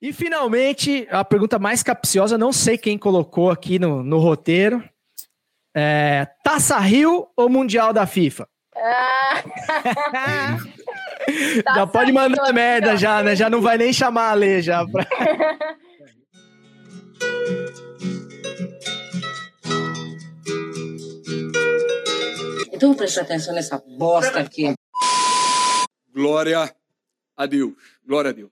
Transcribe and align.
E 0.00 0.12
finalmente, 0.12 1.06
a 1.10 1.24
pergunta 1.24 1.58
mais 1.58 1.82
capciosa, 1.82 2.36
não 2.36 2.52
sei 2.52 2.76
quem 2.76 2.98
colocou 2.98 3.50
aqui 3.50 3.78
no, 3.78 4.02
no 4.02 4.18
roteiro. 4.18 4.82
É, 5.74 6.26
Taça 6.44 6.78
Rio 6.78 7.28
ou 7.36 7.48
Mundial 7.48 7.92
da 7.92 8.06
FIFA? 8.06 8.48
Ah. 8.76 9.42
já 11.74 11.86
pode 11.86 12.12
mandar 12.12 12.52
merda 12.52 12.96
já, 12.96 13.22
né? 13.22 13.34
Já 13.34 13.48
não 13.48 13.60
vai 13.60 13.78
nem 13.78 13.92
chamar 13.92 14.30
a 14.30 14.34
Lê 14.34 14.60
já. 14.60 14.86
Pra... 14.86 15.06
Então 22.72 22.94
preste 22.94 23.18
atenção 23.18 23.54
nessa 23.54 23.82
bosta 23.96 24.40
aqui. 24.40 24.74
Glória 26.12 26.70
a 27.34 27.46
Deus. 27.46 27.72
Glória 28.06 28.30
a 28.30 28.34
Deus. 28.34 28.50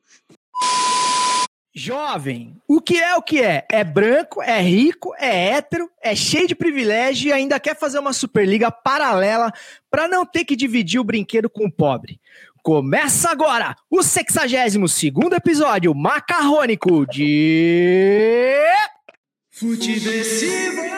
Jovem, 1.76 2.56
o 2.68 2.80
que 2.80 2.96
é 2.96 3.16
o 3.16 3.22
que 3.22 3.42
é? 3.42 3.66
É 3.68 3.82
branco, 3.82 4.40
é 4.40 4.60
rico, 4.62 5.12
é 5.18 5.48
hétero, 5.48 5.90
é 6.00 6.14
cheio 6.14 6.46
de 6.46 6.54
privilégio 6.54 7.30
e 7.30 7.32
ainda 7.32 7.58
quer 7.58 7.76
fazer 7.76 7.98
uma 7.98 8.12
Superliga 8.12 8.70
paralela 8.70 9.52
para 9.90 10.06
não 10.06 10.24
ter 10.24 10.44
que 10.44 10.54
dividir 10.54 11.00
o 11.00 11.04
brinquedo 11.04 11.50
com 11.50 11.66
o 11.66 11.72
pobre. 11.72 12.20
Começa 12.62 13.28
agora 13.28 13.74
o 13.90 14.04
62 14.04 14.76
episódio 15.32 15.92
macarrônico 15.92 17.04
de. 17.06 18.54
Futeversivo! 19.50 20.94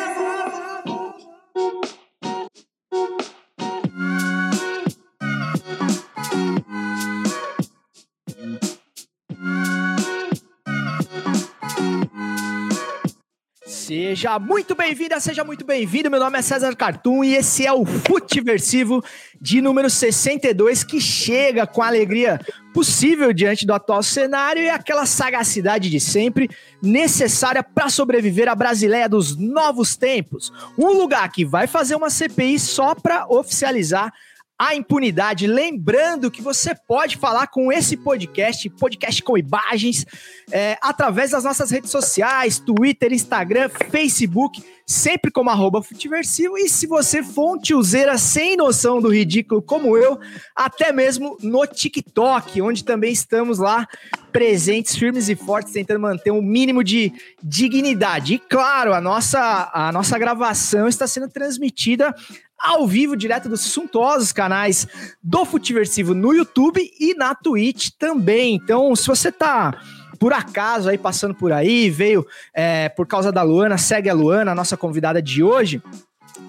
Seja 13.87 14.37
muito 14.41 14.75
bem-vinda, 14.75 15.21
seja 15.21 15.45
muito 15.45 15.65
bem-vindo. 15.65 16.11
Meu 16.11 16.19
nome 16.19 16.37
é 16.37 16.43
César 16.43 16.75
Cartoon 16.75 17.23
e 17.23 17.37
esse 17.37 17.65
é 17.65 17.73
o 17.73 17.87
Futeversivo 17.87 19.01
de 19.41 19.61
número 19.61 19.89
62 19.89 20.83
que 20.83 21.01
chega 21.01 21.69
com 21.69 21.81
a 21.81 21.87
alegria 21.87 22.41
possível 22.75 23.33
diante 23.33 23.65
do 23.65 23.73
atual 23.73 24.03
cenário 24.03 24.61
e 24.61 24.69
aquela 24.69 25.07
sagacidade 25.07 25.89
de 25.89 26.01
sempre 26.01 26.51
necessária 26.83 27.63
para 27.63 27.89
sobreviver 27.89 28.49
à 28.49 28.57
Brasileia 28.57 29.09
dos 29.09 29.37
novos 29.37 29.95
tempos. 29.95 30.53
Um 30.77 30.89
lugar 30.89 31.31
que 31.31 31.45
vai 31.45 31.69
fazer 31.69 31.95
uma 31.95 32.11
CPI 32.11 32.59
só 32.59 32.93
para 32.93 33.29
oficializar 33.29 34.13
a 34.59 34.75
impunidade. 34.75 35.47
Lembrando 35.47 36.31
que 36.31 36.41
você 36.41 36.75
pode 36.75 37.17
falar 37.17 37.47
com 37.49 37.71
esse 37.71 37.97
podcast, 37.97 38.69
podcast 38.71 39.23
com 39.23 39.37
imagens, 39.37 40.07
é, 40.51 40.79
através 40.81 41.31
das 41.33 41.45
nossas 41.45 41.71
redes 41.71 41.91
sociais, 41.91 42.59
Twitter, 42.59 43.13
Instagram, 43.13 43.69
Facebook, 43.91 44.65
sempre 44.87 45.31
como 45.31 45.51
arroba 45.51 45.83
Futiversivo. 45.83 46.57
E 46.57 46.69
se 46.69 46.87
você 46.87 47.23
for 47.23 47.57
um 47.57 47.59
tiozeira 47.59 48.17
sem 48.17 48.57
noção 48.57 49.01
do 49.01 49.13
ridículo 49.13 49.61
como 49.61 49.97
eu, 49.97 50.19
até 50.55 50.93
mesmo 50.93 51.37
no 51.43 51.67
TikTok, 51.67 52.63
onde 52.63 52.85
também 52.85 53.13
estamos 53.13 53.59
lá 53.59 53.87
presentes, 54.33 54.95
firmes 54.95 55.29
e 55.29 55.35
fortes, 55.35 55.73
tentando 55.73 56.01
manter 56.01 56.31
um 56.31 56.43
mínimo 56.43 56.85
de 56.85 57.13
dignidade. 57.43 58.35
E 58.35 58.39
claro, 58.39 58.95
a 58.95 59.01
nossa, 59.01 59.71
a 59.73 59.91
nossa 59.93 60.19
gravação 60.19 60.87
está 60.87 61.07
sendo 61.07 61.29
transmitida 61.29 62.15
ao 62.59 62.87
vivo, 62.87 63.17
direto 63.17 63.49
dos 63.49 63.63
suntuosos 63.63 64.33
canais 64.33 64.87
do 65.23 65.45
Futiversivo 65.45 66.15
no 66.15 66.33
YouTube 66.35 66.81
e 66.99 67.15
na 67.15 67.35
Twitch 67.35 67.91
também. 67.99 68.55
Então, 68.55 68.95
se 68.97 69.07
você 69.07 69.31
tá 69.31 69.79
por 70.19 70.33
acaso 70.33 70.89
aí 70.89 70.99
passando 70.99 71.35
por 71.35 71.53
aí, 71.53 71.91
veio 71.91 72.27
é, 72.55 72.89
por 72.89 73.07
causa 73.07 73.31
da 73.31 73.43
Luana, 73.43 73.77
segue 73.79 74.09
a 74.09 74.15
Luana, 74.15 74.53
a 74.53 74.55
nossa 74.55 74.77
convidada 74.77 75.21
de 75.21 75.43
hoje. 75.43 75.83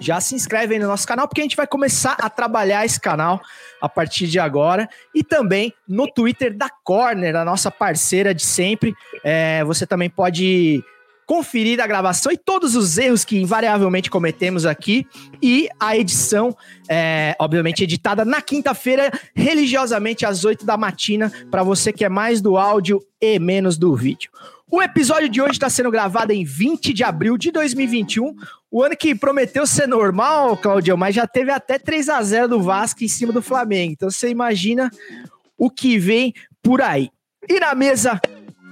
Já 0.00 0.20
se 0.20 0.34
inscreve 0.34 0.74
aí 0.74 0.80
no 0.80 0.86
nosso 0.86 1.06
canal, 1.06 1.26
porque 1.26 1.40
a 1.40 1.44
gente 1.44 1.56
vai 1.56 1.66
começar 1.66 2.16
a 2.20 2.28
trabalhar 2.28 2.84
esse 2.84 3.00
canal 3.00 3.40
a 3.80 3.88
partir 3.88 4.26
de 4.26 4.38
agora. 4.38 4.88
E 5.14 5.24
também 5.24 5.72
no 5.88 6.06
Twitter 6.06 6.56
da 6.56 6.68
Corner, 6.84 7.34
a 7.36 7.44
nossa 7.44 7.70
parceira 7.70 8.34
de 8.34 8.44
sempre. 8.44 8.94
É, 9.24 9.64
você 9.64 9.86
também 9.86 10.10
pode 10.10 10.84
conferir 11.28 11.78
a 11.78 11.86
gravação 11.86 12.32
e 12.32 12.38
todos 12.38 12.74
os 12.74 12.96
erros 12.96 13.22
que 13.22 13.38
invariavelmente 13.38 14.10
cometemos 14.10 14.64
aqui 14.64 15.06
e 15.42 15.68
a 15.78 15.94
edição, 15.94 16.56
é, 16.88 17.36
obviamente 17.38 17.84
editada 17.84 18.24
na 18.24 18.40
quinta-feira, 18.40 19.12
religiosamente 19.34 20.24
às 20.24 20.42
8 20.42 20.64
da 20.64 20.78
matina, 20.78 21.30
para 21.50 21.62
você 21.62 21.92
que 21.92 22.02
é 22.02 22.08
mais 22.08 22.40
do 22.40 22.56
áudio 22.56 22.98
e 23.20 23.38
menos 23.38 23.76
do 23.76 23.94
vídeo. 23.94 24.30
O 24.70 24.82
episódio 24.82 25.28
de 25.28 25.42
hoje 25.42 25.52
está 25.52 25.68
sendo 25.68 25.90
gravado 25.90 26.32
em 26.32 26.44
20 26.44 26.94
de 26.94 27.04
abril 27.04 27.36
de 27.36 27.50
2021, 27.50 28.34
o 28.70 28.82
ano 28.82 28.96
que 28.96 29.14
prometeu 29.14 29.66
ser 29.66 29.86
normal, 29.86 30.56
Claudio, 30.56 30.96
mas 30.96 31.14
já 31.14 31.26
teve 31.26 31.50
até 31.50 31.78
3 31.78 32.08
a 32.08 32.22
0 32.22 32.48
do 32.48 32.62
Vasco 32.62 33.04
em 33.04 33.08
cima 33.08 33.34
do 33.34 33.42
Flamengo. 33.42 33.92
Então 33.92 34.10
você 34.10 34.30
imagina 34.30 34.90
o 35.58 35.68
que 35.68 35.98
vem 35.98 36.32
por 36.62 36.80
aí. 36.80 37.10
E 37.46 37.60
na 37.60 37.74
mesa 37.74 38.18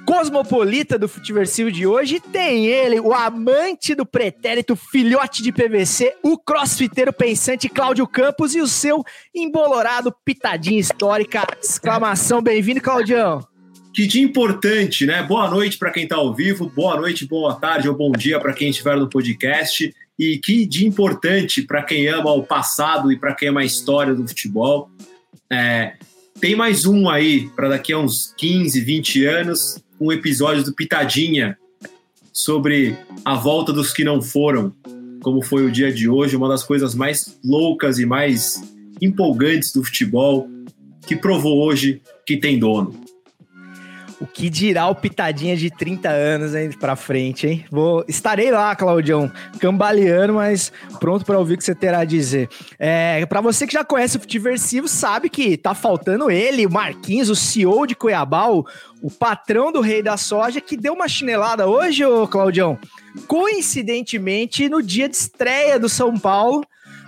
cosmopolita 0.06 0.96
do 0.96 1.08
Futiversivo 1.08 1.70
de 1.70 1.84
hoje 1.84 2.20
tem 2.20 2.66
ele, 2.66 3.00
o 3.00 3.12
amante 3.12 3.92
do 3.92 4.06
pretérito, 4.06 4.76
filhote 4.76 5.42
de 5.42 5.50
PVC, 5.50 6.14
o 6.22 6.38
crossfiteiro 6.38 7.12
pensante 7.12 7.68
Cláudio 7.68 8.06
Campos 8.06 8.54
e 8.54 8.60
o 8.60 8.68
seu 8.68 9.04
embolorado 9.34 10.14
pitadinha 10.24 10.78
histórica. 10.78 11.44
Exclamação, 11.60 12.40
bem-vindo, 12.40 12.80
Claudião. 12.80 13.44
Que 13.92 14.06
dia 14.06 14.22
importante, 14.22 15.04
né? 15.06 15.24
Boa 15.24 15.50
noite 15.50 15.76
para 15.76 15.90
quem 15.90 16.04
está 16.04 16.16
ao 16.16 16.32
vivo, 16.32 16.70
boa 16.70 16.96
noite, 16.96 17.26
boa 17.26 17.56
tarde 17.56 17.88
ou 17.88 17.96
bom 17.96 18.12
dia 18.12 18.38
para 18.38 18.52
quem 18.52 18.70
estiver 18.70 18.96
no 18.96 19.08
podcast. 19.08 19.92
E 20.16 20.38
que 20.38 20.64
dia 20.66 20.86
importante 20.86 21.62
para 21.62 21.82
quem 21.82 22.06
ama 22.06 22.32
o 22.32 22.44
passado 22.44 23.10
e 23.10 23.18
para 23.18 23.34
quem 23.34 23.48
ama 23.48 23.62
a 23.62 23.64
história 23.64 24.14
do 24.14 24.26
futebol. 24.28 24.88
É, 25.50 25.94
tem 26.40 26.54
mais 26.54 26.84
um 26.84 27.08
aí 27.08 27.48
para 27.56 27.68
daqui 27.68 27.92
a 27.92 27.98
uns 27.98 28.34
15, 28.36 28.80
20 28.80 29.24
anos 29.24 29.82
um 29.98 30.12
episódio 30.12 30.62
do 30.64 30.74
Pitadinha 30.74 31.56
sobre 32.32 32.96
a 33.24 33.34
volta 33.34 33.72
dos 33.72 33.92
que 33.92 34.04
não 34.04 34.20
foram, 34.20 34.74
como 35.22 35.42
foi 35.42 35.64
o 35.64 35.70
dia 35.70 35.90
de 35.90 36.08
hoje, 36.08 36.36
uma 36.36 36.48
das 36.48 36.62
coisas 36.62 36.94
mais 36.94 37.38
loucas 37.42 37.98
e 37.98 38.04
mais 38.04 38.62
empolgantes 39.00 39.72
do 39.72 39.82
futebol, 39.82 40.48
que 41.06 41.16
provou 41.16 41.64
hoje 41.64 42.02
que 42.26 42.36
tem 42.36 42.58
dono. 42.58 43.05
O 44.18 44.26
que 44.26 44.48
dirá 44.48 44.88
o 44.88 44.94
Pitadinha 44.94 45.56
de 45.56 45.70
30 45.70 46.08
anos 46.08 46.54
aí 46.54 46.74
pra 46.74 46.96
frente, 46.96 47.46
hein? 47.46 47.64
Vou, 47.70 48.02
estarei 48.08 48.50
lá, 48.50 48.74
Claudião, 48.74 49.30
cambaleando, 49.60 50.34
mas 50.34 50.72
pronto 50.98 51.24
para 51.24 51.38
ouvir 51.38 51.54
o 51.54 51.58
que 51.58 51.64
você 51.64 51.74
terá 51.74 51.98
a 51.98 52.04
dizer. 52.04 52.48
É, 52.78 53.26
para 53.26 53.42
você 53.42 53.66
que 53.66 53.74
já 53.74 53.84
conhece 53.84 54.16
o 54.16 54.20
Futiversivo, 54.20 54.88
sabe 54.88 55.28
que 55.28 55.56
tá 55.56 55.74
faltando 55.74 56.30
ele, 56.30 56.66
o 56.66 56.70
Marquinhos, 56.70 57.28
o 57.28 57.36
CEO 57.36 57.86
de 57.86 57.94
Cuiabá, 57.94 58.48
o, 58.48 58.64
o 59.02 59.10
patrão 59.10 59.70
do 59.70 59.82
Rei 59.82 60.02
da 60.02 60.16
Soja, 60.16 60.62
que 60.62 60.78
deu 60.78 60.94
uma 60.94 61.08
chinelada 61.08 61.66
hoje, 61.66 62.04
ô 62.04 62.26
Claudião. 62.26 62.78
Coincidentemente, 63.26 64.68
no 64.68 64.82
dia 64.82 65.08
de 65.08 65.16
estreia 65.16 65.78
do 65.78 65.90
São 65.90 66.18
Paulo 66.18 66.64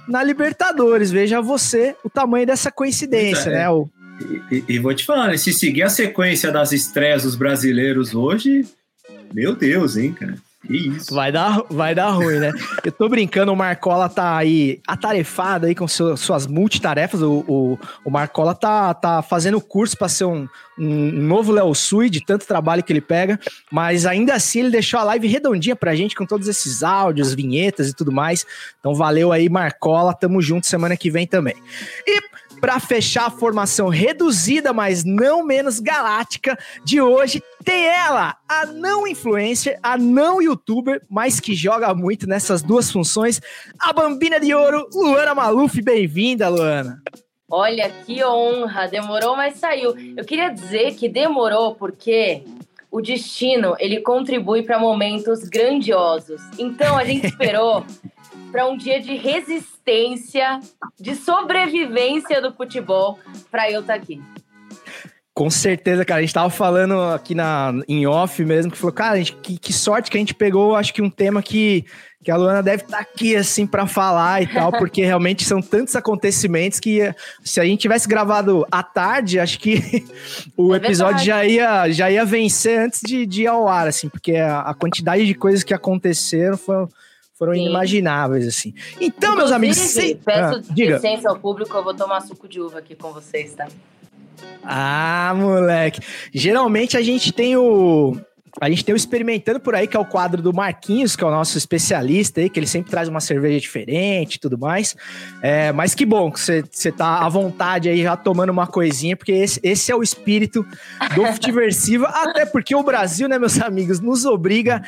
na 0.08 0.24
Libertadores. 0.24 1.10
Veja 1.10 1.40
você 1.40 1.94
o 2.02 2.08
tamanho 2.08 2.46
dessa 2.46 2.72
coincidência, 2.72 3.50
é. 3.50 3.52
né? 3.52 3.70
O, 3.70 3.88
e, 4.50 4.64
e, 4.68 4.78
vou 4.78 4.94
te 4.94 5.04
falar, 5.04 5.28
né, 5.28 5.36
se 5.36 5.52
seguir 5.52 5.82
a 5.82 5.88
sequência 5.88 6.50
das 6.50 6.72
estreias 6.72 7.22
dos 7.22 7.36
brasileiros 7.36 8.14
hoje, 8.14 8.66
meu 9.32 9.54
Deus, 9.54 9.96
hein, 9.96 10.12
cara. 10.12 10.34
Que 10.66 10.76
isso. 10.76 11.14
Vai 11.14 11.30
dar, 11.30 11.62
vai 11.70 11.94
dar 11.94 12.10
ruim, 12.10 12.40
né? 12.40 12.52
Eu 12.84 12.90
tô 12.90 13.08
brincando, 13.08 13.52
o 13.52 13.56
Marcola 13.56 14.08
tá 14.08 14.36
aí 14.36 14.80
atarefado 14.86 15.66
aí 15.66 15.74
com 15.74 15.86
seu, 15.86 16.16
suas 16.16 16.48
multitarefas. 16.48 17.22
O, 17.22 17.44
o, 17.46 17.78
o, 18.04 18.10
Marcola 18.10 18.54
tá, 18.56 18.92
tá 18.92 19.22
fazendo 19.22 19.60
curso 19.60 19.96
para 19.96 20.08
ser 20.08 20.24
um, 20.24 20.48
um 20.76 21.12
novo 21.12 21.52
Léo 21.52 21.72
Sui, 21.76 22.10
de 22.10 22.24
tanto 22.24 22.44
trabalho 22.44 22.82
que 22.82 22.92
ele 22.92 23.00
pega, 23.00 23.38
mas 23.70 24.04
ainda 24.04 24.34
assim 24.34 24.60
ele 24.60 24.70
deixou 24.70 24.98
a 24.98 25.04
live 25.04 25.28
redondinha 25.28 25.76
pra 25.76 25.94
gente 25.94 26.16
com 26.16 26.26
todos 26.26 26.48
esses 26.48 26.82
áudios, 26.82 27.34
vinhetas 27.34 27.88
e 27.88 27.94
tudo 27.94 28.10
mais. 28.10 28.44
Então 28.80 28.96
valeu 28.96 29.30
aí, 29.30 29.48
Marcola. 29.48 30.12
Tamo 30.12 30.42
junto 30.42 30.66
semana 30.66 30.96
que 30.96 31.08
vem 31.08 31.26
também. 31.26 31.54
E 32.04 32.20
para 32.60 32.80
fechar 32.80 33.26
a 33.26 33.30
formação 33.30 33.88
reduzida, 33.88 34.72
mas 34.72 35.04
não 35.04 35.44
menos 35.44 35.80
galáctica 35.80 36.58
de 36.84 37.00
hoje, 37.00 37.42
tem 37.64 37.86
ela, 37.86 38.36
a 38.48 38.66
não 38.66 39.06
influencer, 39.06 39.78
a 39.82 39.96
não 39.96 40.40
youtuber, 40.40 41.02
mas 41.08 41.40
que 41.40 41.54
joga 41.54 41.94
muito 41.94 42.26
nessas 42.26 42.62
duas 42.62 42.90
funções, 42.90 43.40
a 43.78 43.92
Bambina 43.92 44.40
de 44.40 44.54
Ouro, 44.54 44.88
Luana 44.92 45.34
Maluf. 45.34 45.80
Bem-vinda, 45.82 46.48
Luana. 46.48 47.02
Olha 47.50 47.88
que 47.88 48.22
honra, 48.24 48.86
demorou, 48.86 49.36
mas 49.36 49.56
saiu. 49.56 49.94
Eu 50.16 50.24
queria 50.24 50.50
dizer 50.50 50.94
que 50.94 51.08
demorou 51.08 51.74
porque 51.74 52.42
o 52.90 53.00
destino 53.00 53.74
ele 53.78 54.00
contribui 54.00 54.62
para 54.62 54.78
momentos 54.78 55.44
grandiosos. 55.44 56.40
Então 56.58 56.96
a 56.96 57.04
gente 57.04 57.26
esperou 57.28 57.84
para 58.50 58.66
um 58.66 58.76
dia 58.76 59.00
de 59.00 59.14
resistência, 59.16 60.60
de 60.98 61.14
sobrevivência 61.14 62.40
do 62.40 62.52
futebol, 62.52 63.18
para 63.50 63.70
eu 63.70 63.80
estar 63.80 63.94
tá 63.94 63.98
aqui. 64.00 64.20
Com 65.38 65.50
certeza, 65.50 66.04
cara. 66.04 66.18
A 66.18 66.22
gente 66.22 66.34
tava 66.34 66.50
falando 66.50 67.00
aqui 67.00 67.32
na, 67.32 67.72
em 67.86 68.04
off 68.08 68.44
mesmo, 68.44 68.72
que 68.72 68.76
falou, 68.76 68.92
cara, 68.92 69.18
gente, 69.18 69.36
que, 69.36 69.56
que, 69.56 69.72
sorte 69.72 70.10
que 70.10 70.16
a 70.16 70.20
gente 70.20 70.34
pegou, 70.34 70.74
acho 70.74 70.92
que 70.92 71.00
um 71.00 71.08
tema 71.08 71.40
que, 71.40 71.84
que 72.24 72.28
a 72.28 72.36
Luana 72.36 72.60
deve 72.60 72.82
estar 72.82 72.96
tá 72.96 73.02
aqui, 73.04 73.36
assim, 73.36 73.64
para 73.64 73.86
falar 73.86 74.42
e 74.42 74.48
tal, 74.48 74.72
porque 74.72 75.04
realmente 75.04 75.44
são 75.44 75.62
tantos 75.62 75.94
acontecimentos 75.94 76.80
que 76.80 77.14
se 77.44 77.60
a 77.60 77.64
gente 77.64 77.78
tivesse 77.78 78.08
gravado 78.08 78.66
à 78.68 78.82
tarde, 78.82 79.38
acho 79.38 79.60
que 79.60 80.04
o 80.58 80.74
é 80.74 80.78
episódio 80.78 81.24
já 81.24 81.44
ia, 81.44 81.88
já 81.88 82.10
ia 82.10 82.24
vencer 82.24 82.80
antes 82.80 83.00
de, 83.04 83.24
de 83.24 83.42
ir 83.42 83.46
ao 83.46 83.68
ar, 83.68 83.86
assim, 83.86 84.08
porque 84.08 84.34
a, 84.34 84.62
a 84.62 84.74
quantidade 84.74 85.24
de 85.24 85.34
coisas 85.34 85.62
que 85.62 85.72
aconteceram 85.72 86.58
foi 86.58 86.88
foram 87.38 87.54
Sim. 87.54 87.60
inimagináveis, 87.60 88.46
assim. 88.48 88.74
Então, 89.00 89.34
Inclusive, 89.34 89.36
meus 89.36 89.52
amigos. 89.52 89.76
Se... 89.76 90.14
Peço 90.16 90.56
ah, 90.56 90.74
licença 90.74 91.28
ao 91.28 91.38
público, 91.38 91.74
eu 91.76 91.84
vou 91.84 91.94
tomar 91.94 92.20
suco 92.20 92.48
de 92.48 92.60
uva 92.60 92.80
aqui 92.80 92.96
com 92.96 93.12
vocês, 93.12 93.54
tá? 93.54 93.68
Ah, 94.64 95.32
moleque. 95.36 96.00
Geralmente 96.34 96.96
a 96.96 97.02
gente 97.02 97.32
tem 97.32 97.56
o. 97.56 98.16
A 98.60 98.68
gente 98.68 98.84
tem 98.84 98.92
o 98.92 98.96
Experimentando 98.96 99.60
por 99.60 99.74
aí, 99.74 99.86
que 99.86 99.96
é 99.96 100.00
o 100.00 100.04
quadro 100.04 100.42
do 100.42 100.52
Marquinhos, 100.52 101.14
que 101.14 101.22
é 101.22 101.26
o 101.26 101.30
nosso 101.30 101.56
especialista 101.56 102.40
aí, 102.40 102.50
que 102.50 102.58
ele 102.58 102.66
sempre 102.66 102.90
traz 102.90 103.08
uma 103.08 103.20
cerveja 103.20 103.60
diferente 103.60 104.34
e 104.34 104.38
tudo 104.40 104.58
mais. 104.58 104.96
É, 105.40 105.70
mas 105.70 105.94
que 105.94 106.04
bom 106.04 106.32
que 106.32 106.40
você 106.40 106.90
tá 106.90 107.24
à 107.24 107.28
vontade 107.28 107.88
aí 107.88 108.02
já 108.02 108.16
tomando 108.16 108.50
uma 108.50 108.66
coisinha, 108.66 109.16
porque 109.16 109.30
esse, 109.30 109.60
esse 109.62 109.92
é 109.92 109.94
o 109.94 110.02
espírito 110.02 110.66
do 111.14 111.26
Futiversiva, 111.26 112.08
até 112.12 112.44
porque 112.46 112.74
o 112.74 112.82
Brasil, 112.82 113.28
né, 113.28 113.38
meus 113.38 113.60
amigos, 113.60 114.00
nos 114.00 114.24
obriga 114.24 114.82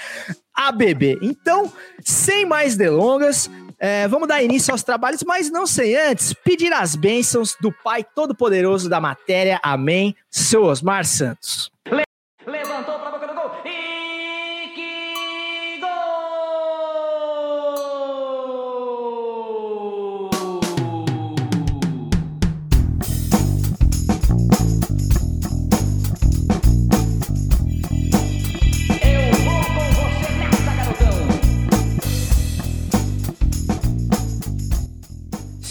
a 0.69 0.73
beber. 0.73 1.19
Então, 1.23 1.73
sem 2.05 2.45
mais 2.45 2.77
delongas, 2.77 3.51
é, 3.79 4.07
vamos 4.07 4.29
dar 4.29 4.43
início 4.43 4.73
aos 4.73 4.83
trabalhos, 4.83 5.23
mas 5.23 5.51
não 5.51 5.67
sem 5.67 5.97
antes 5.97 6.35
pedir 6.35 6.71
as 6.71 6.95
bênçãos 6.95 7.57
do 7.63 7.73
Pai 7.73 8.05
Todo-Poderoso 8.05 8.89
da 8.89 9.01
matéria. 9.01 9.59
Amém. 9.63 10.15
Seu 10.31 10.65
Osmar 10.65 11.07
Santos. 11.07 11.73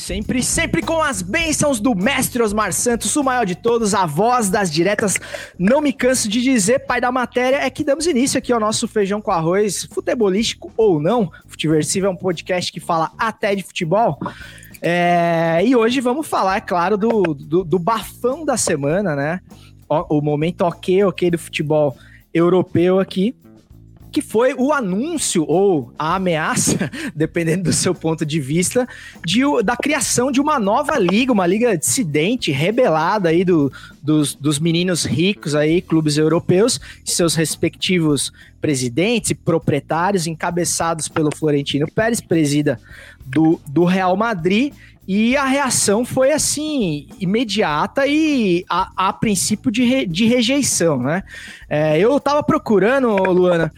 Sempre, 0.10 0.42
sempre 0.42 0.82
com 0.82 1.04
as 1.04 1.22
bênçãos 1.22 1.80
do 1.80 1.94
mestre 1.94 2.42
Osmar 2.42 2.74
Santos, 2.74 3.16
o 3.16 3.24
maior 3.24 3.46
de 3.46 3.54
todos, 3.54 3.94
a 3.94 4.08
voz 4.08 4.50
das 4.50 4.72
diretas. 4.72 5.20
Não 5.56 5.82
me 5.82 5.94
canso 5.94 6.28
de 6.28 6.42
dizer, 6.42 6.80
pai 6.80 7.00
da 7.00 7.12
matéria, 7.12 7.58
é 7.58 7.70
que 7.70 7.84
damos 7.84 8.08
início 8.08 8.36
aqui 8.36 8.52
ao 8.52 8.60
nosso 8.60 8.88
feijão 8.88 9.22
com 9.22 9.30
arroz, 9.30 9.88
futebolístico 9.94 10.72
ou 10.76 11.00
não. 11.00 11.32
Futiversivo 11.46 12.08
é 12.08 12.10
um 12.10 12.16
podcast 12.16 12.72
que 12.72 12.80
fala 12.80 13.12
até 13.20 13.54
de 13.54 13.62
futebol. 13.62 14.18
É, 14.82 15.62
e 15.64 15.76
hoje 15.76 16.02
vamos 16.02 16.26
falar, 16.26 16.58
é 16.58 16.62
claro, 16.62 16.98
do, 16.98 17.36
do, 17.36 17.64
do 17.64 17.78
bafão 17.78 18.44
da 18.44 18.58
semana, 18.58 19.16
né? 19.16 19.40
O, 19.88 20.18
o 20.18 20.22
momento 20.24 20.62
ok, 20.62 21.04
ok 21.04 21.30
do 21.30 21.38
futebol 21.38 21.96
europeu 22.34 23.00
aqui 23.00 23.36
que 24.12 24.22
foi 24.22 24.54
o 24.54 24.74
anúncio 24.74 25.46
ou 25.48 25.94
a 25.98 26.16
ameaça, 26.16 26.90
dependendo 27.16 27.64
do 27.64 27.74
seu 27.74 27.94
ponto 27.94 28.26
de 28.26 28.40
vista, 28.40 28.88
de, 29.26 29.42
da 29.64 29.76
criação 29.76 30.32
de 30.32 30.42
uma 30.42 30.60
nova 30.60 30.98
liga, 30.98 31.32
uma 31.32 31.46
liga 31.46 31.78
dissidente, 31.78 32.52
rebelada 32.52 33.30
aí 33.30 33.46
do, 33.46 33.72
dos, 34.02 34.34
dos 34.34 34.60
meninos 34.60 35.06
ricos 35.06 35.54
aí, 35.56 35.82
clubes 35.82 36.18
europeus, 36.18 36.80
seus 37.06 37.36
respectivos 37.36 38.32
presidentes 38.60 39.32
e 39.32 39.36
proprietários, 39.36 40.28
encabeçados 40.28 41.08
pelo 41.08 41.34
Florentino 41.36 41.88
Pérez, 41.90 42.20
presida 42.20 42.80
do, 43.26 43.60
do 43.68 43.86
Real 43.86 44.16
Madrid, 44.18 44.74
e 45.12 45.36
a 45.36 45.46
reação 45.46 46.06
foi 46.06 46.32
assim, 46.32 47.08
imediata 47.20 48.06
e 48.06 48.64
a, 48.70 48.92
a 48.96 49.12
princípio 49.12 49.72
de, 49.72 49.84
re, 49.84 50.06
de 50.06 50.28
rejeição, 50.28 51.02
né? 51.02 51.24
É, 51.68 51.98
eu 51.98 52.20
tava 52.20 52.44
procurando, 52.44 53.16
Luana, 53.16 53.74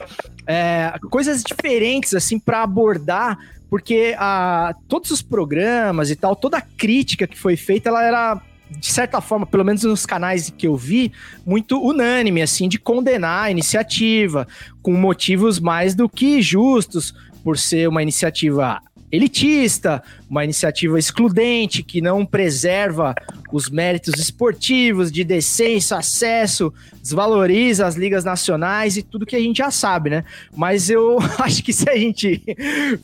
é, 0.46 0.94
coisas 1.10 1.42
diferentes 1.42 2.14
assim 2.14 2.38
para 2.38 2.64
abordar, 2.64 3.40
porque 3.70 4.14
a, 4.20 4.76
todos 4.90 5.10
os 5.10 5.22
programas 5.22 6.12
e 6.12 6.18
tal, 6.18 6.36
toda 6.36 6.58
a 6.58 6.62
crítica 6.62 7.26
que 7.26 7.40
foi 7.40 7.56
feita, 7.56 7.88
ela 7.88 8.04
era 8.04 8.42
de 8.70 8.92
certa 8.92 9.22
forma, 9.22 9.46
pelo 9.46 9.64
menos 9.64 9.84
nos 9.84 10.06
canais 10.06 10.50
que 10.50 10.68
eu 10.68 10.76
vi, 10.76 11.14
muito 11.46 11.82
unânime, 11.82 12.42
assim, 12.42 12.68
de 12.68 12.78
condenar 12.78 13.46
a 13.46 13.52
iniciativa, 13.52 14.46
com 14.82 14.92
motivos 14.94 15.62
mais 15.62 15.96
do 15.96 16.10
que 16.10 16.42
justos, 16.42 17.14
por 17.42 17.58
ser 17.58 17.88
uma 17.88 18.02
iniciativa 18.02 18.82
elitista, 19.12 20.02
uma 20.30 20.44
iniciativa 20.44 20.98
excludente 20.98 21.84
que 21.84 22.02
não 22.02 22.26
preserva 22.26 23.14
os 23.52 23.70
méritos 23.70 24.16
esportivos 24.16 25.12
de 25.12 25.24
decência, 25.24 25.98
acesso, 25.98 26.74
desvaloriza 27.02 27.86
as 27.86 27.96
ligas 27.96 28.24
nacionais 28.24 28.96
e 28.96 29.04
tudo 29.04 29.26
que 29.26 29.36
a 29.36 29.40
gente 29.40 29.58
já 29.58 29.70
sabe, 29.70 30.10
né? 30.10 30.24
Mas 30.56 30.90
eu 30.90 31.18
acho 31.40 31.64
que 31.64 31.74
se 31.74 31.90
a 31.90 31.98
gente 31.98 32.42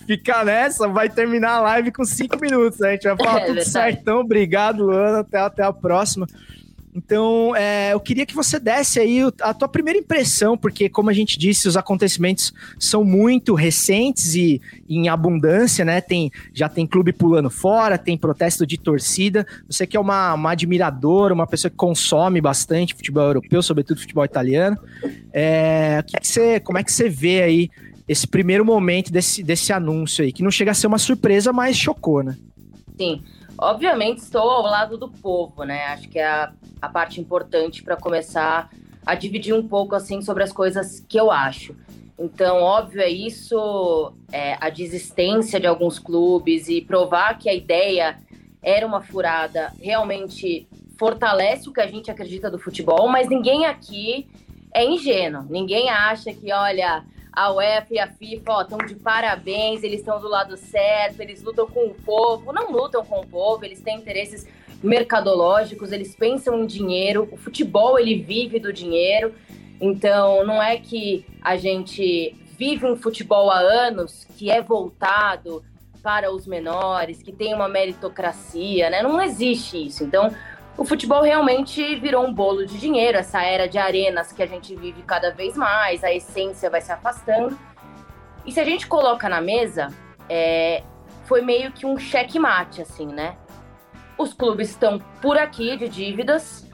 ficar 0.06 0.46
nessa, 0.46 0.88
vai 0.88 1.10
terminar 1.10 1.56
a 1.56 1.62
live 1.62 1.92
com 1.92 2.06
cinco 2.06 2.40
minutos. 2.40 2.80
Né? 2.80 2.90
A 2.90 2.92
gente 2.94 3.04
vai 3.04 3.18
falar 3.18 3.42
é, 3.42 3.46
tudo 3.46 3.64
certão. 3.64 4.20
Obrigado, 4.22 4.86
Luana. 4.86 5.20
Até, 5.20 5.40
até 5.40 5.64
a 5.64 5.74
próxima. 5.74 6.28
Então, 6.98 7.56
é, 7.56 7.94
eu 7.94 8.00
queria 8.00 8.26
que 8.26 8.34
você 8.34 8.60
desse 8.60 9.00
aí 9.00 9.20
a 9.42 9.54
tua 9.54 9.68
primeira 9.68 10.00
impressão, 10.00 10.58
porque, 10.58 10.90
como 10.90 11.12
a 11.12 11.14
gente 11.14 11.38
disse, 11.38 11.68
os 11.68 11.78
acontecimentos 11.78 12.52
são 12.80 13.04
muito 13.04 13.54
recentes 13.54 14.34
e, 14.34 14.60
em 14.90 15.08
abundância, 15.08 15.86
né? 15.86 16.02
Tem, 16.02 16.32
já 16.52 16.68
tem 16.68 16.88
clube 16.88 17.14
pulando 17.14 17.52
fora, 17.52 18.00
tem 18.00 18.18
protesto 18.18 18.66
de 18.66 18.80
torcida. 18.80 19.46
Você 19.70 19.86
que 19.86 19.96
é 19.96 20.00
uma, 20.00 20.34
uma 20.34 20.54
admiradora, 20.54 21.36
uma 21.36 21.46
pessoa 21.46 21.70
que 21.70 21.78
consome 21.78 22.42
bastante 22.42 22.96
futebol 22.96 23.26
europeu, 23.26 23.62
sobretudo 23.62 24.02
futebol 24.02 24.26
italiano. 24.26 24.76
É, 25.32 26.04
que 26.08 26.20
que 26.20 26.28
você, 26.28 26.60
como 26.60 26.80
é 26.80 26.84
que 26.84 26.92
você 26.92 27.08
vê 27.08 27.44
aí 27.44 27.70
esse 28.08 28.26
primeiro 28.26 28.66
momento 28.66 29.12
desse, 29.12 29.44
desse 29.44 29.72
anúncio 29.72 30.26
aí, 30.26 30.32
que 30.32 30.42
não 30.42 30.50
chega 30.50 30.72
a 30.72 30.74
ser 30.74 30.88
uma 30.88 30.98
surpresa, 30.98 31.54
mas 31.54 31.78
chocou, 31.78 32.24
né? 32.24 32.36
Sim. 32.98 33.22
Obviamente 33.60 34.20
estou 34.20 34.50
ao 34.50 34.64
lado 34.64 34.98
do 34.98 35.10
povo, 35.10 35.64
né? 35.64 35.86
Acho 35.88 36.08
que 36.08 36.20
é 36.20 36.28
a, 36.28 36.54
a 36.82 36.90
parte 36.90 37.20
importante 37.20 37.84
para 37.84 37.98
começar 37.98 38.70
a 39.06 39.16
dividir 39.16 39.54
um 39.54 39.68
pouco 39.68 39.96
assim 39.96 40.22
sobre 40.22 40.44
as 40.44 40.52
coisas 40.52 41.00
que 41.00 41.20
eu 41.20 41.32
acho. 41.32 41.76
Então, 42.20 42.62
óbvio 42.62 43.02
é 43.02 43.10
isso, 43.10 44.14
é, 44.32 44.58
a 44.60 44.70
desistência 44.70 45.60
de 45.60 45.68
alguns 45.68 46.00
clubes 46.00 46.68
e 46.68 46.82
provar 46.82 47.38
que 47.38 47.48
a 47.48 47.54
ideia 47.54 48.18
era 48.62 48.86
uma 48.86 49.02
furada 49.02 49.72
realmente 49.80 50.68
fortalece 50.98 51.70
o 51.70 51.74
que 51.74 51.80
a 51.80 51.88
gente 51.88 52.10
acredita 52.10 52.50
do 52.50 52.58
futebol, 52.58 53.08
mas 53.08 53.30
ninguém 53.30 53.66
aqui 53.66 54.28
é 54.74 54.84
ingênuo. 54.84 55.46
Ninguém 55.50 55.90
acha 55.90 56.34
que, 56.34 56.52
olha, 56.52 57.04
a 57.38 57.54
UEFA 57.54 57.94
e 57.94 58.00
a 58.00 58.08
FIFA 58.08 58.62
estão 58.64 58.80
de 58.80 58.96
parabéns, 58.96 59.84
eles 59.84 60.00
estão 60.00 60.20
do 60.20 60.28
lado 60.28 60.58
certo, 60.58 61.20
eles 61.20 61.44
lutam 61.44 61.68
com 61.68 61.86
o 61.86 61.94
povo. 61.94 62.52
Não 62.52 62.72
lutam 62.72 63.06
com 63.06 63.20
o 63.20 63.28
povo, 63.28 63.64
eles 63.64 63.80
têm 63.80 64.00
interesses 64.00 64.48
mercadológicos, 64.82 65.92
eles 65.92 66.16
pensam 66.16 66.64
em 66.64 66.66
dinheiro. 66.66 67.30
O 67.32 67.38
futebol, 67.38 68.00
ele 68.00 68.16
vive 68.16 68.60
do 68.60 68.74
dinheiro. 68.74 69.36
Então, 69.80 70.44
não 70.44 70.60
é 70.60 70.78
que 70.78 71.28
a 71.40 71.56
gente 71.58 72.36
vive 72.58 72.88
um 72.88 72.96
futebol 72.96 73.52
há 73.52 73.60
anos 73.60 74.26
que 74.36 74.50
é 74.50 74.60
voltado 74.60 75.64
para 76.02 76.34
os 76.34 76.48
menores, 76.48 77.22
que 77.22 77.32
tem 77.32 77.54
uma 77.54 77.68
meritocracia, 77.68 78.90
né? 78.90 79.04
Não 79.04 79.22
existe 79.22 79.86
isso. 79.86 80.04
Então, 80.04 80.34
o 80.78 80.86
futebol 80.86 81.24
realmente 81.24 81.96
virou 81.96 82.24
um 82.24 82.32
bolo 82.32 82.66
de 82.66 82.78
dinheiro, 82.78 83.18
essa 83.18 83.42
era 83.42 83.68
de 83.68 83.80
arenas 83.80 84.32
que 84.32 84.44
a 84.44 84.46
gente 84.46 84.76
vive 84.76 85.02
cada 85.02 85.32
vez 85.32 85.58
mais, 85.58 86.04
a 86.04 86.14
essência 86.14 86.70
vai 86.70 86.82
se 86.82 86.92
afastando. 86.92 87.58
E 88.46 88.52
se 88.52 88.60
a 88.60 88.64
gente 88.64 88.86
coloca 88.86 89.28
na 89.28 89.42
mesa, 89.42 89.88
é, 90.30 90.84
foi 91.26 91.42
meio 91.42 91.72
que 91.72 91.86
um 91.86 91.98
checkmate, 91.98 92.82
assim, 92.82 93.08
né? 93.08 93.36
Os 94.18 94.34
clubes 94.34 94.70
estão 94.70 95.00
por 95.22 95.38
aqui 95.38 95.76
de 95.78 95.90
dívidas, 95.90 96.70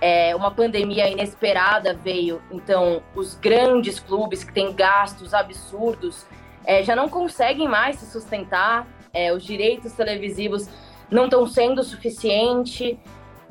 é, 0.00 0.34
uma 0.34 0.50
pandemia 0.50 1.08
inesperada 1.08 1.94
veio, 1.94 2.42
então 2.50 3.02
os 3.14 3.36
grandes 3.36 4.00
clubes 4.00 4.42
que 4.42 4.52
têm 4.52 4.74
gastos 4.74 5.32
absurdos 5.32 6.26
é, 6.66 6.82
já 6.82 6.96
não 6.96 7.08
conseguem 7.08 7.68
mais 7.68 7.96
se 7.96 8.10
sustentar, 8.10 8.86
é, 9.12 9.32
os 9.32 9.44
direitos 9.44 9.92
televisivos 9.92 10.68
não 11.08 11.24
estão 11.24 11.46
sendo 11.46 11.82
suficiente, 11.84 12.98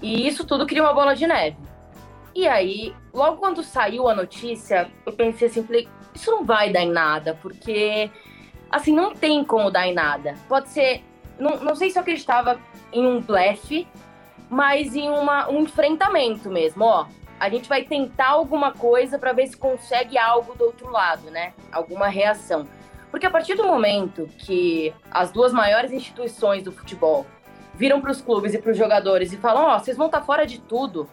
e 0.03 0.27
isso 0.27 0.45
tudo 0.45 0.67
cria 0.67 0.83
uma 0.83 0.93
bola 0.93 1.15
de 1.15 1.25
neve. 1.25 1.57
E 2.35 2.45
aí, 2.45 2.93
logo 3.13 3.37
quando 3.37 3.63
saiu 3.63 4.09
a 4.09 4.13
notícia, 4.13 4.91
eu 5.05 5.13
pensei 5.13 5.47
assim, 5.47 5.63
falei, 5.63 5.87
isso 6.13 6.29
não 6.29 6.43
vai 6.43 6.71
dar 6.71 6.81
em 6.81 6.91
nada, 6.91 7.39
porque 7.41 8.11
assim, 8.69 8.93
não 8.93 9.15
tem 9.15 9.45
como 9.45 9.71
dar 9.71 9.87
em 9.87 9.93
nada. 9.93 10.35
Pode 10.49 10.69
ser. 10.69 11.03
Não, 11.39 11.57
não 11.57 11.73
sei 11.73 11.89
se 11.89 11.97
eu 11.97 12.01
acreditava 12.01 12.59
em 12.91 13.07
um 13.07 13.21
blefe, 13.21 13.87
mas 14.49 14.93
em 14.93 15.09
uma, 15.09 15.49
um 15.49 15.61
enfrentamento 15.61 16.49
mesmo, 16.49 16.83
ó. 16.83 17.07
A 17.39 17.49
gente 17.49 17.69
vai 17.69 17.83
tentar 17.83 18.29
alguma 18.29 18.71
coisa 18.71 19.17
para 19.17 19.31
ver 19.31 19.47
se 19.47 19.57
consegue 19.57 20.17
algo 20.17 20.53
do 20.55 20.65
outro 20.65 20.89
lado, 20.89 21.31
né? 21.31 21.53
Alguma 21.71 22.07
reação. 22.07 22.67
Porque 23.09 23.25
a 23.25 23.31
partir 23.31 23.55
do 23.55 23.63
momento 23.63 24.27
que 24.39 24.93
as 25.11 25.31
duas 25.31 25.53
maiores 25.53 25.91
instituições 25.91 26.63
do 26.63 26.71
futebol 26.71 27.25
viram 27.73 28.01
para 28.01 28.11
os 28.11 28.21
clubes 28.21 28.53
e 28.53 28.59
para 28.59 28.71
os 28.71 28.77
jogadores 28.77 29.31
e 29.33 29.37
falam: 29.37 29.65
Ó, 29.65 29.75
oh, 29.75 29.79
vocês 29.79 29.97
vão 29.97 30.07
estar 30.07 30.19
tá 30.19 30.25
fora 30.25 30.45
de 30.45 30.59
tudo. 30.59 31.09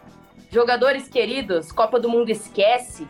Jogadores 0.51 1.09
queridos, 1.09 1.71
Copa 1.71 1.99
do 2.01 2.09
Mundo 2.09 2.31
esquece. 2.31 3.07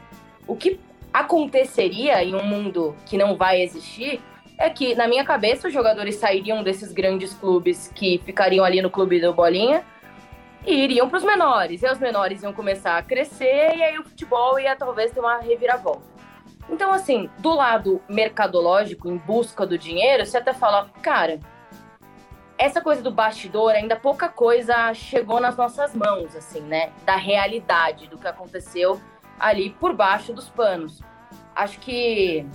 O 0.46 0.56
que 0.56 0.78
aconteceria 1.12 2.22
em 2.22 2.34
um 2.34 2.44
mundo 2.44 2.94
que 3.06 3.16
não 3.16 3.36
vai 3.36 3.62
existir 3.62 4.20
é 4.58 4.68
que, 4.68 4.94
na 4.94 5.08
minha 5.08 5.24
cabeça, 5.24 5.68
os 5.68 5.72
jogadores 5.72 6.16
sairiam 6.16 6.62
desses 6.62 6.92
grandes 6.92 7.32
clubes 7.32 7.90
que 7.94 8.20
ficariam 8.24 8.64
ali 8.64 8.82
no 8.82 8.90
clube 8.90 9.18
do 9.18 9.32
Bolinha 9.32 9.82
e 10.66 10.84
iriam 10.84 11.08
para 11.08 11.16
os 11.16 11.24
menores. 11.24 11.82
E 11.82 11.90
os 11.90 11.98
menores 11.98 12.42
iam 12.42 12.52
começar 12.52 12.98
a 12.98 13.02
crescer 13.02 13.74
e 13.74 13.82
aí 13.82 13.98
o 13.98 14.04
futebol 14.04 14.58
ia 14.60 14.76
talvez 14.76 15.10
ter 15.12 15.20
uma 15.20 15.38
reviravolta. 15.38 16.02
Então, 16.68 16.92
assim, 16.92 17.28
do 17.38 17.54
lado 17.54 18.00
mercadológico, 18.08 19.08
em 19.10 19.16
busca 19.16 19.66
do 19.66 19.78
dinheiro, 19.78 20.24
você 20.24 20.36
até 20.36 20.52
fala, 20.52 20.90
cara, 21.02 21.40
essa 22.60 22.82
coisa 22.82 23.00
do 23.00 23.10
bastidor, 23.10 23.70
ainda 23.70 23.96
pouca 23.96 24.28
coisa 24.28 24.92
chegou 24.92 25.40
nas 25.40 25.56
nossas 25.56 25.94
mãos, 25.94 26.36
assim, 26.36 26.60
né? 26.60 26.92
Da 27.06 27.16
realidade 27.16 28.06
do 28.06 28.18
que 28.18 28.28
aconteceu 28.28 29.00
ali 29.38 29.70
por 29.70 29.96
baixo 29.96 30.34
dos 30.34 30.50
panos. 30.50 31.00
Acho 31.56 31.80
que 31.80 32.46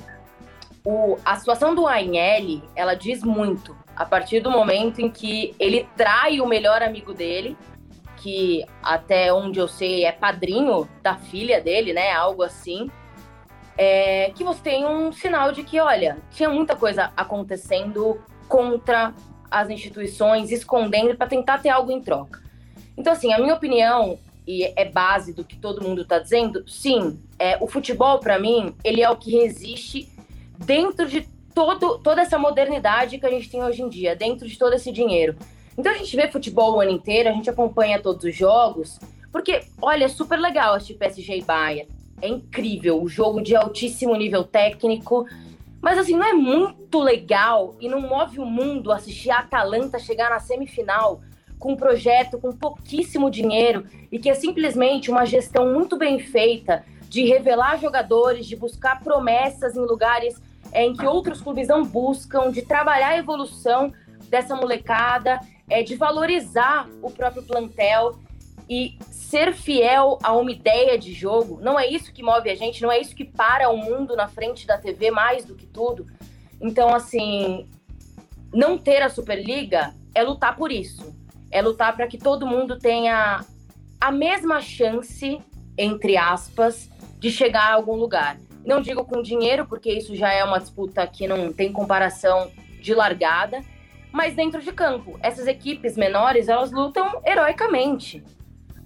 o, 0.85 1.17
a 1.25 1.35
situação 1.38 1.74
do 1.74 1.88
ANL, 1.88 2.62
ela 2.75 2.93
diz 2.93 3.24
muito. 3.24 3.75
A 3.95 4.05
partir 4.05 4.41
do 4.41 4.51
momento 4.51 5.01
em 5.01 5.09
que 5.09 5.55
ele 5.59 5.89
trai 5.97 6.39
o 6.39 6.45
melhor 6.45 6.83
amigo 6.83 7.12
dele, 7.12 7.57
que 8.17 8.63
até 8.83 9.33
onde 9.33 9.57
eu 9.57 9.67
sei 9.67 10.05
é 10.05 10.12
padrinho 10.12 10.88
da 11.01 11.15
filha 11.15 11.59
dele, 11.59 11.93
né? 11.93 12.12
Algo 12.12 12.43
assim. 12.43 12.91
É, 13.75 14.31
que 14.35 14.43
você 14.43 14.62
tem 14.62 14.85
um 14.85 15.12
sinal 15.12 15.51
de 15.51 15.63
que, 15.63 15.79
olha, 15.79 16.19
tinha 16.29 16.47
muita 16.47 16.75
coisa 16.75 17.12
acontecendo 17.17 18.21
contra 18.47 19.12
as 19.49 19.69
instituições, 19.69 20.51
escondendo 20.51 21.15
para 21.15 21.27
tentar 21.27 21.59
ter 21.59 21.69
algo 21.69 21.91
em 21.91 22.01
troca. 22.01 22.41
Então, 22.97 23.13
assim, 23.13 23.33
a 23.33 23.39
minha 23.39 23.53
opinião, 23.53 24.17
e 24.47 24.63
é 24.75 24.85
base 24.85 25.33
do 25.33 25.43
que 25.43 25.57
todo 25.57 25.83
mundo 25.83 26.01
está 26.01 26.19
dizendo, 26.19 26.63
sim, 26.67 27.19
é, 27.37 27.57
o 27.59 27.67
futebol, 27.67 28.19
para 28.19 28.39
mim, 28.39 28.73
ele 28.83 29.01
é 29.01 29.09
o 29.09 29.15
que 29.15 29.31
resiste 29.31 30.09
dentro 30.57 31.07
de 31.07 31.27
todo, 31.53 31.97
toda 31.99 32.21
essa 32.21 32.37
modernidade 32.37 33.17
que 33.17 33.25
a 33.25 33.29
gente 33.29 33.49
tem 33.49 33.63
hoje 33.63 33.81
em 33.81 33.89
dia, 33.89 34.15
dentro 34.15 34.47
de 34.47 34.57
todo 34.57 34.73
esse 34.73 34.91
dinheiro. 34.91 35.35
Então 35.77 35.91
a 35.91 35.97
gente 35.97 36.15
vê 36.15 36.27
futebol 36.29 36.75
o 36.75 36.81
ano 36.81 36.91
inteiro, 36.91 37.29
a 37.29 37.31
gente 37.31 37.49
acompanha 37.49 38.01
todos 38.01 38.23
os 38.23 38.35
jogos, 38.35 38.99
porque, 39.31 39.63
olha, 39.81 40.05
é 40.05 40.07
super 40.07 40.39
legal 40.39 40.75
assistir 40.75 40.93
PSG 40.93 41.39
e 41.39 41.41
Bayern. 41.41 41.89
É 42.21 42.27
incrível, 42.27 43.01
o 43.01 43.09
jogo 43.09 43.41
de 43.41 43.55
altíssimo 43.55 44.15
nível 44.15 44.43
técnico. 44.43 45.25
Mas 45.85 45.99
assim, 45.99 46.17
não 46.17 46.25
é 46.25 46.33
muito 46.33 46.97
legal 46.97 47.75
e 47.79 47.87
não 47.87 48.01
move 48.01 48.39
o 48.39 48.45
mundo 48.45 48.91
assistir 48.91 49.29
a 49.29 49.37
Atalanta 49.37 49.99
chegar 49.99 50.31
na 50.31 50.39
semifinal 50.39 51.21
com 51.59 51.73
um 51.73 51.75
projeto 51.75 52.39
com 52.39 52.51
pouquíssimo 52.51 53.29
dinheiro 53.29 53.85
e 54.11 54.17
que 54.17 54.27
é 54.27 54.33
simplesmente 54.33 55.11
uma 55.11 55.27
gestão 55.27 55.71
muito 55.71 55.95
bem 55.95 56.17
feita 56.17 56.83
de 57.07 57.25
revelar 57.25 57.79
jogadores, 57.79 58.47
de 58.47 58.55
buscar 58.55 58.99
promessas 59.03 59.75
em 59.75 59.81
lugares 59.81 60.41
é, 60.71 60.83
em 60.83 60.95
que 60.95 61.05
outros 61.05 61.39
clubes 61.39 61.67
não 61.67 61.85
buscam, 61.85 62.49
de 62.49 62.63
trabalhar 62.63 63.09
a 63.09 63.17
evolução 63.19 63.93
dessa 64.27 64.55
molecada, 64.55 65.39
é, 65.69 65.83
de 65.83 65.95
valorizar 65.95 66.89
o 66.99 67.11
próprio 67.11 67.43
plantel 67.43 68.17
e 68.67 68.97
ser 69.35 69.53
fiel 69.53 70.17
a 70.23 70.31
uma 70.31 70.49
ideia 70.49 70.97
de 70.97 71.11
jogo. 71.11 71.59
Não 71.61 71.77
é 71.77 71.85
isso 71.85 72.13
que 72.13 72.23
move 72.23 72.49
a 72.49 72.55
gente, 72.55 72.81
não 72.81 72.89
é 72.89 73.01
isso 73.01 73.13
que 73.13 73.25
para 73.25 73.69
o 73.69 73.75
mundo 73.75 74.15
na 74.15 74.29
frente 74.29 74.65
da 74.65 74.77
TV 74.77 75.11
mais 75.11 75.43
do 75.43 75.55
que 75.55 75.65
tudo. 75.65 76.05
Então, 76.61 76.95
assim, 76.95 77.67
não 78.53 78.77
ter 78.77 79.01
a 79.01 79.09
Superliga 79.09 79.93
é 80.13 80.23
lutar 80.23 80.55
por 80.55 80.71
isso. 80.71 81.13
É 81.51 81.61
lutar 81.61 81.93
para 81.97 82.07
que 82.07 82.17
todo 82.17 82.47
mundo 82.47 82.79
tenha 82.79 83.43
a 83.99 84.09
mesma 84.09 84.61
chance, 84.61 85.41
entre 85.77 86.15
aspas, 86.15 86.89
de 87.19 87.29
chegar 87.29 87.71
a 87.71 87.73
algum 87.73 87.97
lugar. 87.97 88.37
Não 88.65 88.79
digo 88.79 89.03
com 89.03 89.21
dinheiro, 89.21 89.65
porque 89.65 89.91
isso 89.91 90.15
já 90.15 90.31
é 90.31 90.45
uma 90.45 90.59
disputa 90.59 91.05
que 91.05 91.27
não 91.27 91.51
tem 91.51 91.73
comparação 91.73 92.49
de 92.79 92.93
largada, 92.93 93.61
mas 94.13 94.33
dentro 94.33 94.61
de 94.61 94.71
campo. 94.71 95.19
Essas 95.21 95.45
equipes 95.45 95.97
menores, 95.97 96.47
elas 96.47 96.71
lutam 96.71 97.21
heroicamente, 97.25 98.23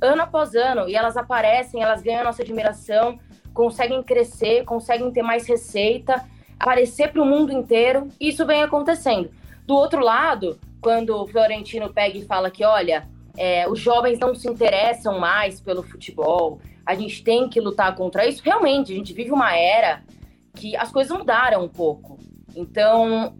ano 0.01 0.21
após 0.21 0.55
ano, 0.55 0.87
e 0.87 0.95
elas 0.95 1.17
aparecem, 1.17 1.81
elas 1.81 2.01
ganham 2.01 2.23
nossa 2.23 2.41
admiração, 2.41 3.19
conseguem 3.53 4.01
crescer, 4.03 4.63
conseguem 4.63 5.11
ter 5.11 5.21
mais 5.21 5.47
receita, 5.47 6.23
aparecer 6.59 7.11
para 7.11 7.21
o 7.21 7.25
mundo 7.25 7.51
inteiro, 7.51 8.07
e 8.19 8.29
isso 8.29 8.45
vem 8.45 8.63
acontecendo. 8.63 9.29
Do 9.65 9.75
outro 9.75 10.03
lado, 10.03 10.59
quando 10.81 11.15
o 11.15 11.27
Florentino 11.27 11.93
pega 11.93 12.17
e 12.17 12.25
fala 12.25 12.49
que, 12.49 12.63
olha, 12.63 13.07
é, 13.37 13.67
os 13.69 13.79
jovens 13.79 14.19
não 14.19 14.33
se 14.33 14.47
interessam 14.47 15.19
mais 15.19 15.61
pelo 15.61 15.83
futebol, 15.83 16.59
a 16.85 16.95
gente 16.95 17.23
tem 17.23 17.47
que 17.47 17.59
lutar 17.59 17.95
contra 17.95 18.25
isso. 18.25 18.41
Realmente, 18.43 18.91
a 18.91 18.95
gente 18.95 19.13
vive 19.13 19.31
uma 19.31 19.55
era 19.55 20.01
que 20.55 20.75
as 20.75 20.91
coisas 20.91 21.15
mudaram 21.15 21.63
um 21.63 21.69
pouco. 21.69 22.17
Então, 22.55 23.35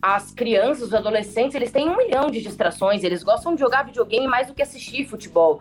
as 0.00 0.32
crianças, 0.32 0.88
os 0.88 0.94
adolescentes, 0.94 1.54
eles 1.54 1.70
têm 1.70 1.88
um 1.88 1.96
milhão 1.96 2.28
de 2.28 2.42
distrações, 2.42 3.04
eles 3.04 3.22
gostam 3.22 3.54
de 3.54 3.60
jogar 3.60 3.84
videogame 3.84 4.26
mais 4.26 4.48
do 4.48 4.54
que 4.54 4.62
assistir 4.62 5.06
futebol. 5.06 5.60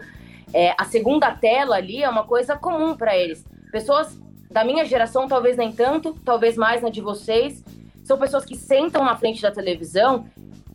É, 0.53 0.74
a 0.77 0.86
segunda 0.86 1.31
tela 1.31 1.75
ali 1.75 2.03
é 2.03 2.10
uma 2.10 2.25
coisa 2.25 2.58
comum 2.58 2.96
para 2.96 3.17
eles. 3.17 3.46
Pessoas 3.72 4.20
da 4.50 4.65
minha 4.65 4.84
geração, 4.86 5.27
talvez 5.27 5.55
nem 5.55 5.72
tanto, 5.72 6.13
talvez 6.25 6.58
mais 6.58 6.81
na 6.81 6.89
de 6.89 7.00
vocês, 7.00 7.63
são 8.03 8.17
pessoas 8.17 8.43
que 8.43 8.55
sentam 8.55 9.03
na 9.05 9.15
frente 9.15 9.41
da 9.41 9.51
televisão 9.51 10.25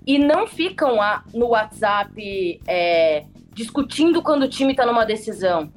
e 0.06 0.18
não 0.18 0.47
ficam 0.47 1.00
a, 1.02 1.23
no 1.35 1.49
WhatsApp 1.49 2.61
é, 2.66 3.25
discutindo 3.52 4.23
quando 4.23 4.45
o 4.45 4.49
time 4.49 4.71
está 4.73 4.87
numa 4.87 5.04
decisão. 5.04 5.71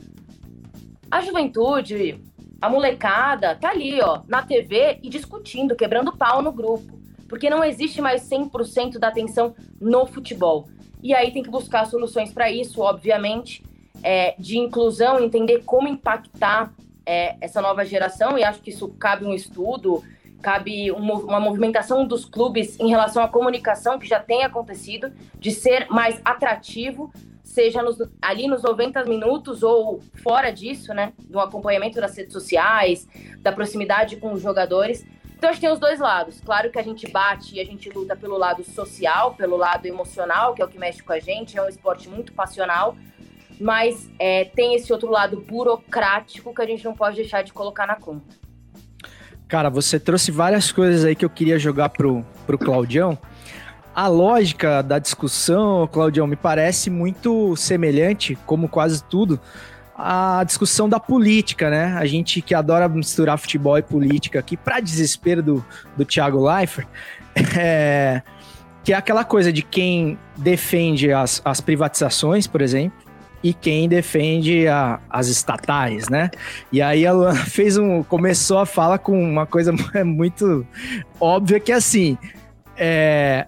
A 1.12 1.22
juventude, 1.22 2.24
a 2.62 2.70
molecada, 2.70 3.56
tá 3.56 3.70
ali, 3.70 4.00
ó, 4.00 4.22
na 4.28 4.44
TV 4.44 5.00
e 5.02 5.10
discutindo, 5.10 5.76
quebrando 5.76 6.16
pau 6.16 6.42
no 6.42 6.52
grupo. 6.52 7.00
Porque 7.28 7.50
não 7.50 7.64
existe 7.64 8.02
mais 8.02 8.28
100% 8.30 8.98
da 8.98 9.08
atenção 9.08 9.56
no 9.80 10.06
futebol. 10.06 10.68
E 11.02 11.14
aí 11.14 11.32
tem 11.32 11.44
que 11.44 11.50
buscar 11.50 11.86
soluções 11.86 12.34
para 12.34 12.52
isso, 12.52 12.82
obviamente, 12.82 13.64
é, 14.04 14.36
de 14.38 14.58
inclusão, 14.58 15.20
entender 15.20 15.64
como 15.66 15.88
impactar 15.88 16.74
é, 17.06 17.36
essa 17.42 17.62
nova 17.62 17.86
geração, 17.86 18.38
e 18.38 18.44
acho 18.44 18.62
que 18.62 18.70
isso 18.70 18.88
cabe 18.90 19.26
um 19.26 19.34
estudo, 19.34 20.04
cabe 20.42 20.92
uma 20.92 21.40
movimentação 21.40 22.08
dos 22.08 22.24
clubes 22.24 22.80
em 22.80 22.90
relação 22.90 23.22
à 23.22 23.28
comunicação 23.28 24.00
que 24.00 24.08
já 24.08 24.20
tem 24.20 24.44
acontecido, 24.44 25.12
de 25.38 25.52
ser 25.52 25.88
mais 25.90 26.22
atrativo 26.24 27.12
seja 27.50 27.82
nos, 27.82 27.98
ali 28.22 28.48
nos 28.48 28.62
90 28.62 29.04
minutos 29.06 29.64
ou 29.64 30.02
fora 30.24 30.52
disso, 30.52 30.94
né? 30.94 31.14
Do 31.20 31.40
acompanhamento 31.40 32.00
das 32.00 32.16
redes 32.16 32.32
sociais, 32.32 33.08
da 33.40 33.52
proximidade 33.52 34.18
com 34.18 34.32
os 34.32 34.42
jogadores. 34.42 35.06
Então, 35.36 35.50
a 35.50 35.54
gente 35.54 35.62
tem 35.62 35.72
os 35.72 35.80
dois 35.80 36.00
lados. 36.00 36.40
Claro 36.42 36.70
que 36.70 36.78
a 36.78 36.84
gente 36.84 37.10
bate 37.10 37.56
e 37.56 37.60
a 37.60 37.66
gente 37.66 37.90
luta 37.90 38.16
pelo 38.16 38.38
lado 38.38 38.64
social, 38.64 39.34
pelo 39.34 39.58
lado 39.58 39.86
emocional, 39.86 40.54
que 40.54 40.62
é 40.62 40.66
o 40.66 40.68
que 40.68 40.78
mexe 40.78 41.02
com 41.02 41.14
a 41.14 41.20
gente, 41.20 41.58
é 41.58 41.62
um 41.62 41.68
esporte 41.70 42.08
muito 42.08 42.34
passional, 42.34 42.96
mas 43.60 44.10
é, 44.18 44.46
tem 44.46 44.76
esse 44.76 44.92
outro 44.92 45.10
lado 45.10 45.42
burocrático 45.42 46.54
que 46.54 46.62
a 46.62 46.66
gente 46.66 46.84
não 46.86 46.94
pode 46.94 47.16
deixar 47.16 47.44
de 47.44 47.52
colocar 47.52 47.86
na 47.86 47.96
conta. 47.96 48.36
Cara, 49.48 49.70
você 49.70 50.00
trouxe 50.00 50.32
várias 50.32 50.72
coisas 50.72 51.04
aí 51.04 51.16
que 51.16 51.26
eu 51.26 51.30
queria 51.30 51.58
jogar 51.58 51.90
pro, 51.90 52.24
pro 52.46 52.58
Claudião 52.58 53.18
a 54.00 54.08
lógica 54.08 54.82
da 54.82 54.98
discussão, 54.98 55.86
Claudião, 55.88 56.26
me 56.26 56.38
parece 56.38 56.90
muito 56.90 57.54
semelhante, 57.58 58.38
como 58.46 58.70
quase 58.70 59.04
tudo, 59.04 59.38
à 59.94 60.42
discussão 60.46 60.88
da 60.88 61.02
política, 61.02 61.70
né? 61.70 61.98
A 61.98 62.06
gente 62.06 62.42
que 62.42 62.56
adora 62.56 62.88
misturar 62.88 63.38
futebol 63.38 63.78
e 63.78 63.82
política 63.82 64.40
aqui, 64.40 64.56
para 64.56 64.80
desespero 64.80 65.44
do, 65.44 65.66
do 65.98 66.06
Thiago 66.06 66.42
Leifert, 66.42 66.88
é, 67.58 68.22
que 68.86 68.94
é 68.94 68.96
aquela 68.96 69.26
coisa 69.26 69.52
de 69.52 69.62
quem 69.64 70.18
defende 70.38 71.12
as, 71.12 71.42
as 71.44 71.60
privatizações, 71.60 72.48
por 72.48 72.62
exemplo, 72.62 73.09
e 73.44 73.54
quem 73.54 73.88
defende 73.88 74.68
a, 74.68 75.00
as 75.10 75.28
estatais, 75.28 76.10
né? 76.10 76.30
E 76.72 76.82
aí 76.82 77.06
ela 77.06 77.34
fez 77.48 77.78
um, 77.78 78.04
começou 78.04 78.60
a 78.60 78.66
fala 78.66 78.98
com 78.98 79.22
uma 79.22 79.46
coisa 79.46 79.74
muito 80.04 80.66
óbvia 81.20 81.60
que 81.60 81.72
é 81.72 81.76
assim, 81.76 82.18
é, 82.78 83.46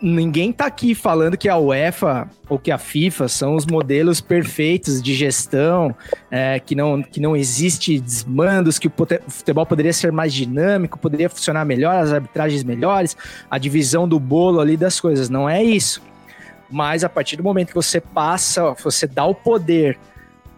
ninguém 0.00 0.52
tá 0.52 0.66
aqui 0.66 0.94
falando 0.94 1.36
que 1.36 1.48
a 1.48 1.58
UEFA 1.58 2.28
ou 2.48 2.58
que 2.58 2.70
a 2.70 2.78
FIFA 2.78 3.28
são 3.28 3.54
os 3.54 3.66
modelos 3.66 4.20
perfeitos 4.20 5.02
de 5.02 5.14
gestão, 5.14 5.94
é, 6.30 6.58
que, 6.58 6.74
não, 6.74 7.02
que 7.02 7.20
não 7.20 7.36
existe 7.36 8.00
desmandos, 8.00 8.78
que 8.78 8.88
o 8.88 8.92
futebol 9.28 9.66
poderia 9.66 9.92
ser 9.92 10.10
mais 10.10 10.32
dinâmico, 10.32 10.98
poderia 10.98 11.28
funcionar 11.28 11.64
melhor, 11.64 11.94
as 11.96 12.12
arbitragens 12.12 12.64
melhores, 12.64 13.16
a 13.50 13.58
divisão 13.58 14.08
do 14.08 14.18
bolo 14.18 14.60
ali 14.60 14.76
das 14.76 14.98
coisas. 14.98 15.28
Não 15.28 15.48
é 15.48 15.62
isso. 15.62 16.02
Mas 16.70 17.02
a 17.02 17.08
partir 17.08 17.36
do 17.36 17.42
momento 17.42 17.68
que 17.68 17.74
você 17.74 18.00
passa, 18.00 18.72
você 18.74 19.06
dá 19.06 19.24
o 19.24 19.34
poder 19.34 19.98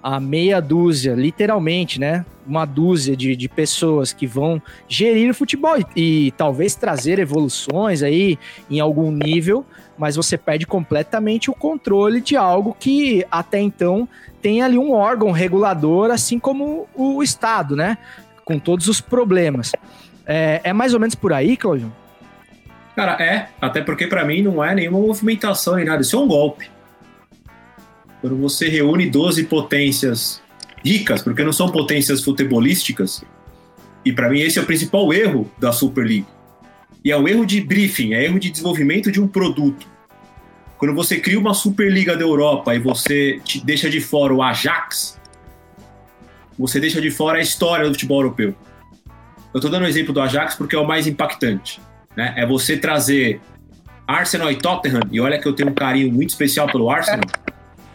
a 0.02 0.18
meia 0.18 0.60
dúzia, 0.60 1.14
literalmente, 1.14 2.00
né? 2.00 2.26
Uma 2.44 2.64
dúzia 2.64 3.16
de, 3.16 3.36
de 3.36 3.48
pessoas 3.48 4.12
que 4.12 4.26
vão 4.26 4.60
gerir 4.88 5.30
o 5.30 5.34
futebol 5.34 5.76
e, 5.78 5.86
e, 6.26 6.30
talvez 6.32 6.74
trazer 6.74 7.20
evoluções 7.20 8.02
aí 8.02 8.36
em 8.68 8.80
algum 8.80 9.12
nível, 9.12 9.64
mas 9.96 10.16
você 10.16 10.36
perde 10.36 10.66
completamente 10.66 11.50
o 11.50 11.54
controle 11.54 12.20
de 12.20 12.36
algo 12.36 12.76
que 12.78 13.24
até 13.30 13.60
então 13.60 14.08
tem 14.40 14.60
ali 14.60 14.76
um 14.76 14.90
órgão 14.90 15.30
regulador, 15.30 16.10
assim 16.10 16.36
como 16.36 16.88
o 16.96 17.22
Estado, 17.22 17.76
né? 17.76 17.96
Com 18.44 18.58
todos 18.58 18.88
os 18.88 19.00
problemas. 19.00 19.70
É, 20.26 20.60
é 20.64 20.72
mais 20.72 20.94
ou 20.94 20.98
menos 20.98 21.14
por 21.14 21.32
aí, 21.32 21.56
Claudio? 21.56 21.92
Cara, 22.94 23.22
é. 23.22 23.48
Até 23.60 23.80
porque 23.80 24.06
para 24.06 24.24
mim 24.24 24.42
não 24.42 24.62
é 24.62 24.74
nenhuma 24.74 25.00
movimentação 25.00 25.76
nem 25.76 25.84
nada. 25.84 26.02
Isso 26.02 26.16
é 26.16 26.18
um 26.18 26.26
golpe. 26.26 26.70
Quando 28.20 28.36
você 28.36 28.68
reúne 28.68 29.08
12 29.08 29.44
potências 29.44 30.42
ricas, 30.84 31.22
porque 31.22 31.42
não 31.42 31.52
são 31.52 31.68
potências 31.70 32.22
futebolísticas, 32.22 33.24
e 34.04 34.12
para 34.12 34.28
mim 34.28 34.40
esse 34.40 34.58
é 34.58 34.62
o 34.62 34.66
principal 34.66 35.12
erro 35.12 35.50
da 35.58 35.72
Super 35.72 36.04
League. 36.04 36.26
E 37.04 37.10
é 37.10 37.16
um 37.16 37.26
erro 37.26 37.44
de 37.44 37.60
briefing, 37.60 38.14
é 38.14 38.24
erro 38.24 38.38
de 38.38 38.50
desenvolvimento 38.50 39.10
de 39.10 39.20
um 39.20 39.26
produto. 39.26 39.86
Quando 40.78 40.94
você 40.94 41.18
cria 41.18 41.38
uma 41.38 41.54
Superliga 41.54 42.16
da 42.16 42.22
Europa 42.22 42.74
e 42.74 42.78
você 42.78 43.40
deixa 43.64 43.88
de 43.88 44.00
fora 44.00 44.34
o 44.34 44.42
Ajax, 44.42 45.20
você 46.58 46.78
deixa 46.78 47.00
de 47.00 47.10
fora 47.10 47.38
a 47.38 47.40
história 47.40 47.86
do 47.86 47.92
futebol 47.92 48.20
europeu. 48.20 48.54
Eu 49.54 49.58
estou 49.58 49.70
dando 49.70 49.84
o 49.84 49.88
exemplo 49.88 50.12
do 50.12 50.20
Ajax 50.20 50.54
porque 50.54 50.74
é 50.74 50.78
o 50.78 50.86
mais 50.86 51.06
impactante. 51.06 51.80
Né? 52.16 52.34
É 52.36 52.46
você 52.46 52.76
trazer 52.76 53.40
Arsenal 54.06 54.50
e 54.50 54.56
Tottenham, 54.56 55.02
e 55.10 55.20
olha 55.20 55.38
que 55.38 55.46
eu 55.46 55.52
tenho 55.52 55.70
um 55.70 55.74
carinho 55.74 56.12
muito 56.12 56.30
especial 56.30 56.66
pelo 56.66 56.90
Arsenal, 56.90 57.20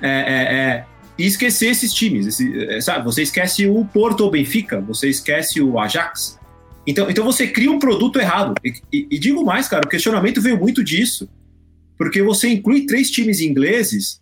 é, 0.01 0.09
é, 0.09 0.55
é, 0.55 0.85
e 1.17 1.25
esquecer 1.25 1.69
esses 1.69 1.93
times. 1.93 2.27
Esse, 2.27 2.65
é, 2.69 2.81
sabe? 2.81 3.03
Você 3.05 3.21
esquece 3.21 3.67
o 3.67 3.85
Porto 3.85 4.21
ou 4.21 4.31
Benfica, 4.31 4.79
você 4.81 5.09
esquece 5.09 5.61
o 5.61 5.79
Ajax. 5.79 6.39
Então, 6.85 7.09
então 7.09 7.25
você 7.25 7.47
cria 7.47 7.71
um 7.71 7.79
produto 7.79 8.19
errado. 8.19 8.53
E, 8.63 8.73
e, 8.93 9.07
e, 9.11 9.19
digo 9.19 9.43
mais, 9.43 9.67
cara, 9.67 9.85
o 9.85 9.89
questionamento 9.89 10.41
veio 10.41 10.57
muito 10.57 10.83
disso. 10.83 11.29
Porque 11.97 12.21
você 12.21 12.49
inclui 12.49 12.85
três 12.85 13.09
times 13.09 13.41
ingleses 13.41 14.21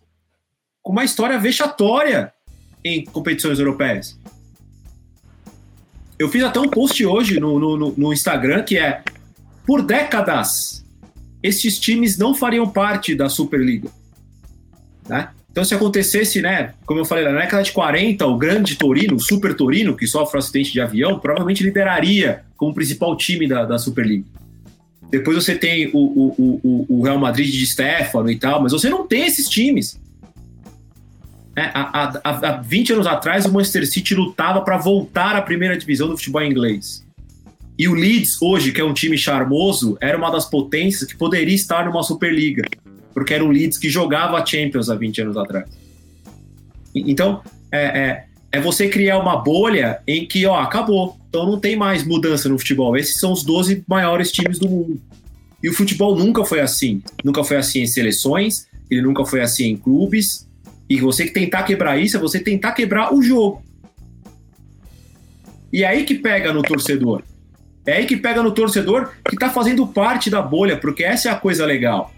com 0.82 0.92
uma 0.92 1.04
história 1.04 1.38
vexatória 1.38 2.32
em 2.84 3.04
competições 3.04 3.58
europeias. 3.58 4.18
Eu 6.18 6.28
fiz 6.28 6.42
até 6.42 6.58
um 6.58 6.68
post 6.68 7.04
hoje 7.04 7.38
no, 7.38 7.58
no, 7.58 7.94
no 7.96 8.12
Instagram 8.12 8.62
que 8.62 8.78
é: 8.78 9.02
por 9.66 9.82
décadas, 9.82 10.84
esses 11.42 11.78
times 11.78 12.16
não 12.16 12.34
fariam 12.34 12.68
parte 12.68 13.14
da 13.14 13.28
Superliga. 13.28 13.90
Né? 15.08 15.28
Então, 15.50 15.64
se 15.64 15.74
acontecesse, 15.74 16.42
né, 16.42 16.74
como 16.84 17.00
eu 17.00 17.04
falei, 17.04 17.24
na 17.24 17.32
década 17.40 17.62
de 17.62 17.72
40, 17.72 18.26
o 18.26 18.36
grande 18.36 18.76
Torino, 18.76 19.16
o 19.16 19.20
Super 19.20 19.54
Torino, 19.54 19.96
que 19.96 20.06
sofre 20.06 20.36
um 20.36 20.38
acidente 20.38 20.70
de 20.70 20.80
avião, 20.80 21.18
provavelmente 21.18 21.64
lideraria 21.64 22.44
como 22.56 22.74
principal 22.74 23.16
time 23.16 23.48
da, 23.48 23.64
da 23.64 23.78
Superliga. 23.78 24.26
Depois 25.08 25.42
você 25.42 25.54
tem 25.54 25.88
o, 25.94 25.98
o, 25.98 26.60
o, 26.62 26.86
o, 26.98 27.02
Real 27.02 27.18
Madrid 27.18 27.50
de 27.50 27.66
Stefano 27.66 28.28
e 28.30 28.36
tal, 28.36 28.62
mas 28.62 28.72
você 28.72 28.90
não 28.90 29.06
tem 29.06 29.24
esses 29.24 29.48
times. 29.48 29.98
É, 31.54 31.62
há, 31.72 32.20
há, 32.22 32.48
há 32.48 32.56
20 32.60 32.92
anos 32.92 33.06
atrás, 33.06 33.46
o 33.46 33.52
Manchester 33.52 33.86
City 33.86 34.14
lutava 34.14 34.60
para 34.60 34.76
voltar 34.76 35.36
à 35.36 35.40
primeira 35.40 35.76
divisão 35.78 36.08
do 36.08 36.16
futebol 36.18 36.42
inglês. 36.42 37.05
E 37.78 37.88
o 37.88 37.94
Leeds, 37.94 38.40
hoje, 38.40 38.72
que 38.72 38.80
é 38.80 38.84
um 38.84 38.94
time 38.94 39.18
charmoso, 39.18 39.98
era 40.00 40.16
uma 40.16 40.30
das 40.30 40.46
potências 40.46 41.04
que 41.04 41.16
poderia 41.16 41.54
estar 41.54 41.84
numa 41.84 42.02
Superliga 42.02 42.62
porque 43.16 43.32
era 43.32 43.42
o 43.42 43.48
Leeds 43.48 43.78
que 43.78 43.88
jogava 43.88 44.36
a 44.36 44.44
Champions 44.44 44.90
há 44.90 44.94
20 44.94 45.22
anos 45.22 45.38
atrás. 45.38 45.66
Então, 46.94 47.40
é, 47.72 47.80
é, 47.82 48.24
é, 48.52 48.60
você 48.60 48.90
criar 48.90 49.18
uma 49.18 49.38
bolha 49.38 50.02
em 50.06 50.28
que, 50.28 50.44
ó, 50.44 50.60
acabou. 50.60 51.16
Então 51.26 51.46
não 51.46 51.58
tem 51.58 51.76
mais 51.76 52.04
mudança 52.04 52.46
no 52.46 52.58
futebol. 52.58 52.94
Esses 52.94 53.18
são 53.18 53.32
os 53.32 53.42
12 53.42 53.84
maiores 53.88 54.30
times 54.30 54.58
do 54.58 54.68
mundo. 54.68 55.00
E 55.62 55.68
o 55.70 55.72
futebol 55.72 56.14
nunca 56.14 56.44
foi 56.44 56.60
assim. 56.60 57.02
Nunca 57.24 57.42
foi 57.42 57.56
assim 57.56 57.80
em 57.80 57.86
seleções, 57.86 58.68
ele 58.90 59.00
nunca 59.00 59.24
foi 59.24 59.40
assim 59.40 59.68
em 59.68 59.78
clubes. 59.78 60.46
E 60.86 61.00
você 61.00 61.24
que 61.24 61.32
tentar 61.32 61.62
quebrar 61.62 61.98
isso 61.98 62.18
é 62.18 62.20
você 62.20 62.38
tentar 62.38 62.72
quebrar 62.72 63.14
o 63.14 63.22
jogo. 63.22 63.62
E 65.72 65.84
é 65.84 65.86
aí 65.86 66.04
que 66.04 66.16
pega 66.16 66.52
no 66.52 66.60
torcedor. 66.60 67.22
É 67.86 67.98
aí 67.98 68.06
que 68.06 68.16
pega 68.16 68.42
no 68.42 68.50
torcedor 68.50 69.12
que 69.28 69.36
tá 69.36 69.48
fazendo 69.48 69.86
parte 69.86 70.28
da 70.28 70.42
bolha, 70.42 70.76
porque 70.76 71.04
essa 71.04 71.28
é 71.28 71.32
a 71.32 71.36
coisa 71.36 71.64
legal 71.64 72.12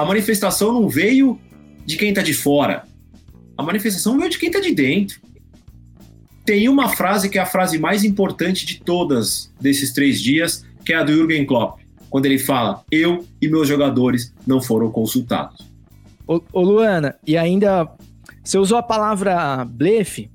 a 0.00 0.04
manifestação 0.04 0.72
não 0.72 0.88
veio 0.88 1.38
de 1.84 1.96
quem 1.96 2.08
está 2.10 2.22
de 2.22 2.32
fora. 2.32 2.84
A 3.56 3.62
manifestação 3.62 4.16
veio 4.18 4.30
de 4.30 4.38
quem 4.38 4.48
está 4.48 4.60
de 4.60 4.74
dentro. 4.74 5.20
Tem 6.44 6.68
uma 6.68 6.88
frase 6.88 7.28
que 7.28 7.38
é 7.38 7.42
a 7.42 7.46
frase 7.46 7.78
mais 7.78 8.02
importante 8.02 8.64
de 8.64 8.80
todas 8.80 9.52
desses 9.60 9.92
três 9.92 10.20
dias, 10.20 10.64
que 10.84 10.92
é 10.92 10.96
a 10.96 11.04
do 11.04 11.12
Jürgen 11.12 11.44
Klopp, 11.44 11.80
quando 12.08 12.26
ele 12.26 12.38
fala: 12.38 12.82
Eu 12.90 13.26
e 13.40 13.48
meus 13.48 13.68
jogadores 13.68 14.32
não 14.46 14.60
foram 14.60 14.90
consultados. 14.90 15.68
Ô, 16.26 16.40
ô 16.52 16.62
Luana, 16.62 17.16
e 17.26 17.36
ainda 17.36 17.86
você 18.42 18.56
usou 18.56 18.78
a 18.78 18.82
palavra 18.82 19.64
blefe, 19.66 20.30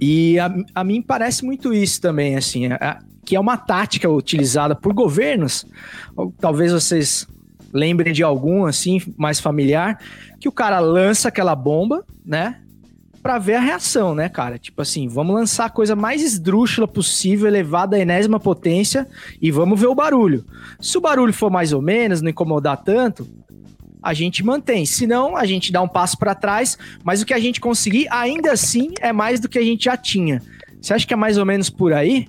e 0.00 0.38
a, 0.38 0.50
a 0.74 0.82
mim 0.82 1.02
parece 1.02 1.44
muito 1.44 1.74
isso 1.74 2.00
também, 2.00 2.36
assim, 2.36 2.66
a, 2.66 2.98
que 3.30 3.36
é 3.36 3.40
uma 3.40 3.56
tática 3.56 4.10
utilizada 4.10 4.74
por 4.74 4.92
governos. 4.92 5.64
Talvez 6.40 6.72
vocês 6.72 7.28
lembrem 7.72 8.12
de 8.12 8.24
algum 8.24 8.64
assim 8.64 9.00
mais 9.16 9.38
familiar, 9.38 10.00
que 10.40 10.48
o 10.48 10.52
cara 10.52 10.80
lança 10.80 11.28
aquela 11.28 11.54
bomba, 11.54 12.04
né? 12.26 12.56
Pra 13.22 13.38
ver 13.38 13.54
a 13.54 13.60
reação, 13.60 14.16
né, 14.16 14.28
cara? 14.28 14.58
Tipo 14.58 14.82
assim, 14.82 15.06
vamos 15.06 15.36
lançar 15.36 15.66
a 15.66 15.70
coisa 15.70 15.94
mais 15.94 16.24
esdrúxula 16.24 16.88
possível, 16.88 17.46
elevada 17.46 17.94
à 17.94 18.00
enésima 18.00 18.40
potência, 18.40 19.06
e 19.40 19.52
vamos 19.52 19.78
ver 19.78 19.86
o 19.86 19.94
barulho. 19.94 20.44
Se 20.80 20.98
o 20.98 21.00
barulho 21.00 21.32
for 21.32 21.52
mais 21.52 21.72
ou 21.72 21.80
menos, 21.80 22.20
não 22.20 22.30
incomodar 22.30 22.78
tanto, 22.78 23.28
a 24.02 24.12
gente 24.12 24.44
mantém. 24.44 24.84
Se 24.84 25.06
não, 25.06 25.36
a 25.36 25.46
gente 25.46 25.70
dá 25.70 25.80
um 25.80 25.86
passo 25.86 26.18
para 26.18 26.34
trás, 26.34 26.76
mas 27.04 27.22
o 27.22 27.24
que 27.24 27.34
a 27.34 27.38
gente 27.38 27.60
conseguir, 27.60 28.08
ainda 28.10 28.50
assim, 28.50 28.90
é 29.00 29.12
mais 29.12 29.38
do 29.38 29.48
que 29.48 29.58
a 29.60 29.62
gente 29.62 29.84
já 29.84 29.96
tinha. 29.96 30.42
Você 30.82 30.94
acha 30.94 31.06
que 31.06 31.14
é 31.14 31.16
mais 31.16 31.38
ou 31.38 31.46
menos 31.46 31.70
por 31.70 31.92
aí? 31.92 32.26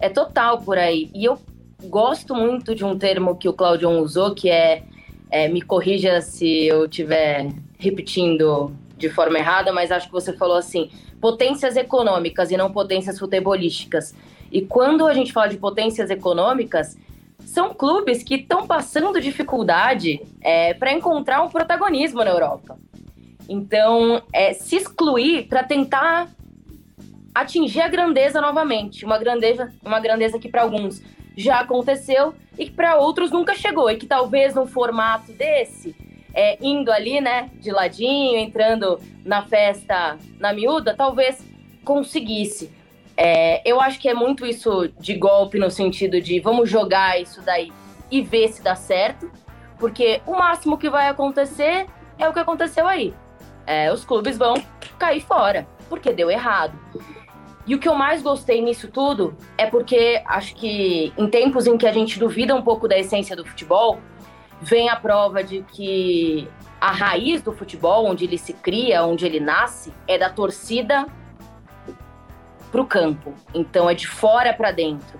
É 0.00 0.08
total 0.08 0.62
por 0.62 0.78
aí. 0.78 1.10
E 1.14 1.26
eu 1.26 1.38
gosto 1.84 2.34
muito 2.34 2.74
de 2.74 2.84
um 2.84 2.98
termo 2.98 3.36
que 3.36 3.48
o 3.48 3.52
Claudio 3.52 3.90
usou, 3.90 4.34
que 4.34 4.50
é, 4.50 4.82
é 5.30 5.46
me 5.46 5.60
corrija 5.60 6.20
se 6.20 6.66
eu 6.66 6.86
estiver 6.86 7.52
repetindo 7.78 8.72
de 8.96 9.08
forma 9.08 9.38
errada, 9.38 9.72
mas 9.72 9.92
acho 9.92 10.06
que 10.06 10.12
você 10.12 10.32
falou 10.32 10.56
assim, 10.56 10.90
potências 11.20 11.76
econômicas 11.76 12.50
e 12.50 12.56
não 12.56 12.72
potências 12.72 13.18
futebolísticas. 13.18 14.14
E 14.50 14.62
quando 14.62 15.06
a 15.06 15.14
gente 15.14 15.32
fala 15.32 15.48
de 15.48 15.56
potências 15.56 16.10
econômicas, 16.10 16.98
são 17.44 17.72
clubes 17.74 18.22
que 18.22 18.36
estão 18.36 18.66
passando 18.66 19.20
dificuldade 19.20 20.20
é, 20.40 20.74
para 20.74 20.92
encontrar 20.92 21.42
um 21.42 21.48
protagonismo 21.48 22.24
na 22.24 22.30
Europa. 22.30 22.78
Então, 23.48 24.22
é, 24.32 24.52
se 24.52 24.76
excluir 24.76 25.48
para 25.48 25.64
tentar 25.64 26.28
atingir 27.34 27.80
a 27.80 27.88
grandeza 27.88 28.40
novamente, 28.40 29.04
uma 29.04 29.18
grandeza, 29.18 29.72
uma 29.84 30.00
grandeza 30.00 30.38
que 30.38 30.48
para 30.48 30.62
alguns 30.62 31.02
já 31.36 31.60
aconteceu 31.60 32.34
e 32.58 32.66
que 32.66 32.72
para 32.72 32.96
outros 32.96 33.30
nunca 33.30 33.54
chegou. 33.54 33.90
E 33.90 33.96
que 33.96 34.06
talvez 34.06 34.54
num 34.54 34.66
formato 34.66 35.32
desse, 35.32 35.94
é, 36.34 36.58
indo 36.60 36.92
ali, 36.92 37.20
né, 37.20 37.50
de 37.54 37.70
ladinho, 37.70 38.38
entrando 38.38 39.00
na 39.24 39.42
festa 39.42 40.18
na 40.38 40.52
miúda, 40.52 40.94
talvez 40.94 41.44
conseguisse. 41.84 42.70
É, 43.16 43.62
eu 43.68 43.80
acho 43.80 43.98
que 43.98 44.08
é 44.08 44.14
muito 44.14 44.46
isso 44.46 44.88
de 44.98 45.14
golpe 45.14 45.58
no 45.58 45.70
sentido 45.70 46.20
de 46.20 46.40
vamos 46.40 46.70
jogar 46.70 47.20
isso 47.20 47.42
daí 47.42 47.72
e 48.10 48.22
ver 48.22 48.48
se 48.48 48.62
dá 48.62 48.74
certo, 48.74 49.30
porque 49.78 50.20
o 50.26 50.32
máximo 50.32 50.78
que 50.78 50.88
vai 50.88 51.08
acontecer 51.08 51.86
é 52.18 52.28
o 52.28 52.32
que 52.32 52.38
aconteceu 52.38 52.86
aí. 52.86 53.14
É, 53.66 53.92
os 53.92 54.04
clubes 54.04 54.36
vão 54.36 54.54
cair 54.98 55.20
fora, 55.20 55.66
porque 55.88 56.12
deu 56.12 56.30
errado. 56.30 56.78
E 57.66 57.74
o 57.74 57.78
que 57.78 57.88
eu 57.88 57.94
mais 57.94 58.22
gostei 58.22 58.62
nisso 58.62 58.88
tudo 58.88 59.36
é 59.56 59.66
porque 59.66 60.22
acho 60.26 60.54
que 60.54 61.12
em 61.16 61.28
tempos 61.28 61.66
em 61.66 61.76
que 61.76 61.86
a 61.86 61.92
gente 61.92 62.18
duvida 62.18 62.54
um 62.54 62.62
pouco 62.62 62.88
da 62.88 62.98
essência 62.98 63.36
do 63.36 63.44
futebol, 63.44 64.00
vem 64.60 64.88
a 64.88 64.96
prova 64.96 65.42
de 65.42 65.62
que 65.62 66.48
a 66.80 66.90
raiz 66.90 67.42
do 67.42 67.52
futebol, 67.52 68.06
onde 68.06 68.24
ele 68.24 68.38
se 68.38 68.52
cria, 68.54 69.04
onde 69.04 69.26
ele 69.26 69.40
nasce, 69.40 69.92
é 70.08 70.16
da 70.16 70.30
torcida 70.30 71.06
para 72.70 72.80
o 72.80 72.86
campo. 72.86 73.34
Então 73.54 73.88
é 73.88 73.94
de 73.94 74.06
fora 74.06 74.52
para 74.54 74.70
dentro. 74.70 75.18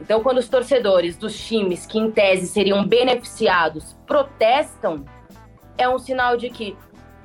Então, 0.00 0.22
quando 0.22 0.38
os 0.38 0.48
torcedores 0.48 1.16
dos 1.16 1.38
times 1.38 1.84
que 1.84 1.98
em 1.98 2.10
tese 2.10 2.46
seriam 2.46 2.86
beneficiados 2.86 3.98
protestam, 4.06 5.04
é 5.76 5.86
um 5.88 5.98
sinal 5.98 6.38
de 6.38 6.48
que 6.48 6.74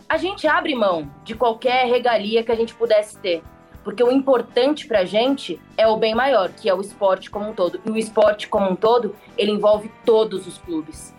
a 0.09 0.17
gente 0.17 0.45
abre 0.45 0.75
mão 0.75 1.09
de 1.23 1.35
qualquer 1.35 1.87
regalia 1.87 2.43
que 2.43 2.51
a 2.51 2.55
gente 2.55 2.75
pudesse 2.75 3.17
ter 3.19 3.41
porque 3.85 4.03
o 4.03 4.11
importante 4.11 4.87
pra 4.87 5.05
gente 5.05 5.61
é 5.77 5.87
o 5.87 5.95
bem 5.95 6.15
maior, 6.15 6.49
que 6.49 6.67
é 6.67 6.73
o 6.73 6.81
esporte 6.81 7.29
como 7.29 7.51
um 7.51 7.53
todo. 7.53 7.79
E 7.85 7.91
o 7.91 7.95
esporte 7.95 8.47
como 8.47 8.71
um 8.71 8.75
todo, 8.75 9.15
ele 9.37 9.51
envolve 9.51 9.91
todos 10.03 10.47
os 10.47 10.57
clubes. 10.57 11.13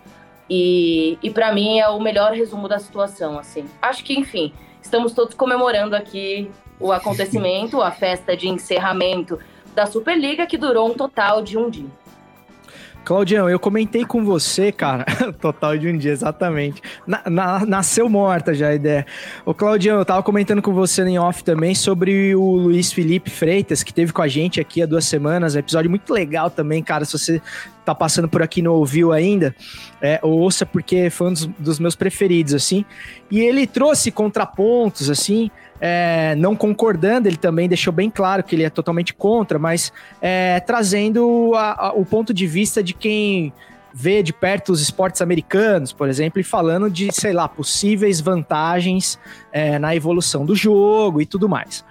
E, 0.51 1.17
e 1.23 1.31
para 1.31 1.53
mim 1.53 1.79
é 1.79 1.89
o 1.89 2.01
melhor 2.01 2.33
resumo 2.33 2.67
da 2.67 2.81
situação, 2.81 3.39
assim. 3.39 3.67
Acho 3.81 4.03
que, 4.03 4.19
enfim, 4.19 4.53
estamos 4.83 5.13
todos 5.13 5.33
comemorando 5.33 5.95
aqui 5.95 6.51
o 6.81 6.91
acontecimento, 6.93 7.81
a 7.81 7.93
festa 7.93 8.37
de 8.37 8.49
encerramento 8.49 9.39
da 9.73 9.87
Superliga, 9.87 10.45
que 10.45 10.59
durou 10.59 10.91
um 10.91 10.95
total 10.95 11.43
de 11.43 11.57
um 11.57 11.71
dia. 11.71 11.87
Claudião, 13.07 13.49
eu 13.49 13.61
comentei 13.61 14.05
com 14.05 14.25
você, 14.25 14.73
cara, 14.73 15.05
total 15.41 15.79
de 15.79 15.87
um 15.87 15.97
dia, 15.97 16.11
exatamente. 16.11 16.83
Na, 17.07 17.23
na, 17.31 17.65
nasceu 17.65 18.09
morta 18.09 18.53
já 18.53 18.71
a 18.71 18.75
ideia. 18.75 19.07
Ô, 19.45 19.55
Claudião, 19.55 19.97
eu 20.01 20.05
tava 20.05 20.25
comentando 20.25 20.61
com 20.61 20.75
você 20.75 21.05
em 21.05 21.17
off 21.17 21.45
também 21.45 21.73
sobre 21.73 22.35
o 22.35 22.57
Luiz 22.57 22.93
Felipe 22.93 23.31
Freitas, 23.31 23.85
que 23.85 23.95
teve 23.95 24.13
com 24.13 24.23
a 24.23 24.27
gente 24.27 24.61
aqui 24.61 24.83
há 24.83 24.87
duas 24.87 25.05
semanas. 25.05 25.55
Um 25.55 25.61
episódio 25.61 25.89
muito 25.89 26.13
legal 26.13 26.51
também, 26.51 26.83
cara. 26.83 27.05
Se 27.05 27.17
você 27.17 27.41
tá 27.87 27.95
passando 27.95 28.29
por 28.29 28.43
aqui 28.43 28.61
não 28.61 28.73
ouviu 28.73 29.13
ainda, 29.13 29.55
é, 30.01 30.19
ouça, 30.23 30.67
porque 30.67 31.09
foi 31.11 31.29
um 31.29 31.33
dos, 31.33 31.47
dos 31.59 31.79
meus 31.79 31.95
preferidos, 31.95 32.55
assim. 32.55 32.85
E 33.31 33.41
ele 33.41 33.67
trouxe 33.67 34.11
contrapontos, 34.11 35.09
assim, 35.09 35.51
é, 35.81 36.35
não 36.37 36.57
concordando, 36.57 37.29
ele 37.29 37.37
também 37.37 37.69
deixou 37.69 37.93
bem 37.93 38.11
claro 38.11 38.43
que 38.43 38.55
ele 38.55 38.65
é 38.65 38.71
totalmente 38.71 39.15
contra, 39.15 39.59
mas 39.59 39.93
é, 40.21 40.61
trazendo 40.61 41.53
a, 41.55 41.89
a, 41.89 41.93
o 41.93 42.05
ponto 42.05 42.35
de 42.35 42.47
vista 42.47 42.83
de 42.83 42.93
quem 42.93 43.53
vê 43.99 44.23
de 44.23 44.33
perto 44.33 44.73
os 44.73 44.83
esportes 44.83 45.23
americanos, 45.23 45.91
por 45.91 46.07
exemplo, 46.09 46.39
e 46.39 46.45
falando 46.45 46.91
de, 46.91 47.11
sei 47.13 47.33
lá, 47.33 47.49
possíveis 47.49 48.21
vantagens 48.21 49.19
é, 49.51 49.79
na 49.79 49.97
evolução 49.97 50.45
do 50.45 50.55
jogo 50.55 51.23
e 51.23 51.25
tudo 51.25 51.49
mais. 51.49 51.83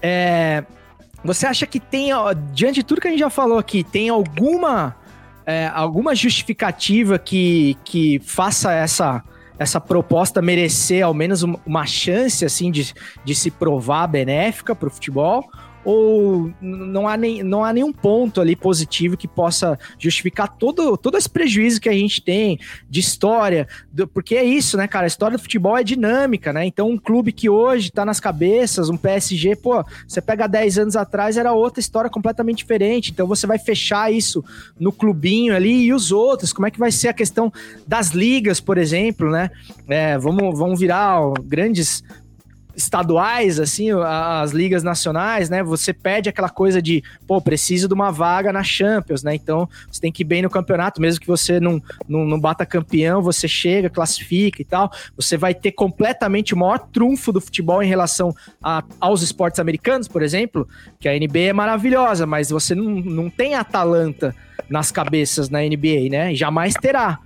É, 0.00 0.64
você 1.22 1.46
acha 1.46 1.66
que 1.66 1.78
tem, 1.78 2.10
diante 2.52 2.76
de 2.76 2.84
tudo 2.84 3.00
que 3.00 3.08
a 3.08 3.10
gente 3.10 3.20
já 3.20 3.28
falou 3.28 3.58
aqui, 3.58 3.84
tem 3.84 4.08
alguma, 4.08 4.96
é, 5.46 5.68
alguma 5.68 6.14
justificativa 6.14 7.18
que, 7.18 7.76
que 7.84 8.20
faça 8.24 8.72
essa 8.72 9.22
essa 9.58 9.80
proposta 9.80 10.42
merecer 10.42 11.02
ao 11.02 11.14
menos 11.14 11.42
uma 11.42 11.86
chance 11.86 12.44
assim 12.44 12.70
de, 12.70 12.92
de 13.24 13.34
se 13.34 13.50
provar 13.50 14.06
benéfica 14.06 14.74
para 14.74 14.86
o 14.88 14.90
futebol? 14.90 15.48
Ou 15.86 16.52
não 16.60 17.06
há, 17.06 17.16
nem, 17.16 17.44
não 17.44 17.64
há 17.64 17.72
nenhum 17.72 17.92
ponto 17.92 18.40
ali 18.40 18.56
positivo 18.56 19.16
que 19.16 19.28
possa 19.28 19.78
justificar 19.96 20.48
todo, 20.48 20.96
todo 20.96 21.16
esse 21.16 21.30
prejuízo 21.30 21.80
que 21.80 21.88
a 21.88 21.92
gente 21.92 22.20
tem 22.20 22.58
de 22.90 22.98
história, 22.98 23.68
do, 23.92 24.08
porque 24.08 24.34
é 24.34 24.42
isso, 24.42 24.76
né, 24.76 24.88
cara? 24.88 25.06
A 25.06 25.06
história 25.06 25.38
do 25.38 25.40
futebol 25.40 25.78
é 25.78 25.84
dinâmica, 25.84 26.52
né? 26.52 26.66
Então, 26.66 26.90
um 26.90 26.98
clube 26.98 27.30
que 27.30 27.48
hoje 27.48 27.92
tá 27.92 28.04
nas 28.04 28.18
cabeças, 28.18 28.90
um 28.90 28.96
PSG, 28.96 29.54
pô, 29.54 29.84
você 30.08 30.20
pega 30.20 30.48
10 30.48 30.78
anos 30.78 30.96
atrás, 30.96 31.36
era 31.36 31.52
outra 31.52 31.78
história 31.78 32.10
completamente 32.10 32.58
diferente. 32.58 33.12
Então, 33.12 33.24
você 33.24 33.46
vai 33.46 33.60
fechar 33.60 34.12
isso 34.12 34.44
no 34.80 34.90
clubinho 34.90 35.54
ali 35.54 35.84
e 35.84 35.92
os 35.92 36.10
outros. 36.10 36.52
Como 36.52 36.66
é 36.66 36.70
que 36.72 36.80
vai 36.80 36.90
ser 36.90 37.08
a 37.08 37.12
questão 37.12 37.52
das 37.86 38.08
ligas, 38.08 38.58
por 38.58 38.76
exemplo, 38.76 39.30
né? 39.30 39.52
É, 39.86 40.18
vamos, 40.18 40.58
vamos 40.58 40.80
virar 40.80 41.20
ó, 41.20 41.34
grandes 41.44 42.02
estaduais, 42.76 43.58
assim, 43.58 43.88
as 43.90 44.52
ligas 44.52 44.82
nacionais, 44.82 45.48
né? 45.48 45.62
Você 45.62 45.94
pede 45.94 46.28
aquela 46.28 46.50
coisa 46.50 46.82
de, 46.82 47.02
pô, 47.26 47.40
preciso 47.40 47.88
de 47.88 47.94
uma 47.94 48.12
vaga 48.12 48.52
na 48.52 48.62
Champions, 48.62 49.22
né? 49.22 49.34
Então 49.34 49.66
você 49.90 50.00
tem 50.00 50.12
que 50.12 50.22
ir 50.22 50.26
bem 50.26 50.42
no 50.42 50.50
campeonato, 50.50 51.00
mesmo 51.00 51.20
que 51.20 51.26
você 51.26 51.58
não, 51.58 51.82
não, 52.06 52.26
não 52.26 52.38
bata 52.38 52.66
campeão, 52.66 53.22
você 53.22 53.48
chega, 53.48 53.88
classifica 53.88 54.60
e 54.60 54.64
tal. 54.64 54.92
Você 55.16 55.38
vai 55.38 55.54
ter 55.54 55.72
completamente 55.72 56.52
o 56.52 56.56
maior 56.56 56.78
trunfo 56.78 57.32
do 57.32 57.40
futebol 57.40 57.82
em 57.82 57.88
relação 57.88 58.34
a, 58.62 58.84
aos 59.00 59.22
esportes 59.22 59.58
americanos, 59.58 60.06
por 60.06 60.22
exemplo, 60.22 60.68
que 61.00 61.08
a 61.08 61.18
NBA 61.18 61.38
é 61.38 61.52
maravilhosa, 61.54 62.26
mas 62.26 62.50
você 62.50 62.74
não, 62.74 62.84
não 62.84 63.30
tem 63.30 63.54
Atalanta 63.54 64.34
nas 64.68 64.90
cabeças 64.92 65.48
na 65.48 65.60
NBA, 65.60 66.10
né? 66.10 66.34
Jamais 66.34 66.74
terá. 66.74 67.18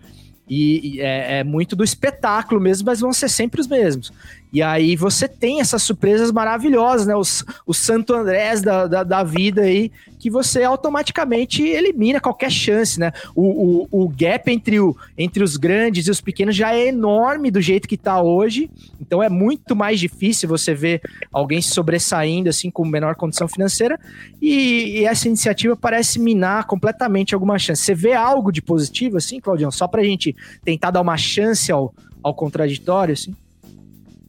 E, 0.50 0.96
e 0.96 1.00
é, 1.00 1.38
é, 1.38 1.44
muito 1.44 1.76
do 1.76 1.84
espetáculo 1.84 2.60
mesmo, 2.60 2.86
mas 2.86 2.98
vão 2.98 3.12
ser 3.12 3.28
sempre 3.28 3.60
os 3.60 3.68
mesmos. 3.68 4.12
E 4.52 4.62
aí 4.62 4.96
você 4.96 5.28
tem 5.28 5.60
essas 5.60 5.82
surpresas 5.82 6.32
maravilhosas, 6.32 7.06
né? 7.06 7.14
Os, 7.14 7.44
os 7.66 7.78
Santo 7.78 8.12
Andrés 8.12 8.60
da, 8.60 8.86
da, 8.86 9.02
da, 9.04 9.22
vida 9.22 9.62
aí, 9.62 9.92
que 10.18 10.28
você 10.28 10.64
automaticamente 10.64 11.62
elimina 11.62 12.20
qualquer 12.20 12.50
chance, 12.50 12.98
né? 12.98 13.12
O, 13.34 13.86
o, 13.92 14.04
o 14.04 14.08
gap 14.08 14.50
entre, 14.50 14.80
o, 14.80 14.96
entre 15.16 15.44
os 15.44 15.56
grandes 15.56 16.06
e 16.06 16.10
os 16.10 16.20
pequenos 16.20 16.56
já 16.56 16.74
é 16.74 16.88
enorme 16.88 17.50
do 17.50 17.60
jeito 17.60 17.86
que 17.86 17.96
tá 17.96 18.20
hoje. 18.20 18.68
Então 19.00 19.22
é 19.22 19.28
muito 19.28 19.76
mais 19.76 20.00
difícil 20.00 20.48
você 20.48 20.74
ver 20.74 21.00
alguém 21.32 21.62
sobressaindo 21.62 22.48
assim 22.48 22.70
com 22.70 22.84
menor 22.84 23.14
condição 23.14 23.46
financeira. 23.46 24.00
E, 24.42 25.00
e 25.00 25.04
essa 25.04 25.28
iniciativa 25.28 25.76
parece 25.76 26.18
minar 26.18 26.66
completamente 26.66 27.34
alguma 27.34 27.58
chance. 27.58 27.82
Você 27.82 27.94
vê 27.94 28.14
algo 28.14 28.50
de 28.50 28.60
positivo, 28.60 29.16
assim, 29.16 29.38
Claudião? 29.38 29.70
Só 29.70 29.86
pra 29.86 30.02
gente 30.02 30.34
tentar 30.64 30.90
dar 30.90 31.00
uma 31.00 31.16
chance 31.16 31.70
ao, 31.70 31.94
ao 32.22 32.34
contraditório, 32.34 33.12
assim? 33.12 33.34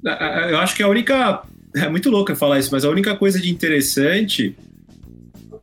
Eu 0.04 0.58
acho 0.58 0.76
que 0.76 0.84
a 0.84 0.88
única. 0.88 1.44
É 1.76 1.88
muito 1.88 2.10
louco 2.10 2.36
falar 2.36 2.60
isso, 2.60 2.70
mas 2.72 2.84
a 2.84 2.90
única 2.90 3.16
coisa 3.16 3.40
de 3.40 3.50
interessante 3.50 4.56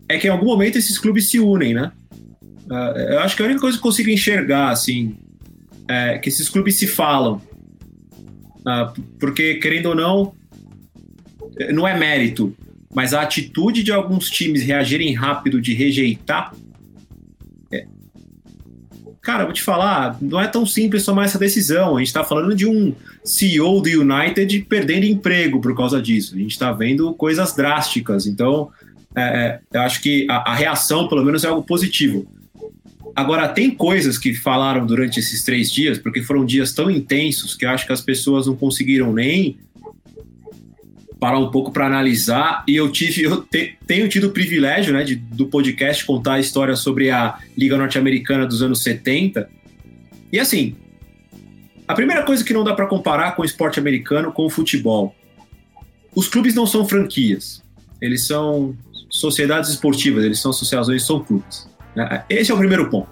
é 0.09 0.17
que 0.17 0.27
em 0.27 0.31
algum 0.31 0.47
momento 0.47 0.79
esses 0.79 0.99
clubes 0.99 1.29
se 1.29 1.39
unem, 1.39 1.75
né? 1.75 1.93
Eu 3.11 3.21
acho 3.21 3.37
que 3.37 3.43
a 3.43 3.45
única 3.45 3.61
coisa 3.61 3.77
que 3.77 3.81
eu 3.81 3.91
consigo 3.91 4.09
enxergar, 4.09 4.71
assim, 4.71 5.17
é 5.87 6.19
que 6.19 6.29
esses 6.29 6.49
clubes 6.49 6.77
se 6.77 6.87
falam. 6.87 7.43
Porque, 9.19 9.57
querendo 9.57 9.87
ou 9.87 9.95
não, 9.95 10.35
não 11.73 11.87
é 11.87 11.99
mérito, 11.99 12.55
mas 12.95 13.13
a 13.13 13.23
atitude 13.23 13.83
de 13.83 13.93
alguns 13.93 14.31
times 14.31 14.63
reagirem 14.63 15.15
rápido 15.15 15.61
de 15.61 15.75
rejeitar 15.75 16.55
Cara, 19.29 19.45
vou 19.45 19.53
te 19.53 19.63
falar, 19.63 20.17
não 20.23 20.41
é 20.41 20.47
tão 20.47 20.65
simples 20.65 21.05
tomar 21.05 21.27
essa 21.27 21.39
decisão. 21.39 21.97
A 21.97 21.99
gente 21.99 22.07
está 22.07 22.25
falando 22.25 22.55
de 22.55 22.65
um 22.65 22.95
CEO 23.23 23.83
do 23.83 23.91
United 23.91 24.61
perdendo 24.61 25.05
emprego 25.05 25.61
por 25.61 25.77
causa 25.77 26.01
disso. 26.01 26.35
A 26.35 26.39
gente 26.39 26.53
está 26.53 26.73
vendo 26.73 27.13
coisas 27.13 27.55
drásticas. 27.55 28.27
Então, 28.27 28.71
é, 29.15 29.21
é, 29.21 29.61
eu 29.71 29.83
acho 29.83 30.01
que 30.01 30.27
a, 30.31 30.53
a 30.53 30.55
reação, 30.55 31.09
pelo 31.09 31.23
menos, 31.23 31.45
é 31.45 31.49
algo 31.49 31.63
positivo. 31.63 32.27
Agora, 33.15 33.47
tem 33.49 33.71
coisas 33.71 34.17
que 34.17 34.33
falaram 34.33 34.87
durante 34.87 35.21
esses 35.21 35.45
três 35.45 35.71
dias, 35.71 35.99
porque 35.99 36.23
foram 36.23 36.47
dias 36.47 36.73
tão 36.73 36.91
intensos 36.91 37.55
que 37.55 37.67
eu 37.67 37.69
acho 37.69 37.87
que 37.87 37.93
as 37.93 38.01
pessoas 38.01 38.47
não 38.47 38.57
conseguiram 38.57 39.13
nem 39.13 39.59
parar 41.19 41.39
um 41.39 41.51
pouco 41.51 41.73
para 41.73 41.87
analisar 41.87 42.63
e 42.67 42.77
eu 42.77 42.91
tive 42.91 43.23
eu 43.23 43.43
te, 43.43 43.77
tenho 43.87 44.09
tido 44.09 44.29
o 44.29 44.31
privilégio 44.31 44.93
né, 44.93 45.03
de, 45.03 45.17
do 45.17 45.47
podcast 45.47 46.05
contar 46.05 46.35
a 46.35 46.41
história 46.41 46.77
sobre 46.77 47.11
a 47.11 47.39
Liga 47.57 47.77
Norte-Americana 47.77 48.47
dos 48.47 48.63
anos 48.63 48.83
70 48.83 49.49
e 50.33 50.39
assim 50.39 50.77
a 51.87 51.95
primeira 51.95 52.23
coisa 52.23 52.45
que 52.45 52.53
não 52.53 52.63
dá 52.63 52.75
para 52.75 52.87
comparar 52.87 53.33
com 53.33 53.43
o 53.43 53.45
esporte 53.45 53.81
americano 53.81 54.33
com 54.33 54.47
o 54.47 54.51
futebol 54.51 55.15
os 56.15 56.27
clubes 56.27 56.55
não 56.55 56.67
são 56.67 56.89
franquias. 56.89 57.63
Eles 58.01 58.27
são 58.27 58.77
sociedades 59.11 59.71
esportivas 59.71 60.25
eles 60.25 60.41
são 60.41 60.51
associações 60.51 61.05
são 61.05 61.23
clubes 61.23 61.69
né? 61.97 62.25
esse 62.29 62.51
é 62.51 62.55
o 62.55 62.59
primeiro 62.59 62.89
ponto. 62.89 63.09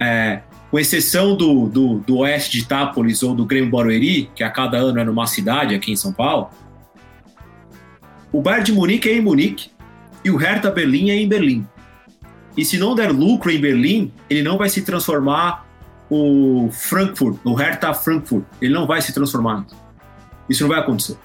É, 0.00 0.42
com 0.70 0.78
exceção 0.78 1.34
do, 1.36 1.66
do, 1.66 1.98
do 2.00 2.18
oeste 2.18 2.52
de 2.52 2.60
Itápolis 2.60 3.22
ou 3.22 3.34
do 3.34 3.44
Grêmio 3.44 3.70
Barueri, 3.70 4.30
que 4.34 4.44
a 4.44 4.50
cada 4.50 4.76
ano 4.76 5.00
é 5.00 5.04
numa 5.04 5.26
cidade 5.26 5.74
aqui 5.74 5.90
em 5.90 5.96
São 5.96 6.12
Paulo, 6.12 6.50
o 8.32 8.42
Bayern 8.42 8.64
de 8.64 8.72
Munique 8.72 9.08
é 9.08 9.16
em 9.16 9.20
Munique 9.20 9.70
e 10.24 10.30
o 10.30 10.36
Hertha 10.36 10.70
Berlim 10.70 11.10
é 11.10 11.16
em 11.16 11.28
Berlim. 11.28 11.66
E 12.56 12.64
se 12.64 12.76
não 12.76 12.94
der 12.94 13.12
lucro 13.12 13.50
em 13.50 13.60
Berlim, 13.60 14.12
ele 14.28 14.42
não 14.42 14.58
vai 14.58 14.68
se 14.68 14.82
transformar 14.82 15.66
o 16.10 16.68
Frankfurt, 16.72 17.38
o 17.44 17.54
Hertha 17.54 17.94
Frankfurt. 17.94 18.44
Ele 18.60 18.74
não 18.74 18.86
vai 18.86 19.00
se 19.00 19.12
transformar. 19.12 19.64
Isso 20.48 20.64
não 20.64 20.70
vai 20.70 20.80
acontecer. 20.80 21.16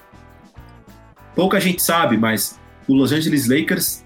Pouca 1.34 1.58
gente 1.60 1.82
sabe, 1.82 2.16
mas 2.16 2.60
o 2.86 2.94
Los 2.94 3.10
Angeles 3.10 3.48
Lakers 3.48 4.04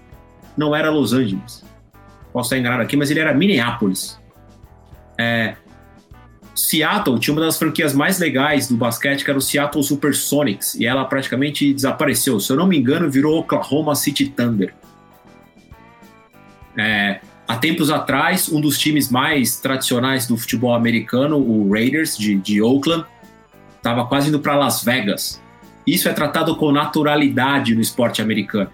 não 0.57 0.75
era 0.75 0.89
Los 0.89 1.13
Angeles. 1.13 1.63
Posso 2.33 2.47
estar 2.47 2.57
enganado 2.57 2.81
aqui, 2.81 2.97
mas 2.97 3.11
ele 3.11 3.19
era 3.19 3.33
Minneapolis. 3.33 4.19
É, 5.17 5.55
Seattle 6.55 7.19
tinha 7.19 7.33
uma 7.33 7.41
das 7.41 7.57
franquias 7.57 7.93
mais 7.93 8.19
legais 8.19 8.67
do 8.67 8.75
basquete, 8.75 9.23
que 9.23 9.29
era 9.29 9.37
o 9.37 9.41
Seattle 9.41 9.83
Supersonics, 9.83 10.75
e 10.75 10.85
ela 10.85 11.05
praticamente 11.05 11.73
desapareceu. 11.73 12.39
Se 12.39 12.51
eu 12.51 12.57
não 12.57 12.67
me 12.67 12.77
engano, 12.77 13.09
virou 13.09 13.39
Oklahoma 13.39 13.95
City 13.95 14.27
Thunder. 14.27 14.73
É, 16.77 17.21
há 17.47 17.57
tempos 17.57 17.89
atrás, 17.89 18.49
um 18.49 18.59
dos 18.61 18.77
times 18.77 19.09
mais 19.09 19.59
tradicionais 19.59 20.27
do 20.27 20.37
futebol 20.37 20.73
americano, 20.73 21.37
o 21.37 21.71
Raiders 21.71 22.17
de, 22.17 22.35
de 22.35 22.61
Oakland, 22.61 23.05
estava 23.77 24.05
quase 24.05 24.29
indo 24.29 24.39
para 24.39 24.55
Las 24.55 24.83
Vegas. 24.83 25.41
Isso 25.87 26.07
é 26.07 26.13
tratado 26.13 26.55
com 26.55 26.71
naturalidade 26.71 27.73
no 27.73 27.81
esporte 27.81 28.21
americano. 28.21 28.69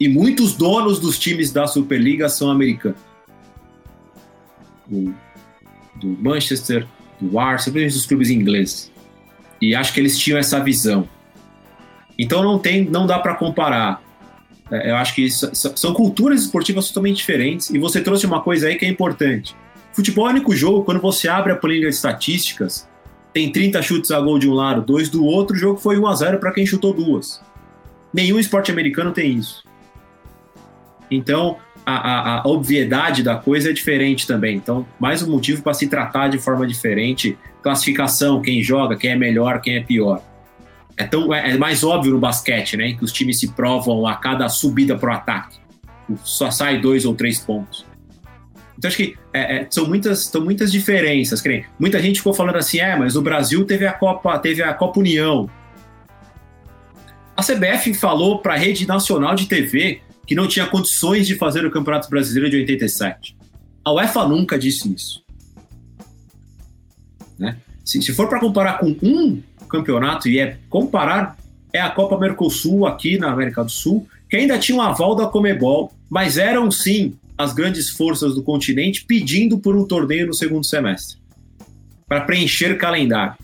E 0.00 0.08
muitos 0.08 0.54
donos 0.54 0.98
dos 0.98 1.18
times 1.18 1.52
da 1.52 1.66
Superliga 1.66 2.28
são 2.28 2.50
americanos. 2.50 2.98
Do 5.94 6.08
Manchester, 6.08 6.86
do 7.20 7.38
Arsenal, 7.38 7.84
dos 7.84 8.06
clubes 8.06 8.30
ingleses. 8.30 8.90
E 9.60 9.74
acho 9.74 9.92
que 9.92 10.00
eles 10.00 10.18
tinham 10.18 10.38
essa 10.38 10.58
visão. 10.60 11.08
Então 12.18 12.42
não 12.42 12.58
tem, 12.58 12.84
não 12.84 13.06
dá 13.06 13.18
para 13.18 13.34
comparar. 13.34 14.02
É, 14.70 14.90
eu 14.90 14.96
acho 14.96 15.14
que 15.14 15.22
isso, 15.22 15.50
são 15.54 15.92
culturas 15.92 16.42
esportivas 16.42 16.88
totalmente 16.88 17.16
diferentes. 17.18 17.70
E 17.70 17.78
você 17.78 18.00
trouxe 18.00 18.26
uma 18.26 18.40
coisa 18.40 18.68
aí 18.68 18.76
que 18.76 18.84
é 18.84 18.88
importante. 18.88 19.54
Futebol 19.92 20.26
é 20.26 20.30
o 20.30 20.32
único 20.32 20.56
jogo, 20.56 20.84
quando 20.84 21.00
você 21.00 21.28
abre 21.28 21.52
a 21.52 21.56
planilha 21.56 21.88
de 21.88 21.94
estatísticas, 21.94 22.88
tem 23.32 23.52
30 23.52 23.82
chutes 23.82 24.10
a 24.10 24.20
gol 24.20 24.38
de 24.38 24.48
um 24.48 24.54
lado, 24.54 24.82
dois 24.82 25.08
do 25.08 25.24
outro, 25.24 25.54
o 25.54 25.58
jogo 25.58 25.78
foi 25.78 25.98
1 25.98 26.06
a 26.06 26.14
0 26.14 26.38
para 26.38 26.52
quem 26.52 26.66
chutou 26.66 26.94
duas. 26.94 27.42
Nenhum 28.12 28.38
esporte 28.38 28.70
americano 28.70 29.12
tem 29.12 29.38
isso. 29.38 29.64
Então, 31.10 31.58
a, 31.84 31.94
a, 31.94 32.40
a, 32.40 32.48
obviedade 32.48 33.22
da 33.22 33.36
coisa 33.36 33.70
é 33.70 33.72
diferente 33.72 34.26
também. 34.26 34.56
Então, 34.56 34.86
mais 34.98 35.22
um 35.22 35.30
motivo 35.30 35.62
para 35.62 35.74
se 35.74 35.88
tratar 35.88 36.28
de 36.28 36.38
forma 36.38 36.66
diferente. 36.66 37.36
Classificação, 37.62 38.40
quem 38.40 38.62
joga, 38.62 38.96
quem 38.96 39.10
é 39.10 39.16
melhor, 39.16 39.60
quem 39.60 39.76
é 39.76 39.82
pior. 39.82 40.22
É, 40.96 41.04
tão, 41.04 41.32
é, 41.32 41.52
é 41.52 41.58
mais 41.58 41.82
óbvio 41.82 42.12
no 42.12 42.18
basquete, 42.18 42.76
né? 42.76 42.92
Que 42.92 43.04
os 43.04 43.12
times 43.12 43.40
se 43.40 43.52
provam 43.52 44.06
a 44.06 44.14
cada 44.16 44.48
subida 44.48 44.96
para 44.96 45.10
o 45.10 45.14
ataque. 45.14 45.58
Só 46.22 46.50
sai 46.50 46.80
dois 46.80 47.04
ou 47.04 47.14
três 47.14 47.40
pontos. 47.40 47.86
Então, 48.76 48.88
acho 48.88 48.96
que 48.96 49.16
é, 49.32 49.58
é, 49.58 49.66
são, 49.70 49.86
muitas, 49.86 50.24
são 50.24 50.44
muitas 50.44 50.70
diferenças. 50.70 51.42
Muita 51.78 52.00
gente 52.00 52.18
ficou 52.18 52.34
falando 52.34 52.56
assim, 52.56 52.78
é, 52.78 52.96
mas 52.96 53.16
o 53.16 53.22
Brasil 53.22 53.64
teve 53.64 53.86
a 53.86 53.92
Copa, 53.92 54.38
teve 54.38 54.62
a 54.62 54.74
Copa 54.74 55.00
União. 55.00 55.48
A 57.36 57.42
CBF 57.42 57.94
falou 57.94 58.38
para 58.38 58.54
a 58.54 58.56
rede 58.56 58.86
nacional 58.86 59.34
de 59.34 59.46
TV 59.46 60.00
que 60.26 60.34
não 60.34 60.46
tinha 60.46 60.66
condições 60.66 61.26
de 61.26 61.34
fazer 61.34 61.64
o 61.64 61.70
Campeonato 61.70 62.08
Brasileiro 62.08 62.50
de 62.50 62.56
87. 62.58 63.36
A 63.84 63.92
UEFA 63.92 64.26
nunca 64.26 64.58
disse 64.58 64.92
isso. 64.92 65.22
Né? 67.38 67.56
Se, 67.84 68.00
se 68.00 68.12
for 68.12 68.28
para 68.28 68.40
comparar 68.40 68.78
com 68.78 68.96
um 69.02 69.42
campeonato, 69.68 70.28
e 70.28 70.38
é 70.38 70.58
comparar, 70.68 71.36
é 71.72 71.80
a 71.80 71.90
Copa 71.90 72.18
Mercosul 72.18 72.86
aqui 72.86 73.18
na 73.18 73.32
América 73.32 73.64
do 73.64 73.70
Sul, 73.70 74.06
que 74.28 74.36
ainda 74.36 74.58
tinha 74.58 74.76
um 74.76 74.82
aval 74.82 75.16
da 75.16 75.26
Comebol, 75.26 75.92
mas 76.08 76.38
eram 76.38 76.70
sim 76.70 77.14
as 77.36 77.52
grandes 77.52 77.90
forças 77.90 78.34
do 78.34 78.42
continente 78.42 79.04
pedindo 79.04 79.58
por 79.58 79.74
um 79.74 79.84
torneio 79.84 80.26
no 80.26 80.34
segundo 80.34 80.64
semestre 80.64 81.18
para 82.06 82.20
preencher 82.20 82.76
calendário 82.76 83.34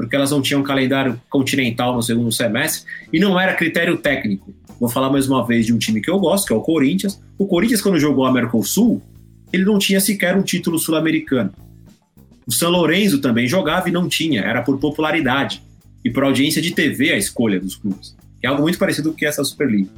porque 0.00 0.16
elas 0.16 0.30
não 0.30 0.40
tinham 0.40 0.62
calendário 0.62 1.20
continental 1.28 1.94
no 1.94 2.02
segundo 2.02 2.32
semestre 2.32 2.90
e 3.12 3.20
não 3.20 3.38
era 3.38 3.52
critério 3.52 3.98
técnico. 3.98 4.50
Vou 4.80 4.88
falar 4.88 5.10
mais 5.10 5.28
uma 5.28 5.46
vez 5.46 5.66
de 5.66 5.74
um 5.74 5.78
time 5.78 6.00
que 6.00 6.10
eu 6.10 6.18
gosto, 6.18 6.46
que 6.46 6.52
é 6.54 6.56
o 6.56 6.62
Corinthians. 6.62 7.22
O 7.38 7.46
Corinthians, 7.46 7.82
quando 7.82 8.00
jogou 8.00 8.24
a 8.24 8.32
Mercosul, 8.32 9.02
ele 9.52 9.64
não 9.64 9.78
tinha 9.78 10.00
sequer 10.00 10.34
um 10.34 10.42
título 10.42 10.78
sul-americano. 10.78 11.52
O 12.46 12.52
São 12.52 12.70
Lourenço 12.70 13.20
também 13.20 13.46
jogava 13.46 13.90
e 13.90 13.92
não 13.92 14.08
tinha, 14.08 14.40
era 14.40 14.62
por 14.62 14.78
popularidade 14.78 15.62
e 16.02 16.10
por 16.10 16.24
audiência 16.24 16.62
de 16.62 16.70
TV 16.70 17.12
a 17.12 17.16
escolha 17.18 17.60
dos 17.60 17.76
clubes. 17.76 18.16
É 18.42 18.48
algo 18.48 18.62
muito 18.62 18.78
parecido 18.78 19.10
com 19.10 19.16
que 19.16 19.26
essa 19.26 19.44
Superliga. 19.44 19.90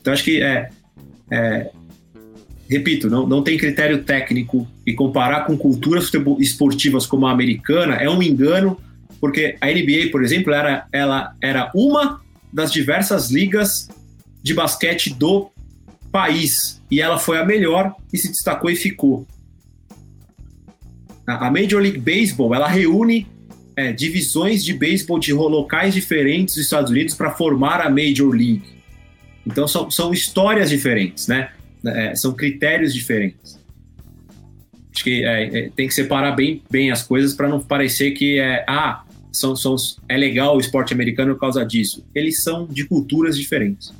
Então 0.00 0.12
acho 0.12 0.24
que 0.24 0.42
é, 0.42 0.68
é 1.30 1.70
repito, 2.68 3.08
não, 3.08 3.24
não 3.24 3.40
tem 3.40 3.56
critério 3.56 4.02
técnico 4.02 4.66
e 4.84 4.94
comparar 4.94 5.46
com 5.46 5.56
culturas 5.56 6.10
esportivas 6.40 7.06
como 7.06 7.26
a 7.26 7.30
americana 7.30 7.94
é 7.94 8.10
um 8.10 8.20
engano 8.20 8.76
porque 9.22 9.56
a 9.60 9.68
NBA, 9.68 10.10
por 10.10 10.24
exemplo, 10.24 10.52
era, 10.52 10.88
ela 10.92 11.36
era 11.40 11.70
uma 11.76 12.20
das 12.52 12.72
diversas 12.72 13.30
ligas 13.30 13.88
de 14.42 14.54
basquete 14.54 15.14
do 15.14 15.50
país 16.10 16.80
e 16.90 17.00
ela 17.00 17.18
foi 17.18 17.38
a 17.38 17.44
melhor 17.44 17.94
e 18.12 18.18
se 18.18 18.28
destacou 18.28 18.70
e 18.70 18.76
ficou. 18.76 19.26
A 21.26 21.50
Major 21.50 21.80
League 21.80 21.98
Baseball 21.98 22.54
ela 22.54 22.68
reúne 22.68 23.26
é, 23.76 23.92
divisões 23.92 24.62
de 24.64 24.74
beisebol 24.74 25.18
de 25.18 25.32
locais 25.32 25.94
diferentes 25.94 26.56
dos 26.56 26.64
Estados 26.64 26.90
Unidos 26.90 27.14
para 27.14 27.30
formar 27.30 27.80
a 27.80 27.88
Major 27.88 28.30
League. 28.30 28.62
Então 29.46 29.66
são, 29.66 29.90
são 29.90 30.12
histórias 30.12 30.68
diferentes, 30.68 31.26
né? 31.28 31.50
É, 31.84 32.14
são 32.14 32.34
critérios 32.34 32.92
diferentes. 32.92 33.58
Acho 34.94 35.04
que 35.04 35.24
é, 35.24 35.58
é, 35.58 35.70
tem 35.70 35.88
que 35.88 35.94
separar 35.94 36.32
bem, 36.32 36.62
bem 36.70 36.90
as 36.90 37.02
coisas 37.02 37.34
para 37.34 37.48
não 37.48 37.60
parecer 37.60 38.10
que 38.10 38.38
é 38.38 38.64
ah 38.68 39.04
são, 39.32 39.56
são, 39.56 39.74
é 40.08 40.16
legal 40.16 40.56
o 40.56 40.60
esporte 40.60 40.92
americano 40.92 41.34
por 41.34 41.40
causa 41.40 41.64
disso. 41.64 42.04
Eles 42.14 42.42
são 42.42 42.66
de 42.66 42.84
culturas 42.84 43.36
diferentes. 43.36 43.92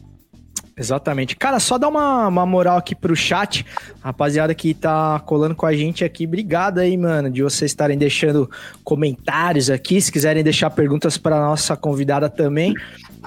Exatamente. 0.76 1.36
Cara, 1.36 1.60
só 1.60 1.76
dá 1.76 1.88
uma, 1.88 2.28
uma 2.28 2.46
moral 2.46 2.78
aqui 2.78 2.94
pro 2.94 3.14
chat. 3.14 3.64
Rapaziada 4.00 4.54
que 4.54 4.72
tá 4.72 5.20
colando 5.20 5.54
com 5.54 5.66
a 5.66 5.74
gente 5.74 6.04
aqui, 6.04 6.26
obrigado 6.26 6.78
aí, 6.78 6.96
mano, 6.96 7.30
de 7.30 7.42
vocês 7.42 7.70
estarem 7.70 7.98
deixando 7.98 8.50
comentários 8.82 9.68
aqui. 9.68 10.00
Se 10.00 10.10
quiserem 10.10 10.42
deixar 10.42 10.70
perguntas 10.70 11.18
para 11.18 11.38
nossa 11.38 11.76
convidada 11.76 12.28
também, 12.28 12.74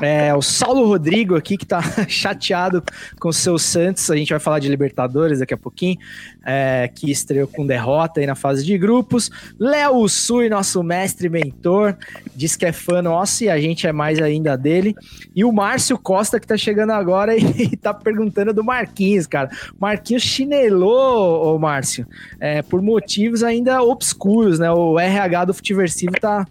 é, 0.02 0.34
o 0.34 0.42
Saulo 0.42 0.86
Rodrigo 0.88 1.36
aqui, 1.36 1.56
que 1.56 1.66
tá 1.66 1.82
chateado 2.10 2.84
com 3.20 3.30
o 3.30 3.34
seu 3.34 3.58
Santos. 3.58 4.10
A 4.10 4.16
gente 4.16 4.30
vai 4.30 4.40
falar 4.40 4.60
de 4.60 4.68
Libertadores 4.68 5.40
daqui 5.40 5.54
a 5.54 5.58
pouquinho, 5.58 5.98
é, 6.46 6.90
que 6.94 7.10
estreou 7.10 7.48
com 7.48 7.66
derrota 7.66 8.20
aí 8.20 8.26
na 8.26 8.36
fase 8.36 8.66
de 8.66 8.78
grupos. 8.78 9.30
Léo 9.60 10.08
Sui, 10.10 10.50
nosso 10.50 10.84
mestre 10.84 11.30
mentor, 11.30 11.96
diz 12.36 12.56
que 12.56 12.66
é 12.66 12.72
fã 12.72 13.02
nosso 13.02 13.44
e 13.44 13.50
a 13.50 13.60
gente 13.60 13.88
é 13.88 13.94
mais 13.94 14.20
ainda 14.20 14.58
dele. 14.58 14.96
E 15.36 15.46
o 15.46 15.52
Márcio 15.52 15.98
Costa, 15.98 16.40
que 16.40 16.48
tá 16.48 16.58
chegando 16.58 16.92
agora 16.92 17.35
e, 17.58 17.76
tá 17.76 17.94
perguntando 17.94 18.54
do 18.54 18.64
Marquinhos, 18.64 19.28
cara. 19.28 19.50
Marquinhos 19.80 20.24
chinelou, 20.24 21.56
ô 21.56 21.60
Márcio, 21.60 22.08
é, 22.40 22.62
por 22.62 22.82
motivos 22.82 23.44
ainda 23.44 23.82
obscuros, 23.84 24.60
né? 24.60 24.72
O 24.72 25.00
RH 25.00 25.46
do 25.46 25.54
Futiversivo 25.54 26.14
tá 26.20 26.46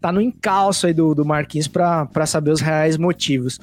tá 0.00 0.12
no 0.12 0.20
encalço 0.20 0.86
aí 0.86 0.94
do, 0.94 1.14
do 1.14 1.24
Marquinhos 1.24 1.66
para 1.66 2.26
saber 2.26 2.50
os 2.50 2.60
reais 2.60 2.96
motivos. 2.96 3.58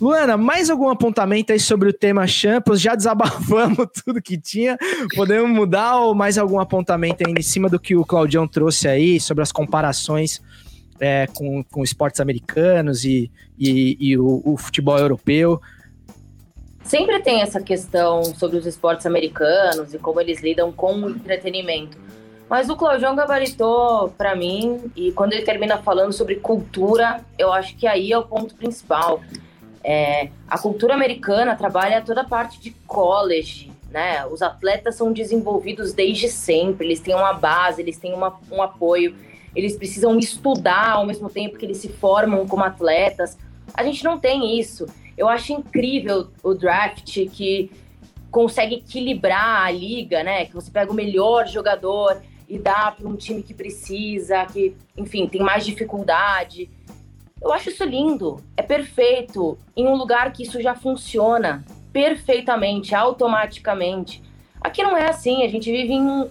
Luana, 0.00 0.36
mais 0.36 0.70
algum 0.70 0.88
apontamento 0.88 1.52
aí 1.52 1.58
sobre 1.58 1.88
o 1.88 1.92
tema 1.92 2.26
Champions? 2.26 2.80
Já 2.80 2.94
desabafamos 2.96 3.86
tudo 4.04 4.20
que 4.20 4.38
tinha. 4.38 4.76
Podemos 5.14 5.50
mudar 5.50 5.96
ou 5.96 6.14
mais 6.14 6.38
algum 6.38 6.60
apontamento 6.60 7.26
aí 7.26 7.34
em 7.36 7.42
cima 7.42 7.68
do 7.68 7.80
que 7.80 7.96
o 7.96 8.04
Claudião 8.04 8.46
trouxe 8.46 8.86
aí 8.86 9.20
sobre 9.20 9.42
as 9.42 9.50
comparações 9.50 10.42
é, 11.00 11.26
com, 11.28 11.62
com 11.64 11.82
esportes 11.82 12.20
americanos 12.20 13.04
e, 13.04 13.30
e, 13.58 13.96
e 13.98 14.18
o, 14.18 14.42
o 14.44 14.56
futebol 14.56 14.98
europeu? 14.98 15.60
Sempre 16.88 17.20
tem 17.20 17.42
essa 17.42 17.60
questão 17.60 18.24
sobre 18.24 18.56
os 18.56 18.64
esportes 18.64 19.04
americanos 19.04 19.92
e 19.92 19.98
como 19.98 20.22
eles 20.22 20.40
lidam 20.40 20.72
com 20.72 20.94
o 20.94 21.10
entretenimento. 21.10 21.98
Mas 22.48 22.70
o 22.70 22.76
Claudião 22.76 23.14
gabaritou 23.14 24.08
para 24.16 24.34
mim, 24.34 24.90
e 24.96 25.12
quando 25.12 25.34
ele 25.34 25.42
termina 25.42 25.76
falando 25.76 26.14
sobre 26.14 26.36
cultura, 26.36 27.22
eu 27.36 27.52
acho 27.52 27.76
que 27.76 27.86
aí 27.86 28.10
é 28.10 28.16
o 28.16 28.22
ponto 28.22 28.54
principal. 28.54 29.20
É, 29.84 30.30
a 30.48 30.56
cultura 30.56 30.94
americana 30.94 31.54
trabalha 31.54 32.00
toda 32.00 32.22
a 32.22 32.24
parte 32.24 32.58
de 32.58 32.70
college, 32.86 33.70
né? 33.90 34.24
Os 34.24 34.40
atletas 34.40 34.94
são 34.94 35.12
desenvolvidos 35.12 35.92
desde 35.92 36.28
sempre, 36.30 36.86
eles 36.86 37.00
têm 37.00 37.14
uma 37.14 37.34
base, 37.34 37.82
eles 37.82 37.98
têm 37.98 38.14
uma, 38.14 38.40
um 38.50 38.62
apoio, 38.62 39.14
eles 39.54 39.76
precisam 39.76 40.18
estudar 40.18 40.92
ao 40.92 41.04
mesmo 41.04 41.28
tempo 41.28 41.58
que 41.58 41.66
eles 41.66 41.76
se 41.76 41.90
formam 41.90 42.48
como 42.48 42.64
atletas. 42.64 43.36
A 43.74 43.82
gente 43.82 44.02
não 44.02 44.18
tem 44.18 44.58
isso. 44.58 44.86
Eu 45.18 45.28
acho 45.28 45.52
incrível 45.52 46.28
o 46.44 46.54
draft 46.54 47.12
que 47.32 47.72
consegue 48.30 48.76
equilibrar 48.76 49.66
a 49.66 49.70
liga, 49.72 50.22
né? 50.22 50.44
Que 50.44 50.54
você 50.54 50.70
pega 50.70 50.92
o 50.92 50.94
melhor 50.94 51.48
jogador 51.48 52.22
e 52.48 52.56
dá 52.56 52.92
para 52.92 53.08
um 53.08 53.16
time 53.16 53.42
que 53.42 53.52
precisa, 53.52 54.46
que, 54.46 54.76
enfim, 54.96 55.26
tem 55.26 55.42
mais 55.42 55.66
dificuldade. 55.66 56.70
Eu 57.42 57.52
acho 57.52 57.68
isso 57.68 57.82
lindo, 57.84 58.40
é 58.56 58.62
perfeito, 58.62 59.58
em 59.76 59.88
um 59.88 59.96
lugar 59.96 60.32
que 60.32 60.44
isso 60.44 60.62
já 60.62 60.76
funciona 60.76 61.64
perfeitamente, 61.92 62.94
automaticamente. 62.94 64.22
Aqui 64.60 64.84
não 64.84 64.96
é 64.96 65.10
assim, 65.10 65.42
a 65.42 65.48
gente 65.48 65.68
vive 65.68 65.94
em 65.94 66.30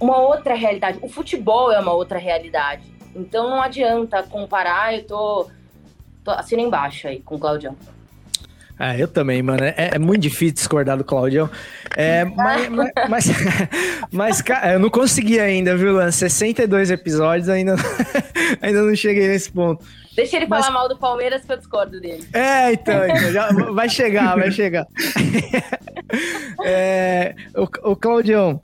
uma 0.00 0.18
outra 0.18 0.54
realidade. 0.54 0.98
O 1.00 1.08
futebol 1.08 1.70
é 1.70 1.78
uma 1.78 1.92
outra 1.92 2.18
realidade. 2.18 2.82
Então 3.14 3.48
não 3.48 3.62
adianta 3.62 4.20
comparar, 4.24 4.96
eu 4.96 5.06
tô, 5.06 5.50
tô 6.24 6.32
assina 6.32 6.60
embaixo 6.60 7.06
aí 7.06 7.20
com 7.20 7.36
o 7.36 7.38
Claudião. 7.38 7.76
Ah, 8.82 8.96
eu 8.96 9.06
também, 9.06 9.42
mano. 9.42 9.62
É, 9.62 9.90
é, 9.92 9.98
muito 9.98 10.22
difícil 10.22 10.54
discordar 10.54 10.96
do 10.96 11.04
Claudião. 11.04 11.50
É, 11.94 12.24
mas, 12.24 12.66
mas, 12.70 12.90
mas, 13.10 13.26
mas, 14.10 14.40
cara, 14.40 14.72
eu 14.72 14.78
não 14.78 14.88
consegui 14.88 15.38
ainda, 15.38 15.76
viu, 15.76 15.92
Lan? 15.92 16.10
62 16.10 16.90
episódios, 16.90 17.50
ainda, 17.50 17.74
ainda 18.62 18.80
não 18.80 18.96
cheguei 18.96 19.28
nesse 19.28 19.52
ponto. 19.52 19.84
Deixa 20.16 20.38
ele 20.38 20.46
mas... 20.46 20.64
falar 20.64 20.78
mal 20.78 20.88
do 20.88 20.96
Palmeiras 20.96 21.44
que 21.44 21.52
eu 21.52 21.58
discordo 21.58 22.00
dele. 22.00 22.26
É, 22.32 22.72
então, 22.72 23.04
então 23.04 23.30
já 23.30 23.52
vai 23.52 23.90
chegar, 23.90 24.34
vai 24.34 24.50
chegar. 24.50 24.86
é, 26.64 27.34
o, 27.54 27.90
o 27.90 27.96
Claudião, 27.96 28.62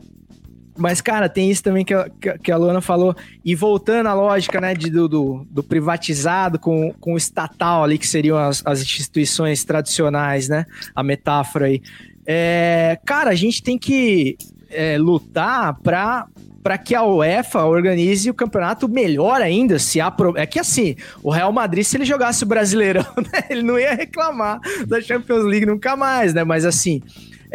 mas, 0.76 1.00
cara, 1.00 1.28
tem 1.28 1.50
isso 1.50 1.62
também 1.62 1.84
que 1.84 1.94
a, 1.94 2.08
que 2.42 2.52
a 2.52 2.56
Luana 2.56 2.80
falou. 2.80 3.14
E 3.44 3.54
voltando 3.54 4.06
à 4.08 4.14
lógica, 4.14 4.60
né, 4.60 4.74
de, 4.74 4.90
do, 4.90 5.08
do, 5.08 5.46
do 5.50 5.62
privatizado 5.62 6.58
com, 6.58 6.92
com 7.00 7.14
o 7.14 7.16
estatal 7.16 7.84
ali, 7.84 7.98
que 7.98 8.06
seriam 8.06 8.38
as, 8.38 8.62
as 8.64 8.82
instituições 8.82 9.64
tradicionais, 9.64 10.48
né? 10.48 10.66
A 10.94 11.02
metáfora 11.02 11.66
aí. 11.66 11.82
É, 12.26 12.98
cara, 13.04 13.30
a 13.30 13.34
gente 13.34 13.62
tem 13.62 13.78
que 13.78 14.36
é, 14.70 14.98
lutar 14.98 15.74
para 15.82 16.26
para 16.62 16.76
que 16.76 16.96
a 16.96 17.04
UEFA 17.04 17.64
organize 17.64 18.28
o 18.28 18.34
campeonato 18.34 18.88
melhor 18.88 19.40
ainda, 19.40 19.78
se 19.78 20.00
há 20.00 20.10
pro... 20.10 20.36
é 20.36 20.44
que 20.44 20.58
assim, 20.58 20.96
o 21.22 21.30
Real 21.30 21.52
Madrid 21.52 21.84
se 21.84 21.96
ele 21.96 22.04
jogasse 22.04 22.42
o 22.42 22.46
Brasileirão, 22.46 23.06
né, 23.32 23.44
ele 23.48 23.62
não 23.62 23.78
ia 23.78 23.94
reclamar 23.94 24.58
da 24.84 25.00
Champions 25.00 25.44
League 25.44 25.64
nunca 25.64 25.94
mais, 25.94 26.34
né? 26.34 26.42
Mas 26.42 26.64
assim, 26.64 27.00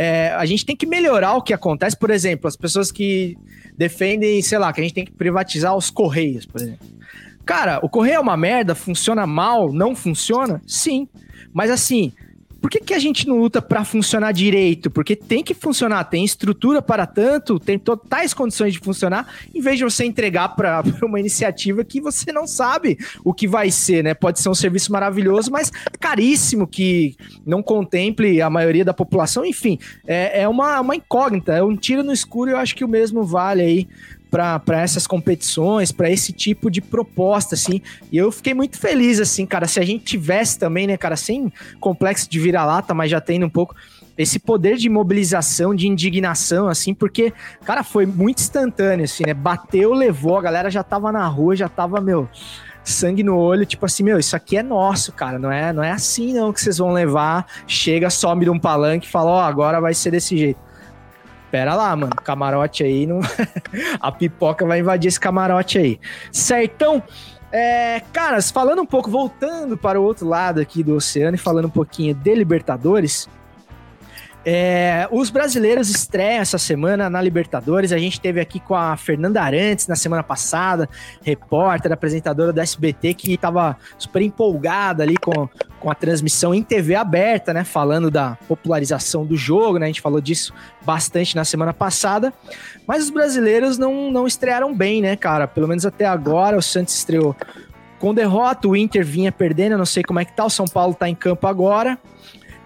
é, 0.03 0.33
a 0.33 0.47
gente 0.47 0.65
tem 0.65 0.75
que 0.75 0.87
melhorar 0.87 1.35
o 1.35 1.43
que 1.43 1.53
acontece, 1.53 1.95
por 1.95 2.09
exemplo, 2.09 2.47
as 2.47 2.55
pessoas 2.55 2.91
que 2.91 3.37
defendem, 3.77 4.41
sei 4.41 4.57
lá, 4.57 4.73
que 4.73 4.81
a 4.81 4.83
gente 4.83 4.95
tem 4.95 5.05
que 5.05 5.11
privatizar 5.11 5.77
os 5.77 5.91
correios, 5.91 6.43
por 6.43 6.59
exemplo. 6.59 6.87
Cara, 7.45 7.79
o 7.83 7.87
correio 7.87 8.15
é 8.15 8.19
uma 8.19 8.35
merda, 8.35 8.73
funciona 8.73 9.27
mal, 9.27 9.71
não 9.71 9.95
funciona? 9.95 10.59
Sim. 10.65 11.07
Mas 11.53 11.69
assim, 11.69 12.11
por 12.61 12.69
que, 12.69 12.79
que 12.79 12.93
a 12.93 12.99
gente 12.99 13.27
não 13.27 13.39
luta 13.39 13.61
para 13.61 13.83
funcionar 13.83 14.31
direito? 14.31 14.91
Porque 14.91 15.15
tem 15.15 15.43
que 15.43 15.53
funcionar, 15.53 16.03
tem 16.03 16.23
estrutura 16.23 16.81
para 16.81 17.07
tanto, 17.07 17.59
tem 17.59 17.79
totais 17.79 18.33
condições 18.33 18.73
de 18.73 18.79
funcionar, 18.79 19.27
em 19.53 19.59
vez 19.59 19.79
de 19.79 19.83
você 19.83 20.05
entregar 20.05 20.49
para 20.49 20.83
uma 21.01 21.19
iniciativa 21.19 21.83
que 21.83 21.99
você 21.99 22.31
não 22.31 22.45
sabe 22.45 22.99
o 23.25 23.33
que 23.33 23.47
vai 23.47 23.71
ser, 23.71 24.03
né? 24.03 24.13
Pode 24.13 24.39
ser 24.39 24.49
um 24.49 24.55
serviço 24.55 24.91
maravilhoso, 24.91 25.51
mas 25.51 25.71
caríssimo, 25.99 26.67
que 26.67 27.15
não 27.45 27.63
contemple 27.63 28.41
a 28.41 28.49
maioria 28.49 28.85
da 28.85 28.93
população, 28.93 29.43
enfim, 29.43 29.79
é, 30.05 30.43
é 30.43 30.47
uma, 30.47 30.79
uma 30.79 30.95
incógnita, 30.95 31.53
é 31.53 31.63
um 31.63 31.75
tiro 31.75 32.03
no 32.03 32.13
escuro 32.13 32.51
e 32.51 32.53
eu 32.53 32.57
acho 32.57 32.75
que 32.75 32.85
o 32.85 32.87
mesmo 32.87 33.23
vale 33.23 33.61
aí 33.61 33.87
para 34.31 34.81
essas 34.81 35.05
competições, 35.05 35.91
para 35.91 36.09
esse 36.09 36.31
tipo 36.31 36.71
de 36.71 36.79
proposta, 36.79 37.53
assim. 37.55 37.81
E 38.09 38.17
eu 38.17 38.31
fiquei 38.31 38.53
muito 38.53 38.79
feliz, 38.79 39.19
assim, 39.19 39.45
cara, 39.45 39.67
se 39.67 39.77
a 39.79 39.83
gente 39.83 40.05
tivesse 40.05 40.57
também, 40.57 40.87
né, 40.87 40.95
cara, 40.95 41.17
sem 41.17 41.51
complexo 41.81 42.29
de 42.29 42.39
vira-lata, 42.39 42.93
mas 42.93 43.11
já 43.11 43.19
tendo 43.19 43.45
um 43.45 43.49
pouco 43.49 43.75
esse 44.17 44.39
poder 44.39 44.77
de 44.77 44.87
mobilização, 44.87 45.75
de 45.75 45.87
indignação, 45.87 46.69
assim, 46.69 46.93
porque, 46.93 47.33
cara, 47.65 47.83
foi 47.83 48.05
muito 48.05 48.39
instantâneo, 48.39 49.03
assim, 49.03 49.23
né? 49.25 49.33
Bateu, 49.33 49.93
levou, 49.93 50.37
a 50.37 50.41
galera 50.41 50.69
já 50.69 50.83
tava 50.83 51.11
na 51.11 51.27
rua, 51.27 51.55
já 51.55 51.67
tava, 51.67 51.99
meu, 51.99 52.29
sangue 52.83 53.23
no 53.23 53.37
olho, 53.37 53.65
tipo 53.65 53.85
assim, 53.85 54.03
meu, 54.03 54.17
isso 54.17 54.35
aqui 54.35 54.55
é 54.57 54.63
nosso, 54.63 55.11
cara, 55.11 55.37
não 55.37 55.51
é, 55.51 55.73
não 55.73 55.83
é 55.83 55.91
assim 55.91 56.33
não 56.33 56.53
que 56.53 56.61
vocês 56.61 56.77
vão 56.77 56.93
levar, 56.93 57.45
chega, 57.67 58.09
some 58.09 58.45
de 58.45 58.49
um 58.49 58.59
palanque 58.59 59.07
e 59.07 59.09
fala, 59.09 59.31
ó, 59.31 59.37
oh, 59.37 59.41
agora 59.41 59.81
vai 59.81 59.93
ser 59.93 60.11
desse 60.11 60.37
jeito 60.37 60.70
pera 61.51 61.75
lá, 61.75 61.95
mano, 61.95 62.15
camarote 62.23 62.83
aí, 62.83 63.05
não... 63.05 63.19
a 63.99 64.11
pipoca 64.11 64.65
vai 64.65 64.79
invadir 64.79 65.09
esse 65.09 65.19
camarote 65.19 65.77
aí. 65.77 65.99
Certão? 66.31 67.03
É, 67.51 68.01
caras, 68.13 68.49
falando 68.49 68.81
um 68.81 68.85
pouco, 68.85 69.11
voltando 69.11 69.77
para 69.77 69.99
o 69.99 70.03
outro 70.03 70.25
lado 70.25 70.61
aqui 70.61 70.81
do 70.81 70.95
oceano 70.95 71.35
e 71.35 71.37
falando 71.37 71.65
um 71.65 71.71
pouquinho 71.71 72.15
de 72.15 72.33
Libertadores, 72.33 73.27
é, 74.43 75.07
os 75.11 75.29
brasileiros 75.29 75.89
estreiam 75.89 76.41
essa 76.41 76.57
semana 76.57 77.09
na 77.09 77.21
Libertadores. 77.21 77.91
A 77.91 77.97
gente 77.97 78.19
teve 78.19 78.39
aqui 78.39 78.59
com 78.59 78.73
a 78.73 78.97
Fernanda 78.97 79.41
Arantes 79.41 79.87
na 79.87 79.95
semana 79.95 80.23
passada, 80.23 80.89
repórter, 81.21 81.91
apresentadora 81.91 82.51
do 82.51 82.59
SBT, 82.59 83.13
que 83.13 83.33
estava 83.33 83.77
super 83.99 84.21
empolgada 84.21 85.03
ali 85.03 85.15
com, 85.15 85.47
com 85.79 85.91
a 85.91 85.95
transmissão 85.95 86.55
em 86.55 86.63
TV 86.63 86.95
aberta, 86.95 87.53
né? 87.53 87.63
Falando 87.63 88.09
da 88.09 88.35
popularização 88.47 89.25
do 89.25 89.37
jogo, 89.37 89.77
né? 89.77 89.85
A 89.85 89.89
gente 89.89 90.01
falou 90.01 90.19
disso 90.19 90.53
bastante 90.83 91.35
na 91.35 91.45
semana 91.45 91.73
passada. 91.73 92.33
Mas 92.87 93.03
os 93.03 93.09
brasileiros 93.11 93.77
não, 93.77 94.11
não 94.11 94.25
estrearam 94.25 94.75
bem, 94.75 95.01
né, 95.01 95.15
cara? 95.15 95.47
Pelo 95.47 95.67
menos 95.67 95.85
até 95.85 96.05
agora, 96.05 96.57
o 96.57 96.61
Santos 96.63 96.95
estreou 96.95 97.35
com 97.99 98.15
derrota, 98.15 98.67
o 98.67 98.75
Inter 98.75 99.05
vinha 99.05 99.31
perdendo, 99.31 99.73
eu 99.73 99.77
não 99.77 99.85
sei 99.85 100.01
como 100.01 100.19
é 100.19 100.25
que 100.25 100.35
tá, 100.35 100.43
o 100.43 100.49
São 100.49 100.65
Paulo 100.65 100.95
tá 100.95 101.07
em 101.07 101.13
campo 101.13 101.45
agora. 101.45 101.99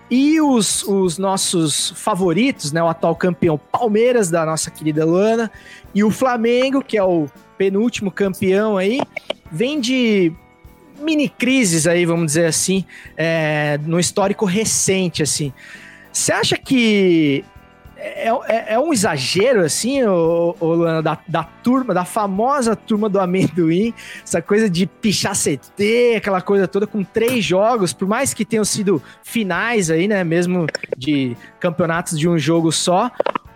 E 0.09 0.39
os, 0.39 0.83
os 0.83 1.17
nossos 1.17 1.91
favoritos, 1.95 2.71
né? 2.71 2.81
O 2.81 2.87
atual 2.87 3.15
campeão 3.15 3.57
Palmeiras, 3.57 4.29
da 4.29 4.45
nossa 4.45 4.69
querida 4.69 5.03
Luana, 5.03 5.51
e 5.93 6.03
o 6.03 6.11
Flamengo, 6.11 6.83
que 6.83 6.97
é 6.97 7.03
o 7.03 7.27
penúltimo 7.57 8.11
campeão 8.11 8.77
aí, 8.77 8.99
vem 9.51 9.79
de 9.79 10.31
mini 10.99 11.27
crises 11.27 11.87
aí, 11.87 12.05
vamos 12.05 12.27
dizer 12.27 12.45
assim, 12.45 12.85
é, 13.17 13.79
no 13.83 13.99
histórico 13.99 14.45
recente, 14.45 15.23
assim. 15.23 15.51
Você 16.11 16.31
acha 16.31 16.57
que 16.57 17.43
é, 18.05 18.29
é, 18.47 18.73
é, 18.73 18.79
um 18.79 18.93
exagero, 18.93 19.61
assim, 19.61 20.03
o, 20.03 20.55
o 20.59 21.01
da, 21.01 21.17
da, 21.27 21.43
turma, 21.43 21.93
da 21.93 22.05
famosa 22.05 22.75
turma 22.75 23.09
do 23.09 23.19
amendoim, 23.19 23.93
essa 24.23 24.41
coisa 24.41 24.69
de 24.69 24.85
pichar 24.85 25.33
CT, 25.33 26.15
aquela 26.17 26.39
coisa 26.39 26.67
toda, 26.67 26.85
com 26.85 27.03
três 27.03 27.43
jogos, 27.43 27.93
por 27.93 28.07
mais 28.07 28.33
que 28.33 28.45
tenham 28.45 28.63
sido 28.63 29.01
finais 29.23 29.89
aí, 29.89 30.07
né, 30.07 30.23
mesmo 30.23 30.67
de 30.95 31.35
campeonatos 31.59 32.19
de 32.19 32.29
um 32.29 32.37
jogo 32.37 32.71
só, 32.71 33.09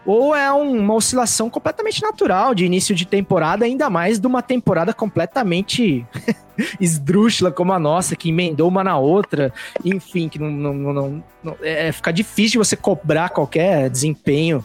ou 0.06 0.36
é 0.36 0.52
um, 0.52 0.80
uma 0.80 0.94
oscilação 0.94 1.50
completamente 1.50 2.02
natural 2.02 2.56
de 2.56 2.66
início 2.66 2.96
de 2.96 3.06
temporada, 3.06 3.66
ainda 3.66 3.90
mais 3.90 4.20
de 4.20 4.28
uma 4.28 4.42
temporada 4.42 4.94
completamente 4.94 6.06
esdrúxula 6.80 7.52
como 7.52 7.74
a 7.74 7.80
nossa, 7.80 8.16
que 8.16 8.30
emendou 8.30 8.68
uma 8.68 8.84
na 8.84 8.98
outra, 8.98 9.54
enfim, 9.84 10.30
que 10.30 10.40
não, 10.40 10.50
não, 10.50 10.74
não, 10.74 11.24
não 11.44 11.56
é, 11.62 11.88
é, 11.88 11.92
fica 11.92 12.12
difícil 12.12 12.64
você 12.64 12.76
cobrar 12.76 13.30
qualquer 13.30 13.90
desempenho 13.90 14.64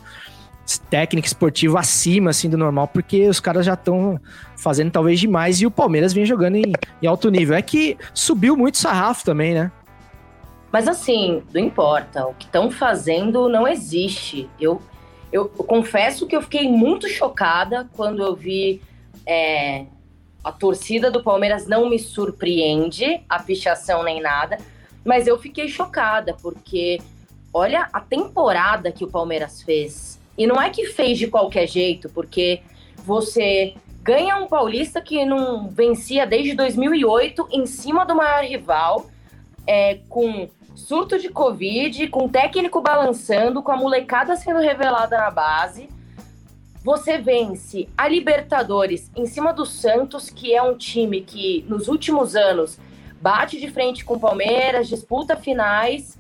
técnico 0.88 1.27
esportivo 1.27 1.77
acima 1.77 2.31
assim 2.31 2.49
do 2.49 2.57
normal, 2.57 2.88
porque 2.88 3.29
os 3.29 3.38
caras 3.38 3.66
já 3.66 3.75
estão 3.75 4.18
fazendo 4.57 4.90
talvez 4.90 5.20
demais 5.20 5.61
e 5.61 5.66
o 5.66 5.70
Palmeiras 5.70 6.12
vem 6.12 6.25
jogando 6.25 6.57
em, 6.57 6.73
em 7.03 7.07
alto 7.07 7.31
nível. 7.31 7.55
É 7.55 7.61
que 7.61 7.99
subiu 8.14 8.57
muito 8.57 8.79
sarrafo 8.79 9.25
também, 9.25 9.53
né? 9.53 9.70
Mas 10.73 10.88
assim, 10.88 11.42
não 11.53 11.61
importa, 11.61 12.27
o 12.27 12.35
que 12.35 12.47
estão 12.47 12.70
fazendo 12.70 13.49
não 13.49 13.68
existe. 13.68 14.49
Eu 14.59 14.81
eu, 15.35 15.49
confesso 15.49 16.29
que 16.29 16.37
eu 16.37 16.42
fiquei 16.42 16.68
muito 16.68 17.09
chocada 17.09 17.90
quando 17.97 18.23
eu 18.23 18.37
vi 18.37 18.81
é, 19.27 19.85
a 20.44 20.53
torcida 20.53 21.11
do 21.11 21.25
Palmeiras 21.25 21.66
não 21.66 21.90
me 21.90 21.99
surpreende, 21.99 23.20
a 23.29 23.42
pichação 23.42 24.05
nem 24.05 24.20
nada, 24.20 24.59
mas 25.05 25.27
eu 25.27 25.37
fiquei 25.37 25.66
chocada 25.66 26.37
porque 26.40 27.01
olha 27.53 27.88
a 27.92 27.99
temporada 28.01 28.92
que 28.92 29.03
o 29.03 29.11
Palmeiras 29.11 29.61
fez. 29.61 30.20
E 30.38 30.47
não 30.47 30.62
é 30.62 30.70
que 30.70 30.87
fez 30.87 31.18
de 31.18 31.27
qualquer 31.27 31.66
jeito, 31.66 32.09
porque 32.11 32.61
você 32.99 33.75
ganha 34.05 34.37
um 34.37 34.47
paulista 34.47 35.01
que 35.01 35.25
não 35.25 35.66
vencia 35.66 36.25
desde 36.25 36.55
2008 36.55 37.49
em 37.51 37.66
cima 37.66 38.07
do 38.07 38.14
maior 38.14 38.44
rival, 38.44 39.07
é, 39.66 39.99
com 40.09 40.49
surto 40.74 41.18
de 41.18 41.28
Covid, 41.28 42.08
com 42.08 42.28
técnico 42.28 42.80
balançando, 42.80 43.62
com 43.62 43.72
a 43.72 43.76
molecada 43.76 44.37
sendo 44.37 44.60
revelada 44.60 45.16
na 45.16 45.30
base. 45.30 45.88
Você 46.82 47.16
vence 47.16 47.88
a 47.96 48.06
Libertadores 48.06 49.10
em 49.16 49.26
cima 49.26 49.52
do 49.52 49.64
Santos, 49.64 50.28
que 50.28 50.54
é 50.54 50.62
um 50.62 50.76
time 50.76 51.22
que 51.22 51.64
nos 51.68 51.88
últimos 51.88 52.37
anos 52.37 52.78
bate 53.20 53.58
de 53.58 53.70
frente 53.70 54.04
com 54.04 54.14
o 54.14 54.20
Palmeiras, 54.20 54.88
disputa 54.88 55.34
finais 55.34 56.18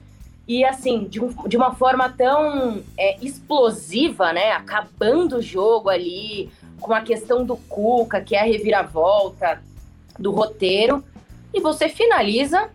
e 0.48 0.64
assim, 0.64 1.04
de, 1.04 1.22
um, 1.22 1.28
de 1.46 1.56
uma 1.56 1.74
forma 1.74 2.08
tão 2.08 2.82
é, 2.96 3.18
explosiva, 3.22 4.32
né? 4.32 4.52
Acabando 4.52 5.36
o 5.36 5.42
jogo 5.42 5.90
ali, 5.90 6.50
com 6.80 6.92
a 6.92 7.00
questão 7.00 7.44
do 7.44 7.56
Cuca, 7.56 8.20
que 8.20 8.34
é 8.34 8.40
a 8.40 8.44
reviravolta 8.44 9.62
do 10.18 10.30
roteiro. 10.30 11.04
E 11.52 11.60
você 11.60 11.88
finaliza 11.88 12.70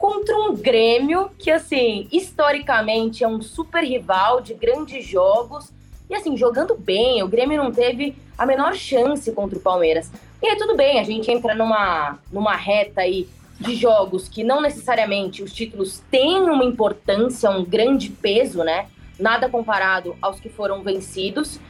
contra 0.00 0.34
um 0.34 0.56
Grêmio 0.56 1.30
que, 1.38 1.50
assim, 1.50 2.08
historicamente 2.10 3.22
é 3.22 3.28
um 3.28 3.42
super 3.42 3.84
rival 3.84 4.40
de 4.40 4.54
grandes 4.54 5.06
jogos. 5.06 5.70
E, 6.08 6.14
assim, 6.14 6.38
jogando 6.38 6.74
bem, 6.74 7.22
o 7.22 7.28
Grêmio 7.28 7.62
não 7.62 7.70
teve 7.70 8.16
a 8.36 8.46
menor 8.46 8.74
chance 8.74 9.30
contra 9.32 9.58
o 9.58 9.60
Palmeiras. 9.60 10.10
E 10.42 10.48
aí, 10.48 10.56
tudo 10.56 10.74
bem, 10.74 10.98
a 10.98 11.04
gente 11.04 11.30
entra 11.30 11.54
numa, 11.54 12.18
numa 12.32 12.56
reta 12.56 13.02
aí 13.02 13.28
de 13.60 13.74
jogos 13.74 14.26
que 14.26 14.42
não 14.42 14.62
necessariamente 14.62 15.42
os 15.42 15.52
títulos 15.52 16.02
têm 16.10 16.44
uma 16.44 16.64
importância, 16.64 17.50
um 17.50 17.62
grande 17.62 18.08
peso, 18.08 18.64
né? 18.64 18.88
Nada 19.18 19.50
comparado 19.50 20.16
aos 20.22 20.40
que 20.40 20.48
foram 20.48 20.82
vencidos, 20.82 21.60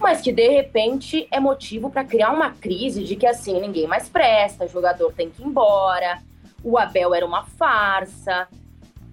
mas 0.00 0.20
que 0.20 0.32
de 0.32 0.48
repente 0.48 1.28
é 1.30 1.38
motivo 1.38 1.88
para 1.88 2.02
criar 2.02 2.32
uma 2.32 2.50
crise 2.50 3.04
de 3.04 3.14
que 3.14 3.28
assim 3.28 3.60
ninguém 3.60 3.86
mais 3.86 4.08
presta, 4.08 4.66
jogador 4.66 5.12
tem 5.12 5.30
que 5.30 5.40
ir 5.40 5.46
embora, 5.46 6.20
o 6.64 6.78
Abel 6.78 7.14
era 7.14 7.26
uma 7.26 7.44
farsa. 7.44 8.48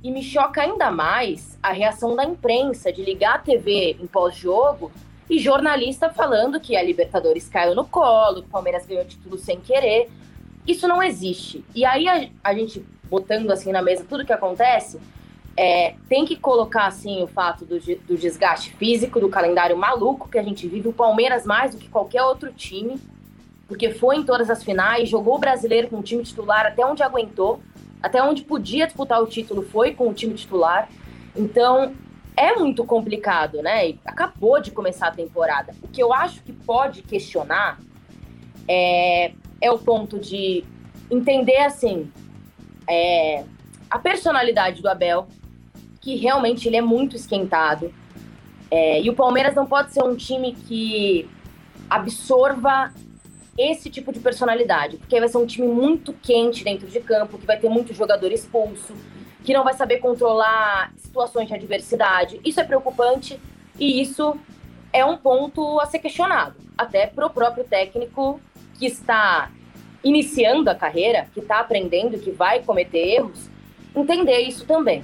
E 0.03 0.09
me 0.09 0.23
choca 0.23 0.61
ainda 0.61 0.89
mais 0.89 1.59
a 1.61 1.71
reação 1.71 2.15
da 2.15 2.23
imprensa 2.23 2.91
de 2.91 3.03
ligar 3.03 3.35
a 3.35 3.39
TV 3.39 3.97
em 3.99 4.07
pós-jogo 4.07 4.91
e 5.29 5.37
jornalista 5.37 6.09
falando 6.09 6.59
que 6.59 6.75
a 6.75 6.81
Libertadores 6.81 7.47
caiu 7.47 7.75
no 7.75 7.85
colo, 7.85 8.41
que 8.41 8.47
o 8.47 8.51
Palmeiras 8.51 8.87
ganhou 8.87 9.03
o 9.03 9.07
título 9.07 9.37
sem 9.37 9.59
querer. 9.59 10.09
Isso 10.65 10.87
não 10.87 11.03
existe. 11.03 11.63
E 11.75 11.85
aí 11.85 12.07
a, 12.07 12.27
a 12.43 12.53
gente 12.55 12.83
botando 13.11 13.51
assim 13.51 13.71
na 13.71 13.81
mesa 13.81 14.05
tudo 14.07 14.25
que 14.25 14.33
acontece, 14.33 14.99
é, 15.55 15.95
tem 16.07 16.25
que 16.25 16.37
colocar 16.37 16.87
assim 16.87 17.21
o 17.21 17.27
fato 17.27 17.65
do, 17.65 17.77
do 17.79 18.17
desgaste 18.17 18.73
físico, 18.73 19.19
do 19.19 19.29
calendário 19.29 19.77
maluco 19.77 20.29
que 20.29 20.39
a 20.39 20.43
gente 20.43 20.67
vive. 20.67 20.87
O 20.87 20.93
Palmeiras 20.93 21.45
mais 21.45 21.75
do 21.75 21.77
que 21.77 21.89
qualquer 21.89 22.23
outro 22.23 22.51
time 22.53 22.99
porque 23.71 23.89
foi 23.89 24.17
em 24.17 24.23
todas 24.25 24.49
as 24.49 24.61
finais, 24.65 25.07
jogou 25.07 25.35
o 25.35 25.39
brasileiro 25.39 25.87
com 25.87 25.99
o 25.99 26.03
time 26.03 26.21
titular 26.23 26.65
até 26.65 26.85
onde 26.85 27.01
aguentou, 27.01 27.61
até 28.03 28.21
onde 28.21 28.43
podia 28.43 28.85
disputar 28.85 29.23
o 29.23 29.25
título 29.25 29.61
foi 29.61 29.93
com 29.93 30.09
o 30.09 30.13
time 30.13 30.33
titular. 30.33 30.89
Então, 31.33 31.93
é 32.35 32.53
muito 32.53 32.83
complicado, 32.83 33.61
né? 33.61 33.91
E 33.91 33.99
acabou 34.03 34.59
de 34.59 34.71
começar 34.71 35.07
a 35.07 35.11
temporada. 35.11 35.73
O 35.81 35.87
que 35.87 36.03
eu 36.03 36.11
acho 36.11 36.43
que 36.43 36.51
pode 36.51 37.01
questionar 37.01 37.79
é, 38.67 39.31
é 39.61 39.71
o 39.71 39.79
ponto 39.79 40.19
de 40.19 40.65
entender 41.09 41.59
assim 41.59 42.11
é, 42.89 43.45
a 43.89 43.97
personalidade 43.97 44.81
do 44.81 44.89
Abel, 44.89 45.29
que 46.01 46.17
realmente 46.17 46.67
ele 46.67 46.75
é 46.75 46.81
muito 46.81 47.15
esquentado. 47.15 47.93
É, 48.69 49.01
e 49.01 49.09
o 49.09 49.15
Palmeiras 49.15 49.55
não 49.55 49.65
pode 49.65 49.93
ser 49.93 50.03
um 50.03 50.17
time 50.17 50.51
que 50.51 51.29
absorva 51.89 52.91
esse 53.69 53.89
tipo 53.89 54.11
de 54.11 54.19
personalidade, 54.19 54.97
porque 54.97 55.19
vai 55.19 55.29
ser 55.29 55.37
um 55.37 55.45
time 55.45 55.67
muito 55.67 56.13
quente 56.13 56.63
dentro 56.63 56.87
de 56.87 56.99
campo, 56.99 57.37
que 57.37 57.45
vai 57.45 57.57
ter 57.57 57.69
muito 57.69 57.93
jogador 57.93 58.31
expulso, 58.31 58.95
que 59.43 59.53
não 59.53 59.63
vai 59.63 59.73
saber 59.73 59.97
controlar 59.97 60.93
situações 60.97 61.47
de 61.47 61.53
adversidade. 61.53 62.39
Isso 62.43 62.59
é 62.59 62.63
preocupante 62.63 63.39
e 63.79 64.01
isso 64.01 64.37
é 64.93 65.05
um 65.05 65.17
ponto 65.17 65.79
a 65.79 65.85
ser 65.85 65.99
questionado, 65.99 66.55
até 66.77 67.07
para 67.07 67.25
o 67.25 67.29
próprio 67.29 67.63
técnico 67.63 68.39
que 68.77 68.85
está 68.85 69.51
iniciando 70.03 70.69
a 70.69 70.75
carreira, 70.75 71.27
que 71.33 71.39
está 71.39 71.59
aprendendo, 71.59 72.19
que 72.19 72.31
vai 72.31 72.63
cometer 72.63 73.15
erros, 73.15 73.49
entender 73.95 74.39
isso 74.39 74.65
também. 74.65 75.03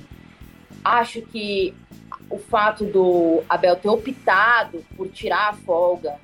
Acho 0.83 1.21
que 1.21 1.73
o 2.29 2.37
fato 2.37 2.85
do 2.85 3.43
Abel 3.47 3.75
ter 3.75 3.89
optado 3.89 4.83
por 4.95 5.07
tirar 5.09 5.49
a 5.49 5.53
folga 5.53 6.15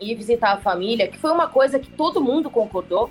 e 0.00 0.14
visitar 0.14 0.52
a 0.52 0.56
família, 0.58 1.08
que 1.08 1.18
foi 1.18 1.30
uma 1.30 1.48
coisa 1.48 1.78
que 1.78 1.90
todo 1.90 2.20
mundo 2.20 2.50
concordou, 2.50 3.10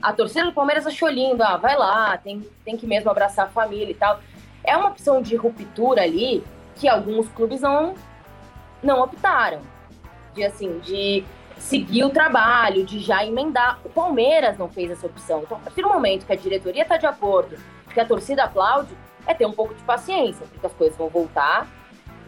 a 0.00 0.12
torcida 0.12 0.44
do 0.46 0.52
Palmeiras 0.52 0.86
achou 0.86 1.08
lindo, 1.08 1.42
ah, 1.42 1.56
vai 1.56 1.76
lá, 1.76 2.18
tem, 2.18 2.44
tem 2.64 2.76
que 2.76 2.86
mesmo 2.86 3.10
abraçar 3.10 3.46
a 3.46 3.48
família 3.48 3.90
e 3.90 3.94
tal. 3.94 4.20
É 4.64 4.76
uma 4.76 4.88
opção 4.88 5.22
de 5.22 5.36
ruptura 5.36 6.02
ali 6.02 6.42
que 6.74 6.88
alguns 6.88 7.28
clubes 7.28 7.60
não, 7.60 7.94
não 8.82 9.00
optaram. 9.00 9.60
De 10.34 10.42
assim, 10.42 10.78
de 10.80 11.24
seguir 11.56 12.04
o 12.04 12.10
trabalho, 12.10 12.84
de 12.84 12.98
já 12.98 13.24
emendar. 13.24 13.78
O 13.84 13.88
Palmeiras 13.88 14.58
não 14.58 14.68
fez 14.68 14.90
essa 14.90 15.06
opção. 15.06 15.42
Então, 15.42 15.56
a 15.58 15.60
partir 15.60 15.82
do 15.82 15.88
momento 15.88 16.26
que 16.26 16.32
a 16.32 16.36
diretoria 16.36 16.82
está 16.82 16.96
de 16.96 17.06
acordo, 17.06 17.56
que 17.92 18.00
a 18.00 18.04
torcida 18.04 18.44
aplaude, 18.44 18.92
é 19.26 19.34
ter 19.34 19.46
um 19.46 19.52
pouco 19.52 19.74
de 19.74 19.82
paciência, 19.84 20.44
porque 20.50 20.66
as 20.66 20.72
coisas 20.72 20.96
vão 20.96 21.08
voltar. 21.08 21.68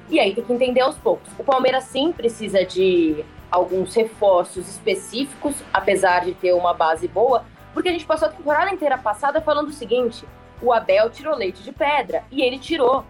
E 0.09 0.21
aí 0.21 0.35
tem 0.35 0.45
que 0.45 0.53
entender 0.53 0.81
aos 0.81 0.97
poucos. 0.97 1.29
O 1.39 1.43
Palmeiras 1.43 1.85
sim 1.85 2.13
precisa 2.13 2.65
de 2.65 3.25
alguns 3.55 3.95
reforços 3.95 4.69
específicos, 4.69 5.55
apesar 5.73 6.25
de 6.25 6.35
ter 6.35 6.53
uma 6.53 6.75
base 6.75 7.07
boa, 7.07 7.45
porque 7.73 7.89
a 7.89 7.93
gente 7.93 8.05
passou 8.05 8.27
a 8.27 8.31
temporada 8.33 8.71
inteira 8.73 8.99
passada 8.99 9.41
falando 9.41 9.69
o 9.69 9.73
seguinte: 9.73 10.27
o 10.61 10.73
Abel 10.73 11.09
tirou 11.11 11.37
leite 11.37 11.63
de 11.63 11.71
pedra. 11.71 12.25
E 12.33 12.43
ele 12.43 12.59
tirou. 12.59 13.05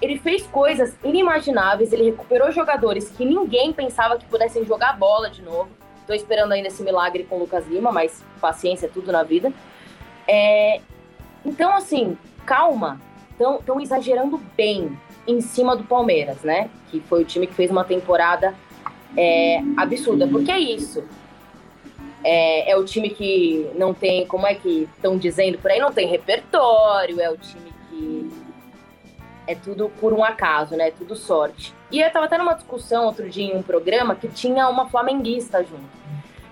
Ele 0.00 0.18
fez 0.18 0.46
coisas 0.46 0.96
inimagináveis, 1.02 1.92
ele 1.92 2.04
recuperou 2.04 2.50
jogadores 2.52 3.10
que 3.10 3.24
ninguém 3.24 3.72
pensava 3.72 4.18
que 4.18 4.26
pudessem 4.26 4.64
jogar 4.64 4.98
bola 4.98 5.30
de 5.30 5.42
novo. 5.42 5.68
Tô 6.06 6.12
esperando 6.12 6.52
ainda 6.52 6.68
esse 6.68 6.82
milagre 6.82 7.24
com 7.24 7.36
o 7.36 7.40
Lucas 7.40 7.66
Lima, 7.66 7.90
mas 7.90 8.22
paciência 8.40 8.86
é 8.86 8.88
tudo 8.90 9.10
na 9.10 9.22
vida. 9.22 9.52
É... 10.28 10.80
Então, 11.44 11.74
assim, 11.74 12.16
calma. 12.44 13.00
Estão 13.30 13.78
exagerando 13.80 14.40
bem 14.56 14.98
em 15.26 15.42
cima 15.42 15.76
do 15.76 15.84
Palmeiras, 15.84 16.42
né? 16.42 16.70
Que 16.90 17.00
foi 17.00 17.22
o 17.22 17.24
time 17.24 17.46
que 17.46 17.52
fez 17.52 17.70
uma 17.70 17.84
temporada 17.84 18.54
é, 19.16 19.60
absurda. 19.76 20.26
Porque 20.26 20.50
é 20.50 20.58
isso. 20.58 21.04
É, 22.24 22.70
é, 22.72 22.76
o 22.76 22.84
time 22.84 23.10
que 23.10 23.70
não 23.76 23.94
tem, 23.94 24.26
como 24.26 24.46
é 24.46 24.54
que 24.54 24.88
estão 24.96 25.16
dizendo 25.16 25.58
por 25.58 25.70
aí, 25.70 25.78
não 25.78 25.92
tem 25.92 26.08
repertório, 26.08 27.20
é 27.20 27.30
o 27.30 27.36
time 27.36 27.72
que 27.88 28.30
é 29.46 29.54
tudo 29.54 29.88
por 30.00 30.12
um 30.12 30.24
acaso, 30.24 30.76
né? 30.76 30.90
Tudo 30.90 31.14
sorte. 31.14 31.72
E 31.90 32.00
eu 32.00 32.10
tava 32.10 32.26
até 32.26 32.36
numa 32.36 32.54
discussão 32.54 33.04
outro 33.04 33.28
dia 33.28 33.44
em 33.44 33.56
um 33.56 33.62
programa 33.62 34.16
que 34.16 34.26
tinha 34.28 34.68
uma 34.68 34.88
flamenguista 34.88 35.62
junto. 35.62 35.96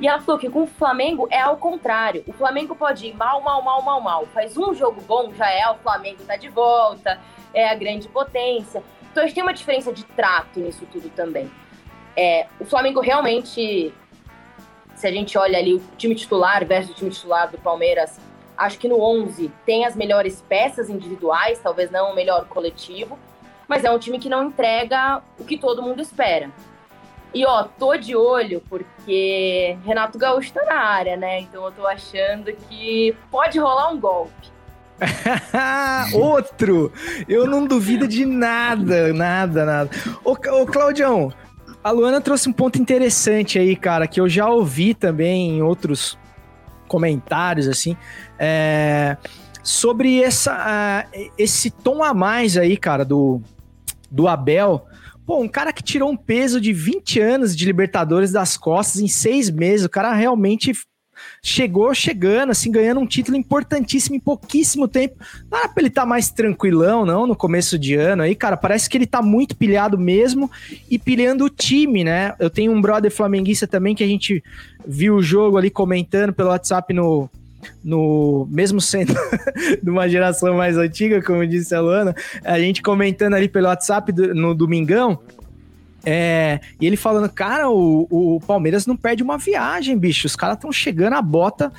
E 0.00 0.09
ela 0.09 0.20
falou 0.20 0.40
que 0.40 0.50
com 0.50 0.62
o 0.62 0.66
Flamengo 0.66 1.26
é 1.30 1.40
ao 1.40 1.57
contrário. 1.57 2.24
O 2.26 2.32
Flamengo 2.32 2.74
pode 2.74 3.07
ir 3.07 3.14
mal, 3.14 3.40
mal, 3.40 3.62
mal, 3.62 3.82
mal, 3.82 4.00
mal. 4.00 4.26
Faz 4.26 4.57
um 4.57 4.74
jogo 4.74 5.00
bom, 5.00 5.32
já 5.34 5.50
é 5.50 5.68
o 5.70 5.76
Flamengo 5.76 6.22
tá 6.24 6.36
de 6.36 6.48
volta, 6.48 7.20
é 7.52 7.68
a 7.68 7.74
grande 7.74 8.09
potência. 8.09 8.82
Então 9.11 9.22
a 9.22 9.26
gente 9.26 9.34
tem 9.34 9.42
uma 9.42 9.55
diferença 9.55 9.92
de 9.92 10.05
trato 10.05 10.59
nisso 10.61 10.86
tudo 10.92 11.09
também. 11.11 11.50
É, 12.16 12.46
o 12.60 12.64
Flamengo 12.64 13.00
realmente 13.00 13.92
se 14.94 15.06
a 15.06 15.10
gente 15.10 15.36
olha 15.36 15.58
ali 15.58 15.74
o 15.74 15.82
time 15.98 16.14
titular 16.14 16.64
versus 16.64 16.92
o 16.92 16.94
time 16.94 17.10
titular 17.10 17.50
do 17.50 17.58
Palmeiras, 17.58 18.18
acho 18.56 18.78
que 18.78 18.88
no 18.88 19.00
11 19.02 19.50
tem 19.66 19.84
as 19.84 19.96
melhores 19.96 20.42
peças 20.48 20.88
individuais, 20.88 21.60
talvez 21.62 21.90
não 21.90 22.12
o 22.12 22.14
melhor 22.14 22.46
coletivo, 22.46 23.18
mas 23.68 23.84
é 23.84 23.90
um 23.90 23.98
time 23.98 24.18
que 24.18 24.28
não 24.28 24.44
entrega 24.44 25.20
o 25.38 25.44
que 25.44 25.58
todo 25.58 25.82
mundo 25.82 26.00
espera. 26.00 26.50
E 27.32 27.44
ó, 27.44 27.64
tô 27.64 27.96
de 27.96 28.14
olho 28.14 28.62
porque 28.68 29.76
Renato 29.84 30.16
Gaúcho 30.16 30.52
tá 30.52 30.64
na 30.64 30.76
área, 30.76 31.16
né? 31.16 31.40
Então 31.40 31.64
eu 31.64 31.72
tô 31.72 31.86
achando 31.86 32.52
que 32.52 33.16
pode 33.30 33.58
rolar 33.58 33.90
um 33.90 33.98
golpe. 33.98 34.54
Outro! 36.14 36.92
Eu 37.28 37.46
não 37.46 37.66
duvido 37.66 38.06
de 38.06 38.24
nada, 38.24 39.12
nada, 39.12 39.64
nada. 39.64 39.90
Ô, 40.24 40.30
ô 40.32 40.66
Claudião, 40.66 41.32
a 41.85 41.91
Luana 41.91 42.18
trouxe 42.18 42.49
um 42.49 42.53
ponto 42.53 42.80
interessante 42.80 43.59
aí, 43.59 43.76
cara, 43.76 44.07
que 44.09 44.18
eu 44.18 44.26
já 44.26 44.49
ouvi 44.49 44.95
também 44.95 45.59
em 45.59 45.62
outros 45.62 46.18
comentários, 46.89 47.68
assim, 47.68 47.95
é, 48.39 49.18
sobre 49.62 50.22
essa, 50.22 51.05
uh, 51.07 51.30
esse 51.37 51.70
tom 51.70 52.03
a 52.03 52.14
mais 52.14 52.57
aí, 52.57 52.78
cara, 52.78 53.05
do, 53.05 53.43
do 54.11 54.26
Abel. 54.26 54.87
Pô, 55.26 55.39
um 55.39 55.49
cara 55.49 55.74
que 55.74 55.82
tirou 55.82 56.11
um 56.11 56.16
peso 56.16 56.59
de 56.59 56.72
20 56.72 57.20
anos 57.20 57.55
de 57.55 57.66
Libertadores 57.66 58.32
das 58.32 58.57
costas 58.57 59.03
em 59.03 59.09
seis 59.09 59.51
meses, 59.51 59.85
o 59.85 59.91
cara 59.91 60.14
realmente 60.14 60.72
chegou 61.45 61.92
chegando, 61.95 62.53
assim, 62.53 62.70
ganhando 62.70 63.01
um 63.01 63.07
título 63.07 63.36
importantíssimo 63.36 64.16
em 64.16 64.18
pouquíssimo 64.18 64.88
tempo. 64.88 65.16
Não 65.51 65.59
era 65.59 65.68
pra 65.68 65.82
ele 65.82 65.88
estar 65.88 66.01
tá 66.01 66.07
mais 66.07 66.30
tranquilão, 66.30 67.05
não, 67.05 67.26
no 67.26 67.36
começo 67.36 67.78
de 67.78 67.95
ano 67.95 68.22
aí, 68.22 68.34
cara. 68.34 68.57
Parece 68.57 68.88
que 68.88 68.97
ele 68.97 69.07
tá 69.07 69.20
muito 69.20 69.55
pilhado 69.55 69.99
mesmo 69.99 70.51
e 70.90 70.99
pilhando 70.99 71.45
o 71.45 71.51
time, 71.51 72.03
né? 72.03 72.34
Eu 72.38 72.49
tenho 72.49 72.72
um 72.72 72.80
brother 72.80 73.11
flamenguista 73.11 73.66
também 73.66 73.95
que 73.95 74.03
a 74.03 74.07
gente 74.07 74.42
viu 74.86 75.16
o 75.16 75.22
jogo 75.22 75.59
ali 75.59 75.68
comentando 75.68 76.32
pelo 76.32 76.49
WhatsApp 76.49 76.95
no, 76.95 77.28
no 77.84 78.49
mesmo 78.51 78.80
sendo 78.80 79.12
de 79.82 79.90
uma 79.90 80.09
geração 80.09 80.57
mais 80.57 80.78
antiga, 80.78 81.22
como 81.22 81.47
disse 81.47 81.74
a 81.74 81.80
Luana, 81.82 82.16
a 82.42 82.59
gente 82.59 82.80
comentando 82.80 83.34
ali 83.34 83.51
pelo 83.51 83.66
WhatsApp 83.66 84.11
do, 84.12 84.34
no 84.34 84.55
domingão, 84.55 85.18
é, 86.05 86.61
e 86.80 86.86
ele 86.86 86.96
falando, 86.96 87.28
cara, 87.28 87.68
o, 87.68 88.07
o 88.11 88.40
Palmeiras 88.46 88.86
não 88.86 88.96
perde 88.96 89.22
uma 89.22 89.38
viagem, 89.38 89.96
bicho. 89.96 90.26
Os 90.26 90.36
caras 90.36 90.57
estão 90.57 90.70
chegando 90.70 91.14
a 91.14 91.22
bota 91.22 91.72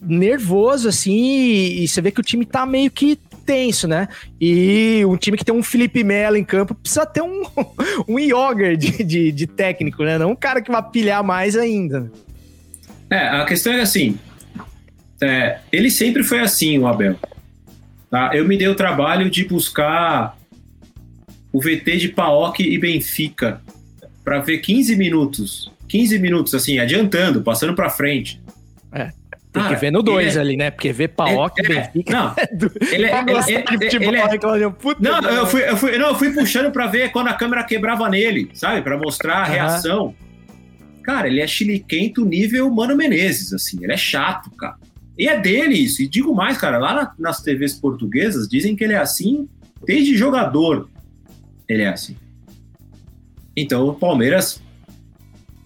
nervoso, 0.00 0.88
assim, 0.88 1.12
e, 1.12 1.84
e, 1.84 1.88
você 1.88 2.00
vê 2.00 2.10
que 2.10 2.20
o 2.20 2.24
time 2.24 2.46
tá 2.46 2.64
meio 2.64 2.90
que 2.90 3.18
tenso, 3.44 3.86
né? 3.86 4.08
E 4.40 5.04
um 5.06 5.16
time 5.16 5.36
que 5.36 5.44
tem 5.44 5.54
um 5.54 5.62
Felipe 5.62 6.02
Melo 6.02 6.36
em 6.36 6.44
campo 6.44 6.74
precisa 6.74 7.04
ter 7.04 7.22
um, 7.22 7.42
um 8.08 8.18
yoga 8.18 8.76
de, 8.76 9.04
de, 9.04 9.30
de, 9.30 9.46
técnico, 9.46 10.02
né? 10.02 10.16
Não 10.18 10.30
um 10.30 10.36
cara 10.36 10.62
que 10.62 10.70
vai 10.70 10.82
pilhar 10.82 11.22
mais 11.22 11.56
ainda. 11.56 12.10
É, 13.10 13.28
a 13.28 13.44
questão 13.44 13.72
é 13.72 13.82
assim, 13.82 14.18
é, 15.20 15.58
ele 15.70 15.90
sempre 15.90 16.22
foi 16.22 16.40
assim, 16.40 16.78
o 16.78 16.86
Abel. 16.86 17.16
Tá? 18.10 18.30
Eu 18.34 18.46
me 18.46 18.56
dei 18.56 18.68
o 18.68 18.74
trabalho 18.74 19.28
de 19.28 19.44
buscar 19.44 20.36
o 21.52 21.60
VT 21.60 21.96
de 21.96 22.08
Paok 22.08 22.60
e 22.60 22.78
Benfica 22.78 23.60
para 24.24 24.40
ver 24.40 24.58
15 24.58 24.96
minutos. 24.96 25.70
15 25.88 26.18
minutos, 26.18 26.54
assim, 26.54 26.78
adiantando, 26.78 27.42
passando 27.42 27.74
para 27.74 27.90
frente. 27.90 28.40
É. 28.92 29.10
Tem 29.52 29.64
Cara, 29.64 29.74
que 29.74 29.80
ver 29.80 29.90
no 29.90 30.00
2 30.00 30.36
é, 30.36 30.40
ali, 30.40 30.56
né? 30.56 30.70
Porque 30.70 30.92
ver 30.92 31.08
Paok 31.08 31.58
e 31.58 31.66
é, 31.66 31.68
Benfica. 31.68 32.12
Não, 32.12 32.34
ele 32.92 33.06
é. 33.06 33.18
Ele, 33.20 33.30
ele, 33.96 34.04
ele 34.04 34.16
é 34.16 34.38
não, 35.00 35.20
eu 35.28 35.46
fui, 35.46 35.68
eu 35.68 35.76
fui, 35.76 35.98
não, 35.98 36.08
eu 36.08 36.14
fui 36.14 36.32
puxando 36.32 36.70
para 36.70 36.86
ver 36.86 37.10
quando 37.10 37.26
a 37.26 37.34
câmera 37.34 37.64
quebrava 37.64 38.08
nele, 38.08 38.48
sabe? 38.54 38.80
Para 38.82 38.96
mostrar 38.96 39.38
a 39.38 39.44
reação. 39.44 40.14
Cara, 41.02 41.26
ele 41.26 41.40
é 41.40 41.46
chiliquento 41.46 42.24
nível 42.24 42.70
Mano 42.70 42.96
Menezes, 42.96 43.52
assim. 43.52 43.82
Ele 43.82 43.92
é 43.92 43.96
chato, 43.96 44.50
cara. 44.52 44.76
E 45.18 45.28
é 45.28 45.36
dele 45.38 45.74
isso. 45.74 46.00
E 46.02 46.08
digo 46.08 46.32
mais, 46.32 46.56
cara, 46.56 46.78
lá 46.78 46.94
na, 46.94 47.12
nas 47.18 47.42
TVs 47.42 47.74
portuguesas 47.74 48.48
dizem 48.48 48.76
que 48.76 48.84
ele 48.84 48.92
é 48.92 48.98
assim 48.98 49.48
desde 49.84 50.16
jogador 50.16 50.88
ele 51.70 51.84
é 51.84 51.88
assim. 51.88 52.16
Então 53.56 53.86
o 53.88 53.94
Palmeiras 53.94 54.60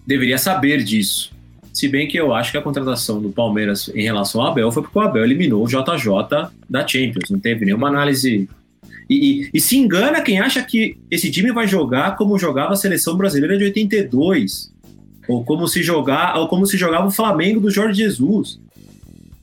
deveria 0.05 0.37
saber 0.37 0.83
disso. 0.83 1.33
Se 1.73 1.89
bem 1.89 2.07
que 2.07 2.17
eu 2.17 2.33
acho 2.33 2.51
que 2.51 2.57
a 2.57 2.61
contratação 2.61 3.19
do 3.19 3.29
Palmeiras 3.29 3.89
em 3.93 4.03
relação 4.03 4.39
ao 4.41 4.51
Abel 4.51 4.71
foi 4.71 4.83
porque 4.83 4.97
o 4.97 5.01
Abel 5.01 5.25
eliminou 5.25 5.63
o 5.63 5.67
JJ 5.67 6.51
da 6.69 6.87
Champions. 6.87 7.29
Não 7.29 7.39
teve 7.39 7.65
nenhuma 7.65 7.87
análise. 7.87 8.47
E, 9.09 9.43
e, 9.43 9.49
e 9.53 9.59
se 9.59 9.77
engana 9.77 10.21
quem 10.21 10.39
acha 10.39 10.63
que 10.63 10.97
esse 11.09 11.31
time 11.31 11.51
vai 11.51 11.67
jogar 11.67 12.15
como 12.15 12.37
jogava 12.37 12.73
a 12.73 12.77
seleção 12.77 13.17
brasileira 13.17 13.57
de 13.57 13.65
82. 13.65 14.71
Ou 15.27 15.43
como 15.43 15.67
se 15.67 15.81
jogar, 15.81 16.37
ou 16.37 16.47
como 16.47 16.67
se 16.67 16.77
jogava 16.77 17.07
o 17.07 17.11
Flamengo 17.11 17.59
do 17.59 17.71
Jorge 17.71 18.03
Jesus. 18.03 18.59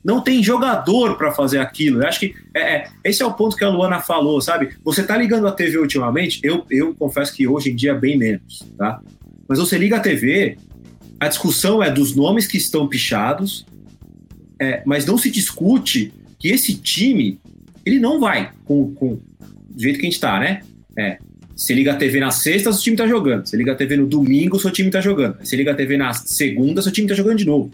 Não 0.03 0.21
tem 0.21 0.43
jogador 0.43 1.17
para 1.17 1.31
fazer 1.31 1.59
aquilo. 1.59 2.01
Eu 2.01 2.07
acho 2.07 2.19
que 2.19 2.35
é, 2.53 2.59
é, 2.59 2.87
esse 3.03 3.23
é 3.23 3.25
o 3.25 3.33
ponto 3.33 3.55
que 3.55 3.63
a 3.63 3.69
Luana 3.69 3.99
falou, 3.99 4.41
sabe? 4.41 4.75
Você 4.83 5.03
tá 5.03 5.15
ligando 5.15 5.47
a 5.47 5.51
TV 5.51 5.77
ultimamente, 5.77 6.39
eu, 6.43 6.65
eu 6.69 6.93
confesso 6.93 7.33
que 7.33 7.47
hoje 7.47 7.71
em 7.71 7.75
dia 7.75 7.91
é 7.91 7.97
bem 7.97 8.17
menos, 8.17 8.63
tá? 8.77 9.01
Mas 9.47 9.59
você 9.59 9.77
liga 9.77 9.97
a 9.97 9.99
TV, 9.99 10.57
a 11.19 11.27
discussão 11.27 11.81
é 11.81 11.89
dos 11.89 12.15
nomes 12.15 12.45
que 12.45 12.57
estão 12.57 12.87
pichados, 12.87 13.65
é, 14.59 14.83
mas 14.85 15.05
não 15.05 15.17
se 15.17 15.31
discute 15.31 16.13
que 16.37 16.49
esse 16.49 16.75
time, 16.75 17.39
ele 17.85 17.99
não 17.99 18.19
vai 18.19 18.51
com, 18.65 18.93
com 18.93 19.19
do 19.69 19.81
jeito 19.81 19.99
que 19.99 20.05
a 20.05 20.09
gente 20.09 20.19
tá, 20.19 20.39
né? 20.39 20.61
É, 20.97 21.17
você 21.55 21.73
liga 21.73 21.93
a 21.93 21.95
TV 21.95 22.19
na 22.19 22.31
sexta, 22.31 22.71
seu 22.73 22.81
time 22.81 22.97
tá 22.97 23.07
jogando. 23.07 23.45
Você 23.45 23.55
liga 23.55 23.71
a 23.71 23.75
TV 23.75 23.97
no 23.97 24.07
domingo, 24.07 24.59
seu 24.59 24.71
time 24.71 24.89
tá 24.89 24.99
jogando. 24.99 25.37
Você 25.39 25.55
liga 25.55 25.71
a 25.71 25.75
TV 25.75 25.97
na 25.97 26.13
segunda, 26.13 26.81
seu 26.81 26.91
time 26.91 27.07
tá 27.07 27.13
jogando 27.13 27.37
de 27.37 27.45
novo. 27.45 27.71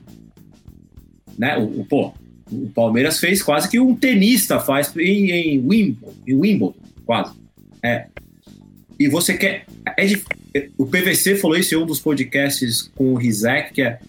Né? 1.40 1.58
O, 1.58 1.80
o 1.80 1.86
pô, 1.86 2.14
o 2.52 2.70
Palmeiras 2.76 3.18
fez 3.18 3.42
quase 3.42 3.70
que 3.70 3.80
um 3.80 3.96
tenista 3.96 4.60
faz 4.60 4.94
em, 4.98 5.32
em 5.32 5.60
Wimbledon, 5.60 6.14
em 6.28 6.36
Wimbledon, 6.36 6.76
quase. 7.06 7.34
É. 7.82 8.08
E 9.00 9.08
você 9.08 9.38
quer. 9.38 9.66
É, 9.98 10.70
o 10.78 10.86
PVC 10.86 11.38
falou 11.38 11.58
isso 11.58 11.74
em 11.74 11.78
um 11.78 11.86
dos 11.86 12.02
podcasts 12.02 12.92
com 12.94 13.14
o 13.14 13.16
Rizek, 13.16 13.74
que 13.74 13.82
é. 13.82 14.00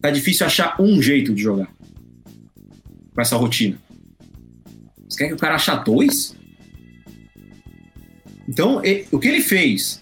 Tá 0.00 0.10
difícil 0.10 0.46
achar 0.46 0.80
um 0.80 1.02
jeito 1.02 1.34
de 1.34 1.42
jogar 1.42 1.68
com 3.12 3.20
essa 3.20 3.36
rotina. 3.36 3.76
Você 5.08 5.18
quer 5.18 5.26
que 5.26 5.34
o 5.34 5.38
cara 5.38 5.56
achar 5.56 5.82
dois? 5.82 6.36
Então, 8.48 8.80
o 9.10 9.18
que 9.18 9.26
ele 9.26 9.40
fez, 9.40 10.00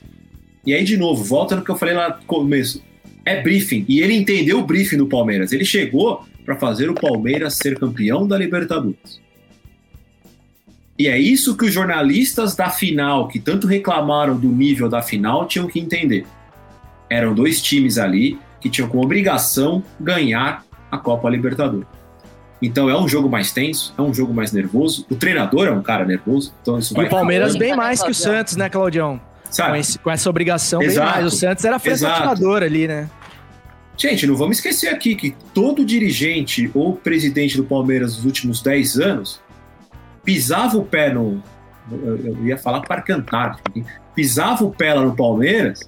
e 0.67 0.75
aí 0.75 0.85
de 0.85 0.99
novo, 0.99 1.25
volta 1.25 1.57
no 1.57 1.65
que 1.65 1.71
eu 1.71 1.79
falei 1.79 1.95
lá 1.95 2.19
no 2.19 2.27
começo, 2.27 2.83
é 3.25 3.41
briefing. 3.41 3.87
E 3.89 4.01
ele 4.01 4.13
entendeu 4.13 4.59
o 4.59 4.67
briefing 4.67 4.99
do 4.99 5.07
Palmeiras. 5.07 5.51
Ele 5.51 5.65
chegou 5.65 6.27
para 6.47 6.55
fazer 6.55 6.89
o 6.89 6.95
Palmeiras 6.95 7.55
ser 7.55 7.77
campeão 7.77 8.27
da 8.27 8.39
Libertadores. 8.39 9.21
E 10.97 11.09
é 11.09 11.19
isso 11.19 11.57
que 11.57 11.65
os 11.67 11.73
jornalistas 11.75 12.55
da 12.55 12.71
final, 12.71 13.29
que 13.29 13.39
tanto 13.41 13.67
reclamaram 13.67 14.37
do 14.37 14.49
nível 14.49 14.89
da 14.89 15.03
final, 15.03 15.47
tinham 15.47 15.67
que 15.67 15.81
entender. 15.81 16.25
Eram 17.11 17.35
dois 17.35 17.61
times 17.61 17.99
ali 17.99 18.39
que 18.61 18.71
tinham 18.71 18.89
como 18.89 19.03
obrigação 19.03 19.83
ganhar 20.01 20.65
a 20.91 20.97
Copa 20.97 21.29
Libertadores. 21.29 21.87
Então 22.63 22.89
é 22.89 22.99
um 22.99 23.07
jogo 23.07 23.29
mais 23.29 23.53
tenso, 23.53 23.93
é 23.99 24.01
um 24.01 24.15
jogo 24.15 24.33
mais 24.33 24.53
nervoso. 24.53 25.05
O 25.11 25.17
treinador 25.17 25.67
é 25.67 25.71
um 25.71 25.83
cara 25.83 26.07
nervoso, 26.07 26.55
então 26.63 26.79
isso 26.79 26.95
e 26.95 26.97
vai. 26.97 27.07
o 27.07 27.11
Palmeiras 27.11 27.57
bem 27.57 27.77
mais 27.77 28.03
que 28.03 28.11
o 28.11 28.15
Santos, 28.15 28.57
né, 28.57 28.71
Claudião? 28.71 29.21
Sabe? 29.51 29.71
Com, 29.71 29.77
esse, 29.77 29.99
com 29.99 30.11
essa 30.11 30.31
obrigação 30.31 30.81
Exato. 30.81 31.07
bem 31.07 31.21
mais. 31.23 31.35
O 31.35 31.37
Santos 31.37 31.65
era 31.65 31.79
franqueador 31.79 32.63
ali, 32.63 32.89
né? 32.89 33.11
Gente, 33.97 34.27
não 34.27 34.37
vamos 34.37 34.59
esquecer 34.59 34.89
aqui 34.89 35.15
que 35.15 35.35
todo 35.55 35.85
dirigente 35.85 36.71
ou 36.75 36.95
presidente 36.95 37.57
do 37.57 37.65
Palmeiras 37.65 38.17
nos 38.17 38.27
últimos 38.27 38.61
10 38.61 38.99
anos 39.01 39.41
pisava 40.23 40.77
o 40.77 40.85
pé 40.85 41.13
no. 41.13 41.43
Eu 41.91 42.45
ia 42.45 42.59
falar 42.59 42.81
para 42.81 43.01
cantar, 43.01 43.61
pisava 44.15 44.65
o 44.65 44.71
pé 44.71 44.93
lá 44.93 45.03
no 45.03 45.17
Palmeiras 45.17 45.81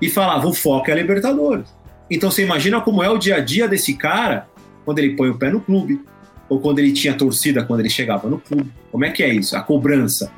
e 0.00 0.10
falava: 0.10 0.46
o 0.46 0.52
foco 0.52 0.90
é 0.90 0.92
a 0.92 0.96
Libertadores. 0.96 1.74
Então 2.10 2.30
você 2.30 2.42
imagina 2.42 2.80
como 2.80 3.02
é 3.02 3.08
o 3.08 3.16
dia 3.16 3.36
a 3.36 3.40
dia 3.40 3.66
desse 3.66 3.94
cara 3.94 4.46
quando 4.84 4.98
ele 4.98 5.16
põe 5.16 5.30
o 5.30 5.38
pé 5.38 5.50
no 5.50 5.60
clube, 5.60 6.02
ou 6.48 6.60
quando 6.60 6.78
ele 6.78 6.92
tinha 6.92 7.14
torcida 7.14 7.64
quando 7.64 7.80
ele 7.80 7.90
chegava 7.90 8.28
no 8.28 8.38
clube. 8.38 8.70
Como 8.90 9.04
é 9.04 9.10
que 9.10 9.22
é 9.22 9.32
isso? 9.32 9.56
A 9.56 9.62
cobrança. 9.62 10.32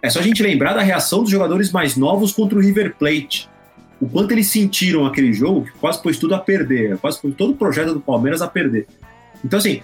É 0.00 0.08
só 0.08 0.20
a 0.20 0.22
gente 0.22 0.42
lembrar 0.42 0.72
da 0.72 0.82
reação 0.82 1.22
dos 1.22 1.30
jogadores 1.30 1.72
mais 1.72 1.96
novos 1.96 2.32
contra 2.32 2.58
o 2.58 2.60
River 2.60 2.94
Plate. 2.96 3.48
O 4.00 4.08
quanto 4.08 4.32
eles 4.32 4.48
sentiram 4.48 5.06
aquele 5.06 5.32
jogo, 5.32 5.64
que 5.64 5.72
quase 5.78 6.02
pôs 6.02 6.18
tudo 6.18 6.34
a 6.34 6.38
perder, 6.38 6.98
quase 6.98 7.20
pôs 7.20 7.34
todo 7.34 7.52
o 7.52 7.56
projeto 7.56 7.94
do 7.94 8.00
Palmeiras 8.00 8.42
a 8.42 8.48
perder. 8.48 8.86
Então, 9.42 9.58
assim, 9.58 9.80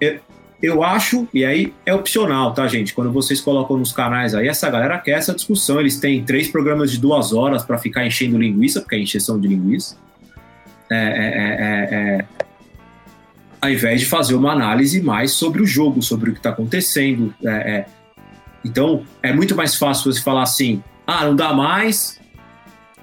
eu, 0.00 0.18
eu 0.62 0.82
acho, 0.82 1.28
e 1.32 1.44
aí 1.44 1.72
é 1.86 1.94
opcional, 1.94 2.52
tá, 2.52 2.66
gente? 2.66 2.92
Quando 2.92 3.12
vocês 3.12 3.40
colocam 3.40 3.76
nos 3.76 3.92
canais 3.92 4.34
aí, 4.34 4.48
essa 4.48 4.68
galera 4.68 4.98
quer 4.98 5.12
essa 5.12 5.32
discussão. 5.32 5.78
Eles 5.78 5.98
têm 5.98 6.24
três 6.24 6.48
programas 6.48 6.90
de 6.90 6.98
duas 6.98 7.32
horas 7.32 7.62
para 7.64 7.78
ficar 7.78 8.04
enchendo 8.04 8.38
linguiça, 8.38 8.80
porque 8.80 8.96
é 8.96 8.98
encheção 8.98 9.38
de 9.38 9.46
linguiça. 9.46 9.96
É, 10.90 10.96
é, 10.96 11.28
é, 11.60 11.94
é, 11.94 12.24
ao 13.60 13.70
invés 13.70 14.00
de 14.00 14.06
fazer 14.06 14.34
uma 14.34 14.52
análise 14.52 15.00
mais 15.00 15.32
sobre 15.32 15.62
o 15.62 15.66
jogo, 15.66 16.02
sobre 16.02 16.30
o 16.30 16.32
que 16.32 16.40
está 16.40 16.50
acontecendo. 16.50 17.32
É, 17.44 17.50
é. 17.50 17.86
Então, 18.64 19.04
é 19.22 19.32
muito 19.32 19.54
mais 19.54 19.76
fácil 19.76 20.12
você 20.12 20.20
falar 20.20 20.42
assim: 20.42 20.82
ah, 21.06 21.24
não 21.24 21.36
dá 21.36 21.52
mais, 21.52 22.18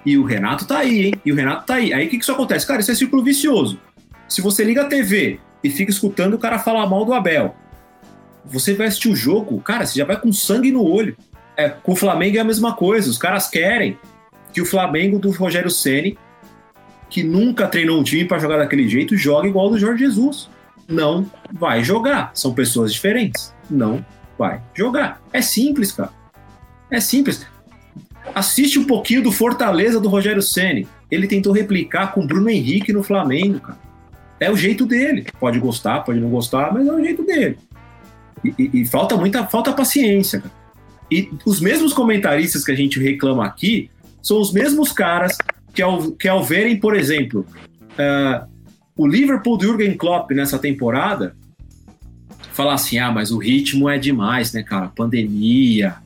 e 0.05 0.17
o 0.17 0.23
Renato 0.23 0.65
tá 0.65 0.79
aí, 0.79 1.07
hein? 1.07 1.13
E 1.25 1.31
o 1.31 1.35
Renato 1.35 1.65
tá 1.65 1.75
aí. 1.75 1.93
Aí 1.93 2.07
o 2.07 2.09
que, 2.09 2.17
que 2.17 2.23
isso 2.23 2.31
acontece? 2.31 2.67
Cara, 2.67 2.81
isso 2.81 2.91
é 2.91 2.95
círculo 2.95 3.23
vicioso. 3.23 3.79
Se 4.27 4.41
você 4.41 4.63
liga 4.63 4.81
a 4.81 4.85
TV 4.85 5.39
e 5.63 5.69
fica 5.69 5.91
escutando 5.91 6.35
o 6.35 6.39
cara 6.39 6.59
falar 6.59 6.87
mal 6.87 7.05
do 7.05 7.13
Abel, 7.13 7.55
você 8.43 8.73
vai 8.73 8.87
assistir 8.87 9.09
o 9.09 9.15
jogo, 9.15 9.59
cara, 9.61 9.85
você 9.85 9.97
já 9.97 10.05
vai 10.05 10.19
com 10.19 10.31
sangue 10.31 10.71
no 10.71 10.83
olho. 10.83 11.17
É, 11.57 11.69
com 11.69 11.93
o 11.93 11.95
Flamengo 11.95 12.37
é 12.37 12.39
a 12.39 12.43
mesma 12.43 12.73
coisa. 12.75 13.09
Os 13.09 13.17
caras 13.17 13.47
querem 13.47 13.97
que 14.53 14.61
o 14.61 14.65
Flamengo 14.65 15.17
do 15.17 15.31
Rogério 15.31 15.71
Ceni 15.71 16.17
que 17.09 17.23
nunca 17.23 17.67
treinou 17.67 17.99
um 17.99 18.03
time 18.03 18.25
para 18.25 18.39
jogar 18.39 18.57
daquele 18.57 18.87
jeito, 18.87 19.15
joga 19.15 19.47
igual 19.47 19.69
do 19.69 19.77
Jorge 19.77 20.03
Jesus. 20.03 20.49
Não 20.87 21.25
vai 21.53 21.83
jogar. 21.83 22.31
São 22.33 22.53
pessoas 22.53 22.93
diferentes. 22.93 23.53
Não 23.69 24.05
vai 24.37 24.61
jogar. 24.73 25.21
É 25.31 25.41
simples, 25.41 25.91
cara. 25.91 26.11
É 26.91 26.99
simples. 26.99 27.45
Assiste 28.33 28.79
um 28.79 28.85
pouquinho 28.85 29.21
do 29.21 29.31
Fortaleza 29.31 29.99
do 29.99 30.09
Rogério 30.09 30.41
Ceni. 30.41 30.87
Ele 31.09 31.27
tentou 31.27 31.53
replicar 31.53 32.13
com 32.13 32.25
Bruno 32.25 32.49
Henrique 32.49 32.91
no 32.91 33.03
Flamengo, 33.03 33.59
cara. 33.59 33.77
É 34.39 34.51
o 34.51 34.57
jeito 34.57 34.85
dele. 34.85 35.25
Pode 35.39 35.59
gostar, 35.59 36.01
pode 36.01 36.19
não 36.19 36.29
gostar, 36.29 36.73
mas 36.73 36.87
é 36.87 36.91
o 36.91 37.03
jeito 37.03 37.23
dele. 37.23 37.57
E, 38.43 38.53
e, 38.57 38.81
e 38.81 38.85
falta 38.85 39.15
muita 39.15 39.45
falta 39.45 39.71
paciência, 39.71 40.41
cara. 40.41 40.53
E 41.11 41.29
os 41.45 41.61
mesmos 41.61 41.93
comentaristas 41.93 42.63
que 42.63 42.71
a 42.71 42.75
gente 42.75 42.99
reclama 42.99 43.45
aqui 43.45 43.89
são 44.21 44.41
os 44.41 44.51
mesmos 44.51 44.91
caras 44.91 45.37
que 45.73 45.81
ao, 45.81 46.11
que 46.11 46.27
ao 46.27 46.43
verem, 46.43 46.79
por 46.79 46.95
exemplo, 46.95 47.45
uh, 47.91 48.47
o 48.97 49.05
Liverpool 49.05 49.57
do 49.57 49.65
Jürgen 49.65 49.95
Klopp 49.95 50.31
nessa 50.31 50.57
temporada, 50.57 51.35
falar 52.53 52.73
assim, 52.73 52.97
ah, 52.97 53.11
mas 53.11 53.31
o 53.31 53.37
ritmo 53.37 53.89
é 53.89 53.97
demais, 53.97 54.53
né, 54.53 54.63
cara? 54.63 54.87
Pandemia, 54.87 55.97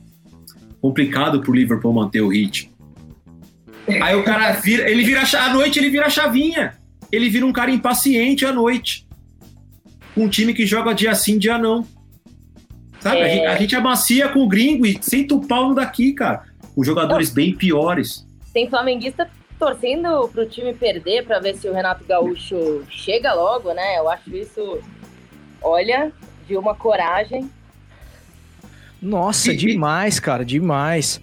complicado 0.80 1.40
pro 1.40 1.52
Liverpool 1.52 1.92
manter 1.92 2.20
o 2.20 2.28
ritmo. 2.28 2.70
Aí 4.02 4.14
o 4.14 4.22
cara 4.22 4.52
vira, 4.52 4.88
ele 4.88 5.02
vira 5.02 5.22
à 5.22 5.52
noite, 5.52 5.78
ele 5.78 5.90
vira 5.90 6.08
chavinha. 6.08 6.74
Ele 7.10 7.28
vira 7.28 7.44
um 7.44 7.52
cara 7.52 7.70
impaciente 7.70 8.46
à 8.46 8.52
noite. 8.52 9.06
Um 10.16 10.28
time 10.28 10.54
que 10.54 10.64
joga 10.64 10.94
dia 10.94 11.14
sim, 11.14 11.38
dia 11.38 11.58
não. 11.58 11.86
Sabe? 13.00 13.18
É... 13.18 13.24
A, 13.24 13.28
gente, 13.28 13.46
a 13.46 13.56
gente 13.56 13.76
amacia 13.76 14.28
com 14.28 14.40
o 14.40 14.48
gringo 14.48 14.86
e 14.86 14.98
senta 15.00 15.34
o 15.34 15.46
pau 15.46 15.70
no 15.70 15.74
daqui, 15.74 16.12
cara. 16.12 16.44
Com 16.74 16.84
jogadores 16.84 17.30
bem 17.30 17.54
piores. 17.54 18.26
Tem 18.52 18.68
flamenguista 18.68 19.28
torcendo 19.58 20.28
pro 20.28 20.46
time 20.46 20.72
perder 20.72 21.24
para 21.24 21.40
ver 21.40 21.56
se 21.56 21.68
o 21.68 21.72
Renato 21.72 22.04
Gaúcho 22.04 22.84
chega 22.88 23.34
logo, 23.34 23.72
né? 23.74 23.98
Eu 23.98 24.08
acho 24.08 24.34
isso, 24.34 24.78
olha, 25.60 26.12
de 26.46 26.56
uma 26.56 26.74
coragem. 26.74 27.50
Nossa, 29.02 29.54
demais, 29.54 30.20
cara, 30.20 30.44
demais. 30.44 31.20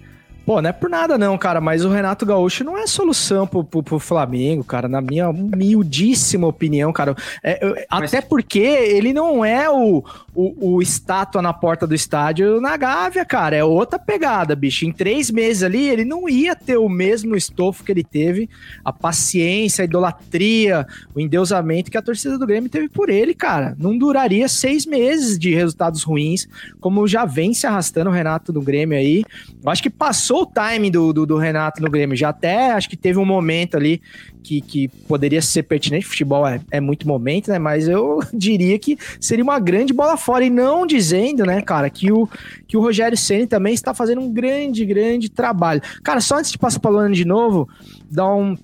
Pô, 0.48 0.62
não 0.62 0.70
é 0.70 0.72
por 0.72 0.88
nada 0.88 1.18
não, 1.18 1.36
cara, 1.36 1.60
mas 1.60 1.84
o 1.84 1.90
Renato 1.90 2.24
Gaúcho 2.24 2.64
não 2.64 2.78
é 2.78 2.86
solução 2.86 3.46
pro, 3.46 3.62
pro, 3.62 3.82
pro 3.82 3.98
Flamengo, 3.98 4.64
cara, 4.64 4.88
na 4.88 4.98
minha 4.98 5.28
humildíssima 5.28 6.46
opinião, 6.46 6.90
cara. 6.90 7.14
É, 7.44 7.62
eu, 7.62 7.76
mas... 7.90 8.14
Até 8.14 8.26
porque 8.26 8.58
ele 8.58 9.12
não 9.12 9.44
é 9.44 9.68
o, 9.68 10.02
o, 10.34 10.76
o, 10.76 10.80
estátua 10.80 11.42
na 11.42 11.52
porta 11.52 11.86
do 11.86 11.94
estádio 11.94 12.62
na 12.62 12.78
Gávea, 12.78 13.26
cara, 13.26 13.56
é 13.56 13.62
outra 13.62 13.98
pegada, 13.98 14.56
bicho. 14.56 14.86
Em 14.86 14.90
três 14.90 15.30
meses 15.30 15.62
ali, 15.62 15.86
ele 15.86 16.02
não 16.02 16.26
ia 16.26 16.56
ter 16.56 16.78
o 16.78 16.88
mesmo 16.88 17.36
estofo 17.36 17.84
que 17.84 17.92
ele 17.92 18.02
teve, 18.02 18.48
a 18.82 18.90
paciência, 18.90 19.82
a 19.82 19.84
idolatria, 19.84 20.86
o 21.14 21.20
endeusamento 21.20 21.90
que 21.90 21.98
a 21.98 22.02
torcida 22.02 22.38
do 22.38 22.46
Grêmio 22.46 22.70
teve 22.70 22.88
por 22.88 23.10
ele, 23.10 23.34
cara. 23.34 23.76
Não 23.78 23.98
duraria 23.98 24.48
seis 24.48 24.86
meses 24.86 25.38
de 25.38 25.54
resultados 25.54 26.02
ruins, 26.02 26.48
como 26.80 27.06
já 27.06 27.26
vem 27.26 27.52
se 27.52 27.66
arrastando 27.66 28.08
o 28.08 28.14
Renato 28.14 28.50
do 28.50 28.62
Grêmio 28.62 28.96
aí. 28.96 29.24
Eu 29.62 29.70
acho 29.70 29.82
que 29.82 29.90
passou 29.90 30.37
o 30.42 30.46
timing 30.46 30.90
do, 30.90 31.12
do, 31.12 31.26
do, 31.26 31.36
Renato 31.36 31.82
no 31.82 31.90
Grêmio. 31.90 32.16
Já 32.16 32.28
até 32.30 32.72
acho 32.72 32.88
que 32.88 32.96
teve 32.96 33.18
um 33.18 33.24
momento 33.24 33.76
ali 33.76 34.00
que, 34.42 34.60
que 34.60 34.88
poderia 34.88 35.42
ser 35.42 35.64
pertinente. 35.64 36.06
Futebol 36.06 36.46
é, 36.46 36.60
é 36.70 36.80
muito 36.80 37.06
momento, 37.06 37.48
né? 37.48 37.58
Mas 37.58 37.88
eu 37.88 38.20
diria 38.32 38.78
que 38.78 38.96
seria 39.20 39.44
uma 39.44 39.58
grande 39.58 39.92
bola 39.92 40.16
fora. 40.16 40.44
E 40.44 40.50
não 40.50 40.86
dizendo, 40.86 41.44
né, 41.44 41.60
cara, 41.60 41.90
que 41.90 42.12
o, 42.12 42.28
que 42.66 42.76
o 42.76 42.80
Rogério 42.80 43.16
Ceni 43.16 43.46
também 43.46 43.74
está 43.74 43.92
fazendo 43.92 44.20
um 44.20 44.32
grande, 44.32 44.84
grande 44.84 45.28
trabalho. 45.28 45.82
Cara, 46.02 46.20
só 46.20 46.36
antes 46.36 46.52
de 46.52 46.58
passar 46.58 46.80
para 46.80 46.90
o 46.90 47.08
de 47.12 47.24
novo, 47.24 47.68
dar 48.10 48.32
um 48.34 48.56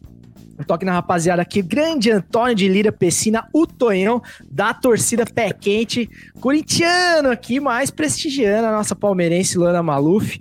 um 0.59 0.62
toque 0.62 0.85
na 0.85 0.93
rapaziada 0.93 1.43
aqui, 1.43 1.61
grande 1.61 2.11
Antônio 2.11 2.55
de 2.55 2.68
Lira 2.68 2.93
Pessina, 2.93 3.49
o 3.53 3.66
Tonhão 3.66 4.22
da 4.51 4.72
torcida 4.72 5.25
pé 5.27 5.53
quente, 5.53 6.09
corintiano 6.41 7.31
aqui, 7.31 7.59
mais 7.59 7.91
prestigiando 7.91 8.68
a 8.68 8.72
nossa 8.72 8.95
palmeirense 8.95 9.59
Lana 9.59 9.83
Maluf. 9.83 10.39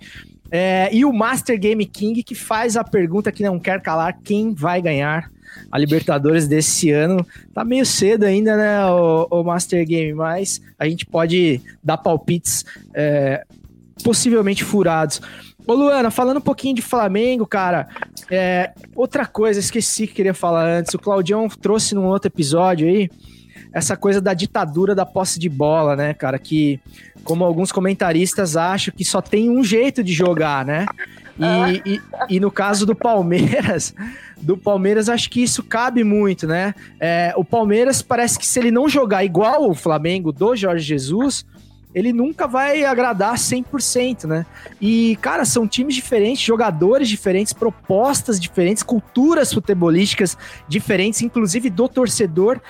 É, 0.56 0.88
e 0.92 1.04
o 1.04 1.12
Master 1.12 1.58
Game 1.58 1.84
King 1.84 2.22
que 2.22 2.36
faz 2.36 2.76
a 2.76 2.84
pergunta 2.84 3.32
que 3.32 3.42
não 3.42 3.58
quer 3.58 3.82
calar: 3.82 4.16
quem 4.22 4.54
vai 4.54 4.80
ganhar 4.80 5.28
a 5.68 5.76
Libertadores 5.76 6.46
desse 6.46 6.92
ano. 6.92 7.26
Tá 7.52 7.64
meio 7.64 7.84
cedo 7.84 8.22
ainda, 8.22 8.56
né, 8.56 8.86
o, 8.86 9.26
o 9.32 9.42
Master 9.42 9.84
Game, 9.84 10.14
mas 10.14 10.62
a 10.78 10.88
gente 10.88 11.06
pode 11.06 11.60
dar 11.82 11.96
palpites 11.96 12.64
é, 12.94 13.44
possivelmente 14.04 14.62
furados. 14.62 15.20
Ô 15.66 15.74
Luana, 15.74 16.12
falando 16.12 16.36
um 16.36 16.42
pouquinho 16.42 16.76
de 16.76 16.82
Flamengo, 16.82 17.44
cara, 17.46 17.88
é, 18.30 18.72
outra 18.94 19.26
coisa, 19.26 19.58
esqueci 19.58 20.06
que 20.06 20.14
queria 20.14 20.34
falar 20.34 20.68
antes. 20.68 20.94
O 20.94 21.00
Claudião 21.00 21.48
trouxe 21.48 21.96
num 21.96 22.06
outro 22.06 22.28
episódio 22.28 22.86
aí 22.86 23.10
essa 23.74 23.96
coisa 23.96 24.20
da 24.20 24.32
ditadura 24.32 24.94
da 24.94 25.04
posse 25.04 25.38
de 25.38 25.48
bola, 25.48 25.96
né, 25.96 26.14
cara? 26.14 26.38
Que, 26.38 26.80
como 27.24 27.44
alguns 27.44 27.72
comentaristas 27.72 28.56
acham 28.56 28.94
que 28.96 29.04
só 29.04 29.20
tem 29.20 29.50
um 29.50 29.64
jeito 29.64 30.02
de 30.02 30.12
jogar, 30.12 30.64
né? 30.64 30.86
E, 31.36 31.94
e, 31.94 32.00
e, 32.36 32.40
no 32.40 32.48
caso 32.48 32.86
do 32.86 32.94
Palmeiras, 32.94 33.92
do 34.40 34.56
Palmeiras, 34.56 35.08
acho 35.08 35.28
que 35.28 35.42
isso 35.42 35.64
cabe 35.64 36.04
muito, 36.04 36.46
né? 36.46 36.72
É, 37.00 37.34
o 37.36 37.44
Palmeiras 37.44 38.00
parece 38.00 38.38
que 38.38 38.46
se 38.46 38.60
ele 38.60 38.70
não 38.70 38.88
jogar 38.88 39.24
igual 39.24 39.68
o 39.68 39.74
Flamengo 39.74 40.30
do 40.30 40.54
Jorge 40.54 40.84
Jesus, 40.84 41.44
ele 41.94 42.12
nunca 42.12 42.48
vai 42.48 42.84
agradar 42.84 43.34
100%, 43.34 44.24
né? 44.24 44.44
E, 44.80 45.16
cara, 45.22 45.44
são 45.44 45.66
times 45.66 45.94
diferentes, 45.94 46.42
jogadores 46.42 47.08
diferentes, 47.08 47.52
propostas 47.52 48.40
diferentes, 48.40 48.82
culturas 48.82 49.52
futebolísticas 49.52 50.36
diferentes, 50.68 51.22
inclusive 51.22 51.70
do 51.70 51.88
torcedor. 51.88 52.60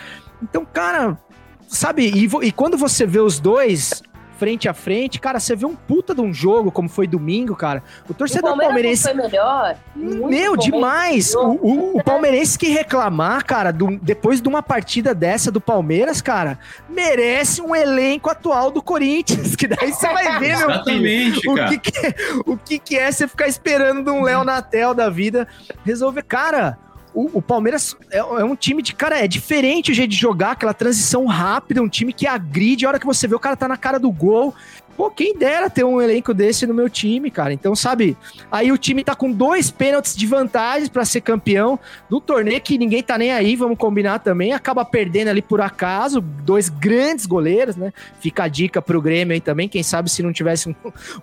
Então, 0.45 0.65
cara, 0.65 1.19
sabe, 1.67 2.07
e, 2.07 2.29
e 2.47 2.53
quando 2.53 2.77
você 2.77 3.07
vê 3.07 3.19
os 3.19 3.41
dois 3.41 4.03
frente 4.39 4.69
a 4.69 4.75
frente, 4.75 5.19
cara, 5.21 5.41
você 5.41 5.55
vê 5.55 5.65
um 5.65 5.75
puta 5.75 6.15
de 6.15 6.21
um 6.21 6.33
jogo, 6.33 6.71
como 6.71 6.89
foi 6.89 7.07
domingo, 7.07 7.55
cara. 7.55 7.83
O 8.09 8.13
torcedor 8.13 8.53
o 8.53 8.59
palmeirense. 8.59 9.05
Foi 9.05 9.15
melhor. 9.15 9.77
Meu, 9.97 10.57
demais. 10.57 11.35
O, 11.35 11.53
o, 11.53 11.99
o, 11.99 12.05
palmeirense 12.05 12.59
que 12.59 12.69
reclamar, 12.69 13.45
cara, 13.45 13.73
do, 13.73 13.99
depois 14.03 14.43
de 14.43 14.49
uma 14.49 14.63
partida 14.63 15.15
dessa 15.15 15.51
do 15.51 15.61
Palmeiras, 15.61 16.21
cara, 16.21 16.59
merece 16.89 17.63
um 17.63 17.75
elenco 17.75 18.29
atual 18.29 18.71
do 18.71 18.83
Corinthians. 18.83 19.55
Que 19.57 19.69
daí 19.69 19.93
você 19.93 20.13
vai 20.13 20.39
ver, 20.39 20.59
meu 20.59 20.85
filho, 20.85 21.53
o 21.53 21.55
que, 21.67 21.79
que, 21.79 22.15
o 22.45 22.57
que, 22.57 22.79
que 22.79 22.99
é 22.99 23.11
você 23.11 23.27
ficar 23.27 23.47
esperando 23.47 24.03
de 24.03 24.11
um 24.11 24.23
Léo 24.23 24.45
Natel 24.45 24.93
da 24.93 25.09
vida 25.09 25.49
resolver. 25.85 26.25
Cara, 26.25 26.77
o, 27.15 27.39
o 27.39 27.43
Palmeiras 27.43 27.97
é, 28.11 28.19
é, 28.19 28.45
um 28.45 28.57
time 28.57 28.83
de, 28.83 28.95
cara, 28.95 29.25
é 29.25 29.29
diferente 29.29 29.93
o 29.93 29.95
jeito 29.95 30.11
de 30.11 30.17
jogar, 30.17 30.53
aquela 30.53 30.75
transição 30.75 31.27
rápida, 31.27 31.81
um 31.81 31.89
time 31.89 32.13
que 32.13 32.27
agride, 32.27 32.85
a 32.85 32.89
hora 32.89 32.99
que 32.99 33.07
você 33.07 33.29
vê 33.29 33.35
o 33.35 33.41
cara 33.41 33.57
tá 33.57 33.69
na 33.69 33.77
cara 33.77 33.99
do 33.99 34.11
gol. 34.11 34.55
Pô, 34.97 35.11
quem 35.11 35.37
dera 35.37 35.69
ter 35.69 35.83
um 35.83 36.01
elenco 36.01 36.33
desse 36.33 36.67
no 36.69 36.75
meu 36.75 36.89
time, 36.89 37.29
cara. 37.29 37.53
Então, 37.53 37.75
sabe, 37.75 38.17
aí 38.51 38.71
o 38.71 38.79
time 38.79 39.03
tá 39.03 39.15
com 39.15 39.31
dois 39.31 39.69
pênaltis 39.69 40.15
de 40.15 40.25
vantagem 40.25 40.89
para 40.89 41.05
ser 41.05 41.21
campeão 41.21 41.79
do 42.09 42.21
torneio 42.21 42.61
que 42.61 42.79
ninguém 42.79 43.03
tá 43.03 43.19
nem 43.19 43.33
aí, 43.33 43.57
vamos 43.57 43.77
combinar 43.77 44.21
também. 44.21 44.53
Acaba 44.53 44.85
perdendo 44.85 45.29
ali 45.29 45.43
por 45.43 45.61
acaso, 45.61 46.21
dois 46.21 46.69
grandes 46.69 47.27
goleiros, 47.27 47.75
né? 47.75 47.93
Fica 48.21 48.45
a 48.45 48.49
dica 48.49 48.81
pro 48.81 49.03
Grêmio 49.03 49.35
aí 49.35 49.41
também. 49.41 49.69
Quem 49.69 49.83
sabe 49.83 50.09
se 50.09 50.23
não 50.23 50.33
tivesse 50.33 50.69
um, 50.69 50.75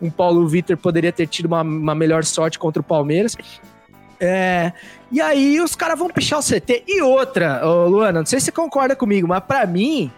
um 0.02 0.10
Paulo 0.10 0.46
Vitor, 0.48 0.76
poderia 0.76 1.12
ter 1.14 1.28
tido 1.28 1.46
uma, 1.46 1.62
uma 1.62 1.96
melhor 1.96 2.26
sorte 2.26 2.60
contra 2.60 2.82
o 2.82 2.84
Palmeiras. 2.84 3.38
É, 4.24 4.72
e 5.11 5.19
aí 5.19 5.59
os 5.59 5.76
caras 5.76 5.97
vão 5.97 6.07
pichar 6.07 6.38
o 6.38 6.43
CT. 6.43 6.84
E 6.88 7.01
outra, 7.01 7.67
ô 7.67 7.88
Luana, 7.88 8.19
não 8.19 8.26
sei 8.26 8.39
se 8.39 8.45
você 8.45 8.51
concorda 8.51 8.95
comigo, 8.95 9.28
mas 9.28 9.43
para 9.43 9.65
mim, 9.65 10.11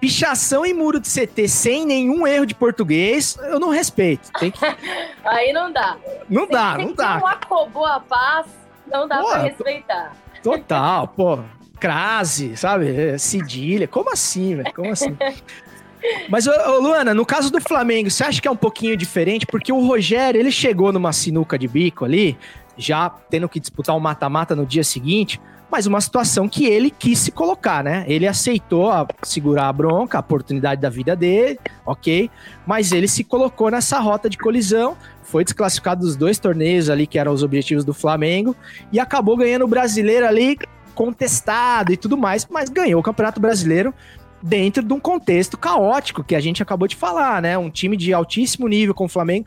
pichação 0.00 0.64
em 0.64 0.72
muro 0.72 0.98
de 0.98 1.08
CT 1.08 1.46
sem 1.46 1.84
nenhum 1.84 2.26
erro 2.26 2.46
de 2.46 2.54
português, 2.54 3.38
eu 3.42 3.60
não 3.60 3.68
respeito. 3.68 4.30
Tem 4.40 4.50
que... 4.50 4.58
aí 5.24 5.52
não 5.52 5.70
dá. 5.70 5.98
Não 6.28 6.46
tem, 6.46 6.56
dá, 6.56 6.76
tem 6.76 6.86
não 6.86 6.94
dá. 6.94 7.18
Um 7.18 7.26
acobou 7.26 7.84
a 7.84 8.00
paz, 8.00 8.46
não 8.90 9.06
dá 9.06 9.18
pô, 9.18 9.28
pra 9.28 9.38
respeitar. 9.42 10.16
Total, 10.42 11.06
pô. 11.08 11.38
Crase, 11.78 12.56
sabe? 12.56 13.18
Cedilha. 13.18 13.86
Como 13.86 14.10
assim, 14.10 14.56
velho? 14.56 14.72
Como 14.74 14.90
assim? 14.90 15.14
Mas, 16.28 16.46
ô, 16.46 16.80
Luana, 16.80 17.14
no 17.14 17.24
caso 17.24 17.50
do 17.50 17.60
Flamengo, 17.60 18.10
você 18.10 18.24
acha 18.24 18.40
que 18.40 18.48
é 18.48 18.50
um 18.50 18.56
pouquinho 18.56 18.96
diferente? 18.96 19.46
Porque 19.46 19.72
o 19.72 19.86
Rogério, 19.86 20.38
ele 20.38 20.50
chegou 20.50 20.92
numa 20.92 21.12
sinuca 21.12 21.58
de 21.58 21.66
bico 21.66 22.04
ali, 22.04 22.36
já 22.76 23.10
tendo 23.30 23.48
que 23.48 23.60
disputar 23.60 23.94
o 23.94 23.98
um 23.98 24.00
mata-mata 24.00 24.54
no 24.54 24.66
dia 24.66 24.84
seguinte, 24.84 25.40
mas 25.70 25.86
uma 25.86 26.00
situação 26.00 26.48
que 26.48 26.66
ele 26.66 26.90
quis 26.90 27.18
se 27.18 27.32
colocar, 27.32 27.82
né? 27.82 28.04
Ele 28.06 28.28
aceitou 28.28 28.92
a, 28.92 29.06
segurar 29.22 29.68
a 29.68 29.72
bronca, 29.72 30.16
a 30.16 30.20
oportunidade 30.20 30.80
da 30.80 30.88
vida 30.88 31.16
dele, 31.16 31.58
ok, 31.84 32.30
mas 32.64 32.92
ele 32.92 33.08
se 33.08 33.24
colocou 33.24 33.70
nessa 33.70 33.98
rota 33.98 34.30
de 34.30 34.38
colisão, 34.38 34.96
foi 35.22 35.42
desclassificado 35.42 36.02
dos 36.02 36.14
dois 36.14 36.38
torneios 36.38 36.88
ali 36.88 37.06
que 37.06 37.18
eram 37.18 37.32
os 37.32 37.42
objetivos 37.42 37.84
do 37.84 37.92
Flamengo 37.92 38.54
e 38.92 39.00
acabou 39.00 39.36
ganhando 39.36 39.64
o 39.64 39.68
brasileiro 39.68 40.26
ali 40.26 40.56
contestado 40.94 41.92
e 41.92 41.96
tudo 41.96 42.16
mais, 42.16 42.46
mas 42.48 42.68
ganhou 42.68 43.00
o 43.00 43.02
Campeonato 43.02 43.40
Brasileiro 43.40 43.92
dentro 44.40 44.82
de 44.82 44.92
um 44.92 45.00
contexto 45.00 45.56
caótico 45.56 46.22
que 46.22 46.36
a 46.36 46.40
gente 46.40 46.62
acabou 46.62 46.86
de 46.86 46.94
falar, 46.94 47.40
né? 47.40 47.56
Um 47.56 47.70
time 47.70 47.96
de 47.96 48.12
altíssimo 48.12 48.68
nível 48.68 48.94
com 48.94 49.06
o 49.06 49.08
Flamengo 49.08 49.46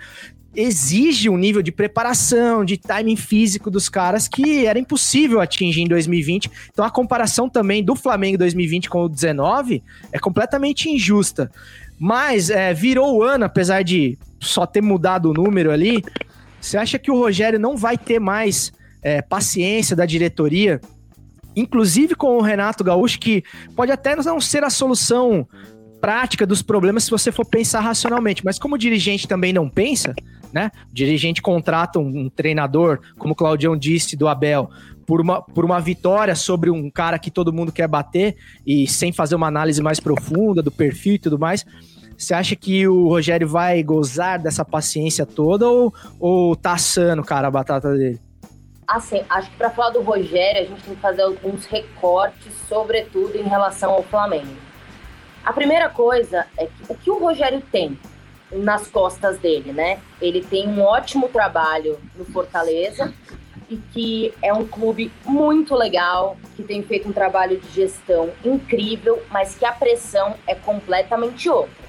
exige 0.55 1.29
um 1.29 1.37
nível 1.37 1.61
de 1.61 1.71
preparação, 1.71 2.65
de 2.65 2.77
timing 2.77 3.15
físico 3.15 3.69
dos 3.69 3.89
caras 3.89 4.27
que 4.27 4.65
era 4.65 4.79
impossível 4.79 5.39
atingir 5.39 5.81
em 5.81 5.87
2020. 5.87 6.49
Então 6.71 6.83
a 6.83 6.89
comparação 6.89 7.49
também 7.49 7.83
do 7.83 7.95
Flamengo 7.95 8.37
2020 8.37 8.89
com 8.89 9.03
o 9.03 9.09
19 9.09 9.83
é 10.11 10.19
completamente 10.19 10.89
injusta. 10.89 11.51
Mas 11.99 12.49
é, 12.49 12.73
virou 12.73 13.17
o 13.17 13.23
ano, 13.23 13.45
apesar 13.45 13.83
de 13.83 14.17
só 14.39 14.65
ter 14.65 14.81
mudado 14.81 15.29
o 15.29 15.33
número 15.33 15.71
ali. 15.71 16.03
Você 16.59 16.77
acha 16.77 16.99
que 16.99 17.11
o 17.11 17.17
Rogério 17.17 17.59
não 17.59 17.75
vai 17.75 17.97
ter 17.97 18.19
mais 18.19 18.71
é, 19.01 19.21
paciência 19.21 19.95
da 19.95 20.05
diretoria, 20.05 20.81
inclusive 21.55 22.15
com 22.15 22.37
o 22.37 22.41
Renato 22.41 22.83
Gaúcho, 22.83 23.19
que 23.19 23.43
pode 23.75 23.91
até 23.91 24.15
não 24.15 24.39
ser 24.41 24.63
a 24.63 24.69
solução 24.69 25.47
prática 25.99 26.45
dos 26.45 26.61
problemas 26.61 27.05
se 27.05 27.11
você 27.11 27.31
for 27.31 27.45
pensar 27.45 27.79
racionalmente, 27.79 28.45
mas 28.45 28.59
como 28.59 28.75
o 28.75 28.77
dirigente 28.77 29.27
também 29.27 29.51
não 29.51 29.67
pensa, 29.67 30.13
né? 30.57 30.71
O 30.89 30.93
dirigente 30.95 31.39
contrata 31.39 31.99
um, 31.99 32.29
treinador, 32.29 32.99
como 33.19 33.33
o 33.33 33.35
Claudião 33.35 33.77
disse 33.77 34.15
do 34.15 34.27
Abel, 34.27 34.71
por 35.05 35.21
uma, 35.21 35.39
por 35.39 35.63
uma 35.63 35.79
vitória 35.79 36.33
sobre 36.33 36.71
um 36.71 36.89
cara 36.89 37.19
que 37.19 37.29
todo 37.29 37.53
mundo 37.53 37.71
quer 37.71 37.87
bater 37.87 38.35
e 38.65 38.87
sem 38.87 39.13
fazer 39.13 39.35
uma 39.35 39.45
análise 39.45 39.83
mais 39.83 39.99
profunda 39.99 40.63
do 40.63 40.71
perfil 40.71 41.13
e 41.13 41.19
tudo 41.19 41.37
mais. 41.37 41.63
Você 42.17 42.33
acha 42.33 42.55
que 42.55 42.87
o 42.87 43.07
Rogério 43.07 43.47
vai 43.47 43.83
gozar 43.83 44.41
dessa 44.41 44.65
paciência 44.65 45.27
toda 45.27 45.69
ou, 45.69 45.93
ou 46.19 46.55
tá 46.55 46.73
assando, 46.73 47.23
cara, 47.23 47.47
a 47.47 47.51
batata 47.51 47.93
dele? 47.93 48.19
Assim, 48.87 49.21
acho 49.29 49.51
que 49.51 49.57
para 49.57 49.69
falar 49.69 49.91
do 49.91 50.01
Rogério, 50.01 50.63
a 50.63 50.65
gente 50.65 50.81
tem 50.81 50.95
que 50.95 51.01
fazer 51.01 51.21
alguns 51.21 51.67
recortes, 51.67 52.51
sobretudo 52.67 53.37
em 53.37 53.43
relação 53.43 53.91
ao 53.91 54.01
Flamengo. 54.01 54.55
A 55.45 55.53
primeira 55.53 55.87
coisa 55.87 56.47
é 56.57 56.65
que 56.65 56.71
o 56.89 56.95
que 56.95 57.11
o 57.11 57.19
Rogério 57.19 57.61
tem 57.71 57.97
nas 58.51 58.87
costas 58.87 59.37
dele, 59.37 59.73
né? 59.73 59.99
Ele 60.21 60.41
tem 60.41 60.67
um 60.67 60.81
ótimo 60.81 61.27
trabalho 61.27 61.99
no 62.15 62.25
Fortaleza 62.25 63.13
e 63.69 63.77
que 63.77 64.33
é 64.41 64.53
um 64.53 64.65
clube 64.65 65.11
muito 65.25 65.75
legal, 65.75 66.37
que 66.55 66.63
tem 66.63 66.81
feito 66.83 67.09
um 67.09 67.13
trabalho 67.13 67.59
de 67.59 67.69
gestão 67.69 68.31
incrível, 68.43 69.21
mas 69.29 69.55
que 69.55 69.65
a 69.65 69.71
pressão 69.71 70.35
é 70.47 70.55
completamente 70.55 71.49
outra. 71.49 71.87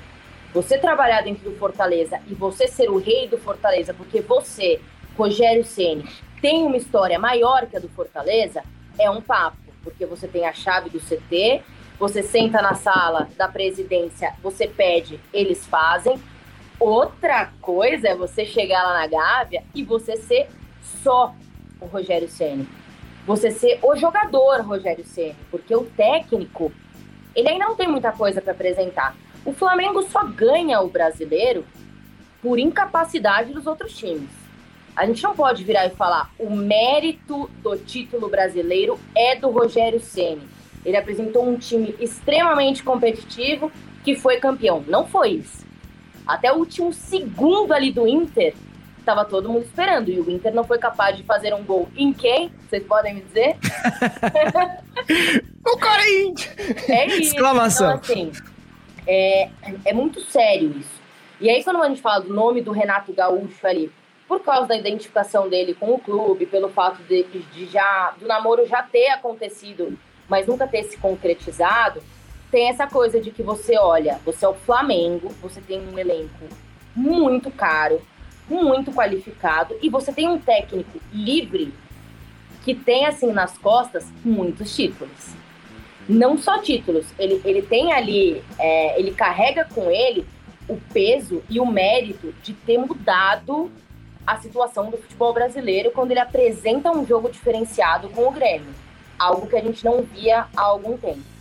Você 0.52 0.78
trabalhar 0.78 1.22
dentro 1.22 1.48
do 1.48 1.56
Fortaleza 1.56 2.20
e 2.26 2.34
você 2.34 2.66
ser 2.66 2.90
o 2.90 2.98
rei 2.98 3.28
do 3.28 3.38
Fortaleza, 3.38 3.94
porque 3.94 4.20
você, 4.20 4.80
Rogério 5.16 5.64
Ceni, 5.64 6.04
tem 6.40 6.64
uma 6.64 6.76
história 6.76 7.18
maior 7.18 7.66
que 7.66 7.76
a 7.76 7.80
do 7.80 7.88
Fortaleza, 7.88 8.64
é 8.98 9.09
um 9.09 9.20
papo, 9.20 9.59
porque 9.84 10.04
você 10.04 10.26
tem 10.26 10.46
a 10.46 10.52
chave 10.52 10.90
do 10.90 10.98
CT, 10.98 11.62
você 11.98 12.22
senta 12.22 12.62
na 12.62 12.74
sala 12.74 13.28
da 13.36 13.48
presidência, 13.48 14.32
você 14.42 14.66
pede, 14.66 15.20
eles 15.32 15.66
fazem. 15.66 16.20
Outra 16.81 17.51
coisa 17.61 18.09
é 18.09 18.14
você 18.14 18.47
chegar 18.47 18.85
lá 18.85 18.95
na 19.01 19.07
Gávea 19.09 19.64
e 19.74 19.83
você 19.83 20.16
ser 20.16 20.49
só 21.03 21.35
o 21.81 21.87
Rogério 21.87 22.29
Ceni. 22.29 22.68
Você 23.26 23.51
ser 23.51 23.81
o 23.83 23.97
jogador 23.97 24.61
Rogério 24.61 25.05
Ceni, 25.05 25.35
porque 25.51 25.74
o 25.74 25.85
técnico, 25.85 26.72
ele 27.35 27.49
ainda 27.49 27.66
não 27.66 27.74
tem 27.74 27.89
muita 27.89 28.12
coisa 28.12 28.41
para 28.41 28.53
apresentar. 28.53 29.16
O 29.45 29.53
Flamengo 29.53 30.03
só 30.05 30.24
ganha 30.24 30.81
o 30.81 30.89
brasileiro 30.89 31.66
por 32.41 32.61
incapacidade 32.61 33.53
dos 33.53 33.66
outros 33.66 33.97
times. 33.97 34.31
A 34.95 35.05
gente 35.05 35.22
não 35.22 35.35
pode 35.35 35.64
virar 35.64 35.87
e 35.87 35.91
falar 35.91 36.31
o 36.39 36.49
mérito 36.49 37.51
do 37.61 37.76
título 37.76 38.29
brasileiro 38.29 38.99
é 39.16 39.35
do 39.35 39.51
Rogério 39.51 40.01
Ceni. 40.01 40.49
Ele 40.85 40.97
apresentou 40.97 41.45
um 41.45 41.57
time 41.57 41.95
extremamente 41.99 42.85
competitivo 42.85 43.70
que 44.05 44.14
foi 44.14 44.39
campeão. 44.39 44.85
Não 44.87 45.07
foi 45.07 45.31
isso. 45.31 45.68
Até 46.29 46.53
o 46.53 46.57
último 46.57 46.93
segundo 46.93 47.72
ali 47.72 47.91
do 47.91 48.07
Inter, 48.07 48.55
estava 48.99 49.24
todo 49.24 49.49
mundo 49.49 49.64
esperando. 49.64 50.11
E 50.11 50.20
o 50.20 50.31
Inter 50.31 50.55
não 50.55 50.62
foi 50.62 50.79
capaz 50.79 51.16
de 51.16 51.22
fazer 51.22 51.55
um 51.55 51.64
gol 51.64 51.89
em 51.97 52.12
quem? 52.12 52.53
Vocês 52.68 52.85
podem 52.85 53.14
me 53.14 53.22
dizer? 53.22 53.57
o 55.66 55.79
Corinthians! 55.79 56.89
É 56.91 57.07
isso. 57.07 57.35
Exclamação. 57.35 57.95
Então, 57.95 58.01
assim, 58.01 58.31
é, 59.07 59.49
é 59.87 59.93
muito 59.95 60.20
sério 60.20 60.76
isso. 60.79 60.99
E 61.41 61.49
aí, 61.49 61.64
quando 61.64 61.83
a 61.83 61.89
gente 61.89 62.03
fala 62.03 62.20
do 62.20 62.35
nome 62.35 62.61
do 62.61 62.72
Renato 62.72 63.11
Gaúcho 63.14 63.66
ali, 63.66 63.91
por 64.26 64.41
causa 64.41 64.68
da 64.68 64.76
identificação 64.76 65.49
dele 65.49 65.72
com 65.72 65.95
o 65.95 65.99
clube, 65.99 66.45
pelo 66.45 66.68
fato 66.68 67.03
de, 67.05 67.22
de 67.22 67.66
já 67.66 68.12
do 68.20 68.26
namoro 68.26 68.66
já 68.66 68.83
ter 68.83 69.09
acontecido, 69.09 69.99
mas 70.29 70.47
nunca 70.47 70.68
ter 70.68 70.83
se 70.83 70.99
concretizado, 70.99 72.03
tem 72.51 72.68
essa 72.68 72.86
coisa 72.86 73.20
de 73.20 73.30
que 73.30 73.42
você 73.42 73.78
olha, 73.78 74.18
você 74.24 74.44
é 74.44 74.49
o 74.49 74.55
Flamengo, 74.55 75.28
você 75.42 75.61
tem 75.61 75.80
um 75.80 75.99
elenco 75.99 76.46
muito 76.94 77.51
caro, 77.51 78.01
muito 78.49 78.92
qualificado 78.92 79.76
e 79.82 79.90
você 79.90 80.12
tem 80.12 80.28
um 80.28 80.38
técnico 80.38 80.99
livre 81.12 81.72
que 82.64 82.74
tem 82.74 83.07
assim 83.07 83.32
nas 83.32 83.57
costas 83.59 84.07
muitos 84.24 84.74
títulos. 84.74 85.34
Não 86.09 86.38
só 86.38 86.59
títulos, 86.59 87.07
ele, 87.18 87.40
ele 87.44 87.62
tem 87.62 87.92
ali, 87.92 88.42
é, 88.59 88.99
ele 88.99 89.12
carrega 89.12 89.64
com 89.66 89.90
ele 89.90 90.26
o 90.66 90.76
peso 90.92 91.42
e 91.51 91.61
o 91.61 91.66
mérito 91.66 92.34
de 92.42 92.55
ter 92.55 92.78
mudado 92.78 93.70
a 94.26 94.38
situação 94.38 94.90
do 94.90 94.96
futebol 94.96 95.32
brasileiro 95.32 95.90
quando 95.90 96.11
ele 96.11 96.20
apresenta 96.20 96.90
um 96.90 97.07
jogo 97.07 97.30
diferenciado 97.30 98.09
com 98.11 98.26
o 98.26 98.30
Grêmio, 98.30 98.74
algo 99.18 99.46
que 99.46 99.57
a 99.57 99.61
gente 99.61 99.84
não 99.84 100.03
via 100.03 100.46
há 100.57 100.62
algum 100.62 100.96
tempo. 100.96 101.38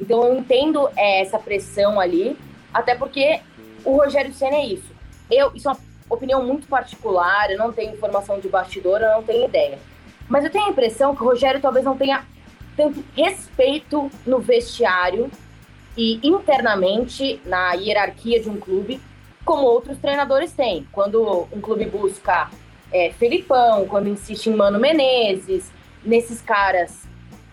Então 0.00 0.24
eu 0.24 0.36
entendo 0.36 0.88
é, 0.96 1.20
essa 1.20 1.38
pressão 1.38 2.00
ali, 2.00 2.36
até 2.72 2.94
porque 2.94 3.40
o 3.84 3.96
Rogério 3.96 4.32
Senna 4.32 4.56
é 4.56 4.66
isso. 4.66 4.90
Eu, 5.30 5.52
isso 5.54 5.68
é 5.68 5.72
uma 5.72 5.80
opinião 6.08 6.44
muito 6.44 6.66
particular, 6.66 7.50
eu 7.50 7.58
não 7.58 7.72
tenho 7.72 7.94
informação 7.94 8.40
de 8.40 8.48
bastidor, 8.48 9.00
eu 9.00 9.10
não 9.10 9.22
tenho 9.22 9.44
ideia. 9.44 9.78
Mas 10.28 10.44
eu 10.44 10.50
tenho 10.50 10.66
a 10.66 10.70
impressão 10.70 11.14
que 11.14 11.22
o 11.22 11.26
Rogério 11.26 11.60
talvez 11.60 11.84
não 11.84 11.96
tenha 11.96 12.24
tanto 12.76 13.04
respeito 13.16 14.10
no 14.26 14.38
vestiário 14.38 15.30
e 15.96 16.20
internamente 16.26 17.40
na 17.44 17.72
hierarquia 17.74 18.40
de 18.40 18.48
um 18.48 18.58
clube 18.58 19.00
como 19.44 19.62
outros 19.62 19.98
treinadores 19.98 20.52
têm. 20.52 20.86
Quando 20.92 21.48
um 21.52 21.60
clube 21.60 21.84
busca 21.86 22.48
é, 22.92 23.10
Felipão, 23.12 23.86
quando 23.86 24.08
insiste 24.08 24.46
em 24.46 24.54
Mano 24.54 24.78
Menezes, 24.78 25.70
nesses 26.04 26.40
caras 26.40 27.02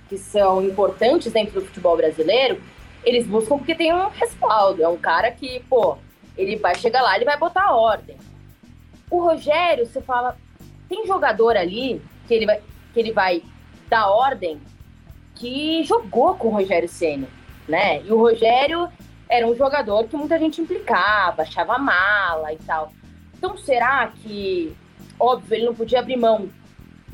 que 0.08 0.18
são 0.18 0.64
importantes 0.64 1.32
dentro 1.32 1.60
do 1.60 1.66
futebol 1.66 1.98
brasileiro, 1.98 2.62
eles 3.04 3.26
buscam 3.26 3.58
porque 3.58 3.76
tem 3.76 3.94
um 3.94 4.10
respaldo. 4.10 4.84
É 4.84 4.88
um 4.88 4.98
cara 4.98 5.32
que, 5.32 5.60
pô, 5.70 5.98
ele 6.38 6.56
vai 6.58 6.76
chegar 6.76 7.02
lá, 7.02 7.16
ele 7.16 7.26
vai 7.26 7.38
botar 7.38 7.76
ordem. 7.76 8.18
O 9.10 9.22
Rogério, 9.22 9.86
você 9.86 10.02
fala, 10.02 10.38
tem 10.90 11.06
jogador 11.06 11.56
ali 11.56 12.02
que 12.28 12.34
ele 12.34 12.46
vai, 12.46 12.62
que 12.94 13.00
ele 13.00 13.12
vai 13.12 13.42
dar 13.90 14.10
ordem 14.10 14.60
que 15.36 15.84
jogou 15.84 16.36
com 16.36 16.48
o 16.48 16.52
Rogério 16.52 16.90
Senna, 16.90 17.28
né? 17.68 18.02
E 18.02 18.12
o 18.12 18.18
Rogério 18.18 18.90
era 19.30 19.46
um 19.46 19.56
jogador 19.56 20.06
que 20.06 20.16
muita 20.16 20.40
gente 20.40 20.62
implicava, 20.62 21.44
achava 21.44 21.78
mala 21.78 22.54
e 22.54 22.58
tal. 22.58 22.92
Então, 23.38 23.58
será 23.58 24.08
que, 24.08 24.76
óbvio, 25.20 25.56
ele 25.56 25.66
não 25.66 25.76
podia 25.76 26.00
abrir 26.00 26.18
mão 26.18 26.50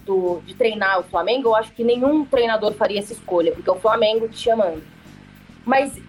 do, 0.06 0.42
de 0.46 0.54
treinar 0.54 1.00
o 1.00 1.04
Flamengo? 1.04 1.50
Eu 1.50 1.56
acho 1.56 1.72
que 1.74 1.84
nenhum 1.84 2.26
treinador 2.26 2.74
faria 2.74 3.00
essa 3.00 3.14
escolha, 3.14 3.52
porque 3.52 3.70
é 3.70 3.74
o 3.74 3.80
Flamengo 3.80 4.28
te 4.28 4.38
chamando. 4.38 4.84
Mas 5.66 6.00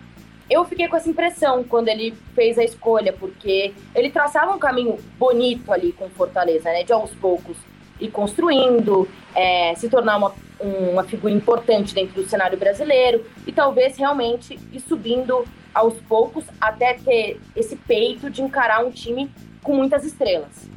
eu 0.48 0.64
fiquei 0.64 0.88
com 0.88 0.96
essa 0.96 1.08
impressão 1.08 1.64
quando 1.64 1.88
ele 1.88 2.12
fez 2.34 2.58
a 2.58 2.64
escolha, 2.64 3.12
porque 3.12 3.72
ele 3.94 4.10
traçava 4.10 4.54
um 4.54 4.58
caminho 4.58 4.98
bonito 5.18 5.72
ali 5.72 5.92
com 5.92 6.08
Fortaleza, 6.10 6.70
né? 6.70 6.82
De 6.82 6.92
aos 6.92 7.10
poucos 7.12 7.56
ir 8.00 8.10
construindo, 8.10 9.08
é, 9.34 9.74
se 9.76 9.88
tornar 9.88 10.16
uma, 10.16 10.34
uma 10.60 11.04
figura 11.04 11.32
importante 11.32 11.94
dentro 11.94 12.22
do 12.22 12.28
cenário 12.28 12.58
brasileiro 12.58 13.24
e 13.46 13.52
talvez 13.52 13.96
realmente 13.96 14.58
ir 14.72 14.80
subindo 14.80 15.44
aos 15.72 15.94
poucos 16.02 16.44
até 16.60 16.94
ter 16.94 17.40
esse 17.54 17.76
peito 17.76 18.30
de 18.30 18.42
encarar 18.42 18.84
um 18.84 18.90
time 18.90 19.30
com 19.62 19.74
muitas 19.74 20.04
estrelas. 20.04 20.68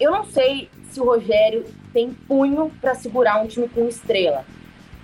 Eu 0.00 0.10
não 0.10 0.24
sei 0.24 0.68
se 0.90 1.00
o 1.00 1.04
Rogério 1.04 1.64
tem 1.92 2.12
punho 2.12 2.70
para 2.80 2.94
segurar 2.94 3.42
um 3.42 3.46
time 3.46 3.68
com 3.68 3.86
estrela 3.86 4.44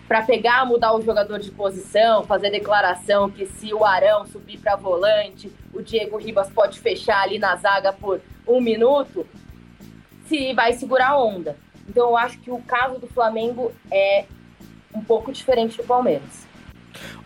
para 0.09 0.22
pegar, 0.22 0.64
mudar 0.64 0.95
o 0.95 1.03
jogador 1.03 1.39
de 1.39 1.51
posição, 1.51 2.24
fazer 2.24 2.51
declaração 2.51 3.30
que 3.30 3.45
se 3.45 3.74
o 3.74 3.84
Arão 3.84 4.26
subir 4.26 4.59
para 4.59 4.74
volante, 4.74 5.53
o 5.72 5.82
Diego 5.82 6.16
Ribas 6.16 6.51
pode 6.51 6.80
fechar 6.80 7.22
ali 7.22 7.39
na 7.39 7.55
zaga 7.57 7.93
por 7.93 8.18
um 8.47 8.59
minuto, 8.59 9.26
se 10.24 10.55
vai 10.55 10.72
segurar 10.72 11.11
a 11.11 11.22
onda. 11.22 11.57
Então 11.86 12.09
eu 12.09 12.16
acho 12.16 12.39
que 12.39 12.51
o 12.51 12.59
caso 12.62 12.99
do 12.99 13.07
Flamengo 13.07 13.70
é 13.93 14.24
um 14.95 15.05
pouco 15.05 15.30
diferente 15.30 15.76
do 15.76 15.84
Palmeiras. 15.84 16.49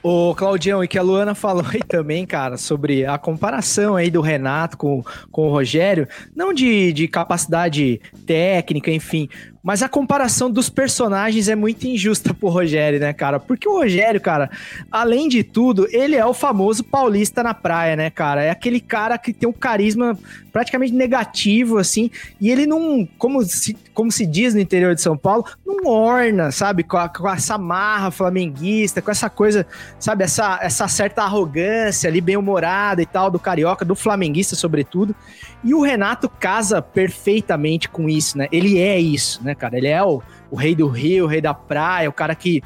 O 0.02 0.34
Claudião, 0.34 0.82
e 0.82 0.88
que 0.88 0.98
a 0.98 1.02
Luana 1.02 1.32
falou 1.32 1.64
aí 1.72 1.80
também, 1.80 2.26
cara, 2.26 2.56
sobre 2.56 3.06
a 3.06 3.16
comparação 3.18 3.94
aí 3.94 4.10
do 4.10 4.20
Renato 4.20 4.76
com, 4.76 5.04
com 5.30 5.46
o 5.46 5.50
Rogério, 5.50 6.08
não 6.34 6.52
de, 6.52 6.92
de 6.92 7.06
capacidade 7.06 8.00
técnica, 8.26 8.90
enfim, 8.90 9.28
mas 9.62 9.80
a 9.80 9.88
comparação 9.88 10.50
dos 10.50 10.68
personagens 10.68 11.48
é 11.48 11.54
muito 11.54 11.86
injusta 11.86 12.34
pro 12.34 12.48
Rogério, 12.48 12.98
né, 12.98 13.12
cara? 13.12 13.38
Porque 13.38 13.68
o 13.68 13.74
Rogério, 13.74 14.20
cara, 14.20 14.50
além 14.90 15.28
de 15.28 15.44
tudo, 15.44 15.86
ele 15.90 16.16
é 16.16 16.26
o 16.26 16.34
famoso 16.34 16.82
paulista 16.82 17.42
na 17.44 17.54
praia, 17.54 17.94
né, 17.94 18.10
cara? 18.10 18.42
É 18.42 18.50
aquele 18.50 18.80
cara 18.80 19.16
que 19.16 19.32
tem 19.32 19.48
um 19.48 19.52
carisma 19.52 20.18
praticamente 20.52 20.92
negativo, 20.92 21.78
assim, 21.78 22.10
e 22.40 22.50
ele 22.50 22.66
não, 22.66 23.08
como 23.16 23.42
se, 23.44 23.74
como 23.94 24.10
se 24.10 24.26
diz 24.26 24.52
no 24.52 24.60
interior 24.60 24.94
de 24.94 25.00
São 25.00 25.16
Paulo, 25.16 25.46
não 25.64 25.86
orna, 25.86 26.50
sabe? 26.50 26.82
Com, 26.82 26.96
a, 26.96 27.08
com 27.08 27.28
essa 27.30 27.56
marra 27.56 28.10
flamenguista, 28.10 29.00
com 29.00 29.10
essa 29.12 29.30
coisa, 29.30 29.64
sabe? 29.98 30.24
Essa, 30.24 30.58
essa 30.62 30.88
certa 30.88 31.22
arrogância 31.22 32.08
ali, 32.08 32.20
bem-humorada 32.20 33.02
e 33.02 33.06
tal, 33.06 33.30
do 33.30 33.38
carioca, 33.38 33.84
do 33.84 33.94
flamenguista, 33.94 34.54
sobretudo. 34.54 35.14
E 35.62 35.74
o 35.74 35.82
Renato 35.82 36.28
casa 36.28 36.82
perfeitamente 36.82 37.88
com 37.88 38.08
isso, 38.08 38.36
né? 38.36 38.48
Ele 38.50 38.78
é 38.78 38.98
isso, 38.98 39.42
né, 39.42 39.54
cara? 39.54 39.76
Ele 39.76 39.88
é 39.88 40.02
o, 40.02 40.22
o 40.50 40.56
rei 40.56 40.74
do 40.74 40.88
rio, 40.88 41.24
o 41.24 41.28
rei 41.28 41.40
da 41.40 41.54
praia, 41.54 42.08
o 42.08 42.12
cara 42.12 42.34
que, 42.34 42.62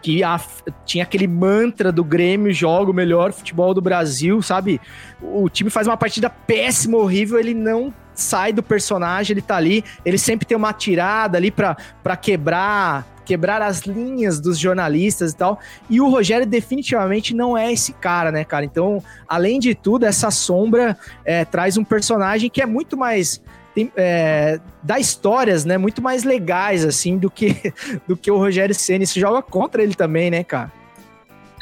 que 0.00 0.22
a, 0.22 0.40
tinha 0.84 1.04
aquele 1.04 1.26
mantra 1.26 1.90
do 1.90 2.04
Grêmio, 2.04 2.52
joga 2.52 2.90
o 2.90 2.94
melhor 2.94 3.32
futebol 3.32 3.74
do 3.74 3.80
Brasil, 3.80 4.40
sabe? 4.42 4.80
O 5.20 5.48
time 5.48 5.70
faz 5.70 5.86
uma 5.86 5.96
partida 5.96 6.30
péssima, 6.30 6.96
horrível, 6.98 7.38
ele 7.38 7.54
não 7.54 7.92
sai 8.16 8.52
do 8.52 8.62
personagem, 8.62 9.34
ele 9.34 9.42
tá 9.42 9.56
ali, 9.56 9.84
ele 10.04 10.18
sempre 10.18 10.46
tem 10.46 10.56
uma 10.56 10.72
tirada 10.72 11.38
ali 11.38 11.50
para 11.50 12.16
quebrar 12.20 13.06
quebrar 13.26 13.60
as 13.60 13.80
linhas 13.80 14.40
dos 14.40 14.56
jornalistas 14.56 15.32
e 15.32 15.36
tal. 15.36 15.58
E 15.90 16.00
o 16.00 16.08
Rogério 16.08 16.46
definitivamente 16.46 17.34
não 17.34 17.58
é 17.58 17.72
esse 17.72 17.92
cara, 17.92 18.30
né, 18.30 18.44
cara? 18.44 18.64
Então, 18.64 19.02
além 19.28 19.58
de 19.58 19.74
tudo, 19.74 20.06
essa 20.06 20.30
sombra 20.30 20.96
é, 21.24 21.44
traz 21.44 21.76
um 21.76 21.82
personagem 21.82 22.48
que 22.48 22.62
é 22.62 22.66
muito 22.66 22.96
mais 22.96 23.42
tem, 23.74 23.92
é, 23.94 24.58
dá 24.82 24.98
histórias, 24.98 25.66
né, 25.66 25.76
muito 25.76 26.00
mais 26.00 26.24
legais 26.24 26.82
assim 26.82 27.18
do 27.18 27.28
que 27.28 27.74
do 28.08 28.16
que 28.16 28.30
o 28.30 28.38
Rogério 28.38 28.74
Ceni. 28.74 29.04
Isso 29.04 29.20
joga 29.20 29.42
contra 29.42 29.82
ele 29.82 29.94
também, 29.94 30.30
né, 30.30 30.42
cara? 30.42 30.72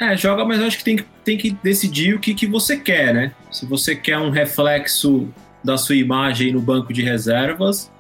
É, 0.01 0.17
joga, 0.17 0.45
mas 0.45 0.61
eu 0.61 0.67
acho 0.67 0.79
que 0.79 0.85
tem, 0.85 1.05
tem 1.25 1.39
que 1.39 1.51
decidir 1.63 2.15
o 2.15 2.21
que, 2.21 2.35
que 2.35 2.47
você 2.47 2.77
quer, 2.77 3.15
né? 3.15 3.33
Se 3.51 3.65
você 3.65 3.95
quer 3.95 4.19
um 4.19 4.31
reflexo 4.31 5.29
da 5.65 5.79
sua 5.79 5.97
imagem 5.97 6.53
no 6.53 6.61
banco 6.61 6.93
de 6.93 7.03
reservas, 7.03 7.91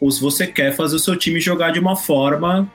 ou 0.00 0.10
se 0.10 0.20
você 0.20 0.46
quer 0.46 0.74
fazer 0.74 0.96
o 0.96 0.98
seu 0.98 1.16
time 1.16 1.38
jogar 1.38 1.70
de 1.70 1.78
uma 1.78 1.94
forma 1.94 2.68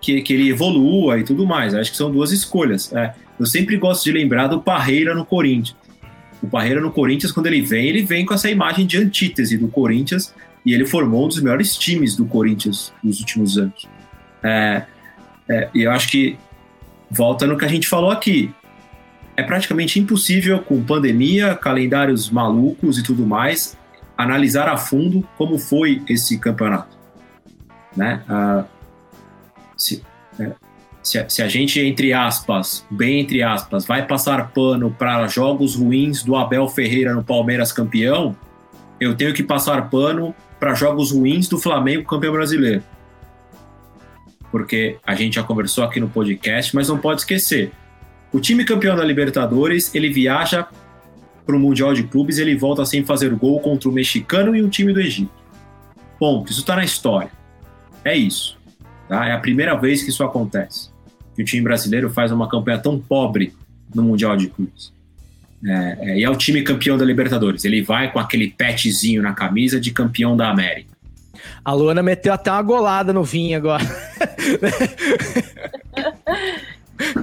que, 0.00 0.22
que 0.22 0.32
ele 0.32 0.50
evolua 0.50 1.18
e 1.18 1.24
tudo 1.24 1.46
mais. 1.46 1.74
Acho 1.74 1.90
que 1.90 1.96
são 1.96 2.10
duas 2.10 2.32
escolhas. 2.32 2.92
É, 2.92 3.14
eu 3.38 3.46
sempre 3.46 3.76
gosto 3.76 4.04
de 4.04 4.12
lembrar 4.12 4.46
do 4.46 4.60
Parreira 4.60 5.14
no 5.14 5.24
Corinthians. 5.24 5.76
O 6.42 6.46
Parreira 6.46 6.80
no 6.80 6.90
Corinthians, 6.90 7.32
quando 7.32 7.46
ele 7.46 7.60
vem, 7.60 7.86
ele 7.86 8.02
vem 8.02 8.24
com 8.24 8.32
essa 8.32 8.50
imagem 8.50 8.86
de 8.86 8.96
antítese 8.96 9.58
do 9.58 9.68
Corinthians 9.68 10.34
e 10.64 10.72
ele 10.72 10.86
formou 10.86 11.24
um 11.24 11.28
dos 11.28 11.40
melhores 11.40 11.76
times 11.76 12.16
do 12.16 12.24
Corinthians 12.24 12.92
nos 13.02 13.20
últimos 13.20 13.58
anos. 13.58 13.88
É, 14.42 14.84
é, 15.48 15.68
e 15.74 15.82
eu 15.82 15.90
acho 15.90 16.08
que 16.08 16.38
volta 17.10 17.46
no 17.46 17.58
que 17.58 17.64
a 17.64 17.68
gente 17.68 17.88
falou 17.88 18.10
aqui. 18.10 18.50
É 19.40 19.42
praticamente 19.42 19.98
impossível, 19.98 20.58
com 20.58 20.84
pandemia, 20.84 21.54
calendários 21.54 22.28
malucos 22.28 22.98
e 22.98 23.02
tudo 23.02 23.26
mais, 23.26 23.74
analisar 24.14 24.68
a 24.68 24.76
fundo 24.76 25.26
como 25.38 25.58
foi 25.58 26.02
esse 26.06 26.38
campeonato. 26.38 26.94
Né? 27.96 28.22
Uh, 28.28 28.64
se, 29.74 30.04
é, 30.38 30.52
se, 31.02 31.24
se, 31.26 31.40
a, 31.40 31.48
gente, 31.48 31.80
entre 31.80 32.12
aspas, 32.12 32.84
bem 32.90 33.18
entre 33.18 33.42
aspas, 33.42 33.86
vai 33.86 34.06
passar 34.06 34.50
pano 34.50 34.90
para 34.90 35.26
jogos 35.26 35.74
ruins 35.74 36.22
do 36.22 36.36
Abel 36.36 36.68
Ferreira 36.68 37.14
no 37.14 37.24
Palmeiras 37.24 37.72
campeão, 37.72 38.36
eu 39.00 39.14
tenho 39.14 39.32
que 39.32 39.42
passar 39.42 39.88
pano 39.88 40.34
para 40.58 40.74
jogos 40.74 41.12
ruins 41.12 41.48
do 41.48 41.58
Flamengo 41.58 42.04
campeão 42.04 42.34
brasileiro. 42.34 42.82
Porque 44.52 44.98
a 45.06 45.14
gente 45.14 45.36
já 45.36 45.42
conversou 45.42 45.82
aqui 45.82 45.98
no 45.98 46.10
podcast, 46.10 46.76
mas 46.76 46.90
não 46.90 46.98
pode 46.98 47.22
esquecer. 47.22 47.72
O 48.32 48.40
time 48.40 48.64
campeão 48.64 48.96
da 48.96 49.04
Libertadores, 49.04 49.94
ele 49.94 50.10
viaja 50.10 50.66
para 51.44 51.56
o 51.56 51.58
Mundial 51.58 51.92
de 51.92 52.04
Clubes, 52.04 52.38
ele 52.38 52.56
volta 52.56 52.86
sem 52.86 53.04
fazer 53.04 53.34
gol 53.34 53.60
contra 53.60 53.88
o 53.88 53.92
mexicano 53.92 54.54
e 54.54 54.62
um 54.62 54.68
time 54.68 54.92
do 54.92 55.00
Egito. 55.00 55.32
Ponto. 56.18 56.50
Isso 56.50 56.60
está 56.60 56.76
na 56.76 56.84
história. 56.84 57.30
É 58.04 58.16
isso. 58.16 58.56
Tá? 59.08 59.26
É 59.26 59.32
a 59.32 59.38
primeira 59.38 59.74
vez 59.74 60.02
que 60.02 60.10
isso 60.10 60.22
acontece. 60.22 60.90
Que 61.34 61.42
o 61.42 61.44
time 61.44 61.62
brasileiro 61.62 62.08
faz 62.08 62.30
uma 62.30 62.48
campanha 62.48 62.78
tão 62.78 63.00
pobre 63.00 63.52
no 63.92 64.04
Mundial 64.04 64.36
de 64.36 64.48
Clubes. 64.48 64.92
É, 65.64 65.98
é, 66.00 66.18
e 66.18 66.24
é 66.24 66.30
o 66.30 66.36
time 66.36 66.62
campeão 66.62 66.96
da 66.96 67.04
Libertadores. 67.04 67.64
Ele 67.64 67.82
vai 67.82 68.12
com 68.12 68.20
aquele 68.20 68.48
petzinho 68.48 69.22
na 69.22 69.32
camisa 69.32 69.80
de 69.80 69.90
campeão 69.90 70.36
da 70.36 70.48
América. 70.48 70.90
A 71.64 71.72
Luana 71.72 72.02
meteu 72.02 72.32
até 72.32 72.52
uma 72.52 72.62
golada 72.62 73.12
no 73.12 73.24
vinho 73.24 73.56
agora. 73.56 73.84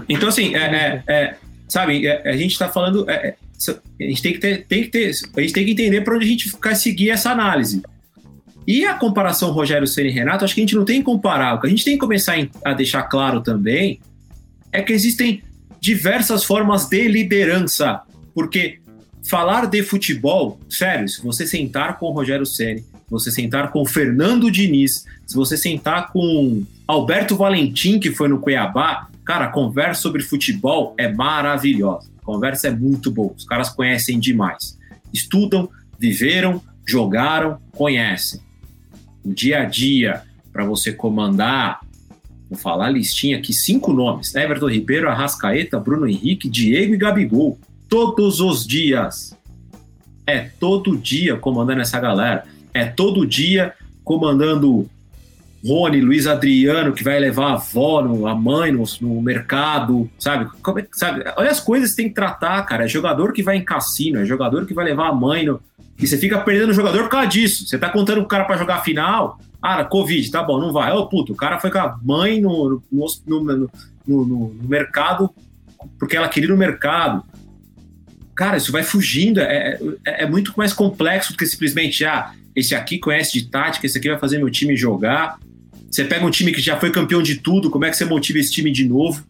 então, 0.07 0.29
assim, 0.29 0.55
é, 0.55 1.03
é, 1.07 1.13
é 1.13 1.35
sabe, 1.67 2.07
a 2.07 2.35
gente 2.35 2.51
está 2.51 2.69
falando. 2.69 3.05
a 3.09 4.03
gente 4.03 4.21
tem 4.21 4.33
que 4.33 4.39
ter, 4.39 4.65
tem 4.65 4.83
que 4.83 4.89
ter, 4.89 5.11
a 5.35 5.41
gente 5.41 5.53
tem 5.53 5.65
que 5.65 5.71
entender 5.71 6.01
para 6.01 6.15
onde 6.15 6.25
a 6.25 6.29
gente 6.29 6.51
vai 6.61 6.75
seguir 6.75 7.09
essa 7.09 7.31
análise. 7.31 7.81
E 8.67 8.85
a 8.85 8.93
comparação 8.95 9.51
Rogério 9.51 9.87
Ceni 9.87 10.09
e 10.09 10.11
Renato, 10.11 10.43
acho 10.43 10.53
que 10.53 10.59
a 10.59 10.63
gente 10.63 10.75
não 10.75 10.83
tem 10.83 10.99
que 10.99 11.05
comparar. 11.05 11.55
O 11.55 11.61
que 11.61 11.67
a 11.67 11.69
gente 11.69 11.85
tem 11.85 11.93
que 11.93 11.99
começar 11.99 12.35
a 12.65 12.73
deixar 12.73 13.03
claro 13.03 13.39
também 13.39 14.01
é 14.73 14.81
que 14.81 14.91
existem 14.91 15.41
diversas 15.79 16.43
formas 16.43 16.89
de 16.89 17.07
liderança. 17.07 18.01
Porque 18.35 18.79
falar 19.29 19.67
de 19.67 19.81
futebol, 19.83 20.59
sério, 20.69 21.07
se 21.07 21.21
você 21.21 21.47
sentar 21.47 21.97
com 21.97 22.07
o 22.07 22.11
Rogério 22.11 22.45
Ceni, 22.45 22.81
se 22.81 23.09
você 23.09 23.31
sentar 23.31 23.71
com 23.71 23.81
o 23.81 23.85
Fernando 23.85 24.51
Diniz, 24.51 25.05
se 25.25 25.33
você 25.33 25.55
sentar 25.55 26.11
com 26.11 26.63
Alberto 26.85 27.37
Valentim, 27.37 27.99
que 27.99 28.11
foi 28.11 28.27
no 28.27 28.39
Cuiabá, 28.39 29.07
cara, 29.27 29.49
conversa 29.49 30.01
sobre 30.01 30.23
futebol 30.23 30.95
é 30.97 31.11
maravilhosa. 31.11 32.09
A 32.21 32.25
conversa 32.25 32.69
é 32.69 32.71
muito 32.71 33.11
boa. 33.11 33.33
Os 33.35 33.43
caras 33.43 33.69
conhecem 33.69 34.19
demais. 34.19 34.79
Estudam, 35.13 35.69
viveram, 35.99 36.61
jogaram, 36.87 37.59
conhecem 37.73 38.39
o 39.25 39.33
dia 39.33 39.61
a 39.61 39.65
dia 39.65 40.23
para 40.53 40.63
você 40.63 40.93
comandar, 40.93 41.81
vou 42.49 42.57
falar 42.57 42.85
a 42.85 42.89
listinha 42.89 43.37
aqui, 43.37 43.51
cinco 43.51 43.91
nomes: 43.91 44.33
Everton 44.33 44.69
Ribeiro, 44.69 45.09
Arrascaeta, 45.09 45.77
Bruno 45.77 46.07
Henrique, 46.07 46.49
Diego 46.49 46.93
e 46.93 46.97
Gabigol. 46.97 47.59
Todos 47.89 48.39
os 48.39 48.65
dias. 48.65 49.35
É 50.25 50.39
todo 50.59 50.97
dia 50.97 51.37
comandando 51.37 51.81
essa 51.81 51.99
galera. 51.99 52.45
É 52.73 52.85
todo 52.85 53.25
dia 53.25 53.73
comandando 54.03 54.89
Rony, 55.65 56.01
Luiz 56.01 56.27
Adriano, 56.27 56.93
que 56.93 57.03
vai 57.03 57.19
levar 57.19 57.51
a 57.51 57.53
avó, 57.53 57.99
a 58.27 58.35
mãe 58.35 58.71
no, 58.71 58.83
no 59.01 59.21
mercado, 59.21 60.09
sabe? 60.19 60.49
Como, 60.61 60.79
é 60.79 60.87
sabe? 60.91 61.23
Olha 61.35 61.49
as 61.49 61.59
coisas 61.59 61.91
que 61.91 61.97
tem 61.97 62.09
que 62.09 62.15
tratar, 62.15 62.61
cara. 62.63 62.85
É 62.85 62.87
jogador 62.87 63.33
que 63.33 63.43
vai 63.43 63.57
em 63.57 63.65
cassino, 63.65 64.19
é 64.19 64.25
jogador 64.25 64.65
que 64.65 64.73
vai 64.73 64.85
levar 64.85 65.09
a 65.09 65.13
mãe 65.13 65.45
no, 65.45 65.59
e 65.99 66.05
você 66.05 66.17
fica 66.17 66.39
perdendo 66.39 66.69
o 66.69 66.73
jogador 66.73 67.03
por 67.03 67.09
causa 67.09 67.27
disso. 67.27 67.67
Você 67.67 67.77
tá 67.77 67.89
contando 67.89 68.21
o 68.21 68.27
cara 68.27 68.45
para 68.45 68.57
jogar 68.57 68.75
a 68.75 68.81
final. 68.81 69.39
Ah, 69.61 69.83
Covid, 69.83 70.29
tá 70.31 70.43
bom, 70.43 70.59
não 70.59 70.71
vai. 70.71 70.91
Ô, 70.91 71.07
puto, 71.07 71.33
o 71.33 71.35
cara 71.35 71.59
foi 71.59 71.71
com 71.71 71.79
a 71.79 71.97
mãe 72.03 72.39
no, 72.39 72.81
no, 72.91 73.07
no, 73.25 73.69
no, 74.05 74.25
no 74.25 74.67
mercado 74.67 75.33
porque 75.97 76.15
ela 76.15 76.29
queria 76.29 76.47
ir 76.47 76.51
no 76.51 76.57
mercado. 76.57 77.23
Cara, 78.35 78.57
isso 78.57 78.71
vai 78.71 78.83
fugindo. 78.83 79.39
É, 79.39 79.79
é, 80.05 80.23
é, 80.23 80.29
muito 80.29 80.53
mais 80.55 80.73
complexo 80.73 81.33
do 81.33 81.37
que 81.37 81.45
simplesmente, 81.45 82.05
ah, 82.05 82.33
esse 82.55 82.75
aqui 82.75 82.99
conhece 82.99 83.33
de 83.33 83.47
tática, 83.47 83.85
esse 83.85 83.97
aqui 83.97 84.09
vai 84.09 84.19
fazer 84.19 84.37
meu 84.37 84.49
time 84.49 84.75
jogar. 84.75 85.39
Você 85.89 86.03
pega 86.03 86.25
um 86.25 86.31
time 86.31 86.51
que 86.51 86.61
já 86.61 86.77
foi 86.77 86.91
campeão 86.91 87.21
de 87.21 87.35
tudo, 87.35 87.69
como 87.69 87.85
é 87.85 87.89
que 87.89 87.97
você 87.97 88.05
motiva 88.05 88.39
esse 88.39 88.51
time 88.51 88.71
de 88.71 88.87
novo? 88.87 89.25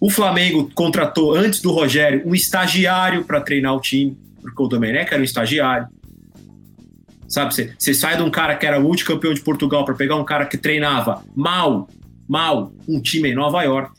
O 0.00 0.10
Flamengo 0.10 0.70
contratou, 0.74 1.34
antes 1.34 1.60
do 1.60 1.72
Rogério, 1.72 2.22
um 2.24 2.34
estagiário 2.34 3.24
para 3.24 3.40
treinar 3.40 3.74
o 3.74 3.80
time 3.80 4.16
porque 4.40 4.62
o 4.62 4.68
Domenech 4.68 5.12
era 5.12 5.20
um 5.20 5.24
estagiário. 5.24 5.88
Sabe, 7.28 7.54
você, 7.54 7.74
você 7.78 7.92
sai 7.92 8.16
de 8.16 8.22
um 8.22 8.30
cara 8.30 8.56
que 8.56 8.66
era 8.66 8.80
multicampeão 8.80 9.34
de 9.34 9.40
Portugal 9.40 9.84
para 9.84 9.94
pegar 9.94 10.16
um 10.16 10.24
cara 10.24 10.46
que 10.46 10.56
treinava 10.56 11.22
mal, 11.36 11.88
mal, 12.26 12.72
um 12.88 13.00
time 13.00 13.30
em 13.30 13.34
Nova 13.34 13.62
York. 13.62 13.92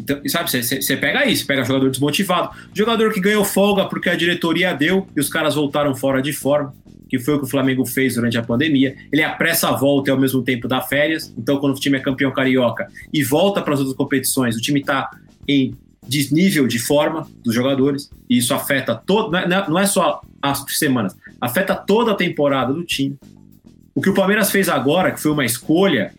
Então, 0.00 0.20
sabe, 0.26 0.50
você, 0.50 0.80
você 0.80 0.96
pega 0.96 1.26
isso, 1.26 1.46
pega 1.46 1.64
jogador 1.64 1.90
desmotivado, 1.90 2.56
jogador 2.72 3.12
que 3.12 3.20
ganhou 3.20 3.44
folga 3.44 3.84
porque 3.86 4.08
a 4.08 4.14
diretoria 4.14 4.72
deu 4.72 5.06
e 5.14 5.20
os 5.20 5.28
caras 5.28 5.56
voltaram 5.56 5.94
fora 5.94 6.22
de 6.22 6.32
forma, 6.32 6.74
que 7.08 7.18
foi 7.18 7.34
o 7.34 7.38
que 7.38 7.44
o 7.44 7.48
Flamengo 7.48 7.84
fez 7.84 8.14
durante 8.14 8.36
a 8.36 8.42
pandemia. 8.42 8.96
Ele 9.12 9.22
apressa 9.22 9.68
a 9.68 9.72
volta 9.72 10.10
e 10.10 10.12
ao 10.12 10.18
mesmo 10.18 10.42
tempo 10.42 10.66
dá 10.66 10.80
férias. 10.80 11.32
Então, 11.38 11.58
quando 11.58 11.76
o 11.76 11.80
time 11.80 11.96
é 11.96 12.00
campeão 12.00 12.32
carioca 12.32 12.88
e 13.12 13.22
volta 13.22 13.62
para 13.62 13.74
as 13.74 13.80
outras 13.80 13.96
competições, 13.96 14.56
o 14.56 14.60
time 14.60 14.80
está 14.80 15.10
em 15.46 15.74
desnível 16.06 16.66
de 16.66 16.78
forma 16.78 17.28
dos 17.42 17.54
jogadores, 17.54 18.10
e 18.30 18.38
isso 18.38 18.54
afeta 18.54 18.94
todo, 18.94 19.32
não 19.68 19.78
é, 19.78 19.82
é 19.82 19.86
só 19.86 20.20
as 20.40 20.64
semanas, 20.68 21.16
afeta 21.40 21.74
toda 21.74 22.12
a 22.12 22.14
temporada 22.14 22.72
do 22.72 22.84
time. 22.84 23.18
O 23.94 24.00
que 24.00 24.10
o 24.10 24.14
Palmeiras 24.14 24.50
fez 24.50 24.68
agora, 24.68 25.10
que 25.10 25.20
foi 25.20 25.32
uma 25.32 25.44
escolha 25.44 26.14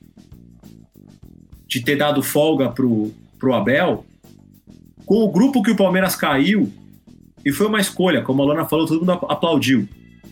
de 1.67 1.81
ter 1.81 1.95
dado 1.95 2.21
folga 2.23 2.69
pro, 2.69 3.13
pro 3.39 3.53
Abel, 3.53 4.05
com 5.05 5.23
o 5.23 5.31
grupo 5.31 5.61
que 5.61 5.71
o 5.71 5.75
Palmeiras 5.75 6.15
caiu, 6.15 6.71
e 7.45 7.51
foi 7.51 7.67
uma 7.67 7.79
escolha, 7.79 8.21
como 8.21 8.41
a 8.41 8.45
Lana 8.45 8.65
falou, 8.65 8.85
todo 8.85 8.99
mundo 8.99 9.11
aplaudiu. 9.11 9.87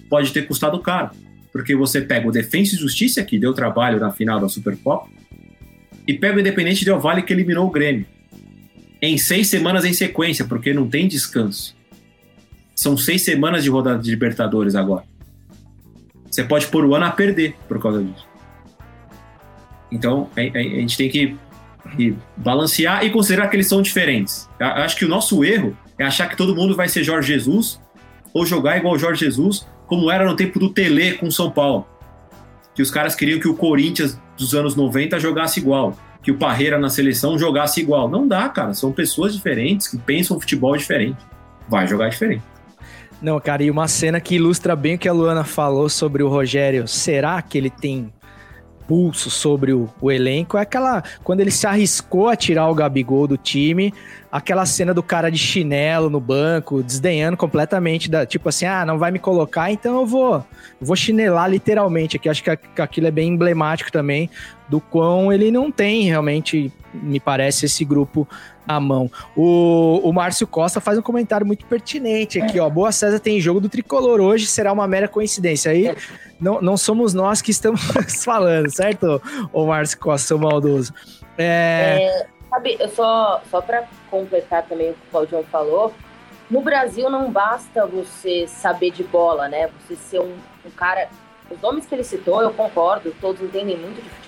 Pode 0.10 0.32
ter 0.32 0.48
custado 0.48 0.80
caro, 0.80 1.12
porque 1.52 1.76
você 1.76 2.02
pega 2.02 2.28
o 2.28 2.32
Defensa 2.32 2.76
e 2.76 2.78
Justiça, 2.78 3.24
que 3.24 3.40
deu 3.40 3.54
trabalho 3.54 4.00
na 4.00 4.12
final 4.12 4.40
da 4.40 4.48
Supercopa, 4.48 5.08
e 6.08 6.14
pega 6.14 6.38
o 6.38 6.40
Independente 6.40 6.86
Del 6.86 7.00
Vale, 7.00 7.24
que 7.24 7.34
eliminou 7.34 7.68
o 7.68 7.72
Grêmio 7.72 8.06
em 9.02 9.18
seis 9.18 9.50
semanas 9.50 9.86
em 9.86 9.94
sequência, 9.94 10.46
porque 10.46 10.74
não 10.74 10.88
tem 10.88 11.08
descanso. 11.08 11.76
São 12.76 12.98
seis 12.98 13.24
semanas 13.24 13.64
de 13.64 13.70
rodada 13.70 14.02
de 14.02 14.10
Libertadores 14.10 14.76
agora. 14.76 15.04
Você 16.30 16.44
pode 16.44 16.68
pôr 16.68 16.84
o 16.86 16.96
ano 16.96 17.06
a 17.06 17.12
perder 17.12 17.56
por 17.68 17.82
causa 17.82 18.04
disso. 18.04 18.28
Então, 19.92 20.30
a, 20.36 20.42
a, 20.42 20.60
a 20.60 20.80
gente 20.80 20.98
tem 20.98 21.10
que, 21.10 21.36
que, 21.96 22.16
balancear 22.36 23.06
e 23.06 23.10
considerar 23.10 23.48
que 23.48 23.56
eles 23.56 23.68
são 23.68 23.82
diferentes. 23.82 24.50
Eu 24.60 24.68
acho 24.68 24.98
que 24.98 25.06
o 25.06 25.08
nosso 25.08 25.46
erro 25.46 25.78
é 25.98 26.04
achar 26.04 26.28
que 26.28 26.36
todo 26.36 26.56
mundo 26.56 26.76
vai 26.76 26.90
ser 26.90 27.04
Jorge 27.04 27.34
Jesus 27.34 27.80
ou 28.34 28.46
jogar 28.46 28.78
igual 28.78 28.98
Jorge 28.98 29.24
Jesus, 29.24 29.66
como 29.88 30.12
era 30.12 30.26
no 30.26 30.36
tempo 30.36 30.60
do 30.60 30.70
Tele 30.70 31.14
com 31.14 31.30
São 31.32 31.52
Paulo. 31.52 31.88
Que 32.74 32.82
os 32.82 32.92
caras 32.92 33.16
queriam 33.16 33.40
que 33.40 33.48
o 33.48 33.56
Corinthians 33.56 34.20
dos 34.38 34.54
anos 34.54 34.76
90 34.76 35.20
jogasse 35.20 35.60
igual 35.60 35.98
que 36.26 36.32
o 36.32 36.38
Parreira 36.38 36.80
na 36.80 36.90
seleção 36.90 37.38
jogasse 37.38 37.80
igual. 37.80 38.10
Não 38.10 38.28
dá, 38.28 38.50
cara. 38.50 38.74
São 38.74 38.92
pessoas 38.92 39.36
diferentes 39.36 39.88
que 39.88 39.96
pensam 39.96 40.40
futebol 40.40 40.76
diferente. 40.76 41.24
Vai 41.70 41.86
jogar 41.86 42.10
diferente. 42.10 42.42
Não, 43.22 43.40
cara, 43.40 43.62
e 43.62 43.70
uma 43.70 43.88
cena 43.88 44.20
que 44.20 44.36
ilustra 44.36 44.76
bem 44.76 44.96
o 44.96 44.98
que 44.98 45.08
a 45.08 45.14
Luana 45.14 45.44
falou 45.44 45.88
sobre 45.88 46.24
o 46.24 46.28
Rogério. 46.28 46.88
Será 46.88 47.40
que 47.44 47.60
ele 47.60 47.70
tem 47.70 48.12
pulso 48.88 49.30
sobre 49.30 49.74
o, 49.74 49.90
o, 50.00 50.12
elenco 50.12 50.58
é 50.58 50.62
aquela 50.62 51.04
quando 51.24 51.40
ele 51.40 51.52
se 51.52 51.66
arriscou 51.68 52.30
a 52.30 52.36
tirar 52.36 52.70
o 52.70 52.76
Gabigol 52.76 53.28
do 53.28 53.38
time, 53.38 53.94
aquela 54.32 54.66
cena 54.66 54.94
do 54.94 55.02
cara 55.02 55.30
de 55.30 55.38
chinelo 55.38 56.10
no 56.10 56.20
banco, 56.20 56.84
desdenhando 56.84 57.38
completamente 57.38 58.10
da 58.10 58.26
tipo 58.26 58.50
assim, 58.50 58.66
ah, 58.66 58.86
não 58.86 58.98
vai 58.98 59.12
me 59.12 59.20
colocar, 59.20 59.72
então 59.72 60.00
eu 60.00 60.06
vou 60.06 60.46
vou 60.80 60.96
chinelar 60.96 61.50
literalmente 61.50 62.18
aqui. 62.18 62.30
Acho 62.30 62.44
que 62.44 62.82
aquilo 62.82 63.08
é 63.08 63.12
bem 63.12 63.30
emblemático 63.30 63.92
também 63.92 64.30
do 64.70 64.80
quão 64.80 65.32
ele 65.32 65.52
não 65.52 65.72
tem 65.72 66.04
realmente, 66.04 66.72
me 66.94 67.20
parece, 67.20 67.66
esse 67.66 67.86
grupo 67.86 68.28
à 68.68 68.80
mão. 68.80 69.10
O, 69.36 70.02
o 70.04 70.12
Márcio 70.12 70.48
Costa 70.48 70.82
faz 70.82 70.98
um 70.98 71.02
comentário 71.02 71.46
muito 71.46 71.66
pertinente 71.66 72.42
aqui, 72.42 72.60
ó. 72.60 72.70
Boa 72.70 72.92
César 72.92 73.20
tem 73.20 73.40
jogo 73.40 73.60
do 73.60 73.70
tricolor 73.70 74.20
hoje, 74.20 74.48
será 74.48 74.74
uma 74.74 74.88
mera 74.88 75.08
coincidência. 75.08 75.72
Aí 75.72 75.96
não, 76.40 76.62
não 76.62 76.78
somos 76.78 77.14
nós 77.14 77.42
que 77.42 77.52
estamos 77.52 77.82
falando, 78.24 78.70
certo, 78.70 79.22
o 79.54 79.66
Márcio 79.66 80.00
Costa, 80.00 80.28
seu 80.28 80.40
maldoso? 80.40 80.94
É... 81.38 82.24
é 82.24 82.28
sabe, 82.50 82.78
só, 82.96 83.42
só 83.50 83.62
para 83.62 83.84
completar 84.10 84.64
também 84.64 84.92
o 84.92 84.94
que 84.94 85.00
o 85.08 85.12
Claudião 85.12 85.44
falou, 85.44 85.94
no 86.50 86.62
Brasil 86.62 87.10
não 87.10 87.32
basta 87.32 87.86
você 87.86 88.48
saber 88.48 88.92
de 88.92 89.04
bola, 89.04 89.48
né? 89.48 89.70
Você 89.80 89.96
ser 89.96 90.20
um, 90.20 90.36
um 90.66 90.70
cara. 90.76 91.10
Os 91.50 91.60
nomes 91.62 91.86
que 91.86 91.94
ele 91.94 92.04
citou, 92.04 92.42
eu 92.42 92.54
concordo, 92.54 93.14
todos 93.20 93.42
entendem 93.42 93.78
muito 93.78 94.02
de 94.02 94.10
futebol. 94.10 94.25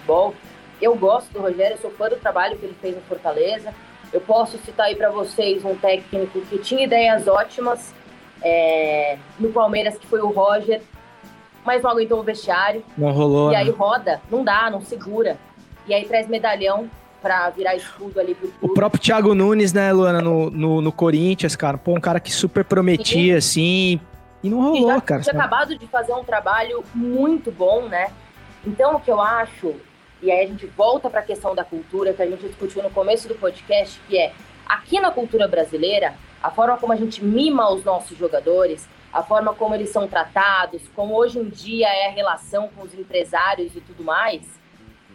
Eu 0.82 0.96
gosto 0.96 1.32
do 1.34 1.40
Rogério, 1.40 1.76
eu 1.76 1.82
sou 1.82 1.92
fã 1.92 2.08
do 2.08 2.16
trabalho 2.18 2.58
que 2.58 2.66
ele 2.66 2.76
fez 2.80 2.96
no 2.96 3.02
Fortaleza. 3.02 3.74
Eu 4.14 4.22
posso 4.22 4.58
citar 4.60 4.88
aí 4.88 4.96
para 4.96 5.10
vocês 5.10 5.66
um 5.66 5.76
técnico 5.76 6.40
que 6.42 6.58
tinha 6.60 6.84
ideias 6.84 7.28
ótimas 7.28 7.94
é, 8.42 9.18
no 9.40 9.52
Palmeiras, 9.52 9.98
que 9.98 10.08
foi 10.08 10.22
o 10.22 10.30
Roger, 10.30 10.82
mas 11.66 11.82
não 11.84 11.92
aguentou 11.92 12.20
o 12.20 12.24
vestiário. 12.24 12.84
Não 12.98 13.12
rolou. 13.12 13.52
E 13.52 13.56
aí 13.56 13.68
né? 13.68 13.76
roda, 13.78 14.22
não 14.32 14.44
dá, 14.44 14.70
não 14.70 14.82
segura. 14.82 15.38
E 15.88 15.94
aí 15.94 16.06
traz 16.06 16.28
medalhão 16.28 16.90
para 17.22 17.50
virar 17.50 17.76
escudo 17.76 18.20
ali 18.20 18.36
pro 18.36 18.48
clube. 18.48 18.72
O 18.72 18.74
próprio 18.74 19.02
Thiago 19.02 19.34
Nunes, 19.34 19.74
né, 19.74 19.92
Luana, 19.92 20.22
no, 20.22 20.50
no, 20.50 20.82
no 20.82 20.92
Corinthians, 20.92 21.56
cara. 21.56 21.78
Pô, 21.78 21.94
um 21.98 22.00
cara 22.00 22.20
que 22.20 22.32
super 22.32 22.64
prometia, 22.64 23.34
Sim. 23.42 23.98
assim. 23.98 24.02
E 24.44 24.50
não 24.50 24.62
rolou, 24.62 24.78
e 24.78 24.94
já, 24.94 25.02
cara. 25.02 25.22
Tinha 25.22 25.34
acabado 25.34 25.78
de 25.78 25.88
fazer 25.88 26.14
um 26.14 26.24
trabalho 26.24 26.84
muito 26.94 27.52
bom, 27.52 27.88
né? 27.88 28.12
Então, 28.66 28.96
o 28.96 29.00
que 29.00 29.10
eu 29.10 29.20
acho 29.20 29.76
e 30.22 30.32
aí 30.32 30.46
a 30.46 30.48
gente 30.48 30.66
volta 30.66 31.10
para 31.10 31.20
a 31.20 31.24
questão 31.24 31.54
da 31.54 31.64
cultura 31.64 32.14
que 32.14 32.22
a 32.22 32.26
gente 32.26 32.48
discutiu 32.48 32.82
no 32.82 32.90
começo 32.90 33.28
do 33.28 33.36
podcast, 33.36 34.00
que 34.08 34.18
é 34.18 34.34
aqui 34.66 35.00
na 35.00 35.12
cultura 35.12 35.48
brasileira, 35.48 36.16
a 36.42 36.50
forma 36.50 36.78
como 36.78 36.94
a 36.94 36.96
gente 36.96 37.24
mima 37.24 37.72
os 37.72 37.84
nossos 37.84 38.18
jogadores, 38.18 38.88
a 39.14 39.24
forma 39.24 39.54
como 39.54 39.76
eles 39.76 39.90
são 39.90 40.08
tratados, 40.08 40.82
como 40.96 41.16
hoje 41.16 41.40
em 41.40 41.50
dia 41.50 41.88
é 41.88 42.08
a 42.08 42.12
relação 42.12 42.70
com 42.70 42.84
os 42.84 42.94
empresários 42.94 43.76
e 43.76 43.82
tudo 43.82 44.04
mais, 44.04 44.42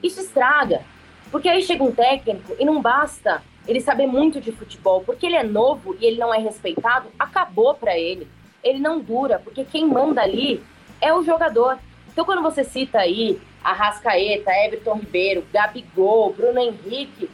isso 0.02 0.20
estraga. 0.20 0.82
Porque 1.30 1.48
aí 1.48 1.62
chega 1.62 1.82
um 1.82 1.92
técnico 1.92 2.54
e 2.58 2.64
não 2.64 2.80
basta 2.80 3.42
ele 3.66 3.80
saber 3.80 4.06
muito 4.06 4.40
de 4.40 4.52
futebol, 4.52 5.02
porque 5.02 5.26
ele 5.26 5.36
é 5.36 5.42
novo 5.42 5.96
e 6.00 6.04
ele 6.04 6.18
não 6.18 6.34
é 6.34 6.38
respeitado, 6.38 7.08
acabou 7.18 7.74
para 7.74 7.96
ele. 7.96 8.28
Ele 8.62 8.78
não 8.78 9.00
dura, 9.00 9.38
porque 9.38 9.64
quem 9.64 9.86
manda 9.86 10.22
ali 10.22 10.62
é 11.00 11.12
o 11.12 11.22
jogador. 11.22 11.78
Então, 12.10 12.24
quando 12.24 12.42
você 12.42 12.62
cita 12.62 12.98
aí 12.98 13.40
Arrascaeta, 13.62 14.50
Everton 14.50 14.94
Ribeiro, 14.94 15.44
Gabigol, 15.52 16.32
Bruno 16.32 16.58
Henrique, 16.58 17.30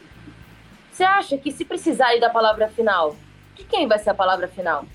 você 0.91 1.03
acha 1.03 1.37
que 1.37 1.51
se 1.51 1.63
precisar 1.63 2.07
aí 2.07 2.19
da 2.19 2.29
palavra 2.29 2.67
final, 2.67 3.15
de 3.55 3.63
quem 3.63 3.87
vai 3.87 3.97
ser 3.99 4.09
a 4.09 4.13
palavra 4.13 4.47
final? 4.47 4.85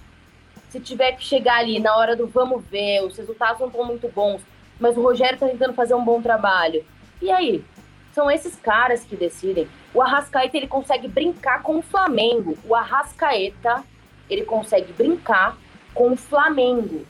Se 0.68 0.78
tiver 0.78 1.12
que 1.12 1.24
chegar 1.24 1.59
ali 1.59 1.78
na 1.78 1.97
hora 1.97 2.14
do 2.14 2.26
vamos 2.26 2.64
ver, 2.66 3.03
os 3.05 3.16
resultados 3.16 3.61
não 3.61 3.68
estão 3.68 3.85
muito 3.85 4.09
bons, 4.09 4.43
mas 4.78 4.97
o 4.97 5.03
Rogério 5.03 5.35
está 5.35 5.47
tentando 5.47 5.72
fazer 5.72 5.95
um 5.95 6.05
bom 6.05 6.20
trabalho. 6.20 6.85
E 7.22 7.30
aí? 7.30 7.64
São 8.12 8.30
esses 8.30 8.55
caras 8.55 9.03
que 9.03 9.16
decidem. 9.16 9.66
O 9.93 10.03
Arrascaeta 10.03 10.57
ele 10.57 10.68
consegue 10.68 11.09
brincar 11.09 11.62
com 11.62 11.78
o 11.78 11.82
Flamengo. 11.82 12.57
O 12.64 12.74
Arrascaeta 12.74 13.82
ele 14.28 14.45
consegue 14.45 14.93
brincar 14.93 15.57
com 15.95 16.12
o 16.12 16.16
Flamengo. 16.16 17.07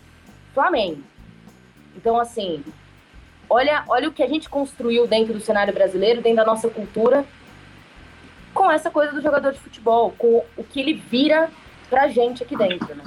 Flamengo. 0.55 1.03
Então, 1.97 2.19
assim, 2.19 2.63
olha, 3.55 3.85
olha 3.87 4.09
o 4.09 4.13
que 4.13 4.23
a 4.23 4.29
gente 4.29 4.49
construiu 4.49 5.07
dentro 5.07 5.33
do 5.33 5.41
cenário 5.41 5.73
brasileiro, 5.73 6.21
dentro 6.21 6.39
da 6.39 6.45
nossa 6.45 6.69
cultura, 6.69 7.25
com 8.53 8.71
essa 8.71 8.91
coisa 8.91 9.13
do 9.13 9.23
jogador 9.23 9.53
de 9.53 9.61
futebol, 9.61 10.13
com 10.19 10.45
o 10.57 10.65
que 10.65 10.81
ele 10.81 10.95
vira 10.95 11.49
pra 11.89 12.09
gente 12.09 12.43
aqui 12.43 12.57
dentro, 12.57 12.95
né? 12.97 13.05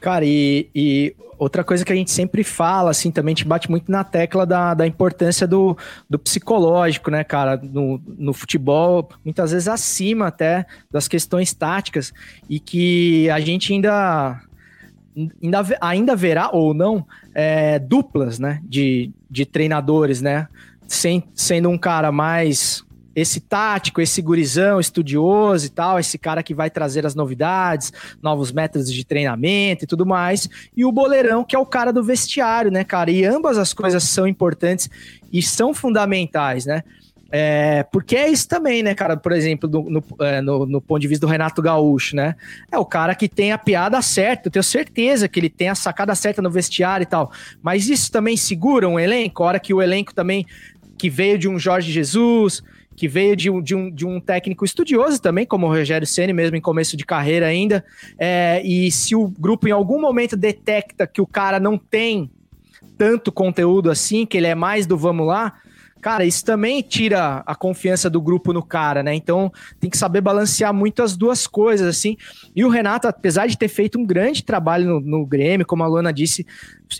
Cara, 0.00 0.24
e, 0.24 0.68
e, 0.74 1.14
outra 1.38 1.62
coisa 1.62 1.84
que 1.84 1.92
a 1.92 1.96
gente 1.96 2.10
sempre 2.10 2.42
fala, 2.42 2.90
assim, 2.90 3.10
também 3.10 3.34
te 3.34 3.44
bate 3.44 3.70
muito 3.70 3.90
na 3.90 4.02
tecla 4.02 4.44
da, 4.44 4.74
da 4.74 4.86
importância 4.86 5.46
do, 5.46 5.76
do 6.08 6.18
psicológico, 6.18 7.10
né, 7.10 7.22
cara, 7.22 7.60
no, 7.62 8.00
no 8.06 8.32
futebol, 8.32 9.08
muitas 9.24 9.52
vezes 9.52 9.68
acima 9.68 10.26
até 10.26 10.66
das 10.90 11.06
questões 11.06 11.54
táticas, 11.54 12.12
e 12.48 12.58
que 12.58 13.30
a 13.30 13.38
gente 13.38 13.72
ainda 13.72 14.40
ainda, 15.42 15.78
ainda 15.80 16.16
verá 16.16 16.50
ou 16.52 16.74
não 16.74 17.06
é, 17.34 17.78
duplas 17.78 18.38
né, 18.38 18.60
de, 18.64 19.10
de 19.30 19.44
treinadores, 19.44 20.20
né? 20.20 20.48
Sem, 20.86 21.22
sendo 21.34 21.68
um 21.68 21.78
cara 21.78 22.10
mais 22.10 22.84
esse 23.14 23.40
tático, 23.40 24.00
esse 24.00 24.22
gurizão 24.22 24.80
estudioso 24.80 25.66
e 25.66 25.68
tal, 25.68 25.98
esse 25.98 26.16
cara 26.16 26.42
que 26.42 26.54
vai 26.54 26.70
trazer 26.70 27.04
as 27.04 27.14
novidades, 27.14 27.92
novos 28.22 28.52
métodos 28.52 28.92
de 28.92 29.04
treinamento 29.04 29.84
e 29.84 29.86
tudo 29.86 30.06
mais, 30.06 30.48
e 30.76 30.84
o 30.84 30.92
boleirão, 30.92 31.44
que 31.44 31.56
é 31.56 31.58
o 31.58 31.66
cara 31.66 31.92
do 31.92 32.02
vestiário, 32.02 32.70
né, 32.70 32.84
cara? 32.84 33.10
E 33.10 33.24
ambas 33.24 33.58
as 33.58 33.72
coisas 33.72 34.04
são 34.04 34.26
importantes 34.26 34.88
e 35.32 35.42
são 35.42 35.74
fundamentais, 35.74 36.66
né? 36.66 36.82
É, 37.32 37.84
porque 37.84 38.16
é 38.16 38.28
isso 38.28 38.48
também, 38.48 38.82
né, 38.82 38.94
cara? 38.94 39.16
Por 39.16 39.30
exemplo, 39.32 39.68
no, 39.68 39.88
no, 39.88 40.04
é, 40.20 40.40
no, 40.40 40.66
no, 40.66 40.80
ponto 40.80 41.00
de 41.00 41.06
vista 41.06 41.24
do 41.26 41.30
Renato 41.30 41.62
Gaúcho, 41.62 42.16
né? 42.16 42.34
É 42.70 42.78
o 42.78 42.84
cara 42.84 43.14
que 43.14 43.28
tem 43.28 43.52
a 43.52 43.58
piada 43.58 44.02
certa. 44.02 44.48
Eu 44.48 44.52
tenho 44.52 44.62
certeza 44.64 45.28
que 45.28 45.38
ele 45.38 45.48
tem 45.48 45.68
a 45.68 45.74
sacada 45.74 46.14
certa 46.14 46.42
no 46.42 46.50
vestiário 46.50 47.04
e 47.04 47.06
tal. 47.06 47.30
Mas 47.62 47.88
isso 47.88 48.10
também 48.10 48.36
segura 48.36 48.88
um 48.88 48.98
elenco? 48.98 49.44
A 49.44 49.46
hora 49.46 49.60
que 49.60 49.72
o 49.72 49.80
elenco 49.80 50.12
também, 50.12 50.44
que 50.98 51.08
veio 51.08 51.38
de 51.38 51.48
um 51.48 51.56
Jorge 51.56 51.92
Jesus, 51.92 52.62
que 52.96 53.06
veio 53.06 53.36
de 53.36 53.48
um, 53.48 53.62
de 53.62 53.74
um, 53.76 53.90
de 53.90 54.04
um 54.04 54.20
técnico 54.20 54.64
estudioso 54.64 55.22
também, 55.22 55.46
como 55.46 55.66
o 55.66 55.70
Rogério 55.70 56.06
Ceni 56.06 56.32
mesmo 56.32 56.56
em 56.56 56.60
começo 56.60 56.96
de 56.96 57.06
carreira 57.06 57.46
ainda. 57.46 57.84
É, 58.18 58.60
e 58.64 58.90
se 58.90 59.14
o 59.14 59.28
grupo 59.28 59.68
em 59.68 59.72
algum 59.72 60.00
momento 60.00 60.36
detecta 60.36 61.06
que 61.06 61.20
o 61.20 61.26
cara 61.26 61.60
não 61.60 61.78
tem 61.78 62.28
tanto 62.98 63.30
conteúdo 63.30 63.88
assim, 63.88 64.26
que 64.26 64.36
ele 64.36 64.48
é 64.48 64.54
mais 64.54 64.84
do 64.84 64.98
vamos 64.98 65.26
lá 65.26 65.54
Cara, 66.00 66.24
isso 66.24 66.44
também 66.44 66.80
tira 66.80 67.42
a 67.46 67.54
confiança 67.54 68.08
do 68.08 68.20
grupo 68.20 68.52
no 68.52 68.62
cara, 68.62 69.02
né? 69.02 69.14
Então 69.14 69.52
tem 69.78 69.90
que 69.90 69.98
saber 69.98 70.22
balancear 70.22 70.72
muito 70.72 71.02
as 71.02 71.16
duas 71.16 71.46
coisas, 71.46 71.86
assim. 71.86 72.16
E 72.56 72.64
o 72.64 72.70
Renato, 72.70 73.06
apesar 73.06 73.46
de 73.46 73.58
ter 73.58 73.68
feito 73.68 73.98
um 73.98 74.06
grande 74.06 74.42
trabalho 74.42 74.86
no, 74.86 75.00
no 75.00 75.26
Grêmio, 75.26 75.66
como 75.66 75.82
a 75.82 75.86
Luana 75.86 76.12
disse, 76.12 76.46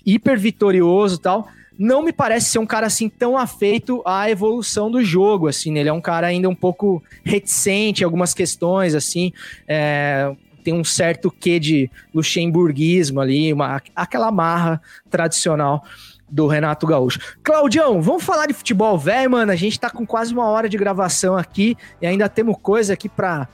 hiper 0.05 0.39
vitorioso 0.39 1.17
e 1.17 1.21
tal, 1.21 1.49
não 1.79 2.03
me 2.03 2.13
parece 2.13 2.51
ser 2.51 2.59
um 2.59 2.67
cara 2.67 2.87
assim 2.87 3.09
tão 3.09 3.39
afeito 3.39 4.03
à 4.05 4.29
evolução 4.29 4.91
do 4.91 5.03
jogo, 5.03 5.49
assim. 5.49 5.73
Né? 5.73 5.81
Ele 5.81 5.89
é 5.89 5.93
um 5.93 6.01
cara 6.01 6.27
ainda 6.27 6.47
um 6.47 6.55
pouco 6.55 7.03
reticente 7.25 8.03
em 8.03 8.05
algumas 8.05 8.35
questões, 8.35 8.95
assim. 8.95 9.33
É, 9.67 10.31
tem 10.63 10.75
um 10.75 10.85
certo 10.85 11.31
quê 11.31 11.59
de 11.59 11.91
luxemburguismo 12.15 13.19
ali, 13.19 13.51
uma, 13.51 13.81
aquela 13.97 14.31
marra 14.31 14.79
tradicional 15.09 15.83
do 16.31 16.47
Renato 16.47 16.87
Gaúcho. 16.87 17.19
Claudião, 17.43 18.01
vamos 18.01 18.23
falar 18.23 18.47
de 18.47 18.55
futebol 18.55 18.97
velho, 18.97 19.31
mano. 19.31 19.51
A 19.51 19.57
gente 19.57 19.79
tá 19.79 19.91
com 19.91 20.07
quase 20.07 20.33
uma 20.33 20.47
hora 20.47 20.69
de 20.69 20.79
gravação 20.79 21.37
aqui 21.37 21.77
e 22.01 22.07
ainda 22.07 22.29
temos 22.29 22.57
coisa 22.63 22.93
aqui 22.93 23.09
para 23.09 23.49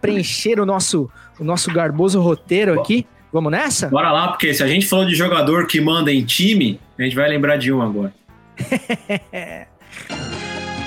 preencher 0.00 0.60
o 0.60 0.66
nosso, 0.66 1.10
o 1.38 1.44
nosso 1.44 1.72
garboso 1.72 2.20
roteiro 2.20 2.78
aqui. 2.80 3.06
Vamos 3.32 3.52
nessa? 3.52 3.88
Bora 3.88 4.10
lá, 4.10 4.28
porque 4.28 4.54
se 4.54 4.62
a 4.62 4.66
gente 4.66 4.86
falou 4.86 5.04
de 5.04 5.14
jogador 5.14 5.66
que 5.66 5.80
manda 5.80 6.12
em 6.12 6.24
time, 6.24 6.80
a 6.98 7.02
gente 7.02 7.14
vai 7.14 7.28
lembrar 7.28 7.56
de 7.56 7.72
um 7.72 7.82
agora. 7.82 8.12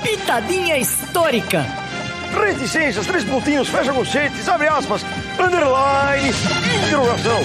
Pitadinha 0.03 0.77
histórica. 0.77 1.65
Reticências, 2.33 3.05
três 3.05 3.23
pontinhos, 3.25 3.67
fecha 3.67 3.93
conchetes, 3.93 4.47
abre 4.47 4.67
aspas, 4.67 5.05
underline, 5.37 6.29
interrogação. 6.87 7.41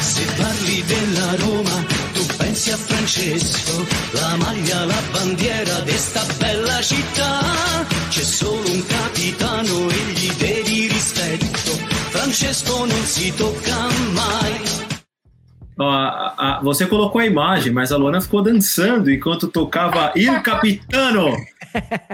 Se 0.00 0.24
parli 0.36 0.84
della 0.84 1.34
Roma, 1.36 1.84
tu 2.12 2.26
pensi 2.36 2.70
a 2.70 2.76
Francesco, 2.76 3.86
la 4.12 4.36
maglia, 4.36 4.84
la 4.84 5.02
bandiera 5.12 5.80
di 5.80 5.92
sta 5.92 6.24
bella 6.38 6.80
città. 6.82 7.86
C'è 8.08 8.22
solo 8.22 8.70
un 8.70 8.84
capitano 8.86 9.88
e 9.88 10.12
gli 10.14 10.32
devi 10.32 10.88
rispetto, 10.88 11.72
Francesco 12.10 12.84
non 12.84 13.04
si 13.04 13.32
tocca 13.34 13.88
mai. 14.12 14.88
a, 15.88 16.34
a, 16.36 16.60
você 16.60 16.86
colocou 16.86 17.20
a 17.20 17.26
imagem, 17.26 17.72
mas 17.72 17.92
a 17.92 17.96
Luana 17.96 18.20
ficou 18.20 18.42
dançando 18.42 19.10
enquanto 19.10 19.48
tocava 19.48 20.12
Il 20.14 20.40
Capitano 20.42 21.34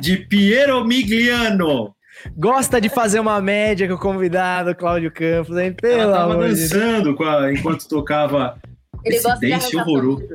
de 0.01 0.17
Piero 0.19 0.85
Migliano. 0.85 1.95
Gosta 2.37 2.81
de 2.81 2.89
fazer 2.89 3.21
uma 3.21 3.41
média 3.41 3.87
com 3.89 3.95
o 3.95 3.99
convidado, 3.99 4.75
Cláudio 4.75 5.11
Campos, 5.11 5.57
hein? 5.57 5.73
Pelo 5.73 6.01
Ela 6.01 6.17
tava 6.17 6.37
dançando 6.37 7.17
de... 7.17 7.25
a, 7.25 7.53
enquanto 7.53 7.87
tocava 7.89 8.59
Ele 9.05 9.17
esse 9.17 9.41
dance 9.41 9.77
horroroso. 9.77 10.29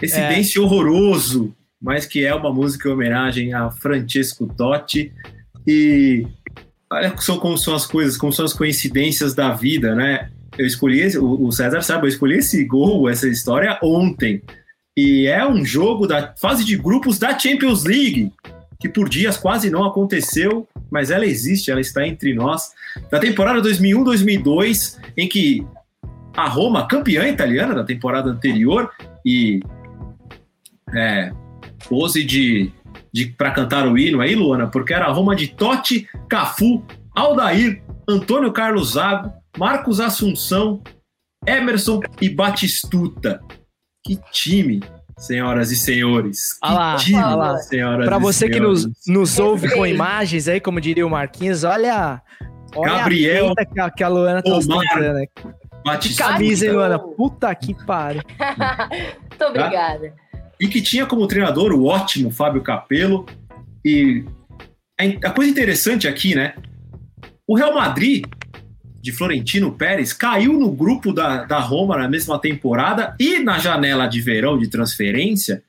Esse 0.00 0.18
é. 0.18 0.34
dance 0.34 0.58
horroroso, 0.58 1.54
mas 1.80 2.06
que 2.06 2.24
é 2.24 2.34
uma 2.34 2.52
música 2.52 2.88
em 2.88 2.92
homenagem 2.92 3.54
a 3.54 3.70
Francesco 3.70 4.46
Totti. 4.46 5.12
E 5.66 6.26
olha 6.90 7.12
como 7.40 7.56
são 7.56 7.74
as 7.74 7.86
coisas, 7.86 8.16
como 8.16 8.32
são 8.32 8.44
as 8.44 8.52
coincidências 8.52 9.34
da 9.34 9.52
vida, 9.52 9.94
né? 9.94 10.30
Eu 10.58 10.66
escolhi, 10.66 11.00
esse, 11.00 11.18
o 11.18 11.50
César 11.50 11.80
sabe, 11.80 12.04
eu 12.04 12.08
escolhi 12.08 12.38
esse 12.38 12.62
gol, 12.64 13.08
essa 13.08 13.26
história 13.26 13.78
ontem. 13.82 14.42
E 14.96 15.26
é 15.26 15.46
um 15.46 15.64
jogo 15.64 16.06
da 16.06 16.34
fase 16.36 16.64
de 16.64 16.76
grupos 16.76 17.18
da 17.18 17.38
Champions 17.38 17.84
League 17.84 18.32
que 18.82 18.88
por 18.88 19.08
dias 19.08 19.36
quase 19.36 19.70
não 19.70 19.84
aconteceu, 19.84 20.68
mas 20.90 21.12
ela 21.12 21.24
existe, 21.24 21.70
ela 21.70 21.80
está 21.80 22.04
entre 22.04 22.34
nós. 22.34 22.72
Da 23.08 23.20
temporada 23.20 23.62
2001-2002, 23.62 24.98
em 25.16 25.28
que 25.28 25.64
a 26.36 26.48
Roma, 26.48 26.88
campeã 26.88 27.28
italiana 27.28 27.76
da 27.76 27.84
temporada 27.84 28.28
anterior, 28.28 28.90
e 29.24 29.60
é, 30.92 31.32
pose 31.88 32.24
de, 32.24 32.72
de 33.12 33.26
para 33.26 33.52
cantar 33.52 33.86
o 33.86 33.96
hino 33.96 34.20
aí, 34.20 34.34
Luana, 34.34 34.66
porque 34.66 34.92
era 34.92 35.06
a 35.06 35.12
Roma 35.12 35.36
de 35.36 35.46
Totti, 35.46 36.08
Cafu, 36.28 36.84
Aldair, 37.14 37.80
Antônio 38.08 38.50
Carlos 38.50 38.94
Zago, 38.94 39.32
Marcos 39.56 40.00
Assunção, 40.00 40.82
Emerson 41.46 42.00
e 42.20 42.28
Batistuta. 42.28 43.40
Que 44.04 44.18
time! 44.32 44.80
senhoras 45.22 45.70
e 45.70 45.76
senhores. 45.76 46.58
Olha 46.62 46.74
lá, 46.74 46.96
olha 47.14 47.34
lá. 47.34 47.58
senhoras 47.58 48.06
Pra 48.06 48.18
você 48.18 48.48
que 48.48 48.58
nos, 48.58 48.88
nos 49.06 49.38
ouve 49.38 49.70
com 49.72 49.86
imagens 49.86 50.48
aí, 50.48 50.60
como 50.60 50.80
diria 50.80 51.06
o 51.06 51.10
Marquinhos, 51.10 51.64
olha, 51.64 52.20
olha 52.74 52.94
Gabriel, 52.94 53.52
a 53.56 53.64
que 53.64 53.80
a, 53.80 53.90
que 53.90 54.02
a 54.02 54.08
Luana 54.08 54.42
tá 54.42 54.52
ostentando. 54.52 55.14
Né? 55.14 55.26
Que 56.00 56.14
camisa, 56.16 56.66
hein, 56.66 56.72
Luana? 56.72 56.98
Puta 56.98 57.54
que 57.54 57.74
pariu. 57.84 58.22
Muito 59.30 59.44
obrigada. 59.44 60.14
E 60.60 60.68
que 60.68 60.80
tinha 60.80 61.06
como 61.06 61.26
treinador 61.26 61.72
o 61.72 61.86
ótimo 61.86 62.30
Fábio 62.30 62.62
Capello. 62.62 63.26
E 63.84 64.24
a 65.24 65.30
coisa 65.30 65.50
interessante 65.50 66.06
aqui, 66.06 66.34
né? 66.34 66.54
O 67.46 67.56
Real 67.56 67.74
Madrid 67.74 68.24
de 69.02 69.10
Florentino 69.10 69.72
Pérez 69.72 70.12
caiu 70.12 70.52
no 70.52 70.70
grupo 70.70 71.12
da, 71.12 71.44
da 71.44 71.58
Roma 71.58 71.98
na 71.98 72.08
mesma 72.08 72.38
temporada 72.38 73.16
e 73.18 73.40
na 73.40 73.58
janela 73.58 74.06
de 74.06 74.20
verão 74.20 74.56
de 74.56 74.68
transferência, 74.68 75.64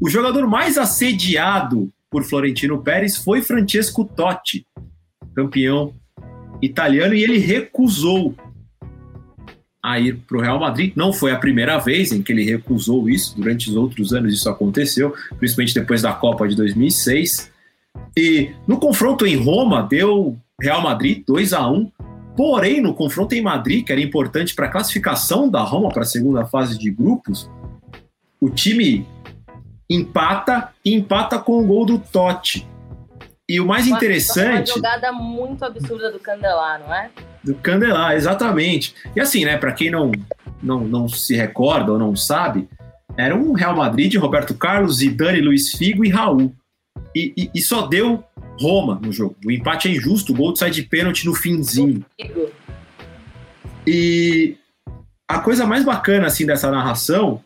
o 0.00 0.08
jogador 0.08 0.46
mais 0.48 0.78
assediado 0.78 1.92
por 2.10 2.24
Florentino 2.24 2.82
Pérez 2.82 3.18
foi 3.18 3.42
Francesco 3.42 4.02
Totti, 4.04 4.66
campeão 5.34 5.92
italiano, 6.62 7.14
e 7.14 7.22
ele 7.22 7.36
recusou 7.36 8.34
a 9.82 10.00
ir 10.00 10.16
para 10.26 10.38
o 10.38 10.40
Real 10.40 10.58
Madrid. 10.58 10.92
Não 10.96 11.12
foi 11.12 11.32
a 11.32 11.38
primeira 11.38 11.76
vez 11.78 12.12
em 12.12 12.22
que 12.22 12.32
ele 12.32 12.44
recusou 12.44 13.10
isso, 13.10 13.36
durante 13.36 13.68
os 13.68 13.76
outros 13.76 14.14
anos 14.14 14.32
isso 14.32 14.48
aconteceu, 14.48 15.14
principalmente 15.38 15.74
depois 15.74 16.00
da 16.00 16.14
Copa 16.14 16.48
de 16.48 16.56
2006. 16.56 17.50
E 18.16 18.50
no 18.66 18.78
confronto 18.78 19.26
em 19.26 19.36
Roma, 19.36 19.82
deu 19.82 20.38
Real 20.58 20.82
Madrid 20.82 21.22
2 21.26 21.52
a 21.52 21.68
1 21.70 21.92
Porém, 22.40 22.80
no 22.80 22.94
confronto 22.94 23.34
em 23.34 23.42
Madrid, 23.42 23.84
que 23.84 23.92
era 23.92 24.00
importante 24.00 24.54
para 24.54 24.64
a 24.64 24.70
classificação 24.70 25.46
da 25.46 25.60
Roma 25.60 25.90
para 25.90 26.04
a 26.04 26.06
segunda 26.06 26.46
fase 26.46 26.78
de 26.78 26.90
grupos, 26.90 27.50
o 28.40 28.48
time 28.48 29.06
empata 29.90 30.70
e 30.82 30.94
empata 30.94 31.38
com 31.38 31.58
o 31.58 31.66
gol 31.66 31.84
do 31.84 31.98
Totti. 31.98 32.66
E 33.46 33.60
o 33.60 33.66
mais 33.66 33.86
Uma- 33.86 33.94
interessante. 33.98 34.70
Uma 34.70 34.76
jogada 34.76 35.12
muito 35.12 35.62
absurda 35.66 36.10
do 36.10 36.18
Candelá, 36.18 36.78
não 36.78 36.94
é? 36.94 37.10
Do 37.44 37.54
Candelá, 37.56 38.14
exatamente. 38.14 38.94
E 39.14 39.20
assim, 39.20 39.44
né, 39.44 39.58
para 39.58 39.72
quem 39.72 39.90
não, 39.90 40.10
não, 40.62 40.80
não 40.80 41.08
se 41.10 41.36
recorda 41.36 41.92
ou 41.92 41.98
não 41.98 42.16
sabe, 42.16 42.70
era 43.18 43.36
um 43.36 43.52
Real 43.52 43.76
Madrid 43.76 44.10
de 44.10 44.16
Roberto 44.16 44.54
Carlos, 44.54 44.96
Zidane, 44.96 45.42
Luiz 45.42 45.72
Figo 45.72 46.06
e 46.06 46.08
Raul. 46.08 46.54
E, 47.14 47.32
e- 47.36 47.50
e 47.54 47.60
só 47.60 47.86
deu 47.86 48.22
Roma 48.60 49.00
no 49.02 49.12
jogo. 49.12 49.36
O 49.44 49.50
empate 49.50 49.88
é 49.88 49.92
injusto, 49.92 50.32
o 50.32 50.36
gol 50.36 50.54
sai 50.54 50.70
de 50.70 50.82
pênalti 50.82 51.24
no 51.26 51.34
finzinho. 51.34 52.04
E 53.86 54.56
a 55.28 55.38
coisa 55.38 55.66
mais 55.66 55.84
bacana 55.84 56.26
assim 56.26 56.46
dessa 56.46 56.70
narração 56.70 57.42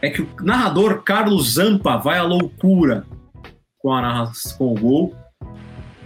é 0.00 0.10
que 0.10 0.22
o 0.22 0.28
narrador 0.40 1.02
Carlos 1.02 1.54
Zampa 1.54 1.96
vai 1.96 2.18
à 2.18 2.22
loucura 2.22 3.04
com, 3.78 3.92
a 3.92 4.00
narra- 4.00 4.32
com 4.56 4.72
o 4.72 4.78
gol. 4.78 5.16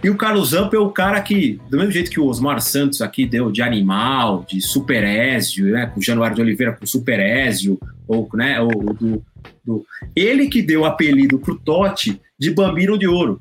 E 0.03 0.09
o 0.09 0.15
Carlos 0.17 0.49
Zampa 0.49 0.75
é 0.75 0.79
o 0.79 0.91
cara 0.91 1.19
que, 1.21 1.59
do 1.69 1.77
mesmo 1.77 1.91
jeito 1.91 2.11
que 2.11 2.19
o 2.19 2.27
Osmar 2.27 2.61
Santos 2.61 3.01
aqui 3.01 3.25
deu 3.25 3.51
de 3.51 3.61
animal, 3.63 4.45
de 4.47 4.61
superézio, 4.61 5.65
né, 5.71 5.87
com 5.87 5.99
o 5.99 6.03
Januário 6.03 6.35
de 6.35 6.41
Oliveira 6.41 6.73
com 6.73 6.85
superézio, 6.85 7.79
ou, 8.07 8.29
né, 8.35 8.59
ou 8.61 8.69
do, 8.93 9.23
do- 9.67 9.85
ele 10.15 10.47
que 10.47 10.61
deu 10.61 10.81
o 10.81 10.85
apelido 10.85 11.37
pro 11.37 11.59
Totti 11.59 12.19
de 12.39 12.51
Bambino 12.51 12.97
de 12.97 13.07
Ouro. 13.07 13.37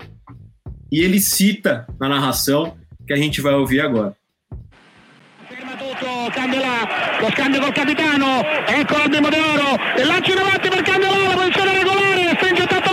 E 0.91 1.01
ele 1.01 1.21
cita 1.21 1.87
na 2.01 2.09
narração 2.09 2.77
que 3.07 3.13
a 3.13 3.17
gente 3.17 3.41
vai 3.41 3.55
ouvir 3.55 3.81
agora. 3.81 4.15
Candelà, 6.35 7.21
lo 7.21 7.31
scambio 7.31 7.61
col 7.61 7.73
capitano, 7.73 8.43
ecco 8.67 8.99
la 8.99 9.07
Demo 9.07 9.31
d'Oro, 9.31 9.79
e 9.97 10.05
lancio 10.05 10.33
in 10.33 10.39
avanti 10.39 10.69
per 10.69 10.83
Candelà, 10.83 11.29
la 11.29 11.35
posizione 11.35 11.73
regolare, 11.73 12.35
stringe 12.35 12.67
tanto 12.67 12.91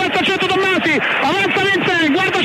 Tommasi, 0.47 0.93
avanza 1.27 1.63
Lindsay, 1.63 2.09
guarda 2.11 2.37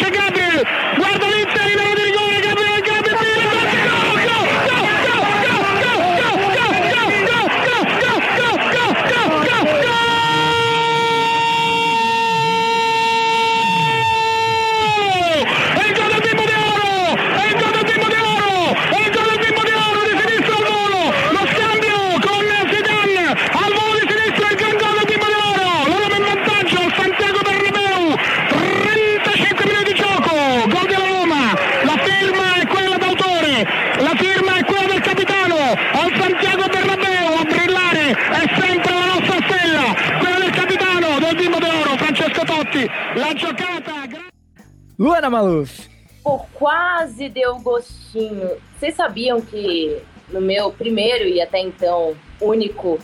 Luana 45.28 45.30
Maluf. 45.30 45.88
Pô, 46.24 46.38
quase 46.54 47.28
deu 47.28 47.58
gostinho. 47.60 48.56
Vocês 48.78 48.94
sabiam 48.94 49.40
que 49.40 50.02
no 50.30 50.40
meu 50.40 50.72
primeiro 50.72 51.24
e 51.24 51.40
até 51.40 51.60
então 51.60 52.16
único 52.40 52.98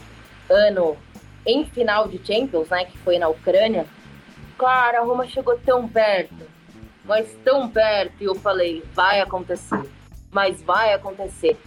ano 0.50 0.96
em 1.46 1.64
final 1.64 2.08
de 2.08 2.20
Champions, 2.24 2.68
né, 2.70 2.84
que 2.86 2.96
foi 2.98 3.18
na 3.18 3.28
Ucrânia, 3.28 3.86
cara, 4.58 5.00
a 5.00 5.04
Roma 5.04 5.26
chegou 5.26 5.58
tão 5.58 5.86
perto, 5.86 6.46
mas 7.04 7.28
tão 7.44 7.68
perto, 7.68 8.14
e 8.20 8.24
eu 8.24 8.34
falei, 8.34 8.82
vai 8.94 9.20
acontecer, 9.20 9.82
mas 10.30 10.62
vai 10.62 10.94
acontecer. 10.94 11.58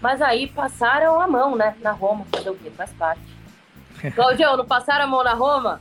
Mas 0.00 0.22
aí 0.22 0.46
passaram 0.46 1.20
a 1.20 1.28
mão, 1.28 1.54
né, 1.54 1.74
na 1.82 1.92
Roma, 1.92 2.26
fazer 2.32 2.50
o 2.50 2.54
quê? 2.54 2.70
Faz 2.74 2.92
parte. 2.92 3.20
Claudião, 4.14 4.56
não 4.56 4.64
passaram 4.64 5.04
a 5.04 5.08
mão 5.08 5.22
na 5.22 5.34
Roma? 5.34 5.80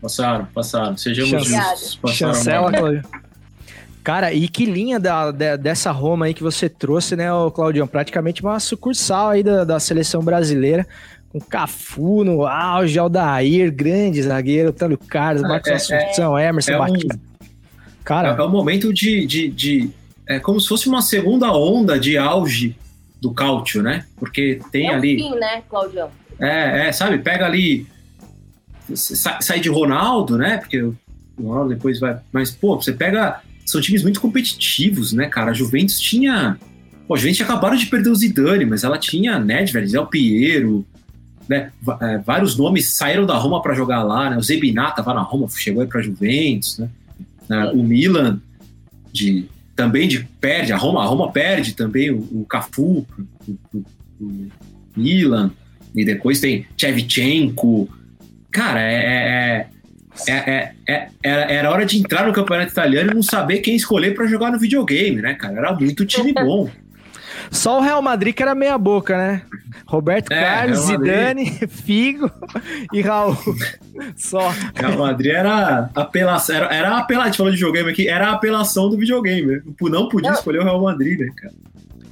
Passaram, 0.00 0.46
passaram. 0.46 0.96
Sejamos 0.96 1.30
Chancela. 1.30 1.70
justos. 1.70 1.96
Passaram 1.96 2.34
Chancela. 2.34 2.72
Claudio. 2.72 3.29
Cara, 4.02 4.32
e 4.32 4.48
que 4.48 4.64
linha 4.64 4.98
da, 4.98 5.30
da- 5.30 5.56
dessa 5.56 5.90
Roma 5.90 6.26
aí 6.26 6.34
que 6.34 6.42
você 6.42 6.68
trouxe, 6.68 7.14
né, 7.16 7.26
Claudião? 7.54 7.86
Praticamente 7.86 8.42
uma 8.42 8.58
sucursal 8.58 9.30
aí 9.30 9.42
da, 9.42 9.64
da 9.64 9.78
seleção 9.78 10.22
brasileira, 10.22 10.86
com 11.28 11.38
Cafu 11.40 12.24
no 12.24 12.46
auge, 12.46 12.98
Aldair, 12.98 13.70
grande 13.72 14.22
zagueiro, 14.22 14.72
Tânio 14.72 14.98
Carlos, 14.98 15.42
Marcos 15.42 15.68
É, 15.68 15.72
é, 15.72 15.76
Assunção, 15.76 16.38
Emerson 16.38 16.72
é 16.72 16.76
um- 16.76 16.78
Batista. 16.78 17.14
É, 17.14 17.50
Cara, 18.02 18.28
é 18.30 18.42
um 18.42 18.48
momento 18.50 18.92
de, 18.92 19.26
de, 19.26 19.48
de- 19.48 19.90
É 20.26 20.38
como 20.40 20.60
se 20.60 20.66
fosse 20.68 20.88
uma 20.88 21.02
segunda 21.02 21.52
onda 21.52 21.98
de 21.98 22.16
auge 22.16 22.76
do 23.20 23.32
cálcio, 23.34 23.82
né? 23.82 24.06
Porque 24.16 24.60
tem 24.72 24.88
é 24.88 24.94
ali. 24.94 25.16
fim, 25.18 25.34
né, 25.34 25.62
Claudião? 25.68 26.08
É, 26.38 26.86
é, 26.88 26.92
sabe? 26.92 27.18
Pega 27.18 27.44
ali. 27.46 27.86
Sai, 28.94 29.42
sai 29.42 29.60
de 29.60 29.68
Ronaldo, 29.68 30.38
né? 30.38 30.56
Porque 30.56 30.80
o 30.82 30.96
Ronaldo 31.38 31.74
depois 31.74 32.00
vai. 32.00 32.18
Mas, 32.32 32.50
pô, 32.50 32.76
você 32.80 32.92
pega. 32.92 33.40
São 33.70 33.80
times 33.80 34.02
muito 34.02 34.20
competitivos, 34.20 35.12
né, 35.12 35.26
cara? 35.26 35.50
A 35.50 35.54
Juventus 35.54 35.98
tinha. 35.98 36.58
Pô, 37.06 37.14
a 37.14 37.16
Juventus 37.16 37.40
acabaram 37.40 37.76
de 37.76 37.86
perder 37.86 38.10
o 38.10 38.14
Zidane, 38.14 38.64
mas 38.64 38.84
ela 38.84 38.98
tinha 38.98 39.38
Nedved, 39.38 39.88
Zé 39.88 40.04
Piero, 40.06 40.86
né? 41.48 41.70
É, 42.00 42.18
vários 42.18 42.56
nomes 42.56 42.92
saíram 42.94 43.26
da 43.26 43.36
Roma 43.36 43.60
para 43.62 43.74
jogar 43.74 44.02
lá, 44.02 44.30
né? 44.30 44.36
O 44.36 44.42
Zebiná 44.42 44.90
tava 44.92 45.12
na 45.14 45.22
Roma, 45.22 45.48
chegou 45.48 45.82
aí 45.82 45.88
pra 45.88 46.00
Juventus, 46.02 46.78
né? 46.78 46.88
É, 47.48 47.64
o 47.72 47.82
Milan, 47.82 48.40
de, 49.12 49.46
também 49.74 50.06
de, 50.06 50.20
perde, 50.40 50.72
a 50.72 50.76
Roma, 50.76 51.02
a 51.02 51.06
Roma 51.06 51.32
perde 51.32 51.74
também 51.74 52.10
o, 52.12 52.18
o 52.18 52.46
Cafu 52.48 53.04
pro- 53.08 53.26
pro- 53.70 53.84
pro 54.18 54.48
Milan. 54.96 55.50
E 55.96 56.04
depois 56.04 56.38
tem 56.38 56.64
Shevchenko. 56.76 57.88
Cara, 58.52 58.80
é, 58.80 58.94
é, 58.94 59.66
é, 60.28 60.32
é- 60.32 60.72
é- 60.88 61.08
era, 61.22 61.42
era 61.52 61.70
hora 61.70 61.86
de 61.86 61.98
entrar 61.98 62.26
no 62.26 62.32
campeonato 62.32 62.72
italiano 62.72 63.10
e 63.10 63.14
não 63.14 63.22
saber 63.22 63.58
quem 63.58 63.76
escolher 63.76 64.14
pra 64.14 64.26
jogar 64.26 64.50
no 64.50 64.58
videogame, 64.58 65.20
né, 65.22 65.34
cara? 65.34 65.56
Era 65.58 65.72
muito 65.74 66.04
time 66.06 66.32
bom. 66.34 66.68
só 67.50 67.78
o 67.78 67.82
Real 67.82 68.02
Madrid 68.02 68.34
que 68.34 68.42
era 68.42 68.54
meia 68.54 68.76
boca, 68.78 69.16
né? 69.16 69.42
Roberto 69.86 70.30
É, 70.32 70.40
Carlos. 70.40 70.78
Zidane, 70.80 71.46
Figo 71.68 72.30
e 72.92 73.00
Raul. 73.00 73.36
Só. 74.16 74.52
Real 74.74 74.98
Madrid 74.98 75.32
era 75.32 75.90
apelação, 75.94 76.54
era, 76.56 76.66
era 76.74 76.96
apelação, 76.98 77.22
a 77.24 77.26
gente 77.28 77.36
falou 77.38 77.50
de 77.52 77.58
videogame 77.58 77.90
aqui, 77.90 78.08
era 78.08 78.28
a 78.28 78.32
apelação 78.32 78.88
do 78.88 78.96
videogame. 78.96 79.62
Não 79.80 80.08
podia 80.08 80.30
Não. 80.30 80.36
escolher 80.38 80.60
o 80.60 80.64
Real 80.64 80.80
Madrid, 80.82 81.18
né, 81.18 81.28
cara? 81.36 81.52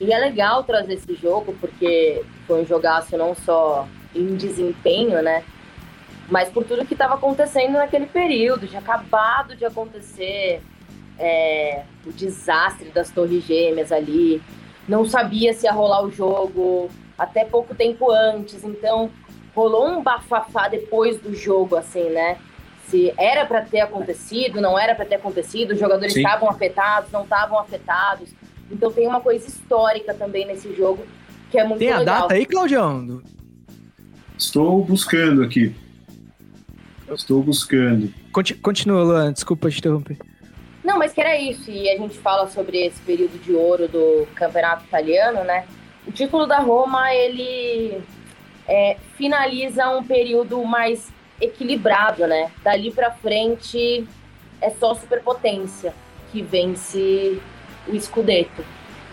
E 0.00 0.12
é 0.12 0.18
legal 0.18 0.62
trazer 0.64 0.94
esse 0.94 1.14
jogo, 1.20 1.54
porque 1.60 2.22
foi 2.46 2.62
um 2.62 2.66
jogaço 2.66 3.16
não 3.16 3.34
só 3.34 3.88
em 4.14 4.36
desempenho, 4.36 5.20
né? 5.22 5.42
Mas 6.30 6.48
por 6.48 6.64
tudo 6.64 6.84
que 6.84 6.94
estava 6.94 7.14
acontecendo 7.14 7.74
naquele 7.74 8.06
período. 8.06 8.66
Tinha 8.66 8.80
acabado 8.80 9.56
de 9.56 9.64
acontecer 9.64 10.60
é, 11.18 11.82
o 12.06 12.12
desastre 12.12 12.90
das 12.90 13.10
Torres 13.10 13.44
Gêmeas 13.44 13.90
ali. 13.90 14.42
Não 14.86 15.04
sabia 15.04 15.52
se 15.52 15.66
ia 15.66 15.72
rolar 15.72 16.02
o 16.04 16.10
jogo 16.10 16.90
até 17.18 17.44
pouco 17.44 17.74
tempo 17.74 18.10
antes. 18.10 18.62
Então, 18.64 19.10
rolou 19.54 19.88
um 19.88 20.02
bafafá 20.02 20.68
depois 20.68 21.18
do 21.20 21.34
jogo, 21.34 21.76
assim, 21.76 22.10
né? 22.10 22.38
Se 22.86 23.12
era 23.18 23.44
para 23.44 23.62
ter 23.62 23.80
acontecido, 23.80 24.60
não 24.60 24.78
era 24.78 24.94
para 24.94 25.04
ter 25.04 25.16
acontecido, 25.16 25.72
os 25.72 25.78
jogadores 25.78 26.16
estavam 26.16 26.48
afetados, 26.48 27.10
não 27.12 27.24
estavam 27.24 27.58
afetados. 27.58 28.30
Então 28.70 28.90
tem 28.90 29.06
uma 29.06 29.20
coisa 29.20 29.46
histórica 29.46 30.14
também 30.14 30.46
nesse 30.46 30.74
jogo 30.74 31.04
que 31.50 31.58
é 31.58 31.64
muito 31.64 31.80
Tem 31.80 31.92
a 31.92 31.98
legal. 31.98 32.22
data 32.22 32.34
aí, 32.34 32.46
Claudião? 32.46 33.22
Estou 34.38 34.84
buscando 34.84 35.42
aqui. 35.42 35.74
Estou 37.14 37.42
buscando. 37.42 38.12
Conti- 38.32 38.54
Continua, 38.54 39.02
Luan, 39.02 39.32
desculpa 39.32 39.70
te 39.70 39.78
interromper. 39.78 40.16
Não, 40.84 40.98
mas 40.98 41.12
que 41.12 41.20
era 41.20 41.38
isso. 41.38 41.70
E 41.70 41.88
a 41.90 41.96
gente 41.96 42.16
fala 42.18 42.48
sobre 42.48 42.78
esse 42.86 43.00
período 43.02 43.38
de 43.42 43.52
ouro 43.52 43.88
do 43.88 44.26
campeonato 44.34 44.84
italiano, 44.84 45.44
né? 45.44 45.66
O 46.06 46.12
título 46.12 46.46
da 46.46 46.58
Roma, 46.60 47.12
ele 47.14 48.00
é, 48.66 48.96
finaliza 49.16 49.88
um 49.90 50.02
período 50.04 50.64
mais 50.64 51.10
equilibrado, 51.40 52.26
né? 52.26 52.50
Dali 52.62 52.90
pra 52.90 53.10
frente 53.10 54.06
é 54.60 54.70
só 54.70 54.94
superpotência 54.94 55.94
que 56.32 56.42
vence 56.42 57.38
o 57.86 57.98
Scudetto. 58.00 58.64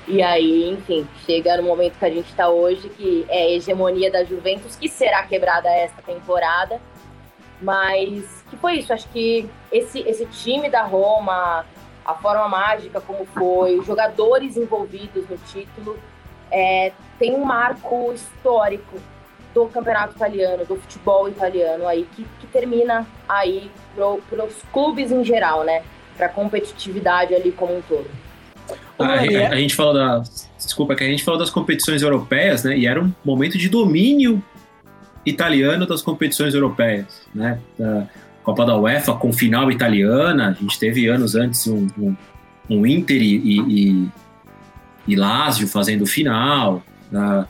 E 0.08 0.22
aí, 0.22 0.70
enfim, 0.70 1.08
chega 1.26 1.58
no 1.58 1.64
momento 1.64 1.98
que 1.98 2.06
a 2.06 2.10
gente 2.10 2.30
está 2.30 2.48
hoje, 2.48 2.90
que 2.90 3.26
é 3.28 3.42
a 3.44 3.50
hegemonia 3.52 4.12
da 4.12 4.24
Juventus, 4.24 4.76
que 4.76 4.88
será 4.88 5.24
quebrada 5.24 5.68
esta 5.70 6.02
temporada. 6.02 6.80
Mas 7.62 8.44
que 8.50 8.58
foi 8.58 8.80
isso, 8.80 8.94
acho 8.94 9.08
que 9.10 9.50
esse, 9.72 10.00
esse 10.02 10.26
time 10.26 10.70
da 10.70 10.84
Roma, 10.84 11.66
a 12.06 12.14
forma 12.16 12.48
mágica 12.48 13.00
como 13.00 13.26
foi, 13.26 13.80
os 13.80 13.86
jogadores 13.86 14.58
envolvidos 14.58 15.28
no 15.30 15.38
título, 15.38 15.98
é, 16.52 16.92
tem 17.18 17.34
um 17.34 17.44
marco 17.44 18.12
histórico 18.14 18.98
do 19.54 19.68
campeonato 19.68 20.16
italiano, 20.16 20.66
do 20.66 20.76
futebol 20.76 21.30
italiano 21.30 21.88
aí, 21.88 22.06
que, 22.14 22.26
que 22.40 22.48
termina 22.48 23.08
aí 23.28 23.72
para 23.96 24.46
os 24.46 24.56
clubes 24.74 25.12
em 25.12 25.24
geral, 25.24 25.64
né? 25.64 25.82
Para 26.18 26.26
a 26.26 26.30
competitividade 26.30 27.34
ali 27.34 27.54
como 27.54 27.78
um 27.78 27.82
todo. 27.82 28.06
A, 29.00 29.06
a, 29.06 29.14
a, 29.22 29.56
gente 29.56 29.76
falou 29.76 29.94
da. 29.94 30.24
Desculpa, 30.58 30.96
que 30.96 31.04
a 31.04 31.08
gente 31.08 31.24
falou 31.24 31.40
das 31.40 31.50
competições 31.50 32.02
europeias, 32.02 32.64
né? 32.64 32.78
E 32.78 32.86
era 32.86 33.02
um 33.02 33.14
momento 33.24 33.58
de 33.58 33.70
domínio 33.70 34.44
italiano 35.26 35.86
das 35.86 36.02
competições 36.02 36.54
europeias, 36.54 37.22
né? 37.34 37.60
Da 37.78 38.08
Copa 38.44 38.66
da 38.66 38.78
UEFA 38.78 39.14
com 39.14 39.34
final 39.34 39.72
italiana. 39.72 40.50
A 40.50 40.54
gente 40.54 40.78
teve 40.78 41.08
anos 41.08 41.36
antes 41.36 41.66
um, 41.66 41.88
um, 41.98 42.16
um 42.70 42.86
Inter 42.86 43.22
e, 43.22 43.60
e, 43.60 44.08
e 45.08 45.16
Lazio 45.16 45.68
fazendo 45.68 46.06
final. 46.06 46.84
Uh, 47.12 47.46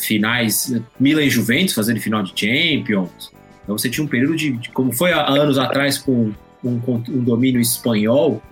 finais, 0.00 0.74
Milan 0.98 1.22
e 1.22 1.30
Juventus 1.30 1.74
fazendo 1.74 2.00
final 2.00 2.22
de 2.22 2.32
Champions. 2.34 3.32
Então 3.62 3.76
você 3.78 3.88
tinha 3.88 4.04
um 4.04 4.08
período 4.08 4.36
de, 4.36 4.52
de 4.52 4.68
como 4.70 4.92
foi 4.92 5.12
há 5.12 5.26
anos 5.28 5.58
atrás 5.58 5.98
com 5.98 6.32
um, 6.62 6.80
um 6.86 7.24
domínio 7.24 7.60
espanhol, 7.60 8.42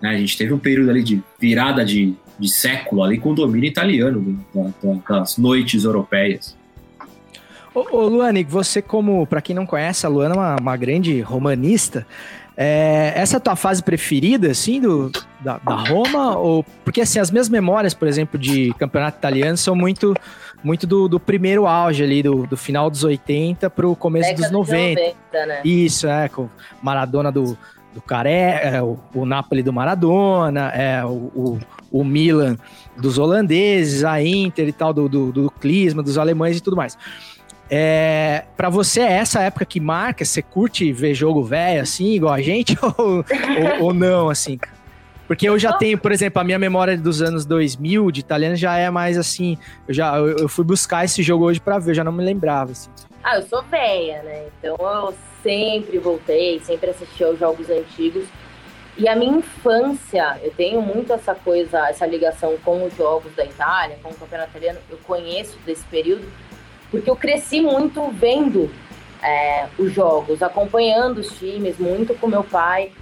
né? 0.00 0.10
a 0.10 0.16
gente 0.16 0.36
teve 0.36 0.52
um 0.52 0.58
período 0.58 0.90
ali 0.90 1.02
de 1.02 1.22
virada 1.38 1.84
de, 1.84 2.14
de 2.38 2.48
século 2.48 3.02
ali 3.02 3.18
com 3.18 3.30
o 3.30 3.34
domínio 3.34 3.68
italiano 3.68 4.38
da, 4.54 4.70
da, 4.82 5.18
das 5.18 5.38
noites 5.38 5.84
europeias. 5.84 6.56
Ô, 7.76 7.98
ô 7.98 8.08
Luane, 8.08 8.42
você 8.42 8.80
como, 8.80 9.26
para 9.26 9.42
quem 9.42 9.54
não 9.54 9.66
conhece, 9.66 10.06
a 10.06 10.08
Luana 10.08 10.34
é 10.34 10.38
uma, 10.38 10.56
uma 10.58 10.76
grande 10.78 11.20
romanista, 11.20 12.06
é, 12.56 13.12
essa 13.14 13.36
é 13.36 13.38
a 13.38 13.40
tua 13.40 13.54
fase 13.54 13.82
preferida, 13.82 14.50
assim, 14.50 14.80
do, 14.80 15.12
da, 15.40 15.58
da, 15.58 15.74
Roma? 15.74 16.38
Ou, 16.38 16.64
porque, 16.82 17.02
assim, 17.02 17.18
as 17.18 17.30
minhas 17.30 17.50
memórias, 17.50 17.92
por 17.92 18.08
exemplo, 18.08 18.40
de 18.40 18.72
campeonato 18.78 19.18
italiano 19.18 19.58
são 19.58 19.76
muito, 19.76 20.14
muito 20.64 20.86
do, 20.86 21.06
do 21.06 21.20
primeiro 21.20 21.66
auge 21.66 22.02
ali, 22.02 22.22
do, 22.22 22.46
do 22.46 22.56
final 22.56 22.88
dos 22.88 23.04
80 23.04 23.68
para 23.68 23.86
o 23.86 23.94
começo 23.94 24.30
Década 24.30 24.44
dos 24.44 24.52
90. 24.52 25.00
90 25.02 25.46
né? 25.46 25.60
Isso, 25.62 26.08
é, 26.08 26.30
com 26.30 26.48
Maradona 26.82 27.30
do, 27.30 27.58
do 27.92 28.00
Caré, 28.00 28.58
é, 28.62 28.82
o, 28.82 28.98
o 29.14 29.26
Napoli 29.26 29.62
do 29.62 29.70
Maradona, 29.74 30.70
é, 30.70 31.04
o, 31.04 31.08
o, 31.08 31.58
o, 31.92 32.02
Milan 32.02 32.56
dos 32.96 33.18
holandeses, 33.18 34.02
a 34.02 34.22
Inter 34.22 34.66
e 34.66 34.72
tal, 34.72 34.94
do, 34.94 35.10
do, 35.10 35.30
do 35.30 35.50
Clisma, 35.50 36.02
dos 36.02 36.16
alemães 36.16 36.56
e 36.56 36.62
tudo 36.62 36.74
mais. 36.74 36.96
É, 37.68 38.44
para 38.56 38.68
você 38.68 39.00
é 39.00 39.12
essa 39.12 39.40
época 39.40 39.64
que 39.64 39.80
marca? 39.80 40.24
Você 40.24 40.40
curte 40.40 40.92
ver 40.92 41.14
jogo 41.14 41.42
velho 41.42 41.82
assim, 41.82 42.14
igual 42.14 42.32
a 42.32 42.40
gente, 42.40 42.78
ou, 42.82 43.16
ou, 43.16 43.84
ou, 43.86 43.94
não, 43.94 44.28
assim? 44.30 44.58
Porque 45.26 45.48
eu 45.48 45.58
já 45.58 45.72
tenho, 45.72 45.98
por 45.98 46.12
exemplo, 46.12 46.40
a 46.40 46.44
minha 46.44 46.58
memória 46.58 46.96
dos 46.96 47.20
anos 47.20 47.44
2000 47.44 48.12
de 48.12 48.20
italiano 48.20 48.54
já 48.54 48.78
é 48.78 48.88
mais 48.90 49.18
assim. 49.18 49.58
Eu 49.88 49.94
já 49.94 50.16
eu, 50.16 50.36
eu 50.38 50.48
fui 50.48 50.64
buscar 50.64 51.04
esse 51.04 51.20
jogo 51.22 51.44
hoje 51.44 51.58
para 51.58 51.80
ver, 51.80 51.90
eu 51.90 51.94
já 51.96 52.04
não 52.04 52.12
me 52.12 52.24
lembrava. 52.24 52.70
Assim. 52.70 52.88
Ah, 53.24 53.36
eu 53.36 53.42
sou 53.42 53.60
velha, 53.64 54.22
né? 54.22 54.46
Então 54.58 54.76
eu 54.78 55.12
sempre 55.42 55.98
voltei, 55.98 56.60
sempre 56.60 56.90
assisti 56.90 57.24
aos 57.24 57.38
jogos 57.40 57.68
antigos. 57.68 58.24
E 58.96 59.08
a 59.08 59.16
minha 59.16 59.38
infância, 59.38 60.38
eu 60.42 60.52
tenho 60.52 60.80
muito 60.80 61.12
essa 61.12 61.34
coisa, 61.34 61.88
essa 61.88 62.06
ligação 62.06 62.56
com 62.64 62.86
os 62.86 62.96
jogos 62.96 63.34
da 63.34 63.44
Itália, 63.44 63.98
com 64.02 64.10
o 64.10 64.14
campeonato 64.14 64.50
italiano. 64.50 64.78
Eu 64.88 64.96
conheço 64.98 65.58
desse 65.66 65.84
período 65.86 66.24
porque 66.90 67.10
eu 67.10 67.16
cresci 67.16 67.60
muito 67.60 68.08
vendo 68.10 68.70
é, 69.22 69.66
os 69.78 69.92
jogos, 69.92 70.42
acompanhando 70.42 71.18
os 71.18 71.38
times, 71.38 71.78
muito 71.78 72.14
com 72.14 72.26
meu 72.26 72.44
pai. 72.44 72.92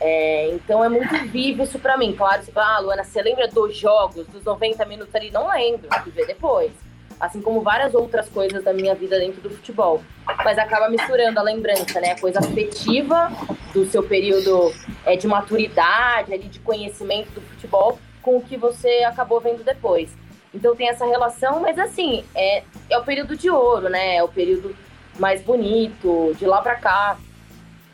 É, 0.00 0.50
então 0.50 0.84
é 0.84 0.88
muito 0.88 1.16
vivo 1.28 1.62
isso 1.62 1.78
para 1.78 1.96
mim. 1.96 2.14
Claro, 2.14 2.42
você 2.42 2.52
fala, 2.52 2.76
ah, 2.76 2.80
Luana, 2.80 3.04
você 3.04 3.22
lembra 3.22 3.48
dos 3.48 3.76
jogos, 3.76 4.26
dos 4.26 4.44
90 4.44 4.84
minutos 4.84 5.14
ali? 5.14 5.30
Não 5.30 5.48
lembro, 5.48 5.88
que 6.02 6.10
ver 6.10 6.26
depois. 6.26 6.72
Assim 7.18 7.40
como 7.40 7.62
várias 7.62 7.94
outras 7.94 8.28
coisas 8.28 8.62
da 8.62 8.74
minha 8.74 8.94
vida 8.94 9.18
dentro 9.18 9.40
do 9.40 9.48
futebol. 9.48 10.02
Mas 10.44 10.58
acaba 10.58 10.90
misturando 10.90 11.40
a 11.40 11.42
lembrança, 11.42 11.98
né? 11.98 12.12
A 12.12 12.20
coisa 12.20 12.40
afetiva 12.40 13.30
do 13.72 13.86
seu 13.86 14.02
período 14.02 14.70
é, 15.04 15.16
de 15.16 15.26
maturidade, 15.26 16.34
ali, 16.34 16.48
de 16.48 16.58
conhecimento 16.60 17.30
do 17.30 17.40
futebol, 17.40 17.98
com 18.20 18.36
o 18.36 18.42
que 18.42 18.56
você 18.56 19.02
acabou 19.04 19.40
vendo 19.40 19.64
depois. 19.64 20.10
Então 20.56 20.74
tem 20.74 20.88
essa 20.88 21.04
relação, 21.04 21.60
mas 21.60 21.78
assim, 21.78 22.24
é, 22.34 22.64
é 22.88 22.98
o 22.98 23.04
período 23.04 23.36
de 23.36 23.50
ouro, 23.50 23.90
né? 23.90 24.16
É 24.16 24.24
o 24.24 24.28
período 24.28 24.74
mais 25.18 25.42
bonito, 25.42 26.34
de 26.38 26.46
lá 26.46 26.62
para 26.62 26.76
cá. 26.76 27.18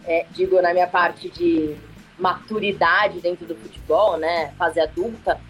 É, 0.05 0.27
digo, 0.31 0.63
na 0.63 0.73
minha 0.73 0.87
parte 0.87 1.29
de 1.29 1.77
maturidade 2.17 3.21
dentro 3.21 3.45
do 3.47 3.57
futebol, 3.57 4.17
né? 4.17 4.53
Fase 4.57 4.79
adulta, 4.79 5.41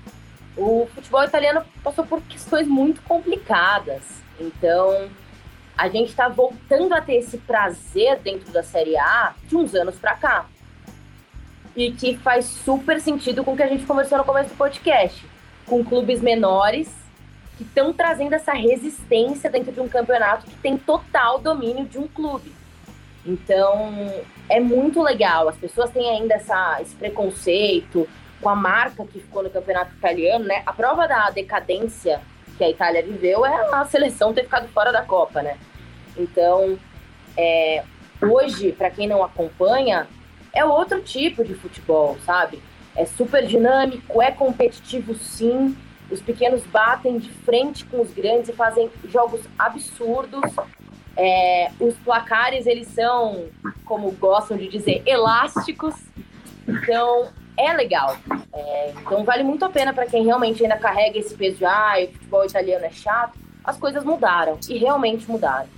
o 0.57 0.89
futebol 0.95 1.23
italiano 1.23 1.63
passou 1.85 2.07
por 2.07 2.23
questões 2.23 2.67
muito 2.67 3.03
complicadas. 3.03 4.03
Então, 4.41 5.11
a 5.77 5.87
gente 5.89 6.09
está 6.09 6.31
voltando 6.31 6.95
a 6.95 7.03
ter 7.03 7.17
esse 7.17 7.37
prazer 7.37 8.21
dentro 8.21 8.51
da 8.53 8.63
Série 8.63 8.97
A 8.97 9.35
de 9.47 9.55
uns 9.55 9.75
anos 9.75 9.97
para 9.97 10.15
cá. 10.17 10.47
E 11.77 11.93
que 11.93 12.17
faz 12.17 12.47
super 12.47 12.99
sentido 13.03 13.45
com 13.45 13.53
o 13.53 13.57
que 13.57 13.63
a 13.63 13.69
gente 13.69 13.85
conversou 13.85 14.17
no 14.17 14.25
começo 14.25 14.49
do 14.49 14.57
podcast. 14.57 15.27
Com 15.67 15.85
clubes 15.85 16.23
menores 16.23 17.02
que 17.63 17.69
estão 17.69 17.93
trazendo 17.93 18.35
essa 18.35 18.53
resistência 18.53 19.49
dentro 19.49 19.73
de 19.73 19.81
um 19.81 19.89
campeonato 19.89 20.47
que 20.47 20.57
tem 20.57 20.77
total 20.77 21.39
domínio 21.39 21.85
de 21.85 21.99
um 21.99 22.09
clube. 22.09 22.53
Então, 23.25 23.93
é 24.49 24.59
muito 24.59 25.01
legal. 25.01 25.49
As 25.49 25.57
pessoas 25.57 25.91
têm 25.91 26.09
ainda 26.11 26.35
essa, 26.35 26.81
esse 26.81 26.95
preconceito 26.95 28.09
com 28.41 28.49
a 28.49 28.57
marca 28.57 29.05
que 29.07 29.21
ficou 29.21 29.43
no 29.43 29.51
campeonato 29.51 29.95
italiano, 29.95 30.45
né? 30.45 30.63
A 30.67 30.73
prova 30.73 31.07
da 31.07 31.31
decadência 31.31 32.21
que 32.59 32.65
a 32.65 32.69
Itália 32.69 33.03
viveu 33.03 33.47
é 33.47 33.69
a 33.73 33.85
seleção 33.85 34.35
ter 34.35 34.43
ficado 34.43 34.67
fora 34.69 34.91
da 34.91 35.03
Copa, 35.03 35.41
né? 35.41 35.57
Então, 36.17 36.77
é, 37.37 37.85
hoje, 38.21 38.73
para 38.73 38.91
quem 38.91 39.07
não 39.07 39.23
acompanha, 39.23 40.09
é 40.53 40.65
outro 40.65 41.01
tipo 41.01 41.45
de 41.45 41.55
futebol, 41.55 42.19
sabe? 42.27 42.61
É 42.97 43.07
super 43.07 43.47
dinâmico, 43.47 44.21
é 44.21 44.33
competitivo 44.33 45.15
sim, 45.15 45.77
os 46.13 46.21
pequenos 46.21 46.63
batem 46.65 47.19
de 47.19 47.31
frente 47.31 47.85
com 47.87 48.03
os 48.03 48.13
grandes 48.13 48.51
e 48.51 48.53
fazem 48.53 48.91
jogos 49.09 49.41
absurdos. 49.59 50.43
É, 51.17 51.71
os 51.81 51.95
placares, 51.97 52.67
eles 52.67 52.89
são, 52.89 53.47
como 53.85 54.11
gostam 54.13 54.57
de 54.57 54.69
dizer, 54.69 55.03
elásticos. 55.07 55.95
Então, 56.69 57.29
é 57.57 57.73
legal. 57.73 58.17
É, 58.53 58.93
então, 59.01 59.25
vale 59.25 59.43
muito 59.43 59.65
a 59.65 59.71
pena 59.71 59.93
para 59.93 60.07
quem 60.07 60.25
realmente 60.25 60.63
ainda 60.63 60.77
carrega 60.77 61.19
esse 61.19 61.35
peso 61.35 61.59
de 61.59 61.65
ah, 61.65 61.95
o 62.03 62.13
futebol 62.13 62.45
italiano 62.45 62.85
é 62.85 62.91
chato. 62.91 63.39
As 63.65 63.77
coisas 63.77 64.05
mudaram 64.05 64.59
e 64.69 64.79
realmente 64.79 65.31
mudaram. 65.31 65.69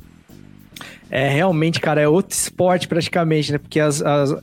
É, 1.10 1.28
realmente, 1.28 1.80
cara, 1.80 2.00
é 2.00 2.08
outro 2.08 2.34
esporte 2.34 2.88
praticamente, 2.88 3.52
né? 3.52 3.58
Porque 3.58 3.78
as, 3.78 4.02
as, 4.02 4.34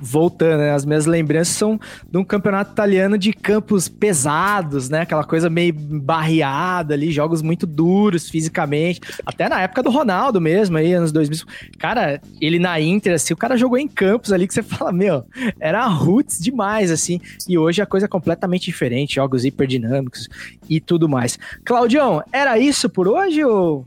voltando, 0.00 0.58
né? 0.58 0.72
As 0.72 0.84
minhas 0.84 1.06
lembranças 1.06 1.54
são 1.54 1.80
de 2.10 2.18
um 2.18 2.24
campeonato 2.24 2.72
italiano 2.72 3.16
de 3.16 3.32
campos 3.32 3.88
pesados, 3.88 4.88
né? 4.88 5.02
Aquela 5.02 5.24
coisa 5.24 5.48
meio 5.48 5.72
barreada 5.74 6.94
ali, 6.94 7.10
jogos 7.10 7.42
muito 7.42 7.66
duros 7.66 8.28
fisicamente. 8.28 9.00
Até 9.24 9.48
na 9.48 9.60
época 9.60 9.82
do 9.82 9.90
Ronaldo 9.90 10.40
mesmo, 10.40 10.76
aí, 10.76 10.92
anos 10.92 11.12
2000. 11.12 11.46
Cara, 11.78 12.20
ele 12.40 12.58
na 12.58 12.80
Inter, 12.80 13.14
assim, 13.14 13.34
o 13.34 13.36
cara 13.36 13.56
jogou 13.56 13.78
em 13.78 13.88
campos 13.88 14.32
ali 14.32 14.46
que 14.46 14.54
você 14.54 14.62
fala, 14.64 14.92
meu, 14.92 15.24
era 15.60 15.86
roots 15.86 16.38
demais, 16.38 16.90
assim. 16.90 17.20
E 17.48 17.56
hoje 17.58 17.82
a 17.82 17.86
coisa 17.86 18.06
é 18.06 18.08
completamente 18.08 18.64
diferente, 18.64 19.16
jogos 19.16 19.44
hiperdinâmicos 19.44 20.28
e 20.68 20.80
tudo 20.80 21.08
mais. 21.08 21.38
Claudião, 21.64 22.22
era 22.32 22.58
isso 22.58 22.88
por 22.88 23.08
hoje 23.08 23.44
ou 23.44 23.86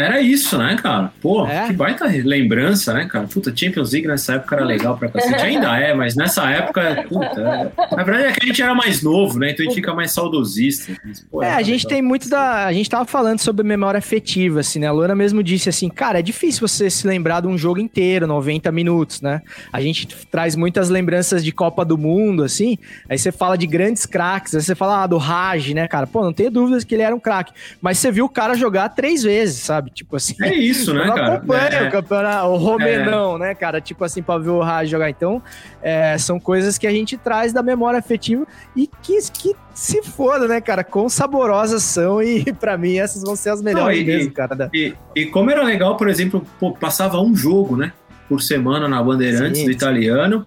era 0.00 0.20
isso, 0.20 0.56
né, 0.58 0.76
cara? 0.80 1.12
Pô, 1.20 1.46
é? 1.46 1.66
que 1.66 1.72
baita 1.72 2.06
lembrança, 2.06 2.92
né, 2.92 3.06
cara? 3.06 3.26
Puta, 3.26 3.54
Champions 3.54 3.92
League 3.92 4.06
nessa 4.06 4.34
época 4.34 4.56
era 4.56 4.64
legal 4.64 4.96
pra 4.96 5.08
cacete. 5.08 5.42
Ainda 5.42 5.76
é, 5.78 5.94
mas 5.94 6.16
nessa 6.16 6.48
época, 6.50 7.04
puta. 7.08 7.40
É... 7.40 7.96
Na 7.96 8.02
verdade 8.02 8.28
é 8.28 8.32
que 8.32 8.44
a 8.44 8.46
gente 8.46 8.62
era 8.62 8.74
mais 8.74 9.02
novo, 9.02 9.38
né? 9.38 9.50
Então 9.50 9.64
a 9.64 9.68
gente 9.68 9.76
fica 9.76 9.94
mais 9.94 10.12
saudosista. 10.12 10.92
Mas, 11.04 11.20
pô, 11.20 11.42
é, 11.42 11.54
a 11.54 11.62
gente 11.62 11.84
legal. 11.84 11.90
tem 11.90 12.02
muito 12.02 12.28
da. 12.28 12.66
A 12.66 12.72
gente 12.72 12.88
tava 12.88 13.04
falando 13.04 13.38
sobre 13.40 13.64
memória 13.64 13.98
afetiva, 13.98 14.60
assim, 14.60 14.78
né? 14.78 14.86
A 14.86 14.92
Luana 14.92 15.14
mesmo 15.14 15.42
disse 15.42 15.68
assim, 15.68 15.88
cara, 15.88 16.18
é 16.18 16.22
difícil 16.22 16.66
você 16.66 16.90
se 16.90 17.06
lembrar 17.06 17.40
de 17.40 17.46
um 17.46 17.56
jogo 17.56 17.80
inteiro, 17.80 18.26
90 18.26 18.70
minutos, 18.72 19.20
né? 19.20 19.42
A 19.72 19.80
gente 19.80 20.06
traz 20.30 20.56
muitas 20.56 20.88
lembranças 20.88 21.44
de 21.44 21.52
Copa 21.52 21.84
do 21.84 21.96
Mundo, 21.96 22.42
assim. 22.42 22.78
Aí 23.08 23.18
você 23.18 23.32
fala 23.32 23.56
de 23.56 23.66
grandes 23.66 24.06
craques, 24.06 24.54
aí 24.54 24.62
você 24.62 24.74
fala 24.74 25.02
ah, 25.02 25.06
do 25.06 25.18
Raj, 25.18 25.72
né, 25.74 25.86
cara? 25.86 26.06
Pô, 26.06 26.22
não 26.22 26.32
tenho 26.32 26.50
dúvidas 26.50 26.84
que 26.84 26.94
ele 26.94 27.02
era 27.02 27.14
um 27.14 27.20
craque. 27.20 27.52
Mas 27.80 27.98
você 27.98 28.10
viu 28.10 28.24
o 28.24 28.28
cara 28.28 28.54
jogar 28.54 28.88
três 28.90 29.22
vezes, 29.22 29.60
sabe? 29.60 29.89
Sabe? 29.90 29.94
Tipo 29.94 30.16
assim. 30.16 30.34
É 30.42 30.54
isso, 30.54 30.94
né, 30.94 31.02
eu 31.02 31.06
não 31.06 31.14
cara? 31.14 31.34
acompanho 31.34 31.74
É. 31.74 31.88
o 31.88 31.90
campeonato, 31.90 32.46
o 32.48 32.56
Romenão, 32.56 33.38
né, 33.38 33.54
cara? 33.54 33.80
Tipo 33.80 34.04
assim, 34.04 34.22
pra 34.22 34.38
ver 34.38 34.50
o 34.50 34.60
Rádio 34.60 34.92
jogar. 34.92 35.10
Então, 35.10 35.42
é, 35.82 36.16
são 36.18 36.38
coisas 36.40 36.78
que 36.78 36.86
a 36.86 36.90
gente 36.90 37.16
traz 37.16 37.52
da 37.52 37.62
memória 37.62 37.98
afetiva 37.98 38.46
e 38.74 38.86
que, 39.02 39.18
que 39.32 39.54
se 39.74 40.02
foda, 40.02 40.46
né, 40.48 40.60
cara? 40.60 40.84
Quão 40.84 41.08
saborosas 41.08 41.82
são 41.82 42.22
e 42.22 42.44
pra 42.54 42.76
mim 42.78 42.98
essas 42.98 43.22
vão 43.22 43.36
ser 43.36 43.50
as 43.50 43.62
melhores 43.62 43.98
Não, 43.98 44.04
e- 44.04 44.06
mesmo, 44.06 44.32
cara. 44.32 44.70
E, 44.72 44.94
e 45.16 45.26
como 45.26 45.50
era 45.50 45.62
legal, 45.62 45.96
por 45.96 46.08
exemplo, 46.08 46.44
pô, 46.58 46.72
passava 46.72 47.20
um 47.20 47.34
jogo, 47.34 47.76
né? 47.76 47.92
Por 48.28 48.40
semana 48.42 48.86
na 48.88 49.02
Bandeirantes 49.02 49.58
Sim, 49.60 49.66
do 49.66 49.70
sim. 49.70 49.76
italiano. 49.76 50.46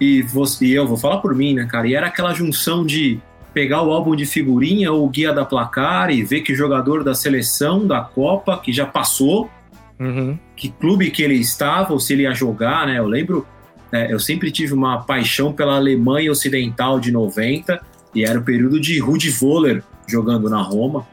E, 0.00 0.22
você, 0.22 0.64
e 0.66 0.74
eu 0.74 0.86
vou 0.86 0.96
falar 0.96 1.18
por 1.18 1.34
mim, 1.34 1.54
né, 1.54 1.66
cara? 1.68 1.88
E 1.88 1.94
era 1.94 2.06
aquela 2.06 2.32
junção 2.32 2.86
de 2.86 3.18
pegar 3.58 3.82
o 3.82 3.90
álbum 3.90 4.14
de 4.14 4.24
figurinha 4.24 4.92
ou 4.92 5.04
o 5.04 5.08
guia 5.08 5.32
da 5.32 5.44
placar 5.44 6.12
e 6.12 6.22
ver 6.22 6.42
que 6.42 6.54
jogador 6.54 7.02
da 7.02 7.12
seleção, 7.12 7.84
da 7.84 8.00
Copa, 8.00 8.56
que 8.56 8.72
já 8.72 8.86
passou, 8.86 9.50
Uhum. 9.98 10.38
que 10.54 10.68
clube 10.68 11.10
que 11.10 11.24
ele 11.24 11.34
estava, 11.34 11.92
ou 11.92 11.98
se 11.98 12.12
ele 12.12 12.22
ia 12.22 12.32
jogar, 12.32 12.86
né? 12.86 13.00
Eu 13.00 13.06
lembro, 13.08 13.44
é, 13.90 14.12
eu 14.12 14.20
sempre 14.20 14.52
tive 14.52 14.72
uma 14.72 14.98
paixão 14.98 15.52
pela 15.52 15.74
Alemanha 15.74 16.30
Ocidental 16.30 17.00
de 17.00 17.10
90, 17.10 17.80
e 18.14 18.24
era 18.24 18.38
o 18.38 18.44
período 18.44 18.78
de 18.78 18.96
Rudi 19.00 19.28
Voller 19.28 19.82
jogando 20.06 20.48
na 20.48 20.62
Roma, 20.62 21.04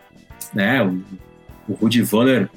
né? 0.54 0.84
O, 0.84 1.02
o 1.68 1.74
Rudi 1.74 2.04
Voller, 2.04 2.48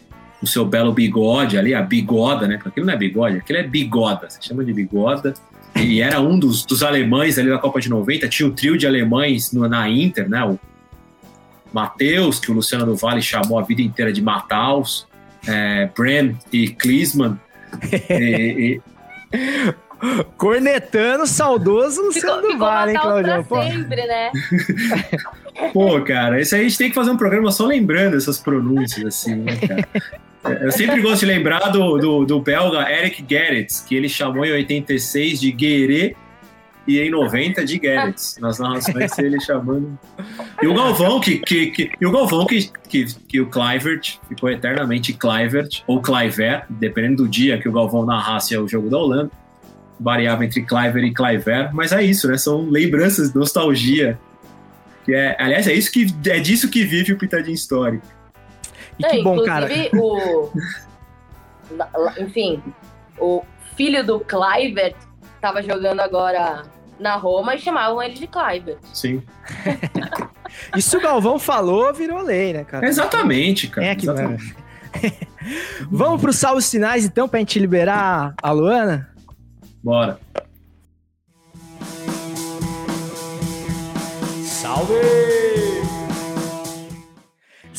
o 0.42 0.46
seu 0.46 0.66
belo 0.66 0.92
bigode 0.92 1.56
ali, 1.56 1.72
a 1.72 1.80
bigoda, 1.80 2.46
né? 2.46 2.56
Porque 2.56 2.68
aquilo 2.68 2.84
não 2.84 2.92
é 2.92 2.98
bigode, 2.98 3.38
aquilo 3.38 3.58
é 3.58 3.62
bigoda, 3.62 4.28
você 4.28 4.38
chama 4.42 4.62
de 4.62 4.74
bigoda. 4.74 5.32
E 5.80 6.00
era 6.00 6.20
um 6.20 6.38
dos, 6.38 6.64
dos 6.64 6.82
alemães 6.82 7.38
ali 7.38 7.48
da 7.48 7.58
Copa 7.58 7.80
de 7.80 7.88
90, 7.88 8.28
tinha 8.28 8.48
o 8.48 8.52
trio 8.52 8.76
de 8.76 8.86
alemães 8.86 9.52
no- 9.52 9.68
na 9.68 9.88
Inter, 9.88 10.28
né? 10.28 10.44
O 10.44 10.58
Matheus, 11.72 12.38
que 12.38 12.50
o 12.50 12.54
Luciano 12.54 12.86
do 12.86 12.96
Vale 12.96 13.20
chamou 13.22 13.58
a 13.58 13.62
vida 13.62 13.82
inteira 13.82 14.12
de 14.12 14.22
Mataus, 14.22 15.06
é, 15.46 15.88
e 16.52 16.68
Klinsmann. 16.68 17.38
E- 18.10 18.80
e- 19.32 19.74
Cornetando, 20.36 21.26
saudoso 21.26 22.00
Luciano 22.02 22.40
do 22.40 22.56
Vale, 22.56 22.92
hein, 22.92 22.98
Claudião? 23.00 23.42
pra 23.42 23.56
Pô, 23.58 23.62
sempre, 23.62 24.06
né? 24.06 24.30
pô, 25.74 26.00
cara, 26.02 26.40
isso 26.40 26.54
aí 26.54 26.60
a 26.60 26.64
gente 26.64 26.78
tem 26.78 26.88
que 26.88 26.94
fazer 26.94 27.10
um 27.10 27.16
programa 27.16 27.50
só 27.50 27.66
lembrando 27.66 28.16
essas 28.16 28.38
pronúncias, 28.38 29.04
assim, 29.04 29.34
né, 29.34 29.56
cara? 29.56 29.88
É, 30.44 30.66
Eu 30.66 30.72
sempre 30.72 31.00
gosto 31.00 31.20
de 31.20 31.26
lembrar 31.26 31.68
do, 31.70 31.98
do, 31.98 32.24
do 32.24 32.40
belga 32.40 32.90
Eric 32.90 33.24
Gerrits, 33.28 33.80
que 33.80 33.94
ele 33.94 34.08
chamou 34.08 34.44
em 34.44 34.52
86 34.52 35.40
de 35.40 35.52
Guerê 35.52 36.16
e 36.88 36.98
em 36.98 37.10
90 37.10 37.64
de 37.66 37.78
Gerrits, 37.78 38.38
nas 38.40 38.58
narrações 38.58 39.18
ele 39.18 39.38
chamando. 39.40 39.98
E 40.62 40.66
o 40.66 40.72
Galvão, 40.72 41.20
que, 41.20 41.38
que, 41.40 41.66
que, 41.66 42.06
o 42.06 42.10
Galvão 42.10 42.46
que, 42.46 42.70
que, 42.88 43.04
que 43.28 43.40
o 43.40 43.50
Clivert 43.50 44.18
ficou 44.26 44.48
eternamente 44.48 45.12
Clivert, 45.12 45.82
ou 45.86 46.00
Cliver, 46.00 46.64
dependendo 46.70 47.24
do 47.24 47.28
dia 47.28 47.58
que 47.58 47.68
o 47.68 47.72
Galvão 47.72 48.06
narrasse 48.06 48.56
o 48.56 48.66
jogo 48.66 48.88
da 48.88 48.96
Holanda, 48.96 49.30
variava 50.00 50.46
entre 50.46 50.62
Cliver 50.62 51.04
e 51.04 51.12
Cliver, 51.12 51.70
mas 51.74 51.92
é 51.92 52.02
isso, 52.02 52.26
né? 52.26 52.38
São 52.38 52.70
lembranças, 52.70 53.34
nostalgia. 53.34 54.18
Que 55.04 55.12
é, 55.12 55.36
aliás, 55.38 55.66
é, 55.66 55.74
isso 55.74 55.92
que, 55.92 56.06
é 56.26 56.38
disso 56.38 56.70
que 56.70 56.84
vive 56.84 57.12
o 57.12 57.18
Pitadinho 57.18 57.54
Histórico. 57.54 58.06
E 58.98 59.04
que 59.04 59.16
Não, 59.18 59.24
bom, 59.24 59.44
cara. 59.44 59.66
inclusive, 59.72 59.98
o. 59.98 60.50
Enfim, 62.20 62.62
o 63.18 63.42
filho 63.76 64.04
do 64.04 64.20
Clivert 64.20 64.96
tava 65.40 65.62
jogando 65.62 66.00
agora 66.00 66.62
na 66.98 67.16
Roma 67.16 67.54
e 67.54 67.58
chamavam 67.58 68.02
ele 68.02 68.14
de 68.14 68.26
Clivert. 68.26 68.78
Sim. 68.92 69.22
E 70.76 70.82
se 70.82 70.96
o 70.96 71.00
Galvão 71.00 71.38
falou, 71.38 71.92
virou 71.92 72.22
lei, 72.22 72.52
né, 72.52 72.64
cara? 72.64 72.86
Exatamente, 72.86 73.68
cara. 73.68 73.86
É 73.86 73.94
que 73.94 74.04
exatamente. 74.04 74.56
Vamos 75.90 76.20
pros 76.20 76.36
salvos 76.36 76.70
finais, 76.70 77.04
então, 77.04 77.28
pra 77.28 77.38
gente 77.38 77.58
liberar 77.58 78.34
a 78.42 78.50
Luana? 78.50 79.08
Bora. 79.82 80.18
Salve! 84.44 85.57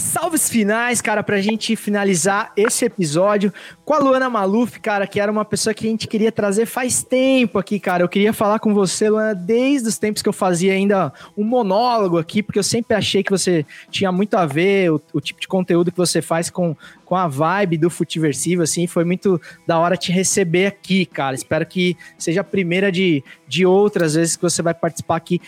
Salves 0.10 0.50
finais, 0.50 1.02
cara, 1.02 1.22
pra 1.22 1.40
gente 1.40 1.76
finalizar 1.76 2.52
esse 2.58 2.84
episódio 2.84 3.54
com 3.86 3.94
a 3.94 4.00
Luana 4.00 4.28
Maluf, 4.28 4.80
cara, 4.80 5.06
que 5.06 5.20
era 5.20 5.32
uma 5.32 5.46
pessoa 5.46 5.72
que 5.72 5.86
a 5.86 5.90
gente 5.90 6.08
queria 6.08 6.32
trazer 6.32 6.66
faz 6.66 7.04
tempo 7.04 7.60
aqui, 7.60 7.80
cara. 7.80 8.02
Eu 8.02 8.10
queria 8.10 8.34
falar 8.34 8.58
com 8.58 8.74
você, 8.74 9.08
Luana, 9.08 9.36
desde 9.36 9.88
os 9.88 10.00
tempos 10.00 10.24
que 10.24 10.28
eu 10.28 10.34
fazia 10.34 10.74
ainda 10.74 11.14
um 11.38 11.44
monólogo 11.44 12.18
aqui, 12.18 12.42
porque 12.42 12.58
eu 12.58 12.64
sempre 12.64 12.98
achei 12.98 13.22
que 13.22 13.30
você 13.30 13.64
tinha 13.92 14.12
muito 14.12 14.34
a 14.34 14.48
ver, 14.48 14.92
o, 14.92 15.00
o 15.14 15.22
tipo 15.22 15.40
de 15.40 15.48
conteúdo 15.48 15.92
que 15.92 15.98
você 15.98 16.24
faz 16.24 16.50
com, 16.50 16.76
com 17.06 17.16
a 17.16 17.28
vibe 17.28 17.78
do 17.78 17.90
Futiversivo, 17.92 18.64
assim, 18.64 18.88
foi 18.88 19.06
muito 19.06 19.40
da 19.68 19.78
hora 19.78 19.96
te 19.96 20.12
receber 20.12 20.66
aqui, 20.66 21.06
cara. 21.06 21.36
Espero 21.36 21.64
que 21.68 21.96
seja 22.18 22.42
a 22.42 22.44
primeira 22.44 22.92
de, 22.92 23.24
de 23.48 23.64
outras 23.64 24.16
vezes 24.16 24.36
que 24.36 24.42
você 24.42 24.64
vai 24.64 24.74
participar 24.74 25.18
aqui 25.18 25.40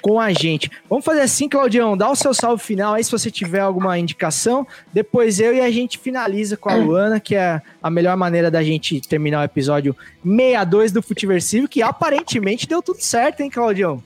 com 0.00 0.20
a 0.20 0.32
gente. 0.32 0.70
Vamos 0.88 1.04
fazer 1.04 1.20
assim, 1.20 1.48
Claudião, 1.48 1.96
dá 1.96 2.10
o 2.10 2.16
seu 2.16 2.32
salve 2.34 2.62
final 2.62 2.94
aí 2.94 3.04
se 3.04 3.10
você 3.10 3.30
tiver 3.30 3.60
alguma 3.60 3.98
indicação. 3.98 4.66
Depois 4.92 5.38
eu 5.40 5.54
e 5.54 5.60
a 5.60 5.70
gente 5.70 5.98
finaliza 5.98 6.56
com 6.56 6.68
a 6.70 6.74
Luana, 6.74 7.20
que 7.20 7.34
é 7.34 7.60
a 7.82 7.90
melhor 7.90 8.16
maneira 8.16 8.50
da 8.50 8.62
gente 8.62 9.00
terminar 9.00 9.40
o 9.40 9.44
episódio 9.44 9.96
62 10.24 10.92
do 10.92 11.02
Futiversivo, 11.02 11.68
que 11.68 11.82
aparentemente 11.82 12.66
deu 12.66 12.82
tudo 12.82 13.00
certo, 13.00 13.40
hein, 13.40 13.50
Claudião? 13.50 14.02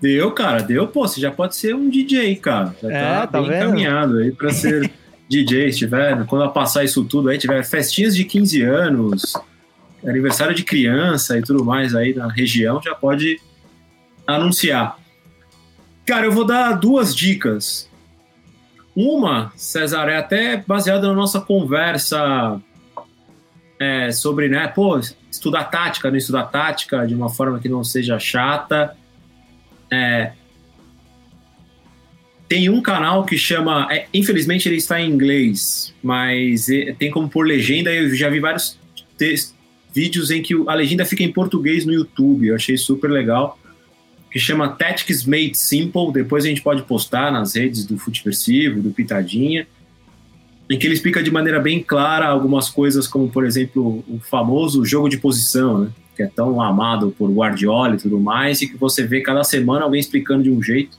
Deu, 0.00 0.30
cara, 0.32 0.62
deu. 0.62 0.86
Pô, 0.88 1.06
você 1.06 1.20
já 1.20 1.30
pode 1.30 1.54
ser 1.56 1.74
um 1.74 1.90
DJ, 1.90 2.34
cara. 2.36 2.74
Já 2.82 2.90
É, 2.90 3.02
tá, 3.20 3.26
tá 3.26 3.40
bem 3.40 3.50
vendo? 3.50 3.62
encaminhado 3.64 4.18
aí 4.18 4.32
pra 4.32 4.50
ser 4.50 4.90
DJ. 5.28 5.72
Se 5.72 5.78
tiver, 5.80 6.24
quando 6.26 6.50
passar 6.52 6.84
isso 6.84 7.04
tudo 7.04 7.28
aí, 7.28 7.36
tiver 7.36 7.62
festinhas 7.64 8.16
de 8.16 8.24
15 8.24 8.62
anos, 8.62 9.34
aniversário 10.06 10.54
de 10.54 10.64
criança 10.64 11.38
e 11.38 11.42
tudo 11.42 11.62
mais 11.64 11.94
aí 11.94 12.14
na 12.14 12.28
região, 12.32 12.80
já 12.82 12.94
pode 12.94 13.38
anunciar. 14.26 14.98
Cara, 16.10 16.26
eu 16.26 16.32
vou 16.32 16.44
dar 16.44 16.72
duas 16.72 17.14
dicas. 17.14 17.88
Uma, 18.96 19.52
César, 19.54 20.08
é 20.08 20.16
até 20.16 20.56
baseada 20.56 21.06
na 21.06 21.14
nossa 21.14 21.40
conversa 21.40 22.60
é, 23.78 24.10
sobre, 24.10 24.48
né, 24.48 24.66
pô, 24.66 24.98
estudar 25.30 25.66
tática, 25.66 26.10
não 26.10 26.16
estudar 26.16 26.46
tática 26.46 27.06
de 27.06 27.14
uma 27.14 27.28
forma 27.28 27.60
que 27.60 27.68
não 27.68 27.84
seja 27.84 28.18
chata. 28.18 28.96
É, 29.88 30.32
tem 32.48 32.68
um 32.68 32.82
canal 32.82 33.24
que 33.24 33.38
chama. 33.38 33.86
é, 33.88 34.08
infelizmente 34.12 34.68
ele 34.68 34.78
está 34.78 35.00
em 35.00 35.08
inglês, 35.08 35.94
mas 36.02 36.68
é, 36.68 36.92
tem 36.92 37.08
como 37.08 37.28
por 37.28 37.46
legenda. 37.46 37.88
Eu 37.94 38.12
já 38.16 38.28
vi 38.28 38.40
vários 38.40 38.76
tex- 39.16 39.54
vídeos 39.94 40.32
em 40.32 40.42
que 40.42 40.54
a 40.66 40.74
legenda 40.74 41.04
fica 41.04 41.22
em 41.22 41.32
português 41.32 41.86
no 41.86 41.92
YouTube. 41.92 42.48
Eu 42.48 42.56
achei 42.56 42.76
super 42.76 43.08
legal. 43.08 43.59
Que 44.30 44.38
chama 44.38 44.68
Tactics 44.68 45.24
Made 45.24 45.56
Simple. 45.56 46.12
Depois 46.12 46.44
a 46.44 46.48
gente 46.48 46.62
pode 46.62 46.82
postar 46.82 47.32
nas 47.32 47.54
redes 47.54 47.84
do 47.84 47.98
Futiversivo, 47.98 48.80
do 48.80 48.90
Pitadinha. 48.90 49.66
Em 50.68 50.78
que 50.78 50.86
ele 50.86 50.94
explica 50.94 51.22
de 51.22 51.30
maneira 51.30 51.58
bem 51.58 51.82
clara 51.82 52.26
algumas 52.26 52.68
coisas, 52.68 53.08
como 53.08 53.28
por 53.28 53.44
exemplo 53.44 54.04
o 54.08 54.20
famoso 54.20 54.84
jogo 54.84 55.08
de 55.08 55.18
posição, 55.18 55.78
né? 55.80 55.90
que 56.14 56.22
é 56.22 56.26
tão 56.26 56.60
amado 56.60 57.14
por 57.16 57.30
Guardiola 57.30 57.94
e 57.94 57.98
tudo 57.98 58.20
mais, 58.20 58.60
e 58.60 58.68
que 58.68 58.76
você 58.76 59.04
vê 59.04 59.20
cada 59.20 59.42
semana 59.42 59.84
alguém 59.84 59.98
explicando 59.98 60.44
de 60.44 60.50
um 60.50 60.62
jeito. 60.62 60.98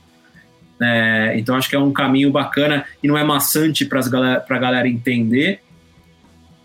É, 0.80 1.34
então 1.38 1.54
acho 1.54 1.70
que 1.70 1.76
é 1.76 1.78
um 1.78 1.92
caminho 1.92 2.30
bacana 2.30 2.84
e 3.00 3.06
não 3.06 3.16
é 3.16 3.22
maçante 3.22 3.84
para 3.84 4.00
a 4.00 4.58
galera 4.58 4.88
entender. 4.88 5.60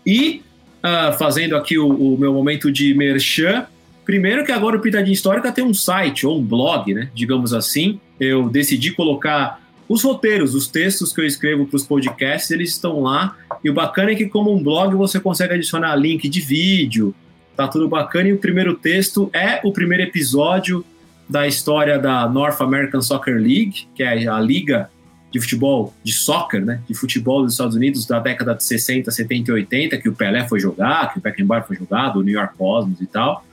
E 0.04 0.42
ah, 0.82 1.12
fazendo 1.12 1.56
aqui 1.56 1.78
o, 1.78 1.88
o 1.88 2.18
meu 2.18 2.32
momento 2.32 2.70
de 2.70 2.94
merchan, 2.94 3.66
primeiro 4.08 4.42
que 4.42 4.50
agora 4.50 4.74
o 4.74 4.80
Pitadinha 4.80 5.12
Histórica 5.12 5.52
tem 5.52 5.62
um 5.62 5.74
site 5.74 6.26
ou 6.26 6.38
um 6.38 6.42
blog, 6.42 6.94
né, 6.94 7.10
digamos 7.14 7.52
assim. 7.52 8.00
Eu 8.18 8.48
decidi 8.48 8.90
colocar 8.92 9.60
os 9.86 10.02
roteiros, 10.02 10.54
os 10.54 10.66
textos 10.66 11.12
que 11.12 11.20
eu 11.20 11.26
escrevo 11.26 11.66
para 11.66 11.76
os 11.76 11.86
podcasts, 11.86 12.50
eles 12.50 12.70
estão 12.70 13.02
lá. 13.02 13.36
E 13.62 13.68
o 13.68 13.74
bacana 13.74 14.12
é 14.12 14.14
que 14.14 14.24
como 14.24 14.50
um 14.50 14.62
blog 14.62 14.94
você 14.94 15.20
consegue 15.20 15.52
adicionar 15.52 15.94
link 15.94 16.26
de 16.26 16.40
vídeo, 16.40 17.14
tá 17.54 17.68
tudo 17.68 17.86
bacana. 17.86 18.30
E 18.30 18.32
o 18.32 18.38
primeiro 18.38 18.74
texto 18.76 19.28
é 19.30 19.60
o 19.62 19.74
primeiro 19.74 20.04
episódio 20.04 20.82
da 21.28 21.46
história 21.46 21.98
da 21.98 22.26
North 22.26 22.62
American 22.62 23.02
Soccer 23.02 23.34
League, 23.34 23.88
que 23.94 24.02
é 24.02 24.26
a 24.26 24.40
liga 24.40 24.88
de 25.30 25.38
futebol, 25.38 25.92
de 26.02 26.14
soccer, 26.14 26.64
né, 26.64 26.80
de 26.88 26.94
futebol 26.94 27.42
dos 27.42 27.52
Estados 27.52 27.76
Unidos 27.76 28.06
da 28.06 28.18
década 28.18 28.54
de 28.54 28.64
60, 28.64 29.10
70 29.10 29.50
e 29.50 29.52
80, 29.52 29.98
que 29.98 30.08
o 30.08 30.14
Pelé 30.14 30.48
foi 30.48 30.60
jogar, 30.60 31.12
que 31.12 31.18
o 31.18 31.20
Beckenbauer 31.20 31.66
foi 31.66 31.76
jogar, 31.76 32.08
do 32.08 32.22
New 32.22 32.32
York 32.32 32.56
Cosmos 32.56 33.02
e 33.02 33.06
tal. 33.06 33.44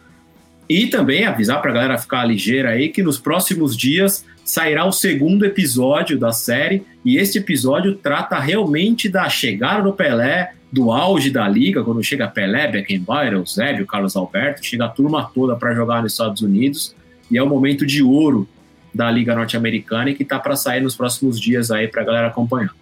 E 0.67 0.87
também 0.87 1.25
avisar 1.25 1.61
para 1.61 1.71
a 1.71 1.73
galera 1.73 1.97
ficar 1.97 2.25
ligeira 2.25 2.69
aí 2.69 2.89
que 2.89 3.03
nos 3.03 3.19
próximos 3.19 3.77
dias 3.77 4.25
sairá 4.43 4.85
o 4.85 4.91
segundo 4.91 5.45
episódio 5.45 6.19
da 6.19 6.31
série, 6.31 6.83
e 7.03 7.17
este 7.17 7.39
episódio 7.39 7.95
trata 7.95 8.39
realmente 8.39 9.09
da 9.09 9.27
chegada 9.27 9.83
do 9.83 9.93
Pelé, 9.93 10.53
do 10.71 10.91
auge 10.91 11.31
da 11.31 11.47
liga, 11.47 11.83
quando 11.83 12.03
chega 12.03 12.27
Pelé, 12.27 12.67
Beckenbauer, 12.67 13.33
Eusébio, 13.33 13.87
Carlos 13.87 14.15
Alberto, 14.15 14.63
chega 14.63 14.85
a 14.85 14.89
turma 14.89 15.31
toda 15.33 15.55
para 15.55 15.73
jogar 15.73 16.03
nos 16.03 16.11
Estados 16.11 16.41
Unidos, 16.41 16.95
e 17.29 17.37
é 17.37 17.43
o 17.43 17.47
momento 17.47 17.85
de 17.85 18.03
ouro 18.03 18.47
da 18.93 19.09
Liga 19.09 19.35
Norte-Americana 19.35 20.11
e 20.11 20.15
que 20.15 20.23
tá 20.23 20.39
para 20.39 20.55
sair 20.55 20.81
nos 20.81 20.95
próximos 20.95 21.39
dias 21.39 21.71
aí 21.71 21.87
para 21.87 22.01
a 22.01 22.05
galera 22.05 22.27
acompanhar. 22.27 22.73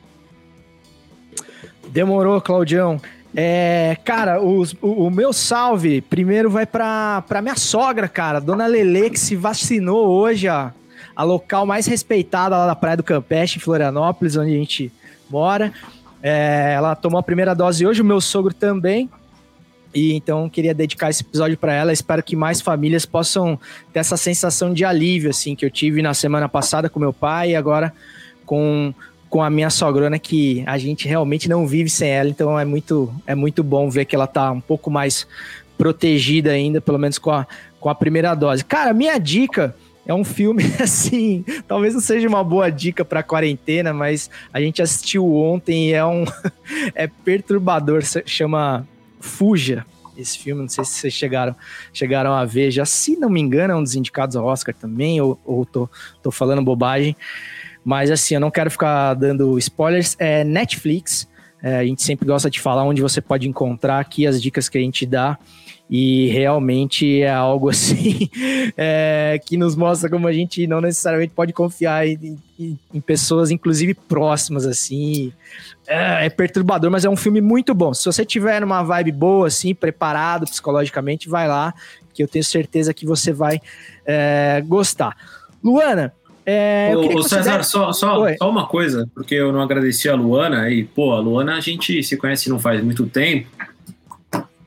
Demorou, 1.88 2.39
Claudião. 2.41 3.01
É, 3.35 3.97
cara, 4.05 4.41
os- 4.41 4.76
o, 4.81 5.07
o 5.07 5.10
meu 5.11 5.34
salve 5.34 6.01
primeiro 6.01 6.49
vai 6.49 6.65
pra, 6.65 7.23
pra 7.27 7.41
minha 7.41 7.55
sogra, 7.55 8.07
cara, 8.07 8.39
Dona 8.39 8.68
Lele, 8.68 9.10
que 9.10 9.19
se 9.19 9.35
vacinou 9.35 10.07
hoje, 10.07 10.47
a, 10.47 10.72
a 11.15 11.23
local 11.23 11.65
mais 11.65 11.88
respeitada 11.88 12.55
lá 12.57 12.68
da 12.68 12.76
Praia 12.76 12.97
do 12.97 13.03
Campeche, 13.03 13.57
em 13.57 13.61
Florianópolis, 13.61 14.35
onde 14.38 14.51
a 14.53 14.57
gente 14.57 14.91
mora. 15.30 15.73
É, 16.22 16.73
ela 16.76 16.95
tomou 16.95 17.19
a 17.19 17.23
primeira 17.23 17.53
dose 17.55 17.85
hoje, 17.85 18.01
o 18.01 18.05
meu 18.05 18.22
sogro 18.22 18.53
também. 18.53 19.10
E 19.95 20.14
então 20.14 20.49
queria 20.49 20.73
dedicar 20.73 21.10
esse 21.10 21.22
episódio 21.22 21.57
para 21.57 21.73
ela. 21.73 21.93
Espero 21.93 22.23
que 22.23 22.35
mais 22.35 22.61
famílias 22.61 23.05
possam 23.05 23.60
ter 23.91 23.99
essa 23.99 24.18
sensação 24.18 24.73
de 24.73 24.84
alívio, 24.85 25.30
assim, 25.30 25.55
que 25.55 25.65
eu 25.65 25.69
tive 25.69 26.01
na 26.01 26.14
semana 26.15 26.49
passada 26.49 26.89
com 26.89 26.99
meu 26.99 27.14
pai 27.14 27.51
e 27.51 27.55
agora 27.55 27.93
com, 28.45 28.93
com 29.34 29.41
a 29.41 29.49
minha 29.49 29.72
sogrona, 29.72 30.19
que 30.19 30.64
a 30.68 30.77
gente 30.77 31.07
realmente 31.07 31.49
não 31.49 31.65
vive 31.65 31.89
sem 31.89 32.07
ela. 32.07 32.30
Então 32.30 32.60
é 32.60 32.64
muito, 32.64 33.11
é 33.26 33.34
muito 33.34 33.64
bom 33.64 33.89
ver 33.89 34.05
que 34.05 34.15
ela 34.15 34.27
tá 34.27 34.51
um 34.51 34.61
pouco 34.61 34.91
mais 34.91 35.26
protegida 35.76 36.51
ainda, 36.51 36.80
pelo 36.80 36.99
menos 36.99 37.18
com 37.18 37.31
a, 37.31 37.47
com 37.80 37.89
a 37.89 37.95
primeira 37.95 38.35
dose. 38.35 38.64
Cara, 38.64 38.93
minha 38.93 39.18
dica 39.18 39.76
é 40.05 40.14
um 40.14 40.23
filme 40.23 40.64
assim, 40.80 41.43
talvez 41.68 41.95
não 41.95 41.99
seja 41.99 42.27
uma 42.27 42.43
boa 42.43 42.69
dica 42.69 43.03
para 43.03 43.23
quarentena, 43.23 43.91
mas 43.91 44.30
a 44.53 44.61
gente 44.61 44.84
assistiu 44.84 45.26
ontem 45.34 45.89
e 45.89 45.93
é 45.93 46.05
um 46.05 46.26
é 46.93 47.07
perturbador, 47.07 48.03
chama 48.27 48.88
Fuja. 49.19 49.84
Esse 50.15 50.38
filme, 50.38 50.61
não 50.61 50.69
sei 50.69 50.85
se 50.85 50.91
vocês 50.91 51.11
chegaram, 51.11 51.55
chegaram 51.91 52.34
a 52.34 52.45
ver, 52.45 52.69
já 52.69 52.85
se 52.85 53.15
não 53.15 53.31
me 53.31 53.41
engano, 53.41 53.73
é 53.73 53.76
um 53.76 53.81
dos 53.81 53.95
indicados 53.95 54.35
ao 54.35 54.45
Oscar 54.45 54.76
também, 54.76 55.19
ou, 55.19 55.39
ou 55.43 55.65
tô, 55.65 55.89
tô 56.22 56.30
falando 56.30 56.61
bobagem. 56.61 57.15
Mas 57.84 58.10
assim, 58.11 58.35
eu 58.35 58.39
não 58.39 58.51
quero 58.51 58.72
ficar 58.72 59.14
dando 59.15 59.57
spoilers. 59.57 60.15
É 60.19 60.43
Netflix. 60.43 61.27
é, 61.61 61.77
a 61.77 61.85
gente 61.85 62.03
sempre 62.03 62.26
gosta 62.26 62.49
de 62.49 62.60
falar 62.60 62.84
onde 62.84 63.01
você 63.01 63.22
pode 63.22 63.47
encontrar 63.47 63.99
aqui 63.99 64.26
as 64.27 64.41
dicas 64.41 64.68
que 64.69 64.77
a 64.77 64.81
gente 64.81 65.05
dá. 65.05 65.38
E 65.89 66.27
realmente 66.30 67.22
é 67.22 67.30
algo 67.30 67.69
assim 67.69 68.30
é, 68.77 69.39
que 69.45 69.57
nos 69.57 69.76
mostra 69.76 70.10
como 70.10 70.27
a 70.27 70.34
gente 70.34 70.65
não 70.65 70.80
necessariamente 70.81 71.34
pode 71.35 71.51
confiar 71.53 72.07
em, 72.07 72.38
em- 72.57 72.80
em 72.93 73.01
pessoas, 73.01 73.51
inclusive 73.51 73.93
próximas, 73.93 74.65
assim. 74.65 75.31
É, 75.85 76.26
é 76.26 76.30
perturbador, 76.30 76.89
mas 76.89 77.03
é 77.03 77.10
um 77.10 77.18
filme 77.18 77.41
muito 77.41 77.73
bom. 77.76 77.93
Se 77.93 78.05
você 78.05 78.23
tiver 78.26 78.61
numa 78.61 78.81
vibe 78.81 79.11
boa, 79.11 79.47
assim, 79.47 79.76
preparado 79.76 80.45
psicologicamente, 80.45 81.27
vai 81.30 81.47
lá, 81.49 81.73
que 82.14 82.23
eu 82.23 82.27
tenho 82.30 82.43
certeza 82.45 82.93
que 82.93 83.05
você 83.05 83.34
vai 83.34 83.60
é, 84.05 84.64
gostar. 84.65 85.15
Luana, 85.61 86.14
é, 86.45 86.91
Ô, 86.95 87.19
ô, 87.19 87.23
César, 87.23 87.63
só, 87.63 87.93
só, 87.93 88.21
Oi. 88.21 88.35
só 88.37 88.49
uma 88.49 88.67
coisa, 88.67 89.09
porque 89.13 89.35
eu 89.35 89.51
não 89.51 89.61
agradeci 89.61 90.09
a 90.09 90.15
Luana, 90.15 90.69
e, 90.69 90.83
pô, 90.83 91.13
a 91.13 91.19
Luana 91.19 91.55
a 91.55 91.59
gente 91.59 92.03
se 92.03 92.17
conhece 92.17 92.49
não 92.49 92.59
faz 92.59 92.83
muito 92.83 93.05
tempo, 93.05 93.47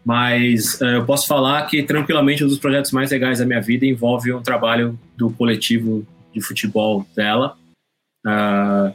mas 0.04 0.80
eh, 0.80 0.96
eu 0.96 1.04
posso 1.04 1.26
falar 1.26 1.66
que 1.66 1.82
tranquilamente 1.82 2.44
um 2.44 2.48
dos 2.48 2.58
projetos 2.58 2.92
mais 2.92 3.10
legais 3.10 3.40
da 3.40 3.44
minha 3.44 3.60
vida 3.60 3.84
envolve 3.84 4.32
um 4.32 4.40
trabalho 4.40 4.98
do 5.16 5.30
coletivo 5.30 6.06
de 6.32 6.40
futebol 6.40 7.04
dela. 7.14 7.56
Ah, 8.24 8.92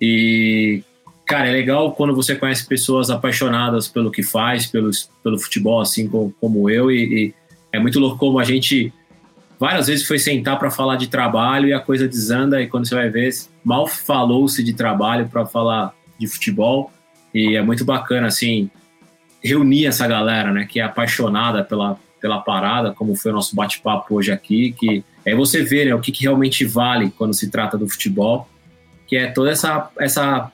e, 0.00 0.82
cara, 1.26 1.48
é 1.48 1.52
legal 1.52 1.92
quando 1.92 2.14
você 2.14 2.34
conhece 2.36 2.66
pessoas 2.66 3.10
apaixonadas 3.10 3.88
pelo 3.88 4.10
que 4.10 4.22
faz, 4.22 4.66
pelo, 4.66 4.90
pelo 5.22 5.38
futebol, 5.38 5.80
assim 5.80 6.08
como, 6.08 6.32
como 6.40 6.70
eu, 6.70 6.90
e, 6.90 7.26
e 7.26 7.34
é 7.72 7.78
muito 7.78 7.98
louco 7.98 8.16
como 8.16 8.38
a 8.38 8.44
gente 8.44 8.92
várias 9.60 9.88
vezes 9.88 10.06
foi 10.06 10.18
sentar 10.18 10.58
para 10.58 10.70
falar 10.70 10.96
de 10.96 11.06
trabalho 11.06 11.68
e 11.68 11.74
a 11.74 11.78
coisa 11.78 12.08
desanda 12.08 12.62
e 12.62 12.66
quando 12.66 12.88
você 12.88 12.94
vai 12.94 13.10
ver 13.10 13.30
mal 13.62 13.86
falou-se 13.86 14.64
de 14.64 14.72
trabalho 14.72 15.28
para 15.28 15.44
falar 15.44 15.94
de 16.18 16.26
futebol. 16.26 16.90
E 17.34 17.54
é 17.54 17.62
muito 17.62 17.84
bacana 17.84 18.28
assim 18.28 18.70
reunir 19.44 19.86
essa 19.86 20.06
galera 20.08 20.50
né 20.50 20.66
que 20.68 20.80
é 20.80 20.82
apaixonada 20.82 21.62
pela 21.62 21.98
pela 22.20 22.40
parada 22.40 22.92
como 22.92 23.14
foi 23.14 23.30
o 23.30 23.34
nosso 23.34 23.54
bate-papo 23.54 24.14
hoje 24.14 24.30
aqui 24.30 24.72
que 24.72 25.02
aí 25.26 25.34
você 25.34 25.62
vê 25.62 25.86
né, 25.86 25.94
o 25.94 26.00
que, 26.00 26.12
que 26.12 26.24
realmente 26.24 26.66
vale 26.66 27.10
quando 27.16 27.32
se 27.32 27.50
trata 27.50 27.78
do 27.78 27.88
futebol 27.88 28.46
que 29.06 29.16
é 29.16 29.30
toda 29.30 29.50
essa 29.50 29.90
essa 29.98 30.52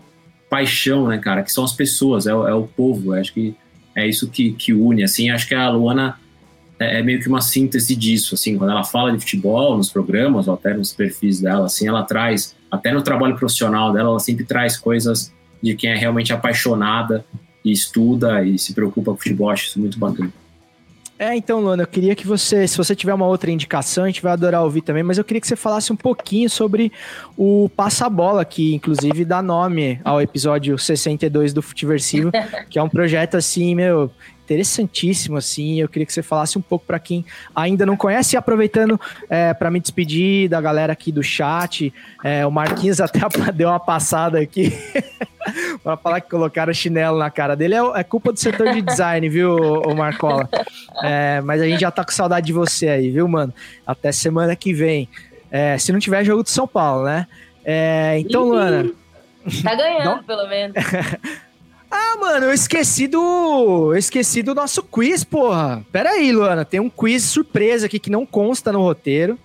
paixão 0.48 1.08
né 1.08 1.18
cara 1.18 1.42
que 1.42 1.50
são 1.50 1.64
as 1.64 1.72
pessoas 1.72 2.26
é, 2.26 2.30
é 2.30 2.54
o 2.54 2.66
povo. 2.66 3.12
Acho 3.12 3.32
que 3.32 3.54
é 3.94 4.06
isso 4.06 4.28
que, 4.28 4.52
que 4.52 4.72
une 4.72 5.02
assim 5.02 5.30
acho 5.30 5.48
que 5.48 5.54
a 5.54 5.68
Luana 5.70 6.18
é, 6.78 7.00
é 7.00 7.02
meio 7.02 7.20
que 7.20 7.28
uma 7.28 7.40
síntese 7.40 7.94
disso, 7.94 8.34
assim, 8.34 8.56
quando 8.56 8.70
ela 8.70 8.84
fala 8.84 9.12
de 9.12 9.18
futebol 9.18 9.76
nos 9.76 9.90
programas 9.90 10.48
ou 10.48 10.54
até 10.54 10.74
nos 10.74 10.92
perfis 10.92 11.40
dela, 11.40 11.66
assim, 11.66 11.88
ela 11.88 12.02
traz, 12.02 12.54
até 12.70 12.92
no 12.92 13.02
trabalho 13.02 13.36
profissional 13.36 13.92
dela, 13.92 14.10
ela 14.10 14.20
sempre 14.20 14.44
traz 14.44 14.76
coisas 14.76 15.32
de 15.62 15.74
quem 15.74 15.90
é 15.90 15.96
realmente 15.96 16.32
apaixonada 16.32 17.24
e 17.64 17.72
estuda 17.72 18.44
e 18.44 18.58
se 18.58 18.72
preocupa 18.74 19.10
com 19.12 19.16
futebol, 19.16 19.50
acho 19.50 19.66
isso 19.66 19.80
muito 19.80 19.98
bacana. 19.98 20.32
É, 21.18 21.34
então, 21.34 21.60
Luana, 21.60 21.82
eu 21.82 21.86
queria 21.86 22.14
que 22.14 22.26
você, 22.26 22.68
se 22.68 22.76
você 22.76 22.94
tiver 22.94 23.14
uma 23.14 23.26
outra 23.26 23.50
indicação, 23.50 24.04
a 24.04 24.06
gente 24.06 24.20
vai 24.20 24.32
adorar 24.32 24.62
ouvir 24.62 24.82
também, 24.82 25.02
mas 25.02 25.16
eu 25.16 25.24
queria 25.24 25.40
que 25.40 25.46
você 25.46 25.56
falasse 25.56 25.90
um 25.90 25.96
pouquinho 25.96 26.50
sobre 26.50 26.92
o 27.38 27.70
Passa-Bola, 27.74 28.44
que 28.44 28.74
inclusive 28.74 29.24
dá 29.24 29.40
nome 29.40 29.98
ao 30.04 30.20
episódio 30.20 30.78
62 30.78 31.54
do 31.54 31.62
Futiversivo, 31.62 32.30
que 32.68 32.78
é 32.78 32.82
um 32.82 32.88
projeto, 32.88 33.34
assim, 33.34 33.74
meu, 33.74 34.10
interessantíssimo, 34.46 35.36
assim, 35.36 35.80
eu 35.80 35.88
queria 35.88 36.06
que 36.06 36.12
você 36.12 36.22
falasse 36.22 36.56
um 36.56 36.62
pouco 36.62 36.86
para 36.86 37.00
quem 37.00 37.24
ainda 37.54 37.84
não 37.84 37.96
conhece, 37.96 38.36
e 38.36 38.38
aproveitando 38.38 38.98
é, 39.28 39.52
para 39.52 39.70
me 39.70 39.80
despedir 39.80 40.48
da 40.48 40.60
galera 40.60 40.92
aqui 40.92 41.10
do 41.10 41.22
chat, 41.22 41.92
é, 42.22 42.46
o 42.46 42.50
Marquinhos 42.50 43.00
até 43.02 43.20
deu 43.52 43.68
uma 43.68 43.80
passada 43.80 44.38
aqui, 44.38 44.72
para 45.82 45.96
falar 45.96 46.20
que 46.20 46.30
colocaram 46.30 46.72
chinelo 46.72 47.18
na 47.18 47.30
cara 47.30 47.56
dele, 47.56 47.74
é, 47.74 47.80
é 47.96 48.04
culpa 48.04 48.32
do 48.32 48.38
setor 48.38 48.72
de 48.72 48.82
design, 48.82 49.28
viu, 49.28 49.56
ô 49.56 49.94
Marcola? 49.94 50.48
É, 51.02 51.40
mas 51.40 51.60
a 51.60 51.66
gente 51.66 51.80
já 51.80 51.90
tá 51.90 52.04
com 52.04 52.12
saudade 52.12 52.46
de 52.46 52.52
você 52.52 52.88
aí, 52.88 53.10
viu, 53.10 53.26
mano? 53.26 53.52
Até 53.84 54.12
semana 54.12 54.54
que 54.54 54.72
vem. 54.72 55.08
É, 55.50 55.76
se 55.78 55.92
não 55.92 55.98
tiver 55.98 56.24
jogo 56.24 56.42
de 56.42 56.50
São 56.50 56.66
Paulo, 56.66 57.04
né? 57.04 57.26
É, 57.64 58.18
então, 58.18 58.42
Ih, 58.42 58.48
Luana. 58.48 58.90
Tá 59.62 59.74
ganhando, 59.74 60.04
Não? 60.04 60.22
pelo 60.22 60.48
menos. 60.48 60.76
Ah, 61.88 62.16
mano, 62.18 62.25
eu 62.44 62.52
esqueci 62.52 63.06
do. 63.06 63.92
Eu 63.92 63.96
esqueci 63.96 64.42
do 64.42 64.54
nosso 64.54 64.82
quiz, 64.82 65.24
porra. 65.24 65.84
Pera 65.90 66.10
aí, 66.10 66.30
Luana. 66.32 66.64
Tem 66.64 66.78
um 66.80 66.90
quiz 66.90 67.22
surpresa 67.24 67.86
aqui 67.86 67.98
que 67.98 68.10
não 68.10 68.26
consta 68.26 68.70
no 68.72 68.80
roteiro. 68.82 69.38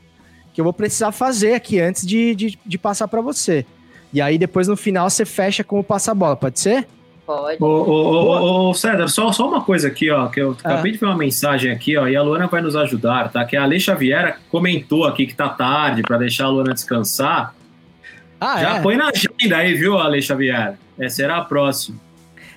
Que 0.53 0.59
eu 0.59 0.65
vou 0.65 0.73
precisar 0.73 1.11
fazer 1.13 1.53
aqui 1.53 1.79
antes 1.79 2.05
de, 2.05 2.35
de, 2.35 2.59
de 2.65 2.77
passar 2.77 3.07
pra 3.07 3.21
você. 3.21 3.65
E 4.13 4.21
aí, 4.21 4.37
depois 4.37 4.67
no 4.67 4.75
final, 4.75 5.09
você 5.09 5.23
fecha 5.23 5.63
com 5.63 5.79
o 5.79 5.83
passa-bola, 5.83 6.35
pode 6.35 6.59
ser? 6.59 6.85
Pode. 7.25 7.63
Ô, 7.63 7.65
ô, 7.65 7.89
ô, 7.89 8.25
ô, 8.65 8.69
ô, 8.69 8.73
César, 8.73 9.07
só, 9.07 9.31
só 9.31 9.47
uma 9.47 9.61
coisa 9.61 9.87
aqui, 9.87 10.11
ó, 10.11 10.27
que 10.27 10.41
eu 10.41 10.57
Ah. 10.65 10.73
acabei 10.73 10.91
de 10.91 10.97
ver 10.97 11.05
uma 11.05 11.15
mensagem 11.15 11.71
aqui, 11.71 11.95
ó, 11.95 12.05
e 12.05 12.15
a 12.17 12.21
Luana 12.21 12.47
vai 12.47 12.61
nos 12.61 12.75
ajudar, 12.75 13.31
tá? 13.31 13.45
Que 13.45 13.55
a 13.55 13.63
Ale 13.63 13.79
Xaviera 13.79 14.35
comentou 14.49 15.05
aqui 15.05 15.25
que 15.25 15.33
tá 15.33 15.47
tarde 15.47 16.01
para 16.01 16.17
deixar 16.17 16.45
a 16.45 16.49
Luana 16.49 16.73
descansar. 16.73 17.55
Ah, 18.37 18.59
Já 18.59 18.77
é. 18.77 18.81
põe 18.81 18.97
na 18.97 19.07
agenda 19.09 19.55
aí, 19.55 19.73
viu, 19.75 19.97
Ale 19.97 20.21
Xaviera? 20.21 20.77
É, 20.99 21.07
será 21.07 21.37
a 21.37 21.41
próxima. 21.45 21.97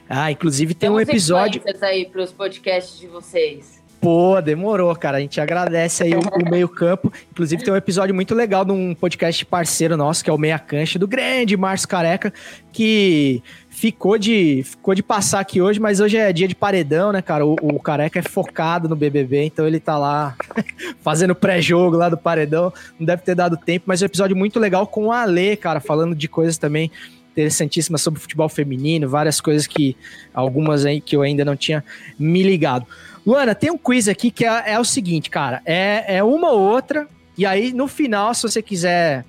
Ah, 0.09 0.31
inclusive 0.31 0.75
tem 0.75 0.91
um 0.91 0.97
Temos 0.97 1.09
episódio. 1.09 1.63
aí 1.83 2.07
pros 2.07 2.33
podcasts 2.33 2.99
de 2.99 3.07
vocês. 3.07 3.83
Pô, 4.05 4.39
demorou, 4.39 4.95
cara. 4.95 5.17
A 5.17 5.21
gente 5.21 5.41
agradece 5.41 6.03
aí 6.03 6.15
o, 6.15 6.21
o 6.21 6.51
meio-campo. 6.51 7.11
Inclusive, 7.33 7.65
tem 7.65 7.73
um 7.73 7.77
episódio 7.77 8.15
muito 8.15 8.35
legal 8.35 8.63
de 8.63 8.71
um 8.71 8.95
podcast 8.95 9.47
parceiro 9.47 9.97
nosso, 9.97 10.23
que 10.23 10.29
é 10.29 10.33
o 10.33 10.37
Meia 10.37 10.59
Cancha, 10.59 10.99
do 10.99 11.09
grande 11.09 11.57
Márcio 11.57 11.89
Careca, 11.89 12.31
que 12.71 13.43
ficou 13.71 14.19
de, 14.19 14.63
ficou 14.63 14.95
de 14.95 15.03
passar 15.03 15.41
aqui 15.41 15.63
hoje, 15.63 15.81
mas 15.81 16.01
hoje 16.01 16.19
é 16.19 16.31
dia 16.35 16.47
de 16.47 16.55
paredão, 16.55 17.13
né, 17.13 17.23
cara? 17.23 17.47
O, 17.47 17.55
o 17.63 17.81
Careca 17.81 18.19
é 18.19 18.23
focado 18.23 18.91
no 18.91 18.95
BBB, 18.95 19.45
então 19.45 19.67
ele 19.67 19.81
tá 19.81 19.97
lá 19.97 20.37
fazendo 21.01 21.35
pré-jogo 21.35 21.97
lá 21.97 22.11
do 22.11 22.19
paredão. 22.19 22.71
Não 22.99 23.07
deve 23.07 23.23
ter 23.23 23.35
dado 23.35 23.57
tempo, 23.57 23.87
mas 23.89 24.03
é 24.03 24.05
um 24.05 24.09
episódio 24.09 24.37
muito 24.37 24.61
legal 24.61 24.87
com 24.87 25.11
a 25.11 25.23
Ale, 25.23 25.57
cara, 25.57 25.81
falando 25.81 26.15
de 26.15 26.29
coisas 26.29 26.59
também 26.59 26.91
interessantíssimas 27.35 28.01
sobre 28.01 28.21
futebol 28.21 28.49
feminino, 28.49 29.09
várias 29.09 29.41
coisas 29.41 29.67
que 29.67 29.97
algumas 30.33 30.85
aí 30.87 31.01
que 31.01 31.17
eu 31.17 31.23
ainda 31.23 31.45
não 31.45 31.57
tinha 31.57 31.85
me 32.19 32.43
ligado. 32.43 32.87
Luana, 33.27 33.55
tem 33.55 33.71
um 33.71 33.77
quiz 33.79 34.07
aqui 34.09 34.31
que 34.31 34.45
é, 34.47 34.73
é 34.73 34.79
o 34.79 34.85
seguinte, 34.85 35.29
cara. 35.31 35.61
É, 35.67 36.17
é 36.19 36.23
uma 36.23 36.51
ou 36.51 36.61
outra, 36.61 37.09
e 37.37 37.45
aí 37.45 37.73
no 37.73 37.89
final, 37.89 38.33
se 38.35 38.43
você 38.43 38.63
quiser 38.63 39.25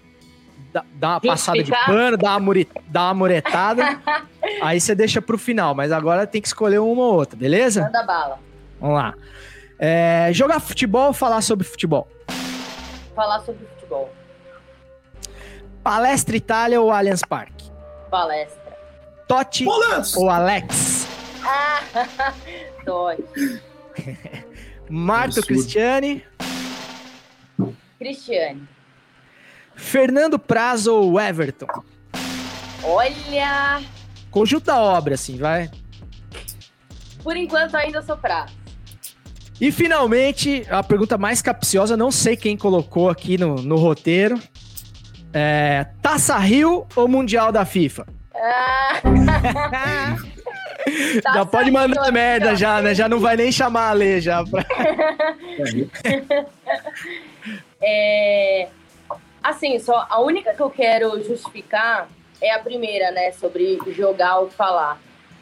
dar, 0.93 1.13
uma 1.13 1.21
passada 1.21 1.63
de 1.63 1.71
pano, 1.71 2.15
dar 2.17 2.31
uma, 2.33 2.39
muri- 2.39 2.67
dar 2.87 3.05
uma 3.07 3.13
muretada, 3.15 3.99
aí 4.61 4.79
você 4.79 4.93
deixa 4.93 5.21
pro 5.21 5.37
final. 5.37 5.73
Mas 5.73 5.91
agora 5.91 6.27
tem 6.27 6.41
que 6.41 6.47
escolher 6.47 6.79
uma 6.79 7.01
ou 7.01 7.13
outra, 7.15 7.35
beleza? 7.37 7.81
Manda 7.83 8.03
bala. 8.03 8.39
Vamos 8.79 8.95
lá. 8.97 9.13
É, 9.79 10.29
jogar 10.33 10.59
futebol 10.59 11.07
ou 11.07 11.13
falar 11.13 11.41
sobre 11.41 11.65
futebol? 11.65 12.07
Falar 13.15 13.39
sobre 13.41 13.65
futebol. 13.75 14.13
Palestra 15.81 16.35
Itália 16.35 16.81
ou 16.81 16.91
Allianz 16.91 17.21
Parque? 17.21 17.54
Palestra. 18.09 18.77
Totti 19.27 19.65
ou 20.17 20.29
Alex? 20.29 21.07
Ah, 21.43 21.81
Totti. 22.85 23.61
Marco 24.89 25.39
Absurdo. 25.39 25.47
Cristiani, 25.47 26.23
Cristiane. 27.97 28.67
Fernando 29.75 30.37
Praz 30.37 30.87
ou 30.87 31.19
Everton? 31.19 31.67
Olha, 32.83 33.81
conjunto 34.29 34.65
da 34.65 34.79
obra, 34.79 35.15
assim, 35.15 35.37
vai. 35.37 35.69
Por 37.23 37.35
enquanto 37.35 37.75
ainda 37.75 38.01
sou 38.01 38.15
prata. 38.15 38.53
E 39.59 39.71
finalmente, 39.71 40.65
a 40.69 40.83
pergunta 40.83 41.17
mais 41.17 41.41
capciosa, 41.41 41.95
não 41.95 42.11
sei 42.11 42.35
quem 42.35 42.57
colocou 42.57 43.09
aqui 43.09 43.37
no, 43.37 43.55
no 43.55 43.77
roteiro. 43.77 44.39
É, 45.37 45.85
Taça 46.01 46.37
Rio 46.37 46.87
ou 46.95 47.09
Mundial 47.09 47.51
da 47.51 47.65
FIFA? 47.65 48.07
Ah, 48.33 49.01
já 51.35 51.45
pode 51.45 51.69
mandar 51.71 52.03
Rio, 52.03 52.13
merda 52.13 52.55
já, 52.55 52.81
né? 52.81 52.95
Já 52.95 53.09
não 53.09 53.19
vai 53.19 53.35
nem 53.35 53.51
chamar 53.51 53.89
a 53.89 53.93
Lê 53.93 54.21
já. 54.21 54.41
pra- 54.45 54.63
É, 57.81 58.69
assim, 59.43 59.77
só 59.79 60.07
a 60.09 60.19
única 60.21 60.53
que 60.53 60.61
eu 60.61 60.69
quero 60.69 61.21
justificar 61.23 62.07
é 62.41 62.51
a 62.53 62.59
primeira, 62.59 63.11
né? 63.11 63.31
Sobre 63.33 63.77
jogar 63.89 64.37
ou 64.39 64.49
falar. 64.49 64.99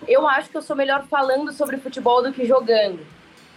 Eu 0.08 0.28
acho 0.28 0.50
que 0.50 0.58
eu 0.58 0.62
sou 0.62 0.76
melhor 0.76 1.06
falando 1.10 1.54
sobre 1.54 1.78
futebol 1.78 2.22
do 2.24 2.34
que 2.34 2.46
jogando. 2.46 3.06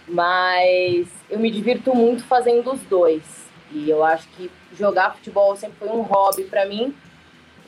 Mas 0.07 1.07
eu 1.29 1.37
me 1.39 1.51
divirto 1.51 1.93
muito 1.93 2.23
fazendo 2.25 2.71
os 2.71 2.79
dois. 2.81 3.23
E 3.71 3.89
eu 3.89 4.03
acho 4.05 4.27
que 4.29 4.49
jogar 4.77 5.15
futebol 5.15 5.55
sempre 5.55 5.77
foi 5.79 5.89
um 5.89 6.01
hobby 6.01 6.43
pra 6.43 6.65
mim. 6.65 6.93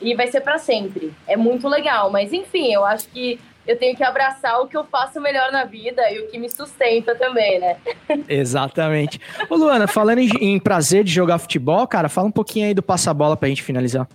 E 0.00 0.14
vai 0.14 0.28
ser 0.28 0.40
pra 0.40 0.58
sempre. 0.58 1.12
É 1.26 1.36
muito 1.36 1.68
legal. 1.68 2.10
Mas 2.10 2.32
enfim, 2.32 2.72
eu 2.72 2.84
acho 2.84 3.08
que 3.08 3.38
eu 3.66 3.78
tenho 3.78 3.96
que 3.96 4.02
abraçar 4.02 4.60
o 4.60 4.66
que 4.66 4.76
eu 4.76 4.84
faço 4.84 5.20
melhor 5.20 5.52
na 5.52 5.64
vida 5.64 6.10
e 6.10 6.20
o 6.20 6.28
que 6.28 6.38
me 6.38 6.48
sustenta 6.48 7.14
também, 7.14 7.58
né? 7.60 7.76
Exatamente. 8.28 9.20
Ô, 9.48 9.56
Luana, 9.56 9.86
falando 9.86 10.18
em, 10.18 10.30
em 10.40 10.58
prazer 10.58 11.04
de 11.04 11.12
jogar 11.12 11.38
futebol, 11.38 11.86
cara, 11.86 12.08
fala 12.08 12.28
um 12.28 12.32
pouquinho 12.32 12.66
aí 12.66 12.74
do 12.74 12.82
passa-bola 12.82 13.36
pra 13.36 13.48
gente 13.48 13.62
finalizar. 13.62 14.08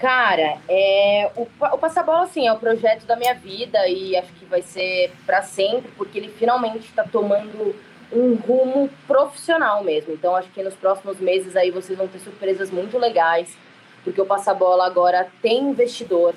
Cara, 0.00 0.56
é, 0.66 1.30
o, 1.36 1.42
o 1.42 1.78
Passabola, 1.78 2.22
assim, 2.22 2.46
é 2.46 2.52
o 2.52 2.56
projeto 2.56 3.04
da 3.04 3.16
minha 3.16 3.34
vida 3.34 3.86
e 3.86 4.16
acho 4.16 4.32
que 4.32 4.46
vai 4.46 4.62
ser 4.62 5.12
pra 5.26 5.42
sempre, 5.42 5.90
porque 5.94 6.18
ele 6.18 6.30
finalmente 6.30 6.86
está 6.86 7.04
tomando 7.04 7.76
um 8.12 8.34
rumo 8.34 8.90
profissional 9.06 9.82
mesmo. 9.84 10.12
Então, 10.12 10.34
acho 10.34 10.48
que 10.50 10.62
nos 10.62 10.74
próximos 10.74 11.18
meses 11.18 11.56
aí 11.56 11.70
vocês 11.70 11.96
vão 11.96 12.08
ter 12.08 12.18
surpresas 12.18 12.70
muito 12.70 12.98
legais, 12.98 13.56
porque 14.04 14.20
o 14.20 14.26
Passabola 14.26 14.86
agora 14.86 15.28
tem 15.42 15.70
investidor, 15.70 16.34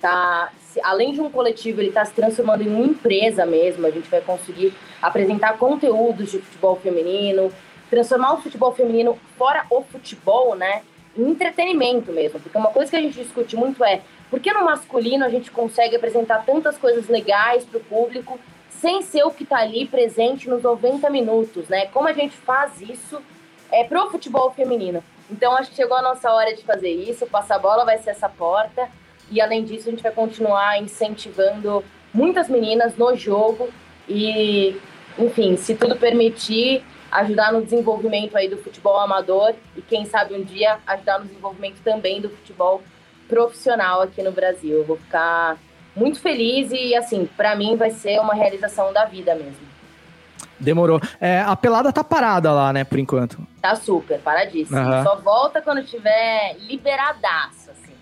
tá? 0.00 0.52
Além 0.82 1.12
de 1.12 1.20
um 1.20 1.30
coletivo, 1.30 1.80
ele 1.80 1.88
está 1.88 2.04
se 2.04 2.12
transformando 2.12 2.62
em 2.62 2.68
uma 2.68 2.84
empresa 2.84 3.46
mesmo. 3.46 3.86
A 3.86 3.90
gente 3.90 4.08
vai 4.10 4.20
conseguir 4.20 4.74
apresentar 5.00 5.56
conteúdos 5.56 6.30
de 6.30 6.38
futebol 6.38 6.76
feminino, 6.76 7.50
transformar 7.88 8.34
o 8.34 8.42
futebol 8.42 8.74
feminino 8.74 9.18
fora 9.36 9.64
o 9.70 9.82
futebol, 9.82 10.54
né? 10.54 10.82
em 11.18 11.30
entretenimento 11.30 12.12
mesmo, 12.12 12.38
porque 12.38 12.56
uma 12.58 12.70
coisa 12.70 12.90
que 12.90 12.96
a 12.96 13.00
gente 13.00 13.18
discute 13.18 13.56
muito 13.56 13.82
é 13.82 14.02
por 14.30 14.38
que 14.38 14.52
no 14.52 14.64
masculino 14.64 15.24
a 15.24 15.28
gente 15.28 15.50
consegue 15.50 15.96
apresentar 15.96 16.44
tantas 16.44 16.76
coisas 16.76 17.08
legais 17.08 17.64
para 17.64 17.78
o 17.78 17.84
público 17.84 18.38
sem 18.80 19.02
ser 19.02 19.24
o 19.24 19.30
que 19.30 19.44
está 19.44 19.58
ali 19.58 19.86
presente 19.86 20.48
nos 20.48 20.62
90 20.62 21.08
minutos, 21.10 21.68
né? 21.68 21.86
Como 21.86 22.08
a 22.08 22.12
gente 22.12 22.36
faz 22.36 22.80
isso 22.80 23.20
é 23.70 23.84
pro 23.84 24.10
futebol 24.10 24.50
feminino. 24.52 25.02
Então 25.30 25.56
acho 25.56 25.70
que 25.70 25.76
chegou 25.76 25.96
a 25.96 26.02
nossa 26.02 26.30
hora 26.32 26.54
de 26.54 26.62
fazer 26.62 26.90
isso, 26.90 27.24
o 27.24 27.28
Passa 27.28 27.58
Bola 27.58 27.84
vai 27.84 27.98
ser 27.98 28.10
essa 28.10 28.28
porta 28.28 28.88
e 29.30 29.40
além 29.40 29.64
disso 29.64 29.88
a 29.88 29.90
gente 29.90 30.02
vai 30.02 30.12
continuar 30.12 30.80
incentivando 30.80 31.84
muitas 32.14 32.48
meninas 32.48 32.96
no 32.96 33.14
jogo 33.16 33.68
e, 34.08 34.80
enfim, 35.18 35.56
se 35.56 35.74
tudo 35.74 35.96
permitir, 35.96 36.84
ajudar 37.10 37.52
no 37.52 37.62
desenvolvimento 37.62 38.36
aí 38.36 38.48
do 38.48 38.56
futebol 38.56 39.00
amador 39.00 39.54
e 39.76 39.82
quem 39.82 40.04
sabe 40.04 40.34
um 40.34 40.42
dia 40.42 40.78
ajudar 40.86 41.18
no 41.18 41.26
desenvolvimento 41.26 41.80
também 41.82 42.20
do 42.20 42.28
futebol 42.28 42.82
profissional 43.28 44.02
aqui 44.02 44.22
no 44.22 44.30
Brasil. 44.30 44.78
Eu 44.78 44.84
vou 44.84 44.96
ficar 44.96 45.58
muito 45.96 46.20
feliz 46.20 46.70
e 46.70 46.94
assim, 46.94 47.28
para 47.36 47.56
mim 47.56 47.76
vai 47.76 47.90
ser 47.90 48.20
uma 48.20 48.34
realização 48.34 48.92
da 48.92 49.04
vida 49.06 49.34
mesmo. 49.34 49.66
Demorou. 50.58 51.00
É, 51.20 51.40
a 51.40 51.54
pelada 51.54 51.92
tá 51.92 52.02
parada 52.02 52.52
lá, 52.52 52.72
né, 52.72 52.84
por 52.84 52.98
enquanto. 52.98 53.38
Tá 53.60 53.74
super, 53.74 54.18
paradíssimo. 54.20 54.78
Aham. 54.78 55.02
Só 55.02 55.16
volta 55.16 55.60
quando 55.60 55.82
tiver 55.82 56.56
liberadaço, 56.60 57.70
assim. 57.70 57.92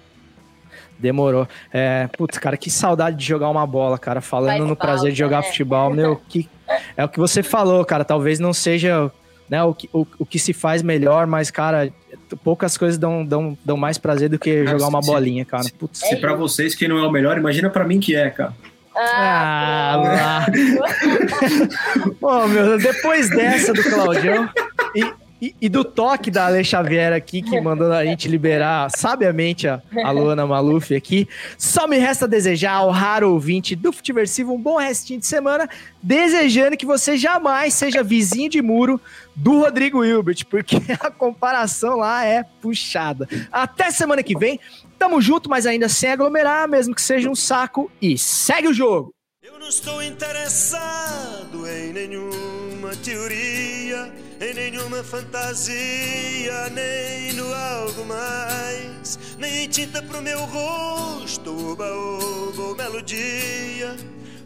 Demorou. 0.99 1.49
É, 1.73 2.09
putz, 2.17 2.39
cara, 2.39 2.57
que 2.57 2.71
saudade 2.71 3.17
de 3.17 3.25
jogar 3.25 3.49
uma 3.49 3.67
bola, 3.67 3.99
cara. 3.99 4.21
Falando 4.21 4.59
Faz 4.59 4.69
no 4.69 4.77
prazer 4.77 5.13
de 5.13 5.19
falta, 5.19 5.35
jogar 5.35 5.37
né? 5.39 5.49
futebol, 5.49 5.91
meu, 5.91 6.17
que 6.29 6.49
é 6.97 7.05
o 7.05 7.09
que 7.09 7.19
você 7.19 7.43
falou, 7.43 7.85
cara. 7.85 8.05
Talvez 8.05 8.39
não 8.39 8.53
seja 8.53 9.11
né, 9.49 9.63
o, 9.63 9.75
que, 9.75 9.89
o, 9.93 10.07
o 10.19 10.27
que 10.27 10.39
se 10.39 10.53
faz 10.53 10.83
melhor, 10.83 11.27
mas, 11.27 11.51
cara, 11.51 11.93
poucas 12.43 12.77
coisas 12.77 12.99
dão, 12.99 13.25
dão, 13.25 13.57
dão 13.65 13.77
mais 13.77 13.99
prazer 13.99 14.29
do 14.29 14.39
que 14.39 14.67
jogar 14.67 14.89
uma 14.89 15.03
sim. 15.03 15.11
bolinha, 15.11 15.45
cara. 15.45 15.65
Putz. 15.79 16.03
É 16.03 16.09
Se 16.09 16.17
pra 16.17 16.35
vocês 16.35 16.75
que 16.75 16.89
não 16.89 16.99
é 16.99 17.07
o 17.07 17.11
melhor, 17.11 17.37
imagina 17.39 17.71
pra 17.71 17.85
mim 17.85 18.01
que 18.01 18.15
é, 18.15 18.31
cara. 18.31 18.53
Ah, 18.97 20.01
lá. 20.05 20.47
Pô, 22.21 22.47
meu, 22.47 22.79
depois 22.79 23.29
dessa 23.29 23.73
do 23.73 23.83
Claudião 23.83 24.49
e, 24.95 25.13
e, 25.45 25.55
e 25.61 25.69
do 25.69 25.85
toque 25.85 26.31
da 26.31 26.47
Ale 26.47 26.65
Xavier 26.65 27.13
aqui, 27.13 27.43
que 27.43 27.61
mandou 27.61 27.93
a 27.93 28.05
gente 28.05 28.29
liberar 28.29 28.91
sabiamente 28.91 29.69
a, 29.69 29.83
a 30.03 30.11
Luana 30.11 30.47
Maluf 30.47 30.95
aqui, 30.95 31.29
só 31.59 31.87
me 31.87 31.99
resta 31.99 32.27
desejar 32.27 32.73
ao 32.73 32.91
raro 32.91 33.31
ouvinte 33.33 33.77
do 33.77 33.93
Futiversivo 33.93 34.55
um 34.55 34.61
bom 34.61 34.79
restinho 34.79 35.21
de 35.21 35.27
semana, 35.27 35.69
desejando 36.03 36.77
que 36.77 36.87
você 36.87 37.19
jamais 37.19 37.75
seja 37.75 38.03
vizinho 38.03 38.49
de 38.49 38.63
muro 38.63 38.99
do 39.37 39.61
Rodrigo 39.61 40.03
Hilbert, 40.03 40.47
porque 40.49 40.77
a 41.01 41.11
comparação 41.11 41.97
lá 41.97 42.25
é 42.25 42.43
puxada. 42.63 43.29
Até 43.53 43.91
semana 43.91 44.23
que 44.23 44.39
vem, 44.39 44.59
tamo 44.99 45.21
junto, 45.21 45.51
mas 45.51 45.67
ainda 45.67 45.89
sem 45.89 46.11
aglomerar, 46.11 46.67
mesmo 46.67 46.95
que 46.95 47.03
seja 47.03 47.29
um 47.29 47.35
saco, 47.35 47.91
e 48.01 48.17
segue 48.17 48.69
o 48.69 48.73
jogo! 48.73 49.13
Eu 49.43 49.59
não 49.59 49.69
estou 49.69 50.03
interessado 50.03 51.69
em 51.69 51.93
nenhuma 51.93 52.97
teoria, 53.05 54.11
em 54.45 54.53
nenhuma 54.53 55.03
fantasia, 55.03 56.69
nem 56.71 57.33
no 57.33 57.53
algo 57.55 58.05
mais, 58.05 59.19
nem 59.39 59.65
em 59.65 59.69
tinta 59.69 60.03
pro 60.03 60.21
meu 60.21 60.39
rosto, 60.45 61.73
oba, 61.73 61.91
ou 61.91 62.77
melodia, 62.77 63.97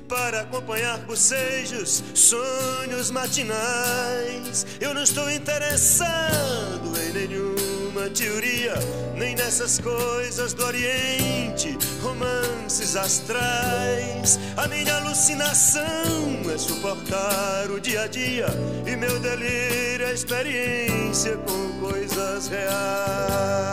para 0.09 0.41
acompanhar 0.41 0.99
bocejos, 1.01 2.03
sonhos 2.15 3.11
matinais. 3.11 4.67
Eu 4.81 4.95
não 4.95 5.03
estou 5.03 5.31
interessado 5.31 6.93
em 6.97 7.13
nenhuma 7.13 8.09
teoria, 8.09 8.75
nem 9.15 9.37
nessas 9.37 9.79
coisas 9.79 10.55
do 10.55 10.65
Oriente, 10.65 11.77
romances 12.03 12.97
astrais. 12.97 14.39
A 14.57 14.67
minha 14.67 14.97
alucinação 14.97 15.83
é 16.53 16.59
suportar 16.59 17.71
o 17.71 17.79
dia 17.79 18.03
a 18.03 18.07
dia 18.07 18.47
e 18.87 18.97
meu 18.97 19.21
delírio 19.21 20.07
é 20.07 20.13
experiência 20.15 21.37
com 21.37 21.79
coisas 21.81 22.49
reais. 22.49 23.69